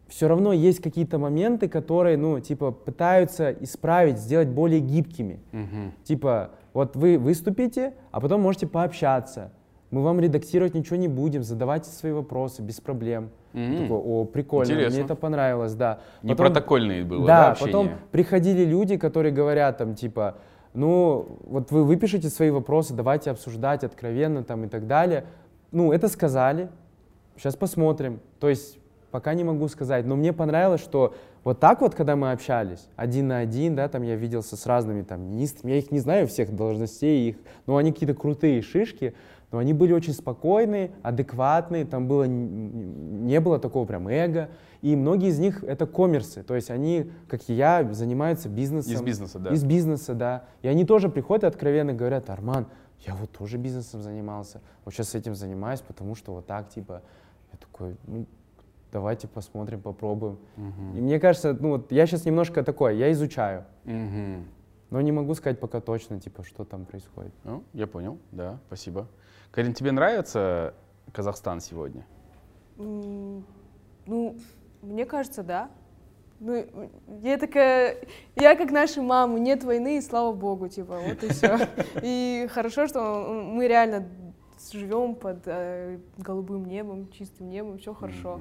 все 0.08 0.28
равно 0.28 0.52
есть 0.52 0.82
какие-то 0.82 1.18
моменты, 1.18 1.68
которые, 1.68 2.16
ну, 2.16 2.38
типа, 2.38 2.70
пытаются 2.70 3.50
исправить, 3.50 4.18
сделать 4.18 4.48
более 4.48 4.80
гибкими. 4.80 5.40
Угу. 5.52 6.04
Типа, 6.04 6.50
вот 6.74 6.96
вы 6.96 7.18
выступите, 7.18 7.94
а 8.10 8.20
потом 8.20 8.42
можете 8.42 8.66
пообщаться. 8.66 9.52
Мы 9.90 10.02
вам 10.02 10.20
редактировать 10.20 10.74
ничего 10.74 10.96
не 10.96 11.08
будем, 11.08 11.42
задавайте 11.42 11.90
свои 11.90 12.12
вопросы 12.12 12.62
без 12.62 12.80
проблем. 12.80 13.30
Mm-hmm. 13.52 13.82
Такой, 13.82 13.98
о, 13.98 14.24
прикольно, 14.24 14.70
Интересно. 14.70 14.96
мне 14.96 15.04
это 15.04 15.14
понравилось, 15.14 15.74
да. 15.74 16.00
Потом, 16.22 16.30
Не 16.30 16.34
протокольные 16.34 17.04
было, 17.04 17.26
да, 17.26 17.36
да 17.36 17.50
общение? 17.50 17.72
потом 17.72 17.90
приходили 18.10 18.64
люди, 18.64 18.96
которые 18.96 19.32
говорят 19.32 19.76
там, 19.76 19.94
типа, 19.94 20.36
ну, 20.72 21.38
вот 21.44 21.70
вы 21.70 21.84
выпишите 21.84 22.30
свои 22.30 22.48
вопросы, 22.48 22.94
давайте 22.94 23.30
обсуждать 23.30 23.84
откровенно 23.84 24.42
там 24.42 24.64
и 24.64 24.68
так 24.68 24.86
далее 24.86 25.26
ну, 25.72 25.92
это 25.92 26.08
сказали, 26.08 26.68
сейчас 27.36 27.56
посмотрим. 27.56 28.20
То 28.38 28.48
есть 28.48 28.78
пока 29.10 29.34
не 29.34 29.44
могу 29.44 29.68
сказать, 29.68 30.06
но 30.06 30.16
мне 30.16 30.32
понравилось, 30.32 30.80
что 30.80 31.14
вот 31.44 31.60
так 31.60 31.80
вот, 31.80 31.94
когда 31.94 32.16
мы 32.16 32.32
общались, 32.32 32.88
один 32.96 33.28
на 33.28 33.38
один, 33.38 33.74
да, 33.74 33.88
там 33.88 34.02
я 34.02 34.16
виделся 34.16 34.56
с 34.56 34.66
разными 34.66 35.02
там 35.02 35.22
министрами, 35.22 35.72
я 35.72 35.78
их 35.78 35.90
не 35.90 35.98
знаю 35.98 36.26
всех 36.28 36.54
должностей, 36.54 37.30
их, 37.30 37.36
но 37.66 37.76
они 37.76 37.92
какие-то 37.92 38.14
крутые 38.14 38.62
шишки, 38.62 39.14
но 39.50 39.58
они 39.58 39.74
были 39.74 39.92
очень 39.92 40.14
спокойные, 40.14 40.92
адекватные, 41.02 41.84
там 41.84 42.08
было, 42.08 42.24
не 42.24 43.38
было 43.40 43.58
такого 43.58 43.84
прям 43.84 44.08
эго, 44.08 44.48
и 44.80 44.96
многие 44.96 45.28
из 45.28 45.38
них 45.38 45.62
это 45.62 45.86
коммерсы, 45.86 46.42
то 46.42 46.54
есть 46.54 46.70
они, 46.70 47.10
как 47.28 47.42
и 47.48 47.54
я, 47.54 47.86
занимаются 47.92 48.48
бизнесом. 48.48 48.94
Из 48.94 49.02
бизнеса, 49.02 49.38
да. 49.38 49.50
Из 49.50 49.62
бизнеса, 49.62 50.14
да. 50.14 50.44
И 50.62 50.68
они 50.68 50.84
тоже 50.84 51.08
приходят 51.08 51.44
и 51.44 51.46
откровенно 51.46 51.92
говорят, 51.92 52.30
Арман, 52.30 52.66
я 53.06 53.14
вот 53.14 53.30
тоже 53.32 53.58
бизнесом 53.58 54.02
занимался, 54.02 54.60
вот 54.84 54.94
сейчас 54.94 55.14
этим 55.14 55.34
занимаюсь, 55.34 55.80
потому 55.80 56.14
что 56.14 56.32
вот 56.34 56.46
так, 56.46 56.68
типа, 56.68 57.02
я 57.52 57.58
такой, 57.58 57.96
ну, 58.06 58.26
давайте 58.92 59.26
посмотрим, 59.26 59.80
попробуем. 59.80 60.38
Угу. 60.56 60.96
И 60.96 61.00
мне 61.00 61.18
кажется, 61.18 61.56
ну 61.58 61.70
вот 61.70 61.90
я 61.92 62.06
сейчас 62.06 62.24
немножко 62.24 62.62
такой, 62.62 62.96
я 62.96 63.10
изучаю. 63.12 63.64
Угу. 63.84 64.44
Но 64.90 65.00
не 65.00 65.10
могу 65.10 65.34
сказать 65.34 65.58
пока 65.58 65.80
точно, 65.80 66.20
типа, 66.20 66.44
что 66.44 66.64
там 66.64 66.84
происходит. 66.84 67.32
Ну, 67.44 67.64
я 67.72 67.86
понял, 67.86 68.18
да, 68.30 68.58
спасибо. 68.66 69.08
Карин, 69.50 69.72
тебе 69.72 69.90
нравится 69.92 70.74
Казахстан 71.12 71.60
сегодня? 71.60 72.06
М, 72.78 73.44
Ну, 74.06 74.36
мне 74.82 75.06
кажется, 75.06 75.42
да. 75.42 75.70
Ну, 76.44 76.90
я 77.22 77.38
такая, 77.38 77.98
я 78.34 78.56
как 78.56 78.72
наши 78.72 79.00
мамы, 79.00 79.38
нет 79.38 79.62
войны, 79.62 79.98
и 79.98 80.00
слава 80.00 80.32
богу, 80.32 80.66
типа, 80.66 80.98
вот 80.98 81.22
и 81.22 81.28
все. 81.28 81.68
И 82.02 82.48
хорошо, 82.50 82.88
что 82.88 83.00
мы 83.28 83.68
реально 83.68 84.08
живем 84.72 85.14
под 85.14 85.42
э, 85.46 86.00
голубым 86.18 86.64
небом, 86.64 87.12
чистым 87.12 87.48
небом, 87.48 87.78
все 87.78 87.94
хорошо. 87.94 88.40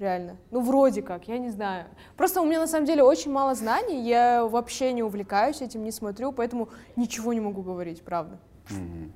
Реально. 0.00 0.36
Ну, 0.50 0.62
вроде 0.62 1.00
как, 1.00 1.28
я 1.28 1.38
не 1.38 1.50
знаю. 1.50 1.86
Просто 2.16 2.40
у 2.40 2.44
меня 2.44 2.58
на 2.58 2.66
самом 2.66 2.86
деле 2.86 3.04
очень 3.04 3.30
мало 3.30 3.54
знаний, 3.54 4.08
я 4.08 4.44
вообще 4.44 4.92
не 4.92 5.04
увлекаюсь 5.04 5.62
этим, 5.62 5.84
не 5.84 5.92
смотрю, 5.92 6.32
поэтому 6.32 6.70
ничего 6.96 7.32
не 7.32 7.40
могу 7.40 7.62
говорить, 7.62 8.02
правда. 8.02 8.40
Мгм. 8.70 9.12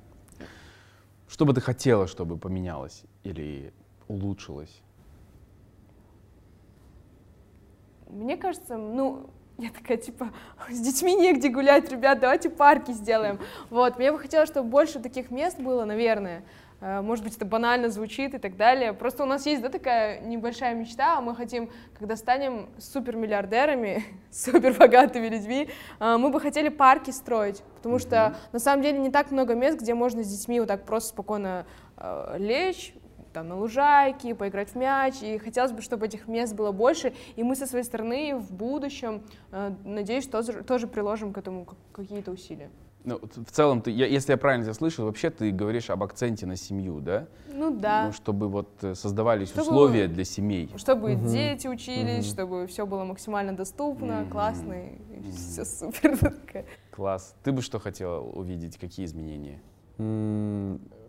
Что 1.27 1.45
бы 1.45 1.53
ты 1.53 1.59
хотела, 1.59 2.07
чтобы 2.07 2.37
поменялось 2.37 3.03
или 3.25 3.73
улучшилось? 4.07 4.81
Мне 8.13 8.37
кажется, 8.37 8.77
ну, 8.77 9.29
я 9.57 9.69
такая, 9.69 9.97
типа, 9.97 10.29
с 10.69 10.79
детьми 10.79 11.15
негде 11.15 11.49
гулять, 11.49 11.89
ребят, 11.91 12.19
давайте 12.19 12.49
парки 12.49 12.91
сделаем. 12.91 13.39
Вот, 13.69 13.97
мне 13.97 14.11
бы 14.11 14.19
хотелось, 14.19 14.49
чтобы 14.49 14.69
больше 14.69 14.99
таких 14.99 15.31
мест 15.31 15.59
было, 15.59 15.83
наверное. 15.85 16.43
Э, 16.79 17.01
Может 17.01 17.23
быть, 17.23 17.35
это 17.35 17.45
банально 17.45 17.89
звучит 17.89 18.35
и 18.35 18.37
так 18.37 18.55
далее. 18.55 18.93
Просто 18.93 19.23
у 19.23 19.25
нас 19.25 19.47
есть, 19.47 19.63
да, 19.63 19.69
такая 19.69 20.21
небольшая 20.21 20.75
мечта, 20.75 21.17
а 21.17 21.21
мы 21.21 21.35
хотим, 21.35 21.71
когда 21.97 22.15
станем 22.15 22.69
супермиллиардерами, 22.77 24.03
супербогатыми 24.31 25.27
людьми, 25.27 25.69
э, 25.99 26.17
мы 26.17 26.29
бы 26.29 26.39
хотели 26.39 26.69
парки 26.69 27.09
строить, 27.09 27.63
потому 27.77 27.97
что 27.97 28.35
на 28.51 28.59
самом 28.59 28.83
деле 28.83 28.99
не 28.99 29.09
так 29.09 29.31
много 29.31 29.55
мест, 29.55 29.79
где 29.79 29.95
можно 29.95 30.23
с 30.23 30.27
детьми 30.27 30.59
вот 30.59 30.67
так 30.67 30.85
просто 30.85 31.09
спокойно 31.09 31.65
э, 31.97 32.35
лечь, 32.37 32.93
там, 33.33 33.47
на 33.49 33.57
лужайке, 33.57 34.35
поиграть 34.35 34.69
в 34.69 34.75
мяч, 34.75 35.15
и 35.21 35.37
хотелось 35.37 35.71
бы, 35.71 35.81
чтобы 35.81 36.05
этих 36.05 36.27
мест 36.27 36.53
было 36.55 36.71
больше, 36.71 37.13
и 37.35 37.43
мы 37.43 37.55
со 37.55 37.65
своей 37.67 37.83
стороны 37.83 38.35
в 38.37 38.51
будущем, 38.53 39.23
э, 39.51 39.71
надеюсь, 39.83 40.27
тоже, 40.27 40.63
тоже 40.63 40.87
приложим 40.87 41.33
к 41.33 41.37
этому 41.37 41.65
как- 41.65 41.77
какие-то 41.91 42.31
усилия. 42.31 42.69
Ну, 43.05 43.19
в 43.21 43.51
целом, 43.51 43.81
ты, 43.81 43.91
я- 43.91 44.07
если 44.07 44.31
я 44.31 44.37
правильно 44.37 44.63
тебя 44.63 44.73
слышал, 44.73 45.03
вообще 45.05 45.29
ты 45.29 45.51
говоришь 45.51 45.89
об 45.89 46.03
акценте 46.03 46.45
на 46.45 46.55
семью, 46.55 47.01
да? 47.01 47.27
Ну 47.53 47.69
да, 47.71 48.05
Ну, 48.05 48.13
чтобы 48.13 48.47
вот 48.47 48.69
э, 48.81 48.95
создавались 48.95 49.49
Чтобы- 49.49 49.63
условия 49.63 50.07
для 50.07 50.23
семей. 50.23 50.69
чтобы 50.77 51.11
Мгм. 51.15 51.27
дети 51.27 51.67
учились, 51.67 52.23
Мгм. 52.27 52.33
чтобы 52.33 52.67
все 52.67 52.85
было 52.85 53.03
максимально 53.03 53.53
доступно, 53.57 54.21
Мгм. 54.21 54.29
классно, 54.29 54.73
и 54.73 55.17
Мгм. 55.19 55.31
все 55.33 55.65
супер. 55.65 56.17
Класс. 56.91 57.35
Ты 57.43 57.51
бы 57.51 57.61
что 57.61 57.77
хотела 57.79 58.21
увидеть? 58.21 58.77
Какие 58.77 59.05
изменения? 59.05 59.59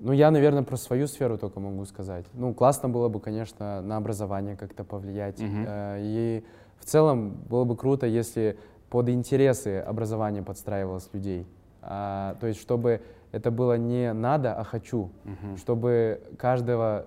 Ну, 0.00 0.12
я, 0.12 0.30
наверное, 0.30 0.62
про 0.62 0.76
свою 0.76 1.06
сферу 1.06 1.38
только 1.38 1.60
могу 1.60 1.84
сказать. 1.84 2.26
Ну, 2.34 2.54
классно 2.54 2.88
было 2.88 3.08
бы, 3.08 3.20
конечно, 3.20 3.80
на 3.82 3.96
образование 3.96 4.56
как-то 4.56 4.84
повлиять. 4.84 5.40
Э, 5.40 5.96
И 6.00 6.44
в 6.78 6.84
целом 6.84 7.30
было 7.48 7.64
бы 7.64 7.76
круто, 7.76 8.06
если 8.06 8.58
под 8.90 9.08
интересы 9.08 9.78
образование 9.78 10.42
подстраивалось 10.42 11.08
людей. 11.12 11.46
А, 11.82 12.36
То 12.40 12.46
есть, 12.46 12.60
чтобы 12.60 13.00
это 13.32 13.50
было 13.50 13.76
не 13.76 14.12
надо, 14.12 14.54
а 14.54 14.64
хочу. 14.64 15.10
Мгм. 15.24 15.56
Чтобы 15.56 16.20
каждого 16.38 17.06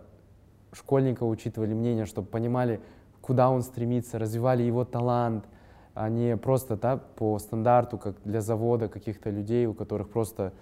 школьника 0.73 1.23
учитывали 1.23 1.73
мнение, 1.73 2.05
чтобы 2.05 2.27
понимали, 2.27 2.79
куда 3.21 3.49
он 3.49 3.61
стремится, 3.61 4.19
развивали 4.19 4.63
его 4.63 4.85
талант, 4.85 5.45
а 5.93 6.09
не 6.09 6.37
просто 6.37 6.75
да, 6.75 6.97
по 6.97 7.39
стандарту, 7.39 7.97
как 7.97 8.15
для 8.23 8.41
завода 8.41 8.87
каких-то 8.87 9.29
людей, 9.29 9.65
у 9.65 9.73
которых 9.73 10.09
просто 10.09 10.53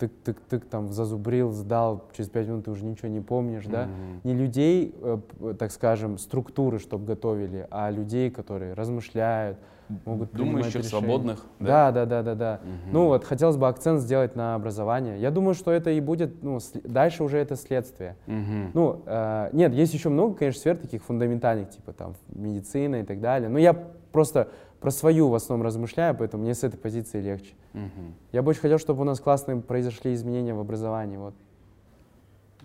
тык-тык-тык 0.00 0.64
там 0.70 0.92
зазубрил, 0.92 1.52
сдал, 1.52 2.04
через 2.16 2.30
пять 2.30 2.48
минут 2.48 2.64
ты 2.64 2.70
уже 2.70 2.84
ничего 2.84 3.08
не 3.08 3.20
помнишь, 3.20 3.66
да? 3.66 3.86
Мгм. 3.86 4.20
Не 4.24 4.34
людей, 4.34 4.94
э, 5.00 5.18
так 5.58 5.70
скажем, 5.72 6.18
структуры, 6.18 6.78
чтобы 6.78 7.04
готовили, 7.06 7.66
а 7.70 7.90
людей, 7.90 8.30
которые 8.30 8.74
размышляют, 8.74 9.58
могут 10.04 10.32
Думающих, 10.32 10.84
свободных. 10.84 11.46
Да, 11.58 11.90
да, 11.90 12.06
да, 12.06 12.22
да, 12.22 12.34
да. 12.34 12.60
Мгм. 12.62 12.92
Ну 12.92 13.06
вот 13.06 13.24
хотелось 13.24 13.56
бы 13.56 13.68
акцент 13.68 14.00
сделать 14.00 14.36
на 14.36 14.54
образование. 14.54 15.20
Я 15.20 15.30
думаю, 15.30 15.54
что 15.54 15.72
это 15.72 15.90
и 15.90 16.00
будет, 16.00 16.42
ну, 16.42 16.58
дальше 16.84 17.24
уже 17.24 17.38
это 17.38 17.56
следствие. 17.56 18.16
Мгм. 18.26 18.70
Ну, 18.74 19.02
э, 19.06 19.50
нет, 19.52 19.72
есть 19.72 19.92
еще 19.94 20.08
много, 20.08 20.34
конечно, 20.36 20.60
сфер 20.60 20.76
таких 20.76 21.02
фундаментальных, 21.02 21.70
типа 21.70 21.92
там 21.92 22.14
медицина 22.28 22.96
и 22.96 23.02
так 23.02 23.20
далее. 23.20 23.48
Но 23.48 23.58
я 23.58 23.74
просто 24.12 24.48
про 24.80 24.90
свою 24.90 25.28
в 25.28 25.34
основном 25.34 25.66
размышляю, 25.66 26.14
поэтому 26.14 26.42
мне 26.42 26.54
с 26.54 26.64
этой 26.64 26.78
позиции 26.78 27.20
легче. 27.20 27.52
Мгм. 27.74 28.14
Я 28.32 28.42
бы 28.42 28.50
очень 28.50 28.60
хотел, 28.62 28.78
чтобы 28.78 29.02
у 29.02 29.04
нас 29.04 29.20
классные 29.20 29.60
произошли 29.60 30.14
изменения 30.14 30.54
в 30.54 30.60
образовании. 30.60 31.18
Вот. 31.18 31.34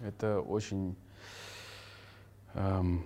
Это 0.03 0.39
очень, 0.39 0.95
эм, 2.53 3.03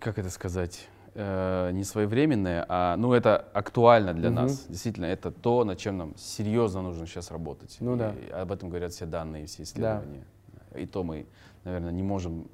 как 0.00 0.18
это 0.18 0.30
сказать, 0.30 0.88
э, 1.14 1.70
не 1.72 1.82
своевременное, 1.84 2.64
а 2.68 2.96
ну 2.96 3.12
это 3.12 3.36
актуально 3.52 4.14
для 4.14 4.30
Мгм. 4.30 4.36
нас. 4.42 4.66
Действительно, 4.68 5.06
это 5.06 5.32
то, 5.32 5.64
над 5.64 5.78
чем 5.78 5.98
нам 5.98 6.16
серьезно 6.16 6.82
нужно 6.82 7.06
сейчас 7.06 7.30
работать. 7.32 7.76
Ну 7.80 7.96
да. 7.96 8.12
И 8.14 8.30
об 8.30 8.52
этом 8.52 8.68
говорят 8.68 8.92
все 8.92 9.06
данные, 9.06 9.46
все 9.46 9.64
исследования. 9.64 10.24
И 10.76 10.86
то 10.86 11.02
мы, 11.02 11.26
наверное, 11.64 11.90
не 11.90 12.02
можем 12.02 12.46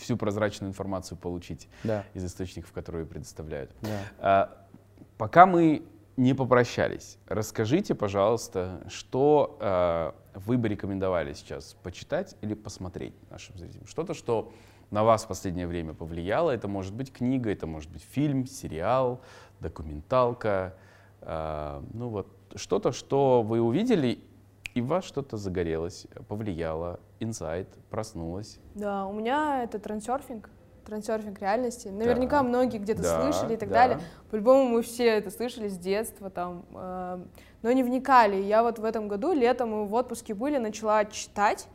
всю 0.00 0.16
прозрачную 0.16 0.70
информацию 0.70 1.16
получить 1.18 1.68
Да, 1.84 2.04
из 2.14 2.24
источников, 2.24 2.72
которые 2.72 3.06
предоставляют. 3.06 3.70
да. 3.82 3.98
А, 4.18 4.58
Пока 5.22 5.46
мы 5.46 5.84
не 6.16 6.34
попрощались, 6.34 7.16
расскажите, 7.28 7.94
пожалуйста, 7.94 8.82
что 8.88 9.56
а, 9.60 10.16
вы 10.34 10.58
бы 10.58 10.66
рекомендовали 10.66 11.32
сейчас 11.32 11.76
почитать 11.84 12.34
или 12.40 12.54
посмотреть 12.54 13.14
нашим 13.30 13.56
зрителям? 13.56 13.86
Что-то, 13.86 14.14
что 14.14 14.50
на 14.90 15.04
вас 15.04 15.22
в 15.22 15.28
последнее 15.28 15.68
время 15.68 15.94
повлияло. 15.94 16.50
Это 16.50 16.66
может 16.66 16.92
быть 16.92 17.12
книга, 17.12 17.52
это 17.52 17.68
может 17.68 17.88
быть 17.92 18.02
фильм, 18.02 18.46
сериал, 18.46 19.20
документалка. 19.60 20.74
а, 21.20 21.84
ну 21.92 22.08
вот 22.08 22.26
что-то, 22.56 22.90
что 22.90 23.42
вы 23.42 23.60
увидели, 23.60 24.18
и 24.74 24.80
в 24.80 24.88
вас 24.88 25.04
что-то 25.04 25.36
загорелось, 25.36 26.08
повлияло, 26.26 26.98
инсайт, 27.20 27.68
проснулось. 27.90 28.58
Да, 28.74 29.06
у 29.06 29.12
меня 29.12 29.62
это 29.62 29.78
трансерфинг, 29.78 30.50
трансерфинг 30.84 31.40
реальности. 31.40 31.88
Наверняка 31.88 32.38
Так. 32.38 32.48
многие 32.48 32.78
где-то 32.78 33.02
Да, 33.02 33.22
слышали 33.22 33.54
и 33.54 33.56
так 33.56 33.68
да. 33.68 33.74
далее. 33.74 34.00
По-любому 34.30 34.64
мы 34.64 34.82
все 34.82 35.06
это 35.06 35.30
слышали 35.30 35.68
с 35.68 35.78
детства, 35.78 36.30
там, 36.30 36.64
э, 36.74 37.24
но 37.62 37.72
не 37.72 37.82
вникали. 37.82 38.36
Я 38.36 38.62
вот 38.62 38.78
в 38.78 38.84
этом 38.84 39.08
году, 39.08 39.32
летом 39.32 39.70
мы 39.70 39.86
в 39.86 39.94
отпуске 39.94 40.34
были, 40.34 40.58
начала 40.58 41.04
читать. 41.04 41.68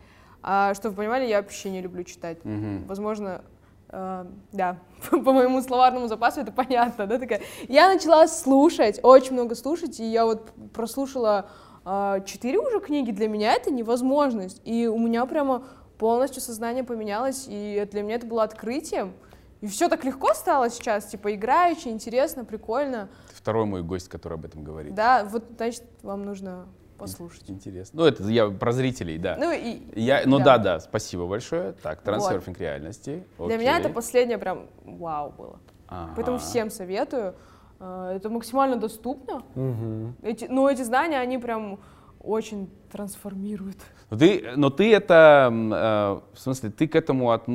А, 0.44 0.74
чтобы 0.76 0.96
вы 0.96 1.04
понимали, 1.04 1.26
я 1.26 1.42
вообще 1.42 1.70
не 1.70 1.82
люблю 1.82 2.04
читать. 2.04 2.38
Мгм. 2.46 2.86
Возможно, 2.88 3.42
э, 3.90 4.26
да, 4.52 4.78
по 5.12 5.34
моему 5.34 5.62
словарному 5.62 6.08
запасу 6.08 6.42
это 6.42 6.52
понятно, 6.52 7.08
да, 7.08 7.18
такая. 7.20 7.42
Я 7.68 7.92
начала 7.94 8.28
слушать, 8.28 9.00
очень 9.04 9.34
много 9.34 9.56
слушать, 9.56 10.00
и 10.00 10.06
я 10.06 10.26
вот 10.26 10.52
прослушала 10.74 11.50
э, 11.86 12.20
четыре 12.26 12.60
уже 12.60 12.80
книги, 12.82 13.12
для 13.12 13.28
меня 13.28 13.54
это 13.54 13.72
невозможность, 13.72 14.62
и 14.66 14.88
у 14.88 15.00
меня 15.00 15.26
прямо 15.26 15.64
полностью 15.98 16.42
сознание 16.42 16.84
поменялось, 16.84 17.46
и 17.48 17.88
для 17.92 18.02
меня 18.04 18.16
это 18.16 18.26
было 18.28 18.44
открытием, 18.44 19.14
и 19.62 19.68
все 19.68 19.90
так 19.90 20.04
легко 20.04 20.34
стало 20.34 20.70
сейчас, 20.70 21.06
типа 21.06 21.34
играюще, 21.34 21.90
интересно, 21.90 22.46
прикольно, 22.46 23.10
Второй 23.34 23.66
мой 23.66 23.82
гость, 23.84 24.08
который 24.10 24.36
об 24.36 24.46
этом 24.46 24.64
говорит. 24.64 24.94
да, 24.94 25.24
вот, 25.26 25.44
значит, 25.58 25.84
вам 26.04 26.26
нужно 26.26 26.68
послушать. 26.98 27.50
Интересно. 27.50 28.00
Ну, 28.02 28.08
это 28.08 28.24
я 28.24 28.50
про 28.50 28.72
зрителей, 28.72 29.18
да. 29.20 29.38
Ну 29.40 29.52
и 29.52 29.82
Я, 30.00 30.24
ну 30.26 30.40
да, 30.40 30.58
да, 30.58 30.80
спасибо 30.80 31.28
большое. 31.28 31.74
Так, 31.74 31.98
Вот. 31.98 32.04
трансерфинг 32.06 32.60
реальности. 32.60 33.24
для 33.38 33.58
меня 33.58 33.74
это 33.78 33.88
Окей. 33.90 33.94
последнее 33.94 34.38
прям 34.40 34.68
вау 34.84 35.32
было. 35.32 35.60
Ага. 35.88 36.14
Поэтому 36.16 36.40
всем 36.40 36.70
советую. 36.72 37.36
Э, 37.80 38.14
Это 38.16 38.30
максимально 38.32 38.78
доступно. 38.78 39.44
Мгм. 39.54 40.16
Эти, 40.24 40.46
но 40.46 40.68
эти 40.70 40.82
знания, 40.82 41.20
они 41.20 41.38
прям 41.38 41.80
очень 42.20 42.68
трансформируют. 42.92 43.78
Но 44.10 44.18
ты, 44.18 44.52
но 44.56 44.70
ты 44.70 44.94
это, 44.94 45.50
э, 45.52 46.36
в 46.36 46.40
смысле, 46.40 46.70
ты 46.70 46.88
к 46.88 46.96
этому 46.96 47.32
от- 47.32 47.46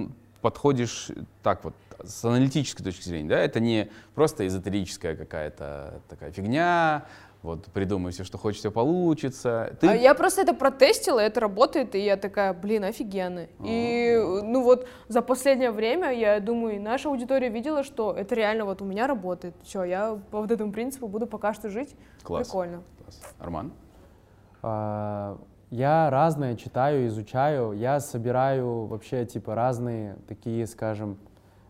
подходишь 0.41 1.09
так 1.43 1.65
вот, 1.65 1.74
с 2.05 2.24
аналитической 2.24 2.83
точки 2.83 3.05
зрения, 3.09 3.29
да? 3.29 3.39
Это 3.39 3.61
не 3.61 3.91
просто 4.15 4.47
эзотерическая 4.47 5.16
какая-то 5.16 6.01
такая 6.09 6.31
фигня, 6.33 7.07
вот 7.43 7.65
придумай 7.73 8.12
все, 8.12 8.23
что 8.23 8.39
хочешь, 8.39 8.61
все 8.61 8.70
получится. 8.70 9.77
Ты... 9.81 9.89
А 9.89 9.95
я 9.97 10.15
просто 10.15 10.43
это 10.43 10.55
протестила, 10.55 11.19
это 11.19 11.41
работает, 11.41 11.95
и 11.95 11.99
я 11.99 12.16
такая, 12.16 12.53
блин, 12.53 12.85
офигенно. 12.85 13.49
И 13.65 14.16
ну 14.45 14.62
вот 14.62 14.87
за 15.09 15.23
последнее 15.23 15.73
время, 15.73 16.12
я 16.12 16.39
думаю, 16.39 16.81
наша 16.81 17.09
аудитория 17.09 17.49
видела, 17.49 17.83
что 17.83 18.12
это 18.12 18.35
реально 18.37 18.65
вот 18.65 18.81
у 18.81 18.85
меня 18.85 19.07
работает. 19.09 19.55
Все, 19.65 19.83
я 19.85 20.19
по 20.31 20.41
вот 20.41 20.51
этому 20.51 20.73
принципу 20.73 21.09
буду 21.09 21.27
пока 21.27 21.53
что 21.53 21.69
жить. 21.69 21.97
Класс. 22.23 22.47
Прикольно. 22.47 22.83
Класс. 23.03 23.20
Арман? 23.41 23.73
А, 24.62 25.37
Я 25.73 26.11
разное 26.11 26.55
читаю, 26.55 27.07
изучаю, 27.07 27.73
я 27.73 27.99
собираю 27.99 28.85
вообще 28.85 29.24
типа 29.24 29.55
разные 29.55 30.16
такие, 30.28 30.66
скажем, 30.66 31.16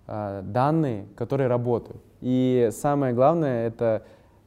а, 0.09 0.43
данные, 0.43 1.07
которые 1.15 1.47
работают. 1.47 2.03
И 2.21 2.71
самое 2.73 3.15
главное 3.15 3.69
это 3.69 4.03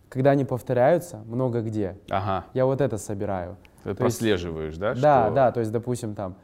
когда 0.10 0.32
они 0.32 0.44
повторяются 0.44 1.22
много 1.26 1.62
где. 1.62 1.98
Ага. 2.10 2.46
Я 2.54 2.66
вот 2.66 2.82
это 2.82 2.98
собираю. 2.98 3.56
Ты 3.86 3.96
прослеживаешь, 3.96 4.76
да? 4.76 4.94
Да, 4.94 5.26
что... 5.28 5.36
да, 5.36 5.52
то 5.54 5.62
есть, 5.62 5.72
допустим, 5.72 6.16
там 6.16 6.36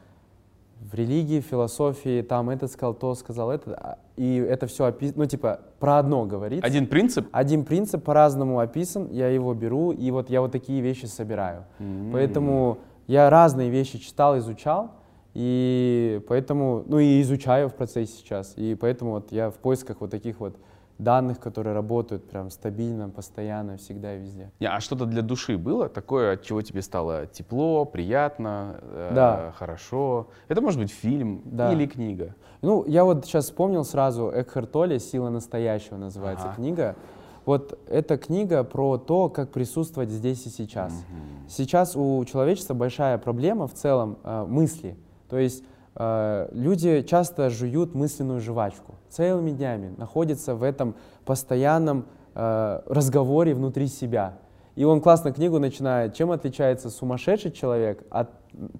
в 0.80 0.94
религии, 0.94 1.40
в 1.40 1.44
философии, 1.44 2.22
там 2.22 2.48
этот 2.48 2.72
сказал, 2.72 2.94
то 2.94 3.14
сказал 3.14 3.50
это, 3.50 3.74
а, 3.74 3.98
и 4.16 4.36
это 4.36 4.66
все 4.66 4.86
описано, 4.86 5.24
ну, 5.24 5.28
типа, 5.28 5.60
про 5.78 5.98
одно 5.98 6.24
говорится. 6.24 6.66
Один 6.66 6.86
принцип? 6.86 7.28
Один 7.30 7.66
принцип 7.66 8.02
по-разному 8.02 8.58
описан, 8.58 9.08
я 9.10 9.28
его 9.28 9.52
беру, 9.52 9.92
и 9.92 10.10
вот 10.10 10.30
я 10.30 10.40
вот 10.40 10.52
такие 10.52 10.80
вещи 10.80 11.04
собираю. 11.04 11.64
Mm-hmm. 11.78 12.12
Поэтому 12.12 12.78
я 13.06 13.30
разные 13.30 13.70
вещи 13.70 13.98
читал, 13.98 14.38
изучал, 14.38 14.92
и 15.34 16.20
поэтому, 16.28 16.84
ну, 16.86 16.98
и 16.98 17.20
изучаю 17.22 17.68
в 17.68 17.74
процессе 17.74 18.12
сейчас, 18.12 18.54
и 18.56 18.74
поэтому 18.74 19.12
вот 19.12 19.32
я 19.32 19.50
в 19.50 19.54
поисках 19.54 20.00
вот 20.00 20.10
таких 20.10 20.40
вот 20.40 20.56
данных, 20.98 21.40
которые 21.40 21.74
работают 21.74 22.28
прям 22.28 22.50
стабильно, 22.50 23.08
постоянно, 23.08 23.76
всегда 23.76 24.14
и 24.14 24.20
везде. 24.20 24.50
А 24.60 24.80
что-то 24.80 25.06
для 25.06 25.22
души 25.22 25.58
было 25.58 25.88
такое, 25.88 26.34
от 26.34 26.42
чего 26.42 26.62
тебе 26.62 26.82
стало 26.82 27.26
тепло, 27.26 27.84
приятно, 27.84 28.76
э, 28.82 29.12
да. 29.14 29.54
хорошо? 29.56 30.28
Это 30.48 30.60
может 30.60 30.80
быть 30.80 30.92
фильм 30.92 31.42
да. 31.44 31.72
или 31.72 31.86
книга? 31.86 32.34
Ну, 32.60 32.84
я 32.86 33.04
вот 33.04 33.24
сейчас 33.26 33.46
вспомнил 33.46 33.84
сразу 33.84 34.30
Экхарт 34.32 34.70
Толли 34.70 34.98
«Сила 34.98 35.30
настоящего» 35.30 35.96
называется 35.96 36.46
ага. 36.46 36.56
книга. 36.56 36.96
Вот 37.44 37.78
эта 37.88 38.16
книга 38.18 38.64
про 38.64 38.98
то, 38.98 39.28
как 39.28 39.50
присутствовать 39.50 40.10
здесь 40.10 40.46
и 40.46 40.50
сейчас. 40.50 40.92
Угу. 40.92 41.50
Сейчас 41.50 41.96
у 41.96 42.24
человечества 42.24 42.74
большая 42.74 43.18
проблема 43.18 43.66
в 43.66 43.74
целом 43.74 44.18
э, 44.22 44.44
мысли. 44.46 44.96
То 45.28 45.38
есть 45.38 45.64
э, 45.96 46.48
люди 46.52 47.02
часто 47.02 47.50
жуют 47.50 47.94
мысленную 47.94 48.40
жвачку 48.40 48.94
целыми 49.12 49.50
днями 49.50 49.94
находится 49.96 50.54
в 50.54 50.62
этом 50.62 50.94
постоянном 51.24 52.06
э, 52.34 52.80
разговоре 52.86 53.54
внутри 53.54 53.86
себя. 53.86 54.38
И 54.74 54.84
он 54.84 55.00
классно 55.00 55.32
книгу 55.32 55.58
начинает, 55.58 56.14
чем 56.14 56.30
отличается 56.30 56.88
сумасшедший 56.88 57.52
человек 57.52 58.04
от 58.10 58.30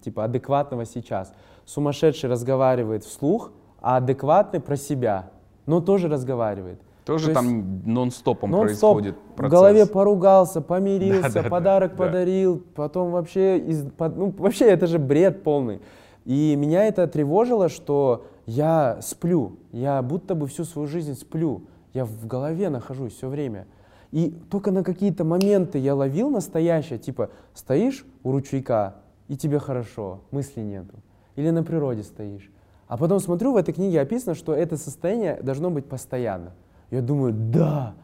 типа 0.02 0.24
адекватного 0.24 0.86
сейчас. 0.86 1.32
Сумасшедший 1.66 2.30
разговаривает 2.30 3.05
вслух, 3.05 3.52
а 3.80 3.98
адекватный 3.98 4.60
про 4.60 4.76
себя, 4.76 5.30
но 5.66 5.80
тоже 5.80 6.09
разговаривает. 6.09 6.80
Тоже 7.04 7.28
То 7.28 7.34
там 7.34 7.82
нон-стопом 7.84 8.50
нон 8.50 8.66
происходит 8.66 9.16
процесс. 9.34 9.50
В 9.50 9.50
голове 9.50 9.86
поругался, 9.86 10.60
помирился, 10.60 11.34
да, 11.34 11.42
да, 11.42 11.48
подарок 11.48 11.92
да, 11.92 11.96
подарил, 11.96 12.56
да. 12.56 12.62
потом 12.74 13.10
вообще, 13.10 13.58
из, 13.58 13.84
ну, 13.98 14.32
вообще 14.38 14.66
это 14.66 14.86
же 14.86 14.98
бред 14.98 15.42
полный. 15.42 15.80
И 16.24 16.54
меня 16.56 16.84
это 16.84 17.08
тревожило, 17.08 17.68
что 17.68 18.26
я 18.46 18.98
сплю, 19.02 19.58
я 19.72 20.00
будто 20.02 20.36
бы 20.36 20.46
всю 20.46 20.64
свою 20.64 20.86
жизнь 20.86 21.14
сплю, 21.14 21.62
я 21.92 22.04
в 22.04 22.26
голове 22.26 22.68
нахожусь 22.68 23.14
все 23.14 23.28
время. 23.28 23.66
И 24.12 24.30
только 24.50 24.70
на 24.70 24.84
какие-то 24.84 25.24
моменты 25.24 25.78
я 25.78 25.94
ловил 25.94 26.30
настоящее, 26.30 26.98
типа 26.98 27.30
стоишь 27.54 28.04
у 28.22 28.30
ручейка, 28.30 28.96
и 29.26 29.36
тебе 29.36 29.58
хорошо, 29.58 30.20
мыслей 30.30 30.62
нету. 30.62 30.94
Или 31.34 31.50
на 31.50 31.64
природе 31.64 32.02
стоишь. 32.02 32.50
А 32.86 32.98
потом 32.98 33.20
смотрю, 33.20 33.52
в 33.52 33.56
этой 33.56 33.72
книге 33.72 34.02
описано, 34.02 34.34
что 34.34 34.54
это 34.54 34.76
состояние 34.76 35.40
должно 35.42 35.70
быть 35.70 35.86
постоянно. 35.86 36.52
Я 36.93 37.01
думаю, 37.01 37.32
да, 37.32 37.94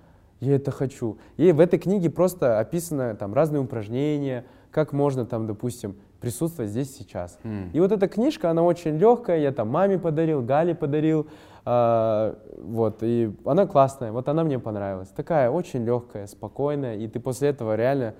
я 0.40 0.56
это 0.56 0.70
хочу. 0.70 1.19
И 1.36 1.52
в 1.52 1.60
этой 1.60 1.78
книге 1.78 2.09
просто 2.09 2.59
описано 2.59 3.15
там 3.15 3.35
разные 3.35 3.60
упражнения, 3.60 4.47
как 4.70 4.94
можно 4.94 5.27
там, 5.27 5.47
допустим, 5.47 5.97
присутствовать 6.20 6.70
здесь 6.70 6.97
сейчас. 6.97 7.39
Mm. 7.44 7.70
И 7.74 7.81
вот 7.81 7.93
эта 7.93 8.09
книжка, 8.09 8.51
она 8.51 8.62
очень 8.62 8.97
легкая, 8.97 9.40
я 9.40 9.52
там 9.52 9.69
маме 9.69 9.98
подарил, 9.98 10.43
Гале 10.43 10.74
подарил, 10.74 11.28
э, 11.66 12.35
вот, 12.62 13.02
и 13.02 13.31
она 13.44 13.66
классная, 13.66 14.10
вот 14.10 14.27
она 14.27 14.43
мне 14.43 14.59
понравилась. 14.59 15.10
Такая 15.10 15.51
очень 15.51 15.85
легкая, 15.85 16.27
спокойная, 16.27 16.97
и 16.97 17.06
ты 17.09 17.20
после 17.20 17.51
этого 17.51 17.77
реально 17.77 18.15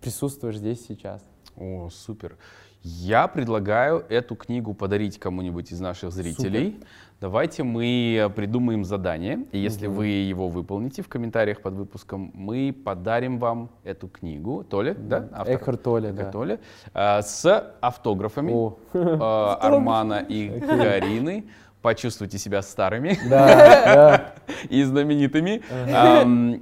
присутствуешь 0.00 0.56
здесь 0.58 0.84
сейчас. 0.84 1.22
О, 1.56 1.88
супер. 1.88 2.36
Я 2.82 3.28
предлагаю 3.28 4.04
эту 4.08 4.34
книгу 4.34 4.74
подарить 4.74 5.18
кому-нибудь 5.18 5.70
из 5.70 5.80
наших 5.80 6.12
зрителей. 6.12 6.72
Супер. 6.72 6.86
Давайте 7.20 7.64
мы 7.64 8.32
придумаем 8.34 8.82
задание, 8.82 9.44
и 9.52 9.58
если 9.58 9.88
угу. 9.88 9.96
вы 9.96 10.06
его 10.06 10.48
выполните 10.48 11.02
в 11.02 11.08
комментариях 11.08 11.60
под 11.60 11.74
выпуском, 11.74 12.30
мы 12.32 12.72
подарим 12.72 13.38
вам 13.38 13.68
эту 13.84 14.08
книгу. 14.08 14.64
Толя, 14.64 14.94
да? 14.94 15.28
Автор? 15.32 15.54
Эхар 15.54 15.76
Толя, 15.76 16.12
да. 16.12 16.30
Толя, 16.30 16.60
а, 16.94 17.20
с 17.20 17.74
автографами 17.82 18.52
О. 18.54 18.78
А, 18.94 19.54
Армана 19.60 20.24
и 20.26 20.60
Карины. 20.60 21.44
Почувствуйте 21.82 22.38
себя 22.38 22.62
старыми 22.62 23.18
да, 23.28 24.34
и 24.70 24.82
знаменитыми. 24.82 25.62
Ага 25.70 26.60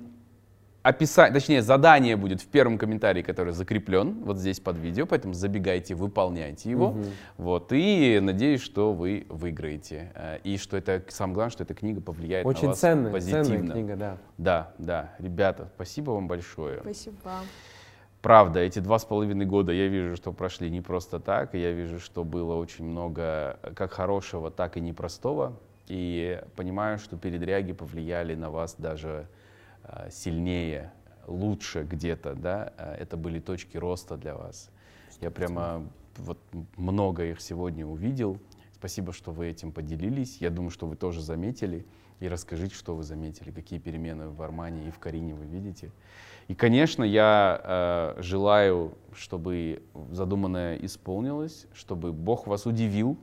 описание, 0.82 1.32
точнее, 1.32 1.62
задание 1.62 2.16
будет 2.16 2.40
в 2.40 2.46
первом 2.46 2.78
комментарии, 2.78 3.22
который 3.22 3.52
закреплен 3.52 4.22
вот 4.24 4.38
здесь 4.38 4.60
под 4.60 4.76
видео, 4.78 5.06
поэтому 5.06 5.34
забегайте, 5.34 5.94
выполняйте 5.94 6.70
его. 6.70 6.88
Угу. 6.88 7.04
Вот, 7.38 7.72
и 7.72 8.18
надеюсь, 8.20 8.62
что 8.62 8.92
вы 8.92 9.26
выиграете. 9.28 10.12
Э, 10.14 10.38
и 10.44 10.56
что 10.56 10.76
это, 10.76 11.02
самое 11.08 11.34
главное, 11.34 11.52
что 11.52 11.64
эта 11.64 11.74
книга 11.74 12.00
повлияет 12.00 12.46
Очень 12.46 12.64
на 12.64 12.68
вас 12.68 12.80
ценная, 12.80 13.12
позитивно. 13.12 13.44
ценная 13.44 13.72
книга, 13.72 13.96
да. 13.96 14.18
Да, 14.38 14.72
да. 14.78 15.14
Ребята, 15.18 15.68
спасибо 15.74 16.12
вам 16.12 16.28
большое. 16.28 16.80
Спасибо. 16.80 17.16
Правда, 18.22 18.60
эти 18.60 18.80
два 18.80 18.98
с 18.98 19.04
половиной 19.04 19.46
года 19.46 19.72
я 19.72 19.86
вижу, 19.86 20.16
что 20.16 20.32
прошли 20.32 20.70
не 20.70 20.80
просто 20.80 21.20
так, 21.20 21.54
я 21.54 21.70
вижу, 21.70 22.00
что 22.00 22.24
было 22.24 22.56
очень 22.56 22.84
много 22.84 23.58
как 23.76 23.92
хорошего, 23.92 24.50
так 24.50 24.76
и 24.76 24.80
непростого. 24.80 25.56
И 25.86 26.42
понимаю, 26.56 26.98
что 26.98 27.16
передряги 27.16 27.72
повлияли 27.72 28.34
на 28.34 28.50
вас 28.50 28.74
даже 28.76 29.28
сильнее, 30.10 30.92
лучше 31.28 31.84
где-то, 31.84 32.34
да, 32.34 32.72
э, 32.76 32.96
это 33.00 33.16
были 33.16 33.38
точки 33.38 33.76
роста 33.76 34.16
для 34.16 34.34
вас. 34.34 34.70
Я 35.20 35.30
прямо 35.30 35.86
вот 36.16 36.38
много 36.76 37.24
их 37.24 37.40
сегодня 37.40 37.86
увидел. 37.86 38.38
Спасибо, 38.72 39.12
что 39.12 39.32
вы 39.32 39.48
этим 39.48 39.72
поделились. 39.72 40.38
Я 40.40 40.50
думаю, 40.50 40.70
что 40.70 40.86
вы 40.86 40.96
тоже 40.96 41.20
заметили. 41.20 41.86
И 42.20 42.26
расскажите, 42.26 42.74
что 42.74 42.96
вы 42.96 43.04
заметили, 43.04 43.52
какие 43.52 43.78
перемены 43.78 44.28
в 44.28 44.42
Армане 44.42 44.88
и 44.88 44.90
в 44.90 44.98
Карине 44.98 45.34
вы 45.34 45.44
видите. 45.44 45.92
И, 46.48 46.54
конечно, 46.54 47.04
я 47.04 47.60
э, 48.16 48.22
желаю, 48.22 48.96
чтобы 49.12 49.82
задуманное 50.10 50.76
исполнилось, 50.76 51.66
чтобы 51.72 52.12
Бог 52.12 52.46
вас 52.46 52.66
удивил 52.66 53.18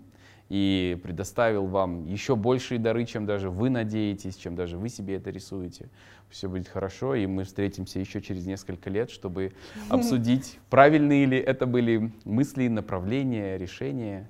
и 0.50 1.00
предоставил 1.02 1.66
вам 1.66 2.06
еще 2.06 2.36
большие 2.36 2.80
дары, 2.80 3.06
чем 3.06 3.26
даже 3.26 3.50
вы 3.50 3.70
надеетесь, 3.70 4.36
чем 4.36 4.56
даже 4.56 4.78
вы 4.78 4.90
себе 4.90 5.16
это 5.16 5.32
рисуете. 5.32 5.90
Все 6.30 6.50
будет 6.50 6.68
хорошо, 6.68 7.16
и 7.16 7.26
мы 7.26 7.44
встретимся 7.44 8.00
еще 8.00 8.22
через 8.22 8.46
несколько 8.46 8.90
лет, 8.90 9.10
чтобы 9.10 9.54
обсудить, 9.90 10.60
правильные 10.70 11.26
ли 11.26 11.38
это 11.38 11.66
были 11.66 12.12
мысли, 12.26 12.68
направления, 12.68 13.58
решения. 13.58 14.28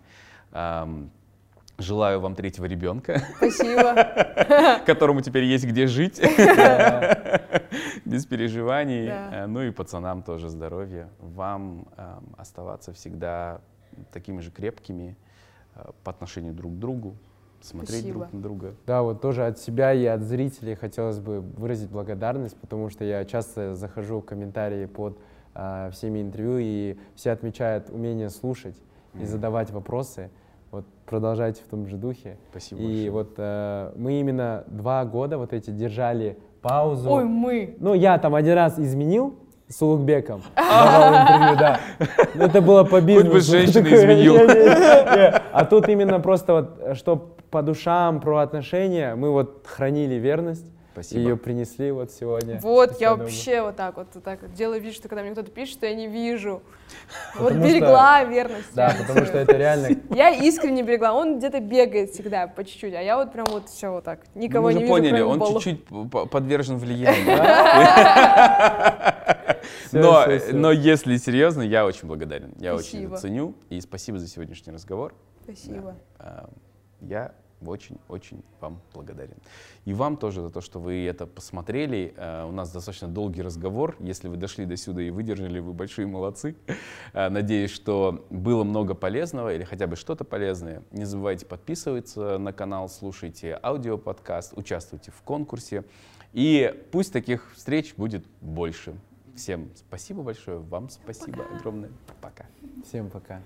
Желаю 1.78 2.22
вам 2.22 2.36
третьего 2.36 2.66
ребенка. 2.66 3.22
Спасибо. 3.36 4.80
Которому 4.86 5.22
теперь 5.22 5.44
есть 5.44 5.66
где 5.66 5.88
жить. 5.88 6.20
Без 8.06 8.26
переживаний. 8.26 9.10
Э, 9.10 9.46
ну 9.46 9.62
и 9.62 9.72
пацанам 9.72 10.24
тоже 10.24 10.48
здоровья. 10.48 11.10
Вам 11.20 11.86
оставаться 12.38 12.94
всегда 12.94 13.60
такими 14.14 14.40
же 14.40 14.52
крепкими, 14.52 15.18
по 16.04 16.12
отношению 16.12 16.54
друг 16.54 16.74
к 16.74 16.76
другу, 16.78 17.16
смотреть 17.62 18.02
Спасибо. 18.02 18.20
друг 18.20 18.34
на 18.34 18.42
друга. 18.42 18.76
Да, 18.86 19.04
вот 19.04 19.22
тоже 19.22 19.46
от 19.46 19.60
себя 19.60 19.94
и 19.94 20.06
от 20.06 20.22
зрителей 20.22 20.76
хотелось 20.76 21.20
бы 21.20 21.42
выразить 21.42 21.90
благодарность, 21.90 22.56
потому 22.58 22.90
что 22.90 23.04
я 23.04 23.26
часто 23.26 23.76
захожу 23.76 24.20
в 24.22 24.26
комментарии 24.26 24.86
под 24.86 25.18
э, 25.54 25.90
всеми 25.92 26.22
интервью, 26.22 26.58
и 26.60 26.98
все 27.16 27.32
отмечают 27.32 27.90
умение 27.90 28.30
слушать 28.30 28.76
mm-hmm. 29.14 29.24
и 29.24 29.26
задавать 29.26 29.72
вопросы. 29.72 30.30
Вот 30.72 30.86
продолжайте 31.06 31.64
в 31.64 31.68
том 31.68 31.88
же 31.88 31.98
духе. 31.98 32.38
Спасибо. 32.52 32.82
И 32.82 32.86
большое. 32.86 33.12
вот 33.12 33.34
э, 33.38 33.94
мы 33.96 34.20
именно 34.20 34.64
два 34.68 35.06
года 35.06 35.38
вот 35.38 35.54
эти 35.54 35.70
держали 35.72 36.38
паузу. 36.62 37.10
Ой, 37.10 37.26
мы. 37.26 37.78
Ну, 37.80 37.94
я 37.94 38.18
там 38.18 38.36
один 38.36 38.56
раз 38.56 38.80
изменил, 38.80 39.36
с 39.68 39.82
Улугбеком. 39.82 40.44
Давал 40.56 41.22
интервью, 41.22 41.58
да. 41.58 41.80
Это 42.36 42.62
было 42.62 42.84
по 42.84 43.02
бизнесу. 43.02 43.32
Хоть 43.32 43.34
бы 43.34 43.42
женщина 43.42 43.96
изменил. 43.96 44.38
А 45.52 45.66
тут 45.66 45.90
именно 45.90 46.20
просто 46.20 46.54
вот, 46.54 46.98
что 46.98 47.36
по 47.50 47.62
душам, 47.62 48.20
про 48.20 48.40
отношения, 48.40 49.16
мы 49.16 49.32
вот 49.32 49.66
хранили 49.66 50.16
верность. 50.16 50.66
Спасибо. 50.96 51.20
Ее 51.20 51.36
принесли 51.36 51.92
вот 51.92 52.12
сегодня. 52.12 52.58
Вот, 52.62 53.02
я 53.02 53.16
вообще 53.16 53.62
вот 53.62 53.76
так 53.76 53.98
вот, 53.98 54.08
вот 54.14 54.24
так 54.24 54.42
вот 54.42 54.54
делаю 54.54 54.80
вид, 54.80 54.94
что 54.94 55.10
когда 55.10 55.24
мне 55.24 55.32
кто-то 55.32 55.52
пишет, 55.52 55.74
что 55.76 55.86
я 55.88 55.94
не 55.94 56.08
вижу. 56.08 56.62
Потому 57.34 57.50
вот 57.50 57.68
берегла 57.68 58.22
что, 58.22 58.30
верность. 58.30 58.74
Да, 58.74 58.96
потому 58.98 59.26
что 59.26 59.38
это 59.38 59.58
реально... 59.58 59.90
Я 60.16 60.30
искренне 60.30 60.84
берегла. 60.84 61.14
Он 61.14 61.38
где-то 61.38 61.60
бегает 61.60 62.12
всегда 62.12 62.48
по 62.48 62.64
чуть-чуть, 62.64 62.94
а 62.94 63.02
я 63.02 63.18
вот 63.18 63.34
прям 63.34 63.46
вот 63.50 63.68
все 63.68 63.90
вот 63.90 64.06
так. 64.06 64.20
Никого 64.36 64.72
не 64.72 64.84
вижу, 64.84 64.94
поняли, 64.94 65.20
он 65.20 65.42
чуть-чуть 65.46 65.84
подвержен 66.32 66.78
влиянию. 66.78 67.42
Но, 69.92 70.26
но 70.52 70.72
если 70.72 71.18
серьезно, 71.18 71.62
я 71.62 71.86
очень 71.86 72.08
благодарен. 72.08 72.54
Я 72.60 72.76
очень 72.76 73.16
ценю. 73.18 73.56
И 73.70 73.80
спасибо 73.82 74.20
за 74.20 74.28
сегодняшний 74.28 74.74
разговор. 74.74 75.14
Спасибо. 75.44 75.96
А, 76.18 76.50
я 77.02 77.34
очень-очень 77.62 78.44
вам 78.60 78.82
благодарен. 78.94 79.38
И 79.86 79.94
вам 79.94 80.18
тоже 80.18 80.42
за 80.42 80.50
то, 80.50 80.62
что 80.62 80.80
вы 80.80 81.06
это 81.06 81.26
посмотрели. 81.26 82.14
Э, 82.18 82.46
у 82.46 82.52
нас 82.52 82.72
достаточно 82.72 83.08
долгий 83.08 83.42
разговор. 83.42 83.96
Если 84.00 84.28
вы 84.28 84.38
дошли 84.38 84.66
до 84.66 84.78
сюда 84.78 85.02
и 85.02 85.10
выдержали, 85.10 85.60
вы 85.60 85.74
большие 85.74 86.08
молодцы. 86.08 86.56
Э, 87.14 87.30
надеюсь, 87.30 87.72
что 87.72 88.26
было 88.30 88.64
много 88.64 88.94
полезного 88.94 89.54
или 89.54 89.64
хотя 89.64 89.88
бы 89.88 89.96
что-то 89.96 90.24
полезное. 90.24 90.84
Не 90.92 91.06
забывайте 91.06 91.46
подписываться 91.46 92.38
на 92.38 92.54
канал, 92.54 92.90
слушайте 92.90 93.60
аудиоподкаст, 93.62 94.54
участвуйте 94.58 95.12
в 95.12 95.22
конкурсе. 95.22 95.84
И 96.34 96.84
пусть 96.92 97.14
таких 97.14 97.54
встреч 97.56 97.96
будет 97.96 98.26
больше. 98.42 98.96
Всем 99.36 99.72
спасибо 99.76 100.24
большое, 100.24 100.60
вам 100.60 100.90
спасибо 100.90 101.44
пока. 101.44 101.56
огромное. 101.58 101.92
Пока. 102.22 102.46
Всем 102.86 103.10
пока. 103.10 103.42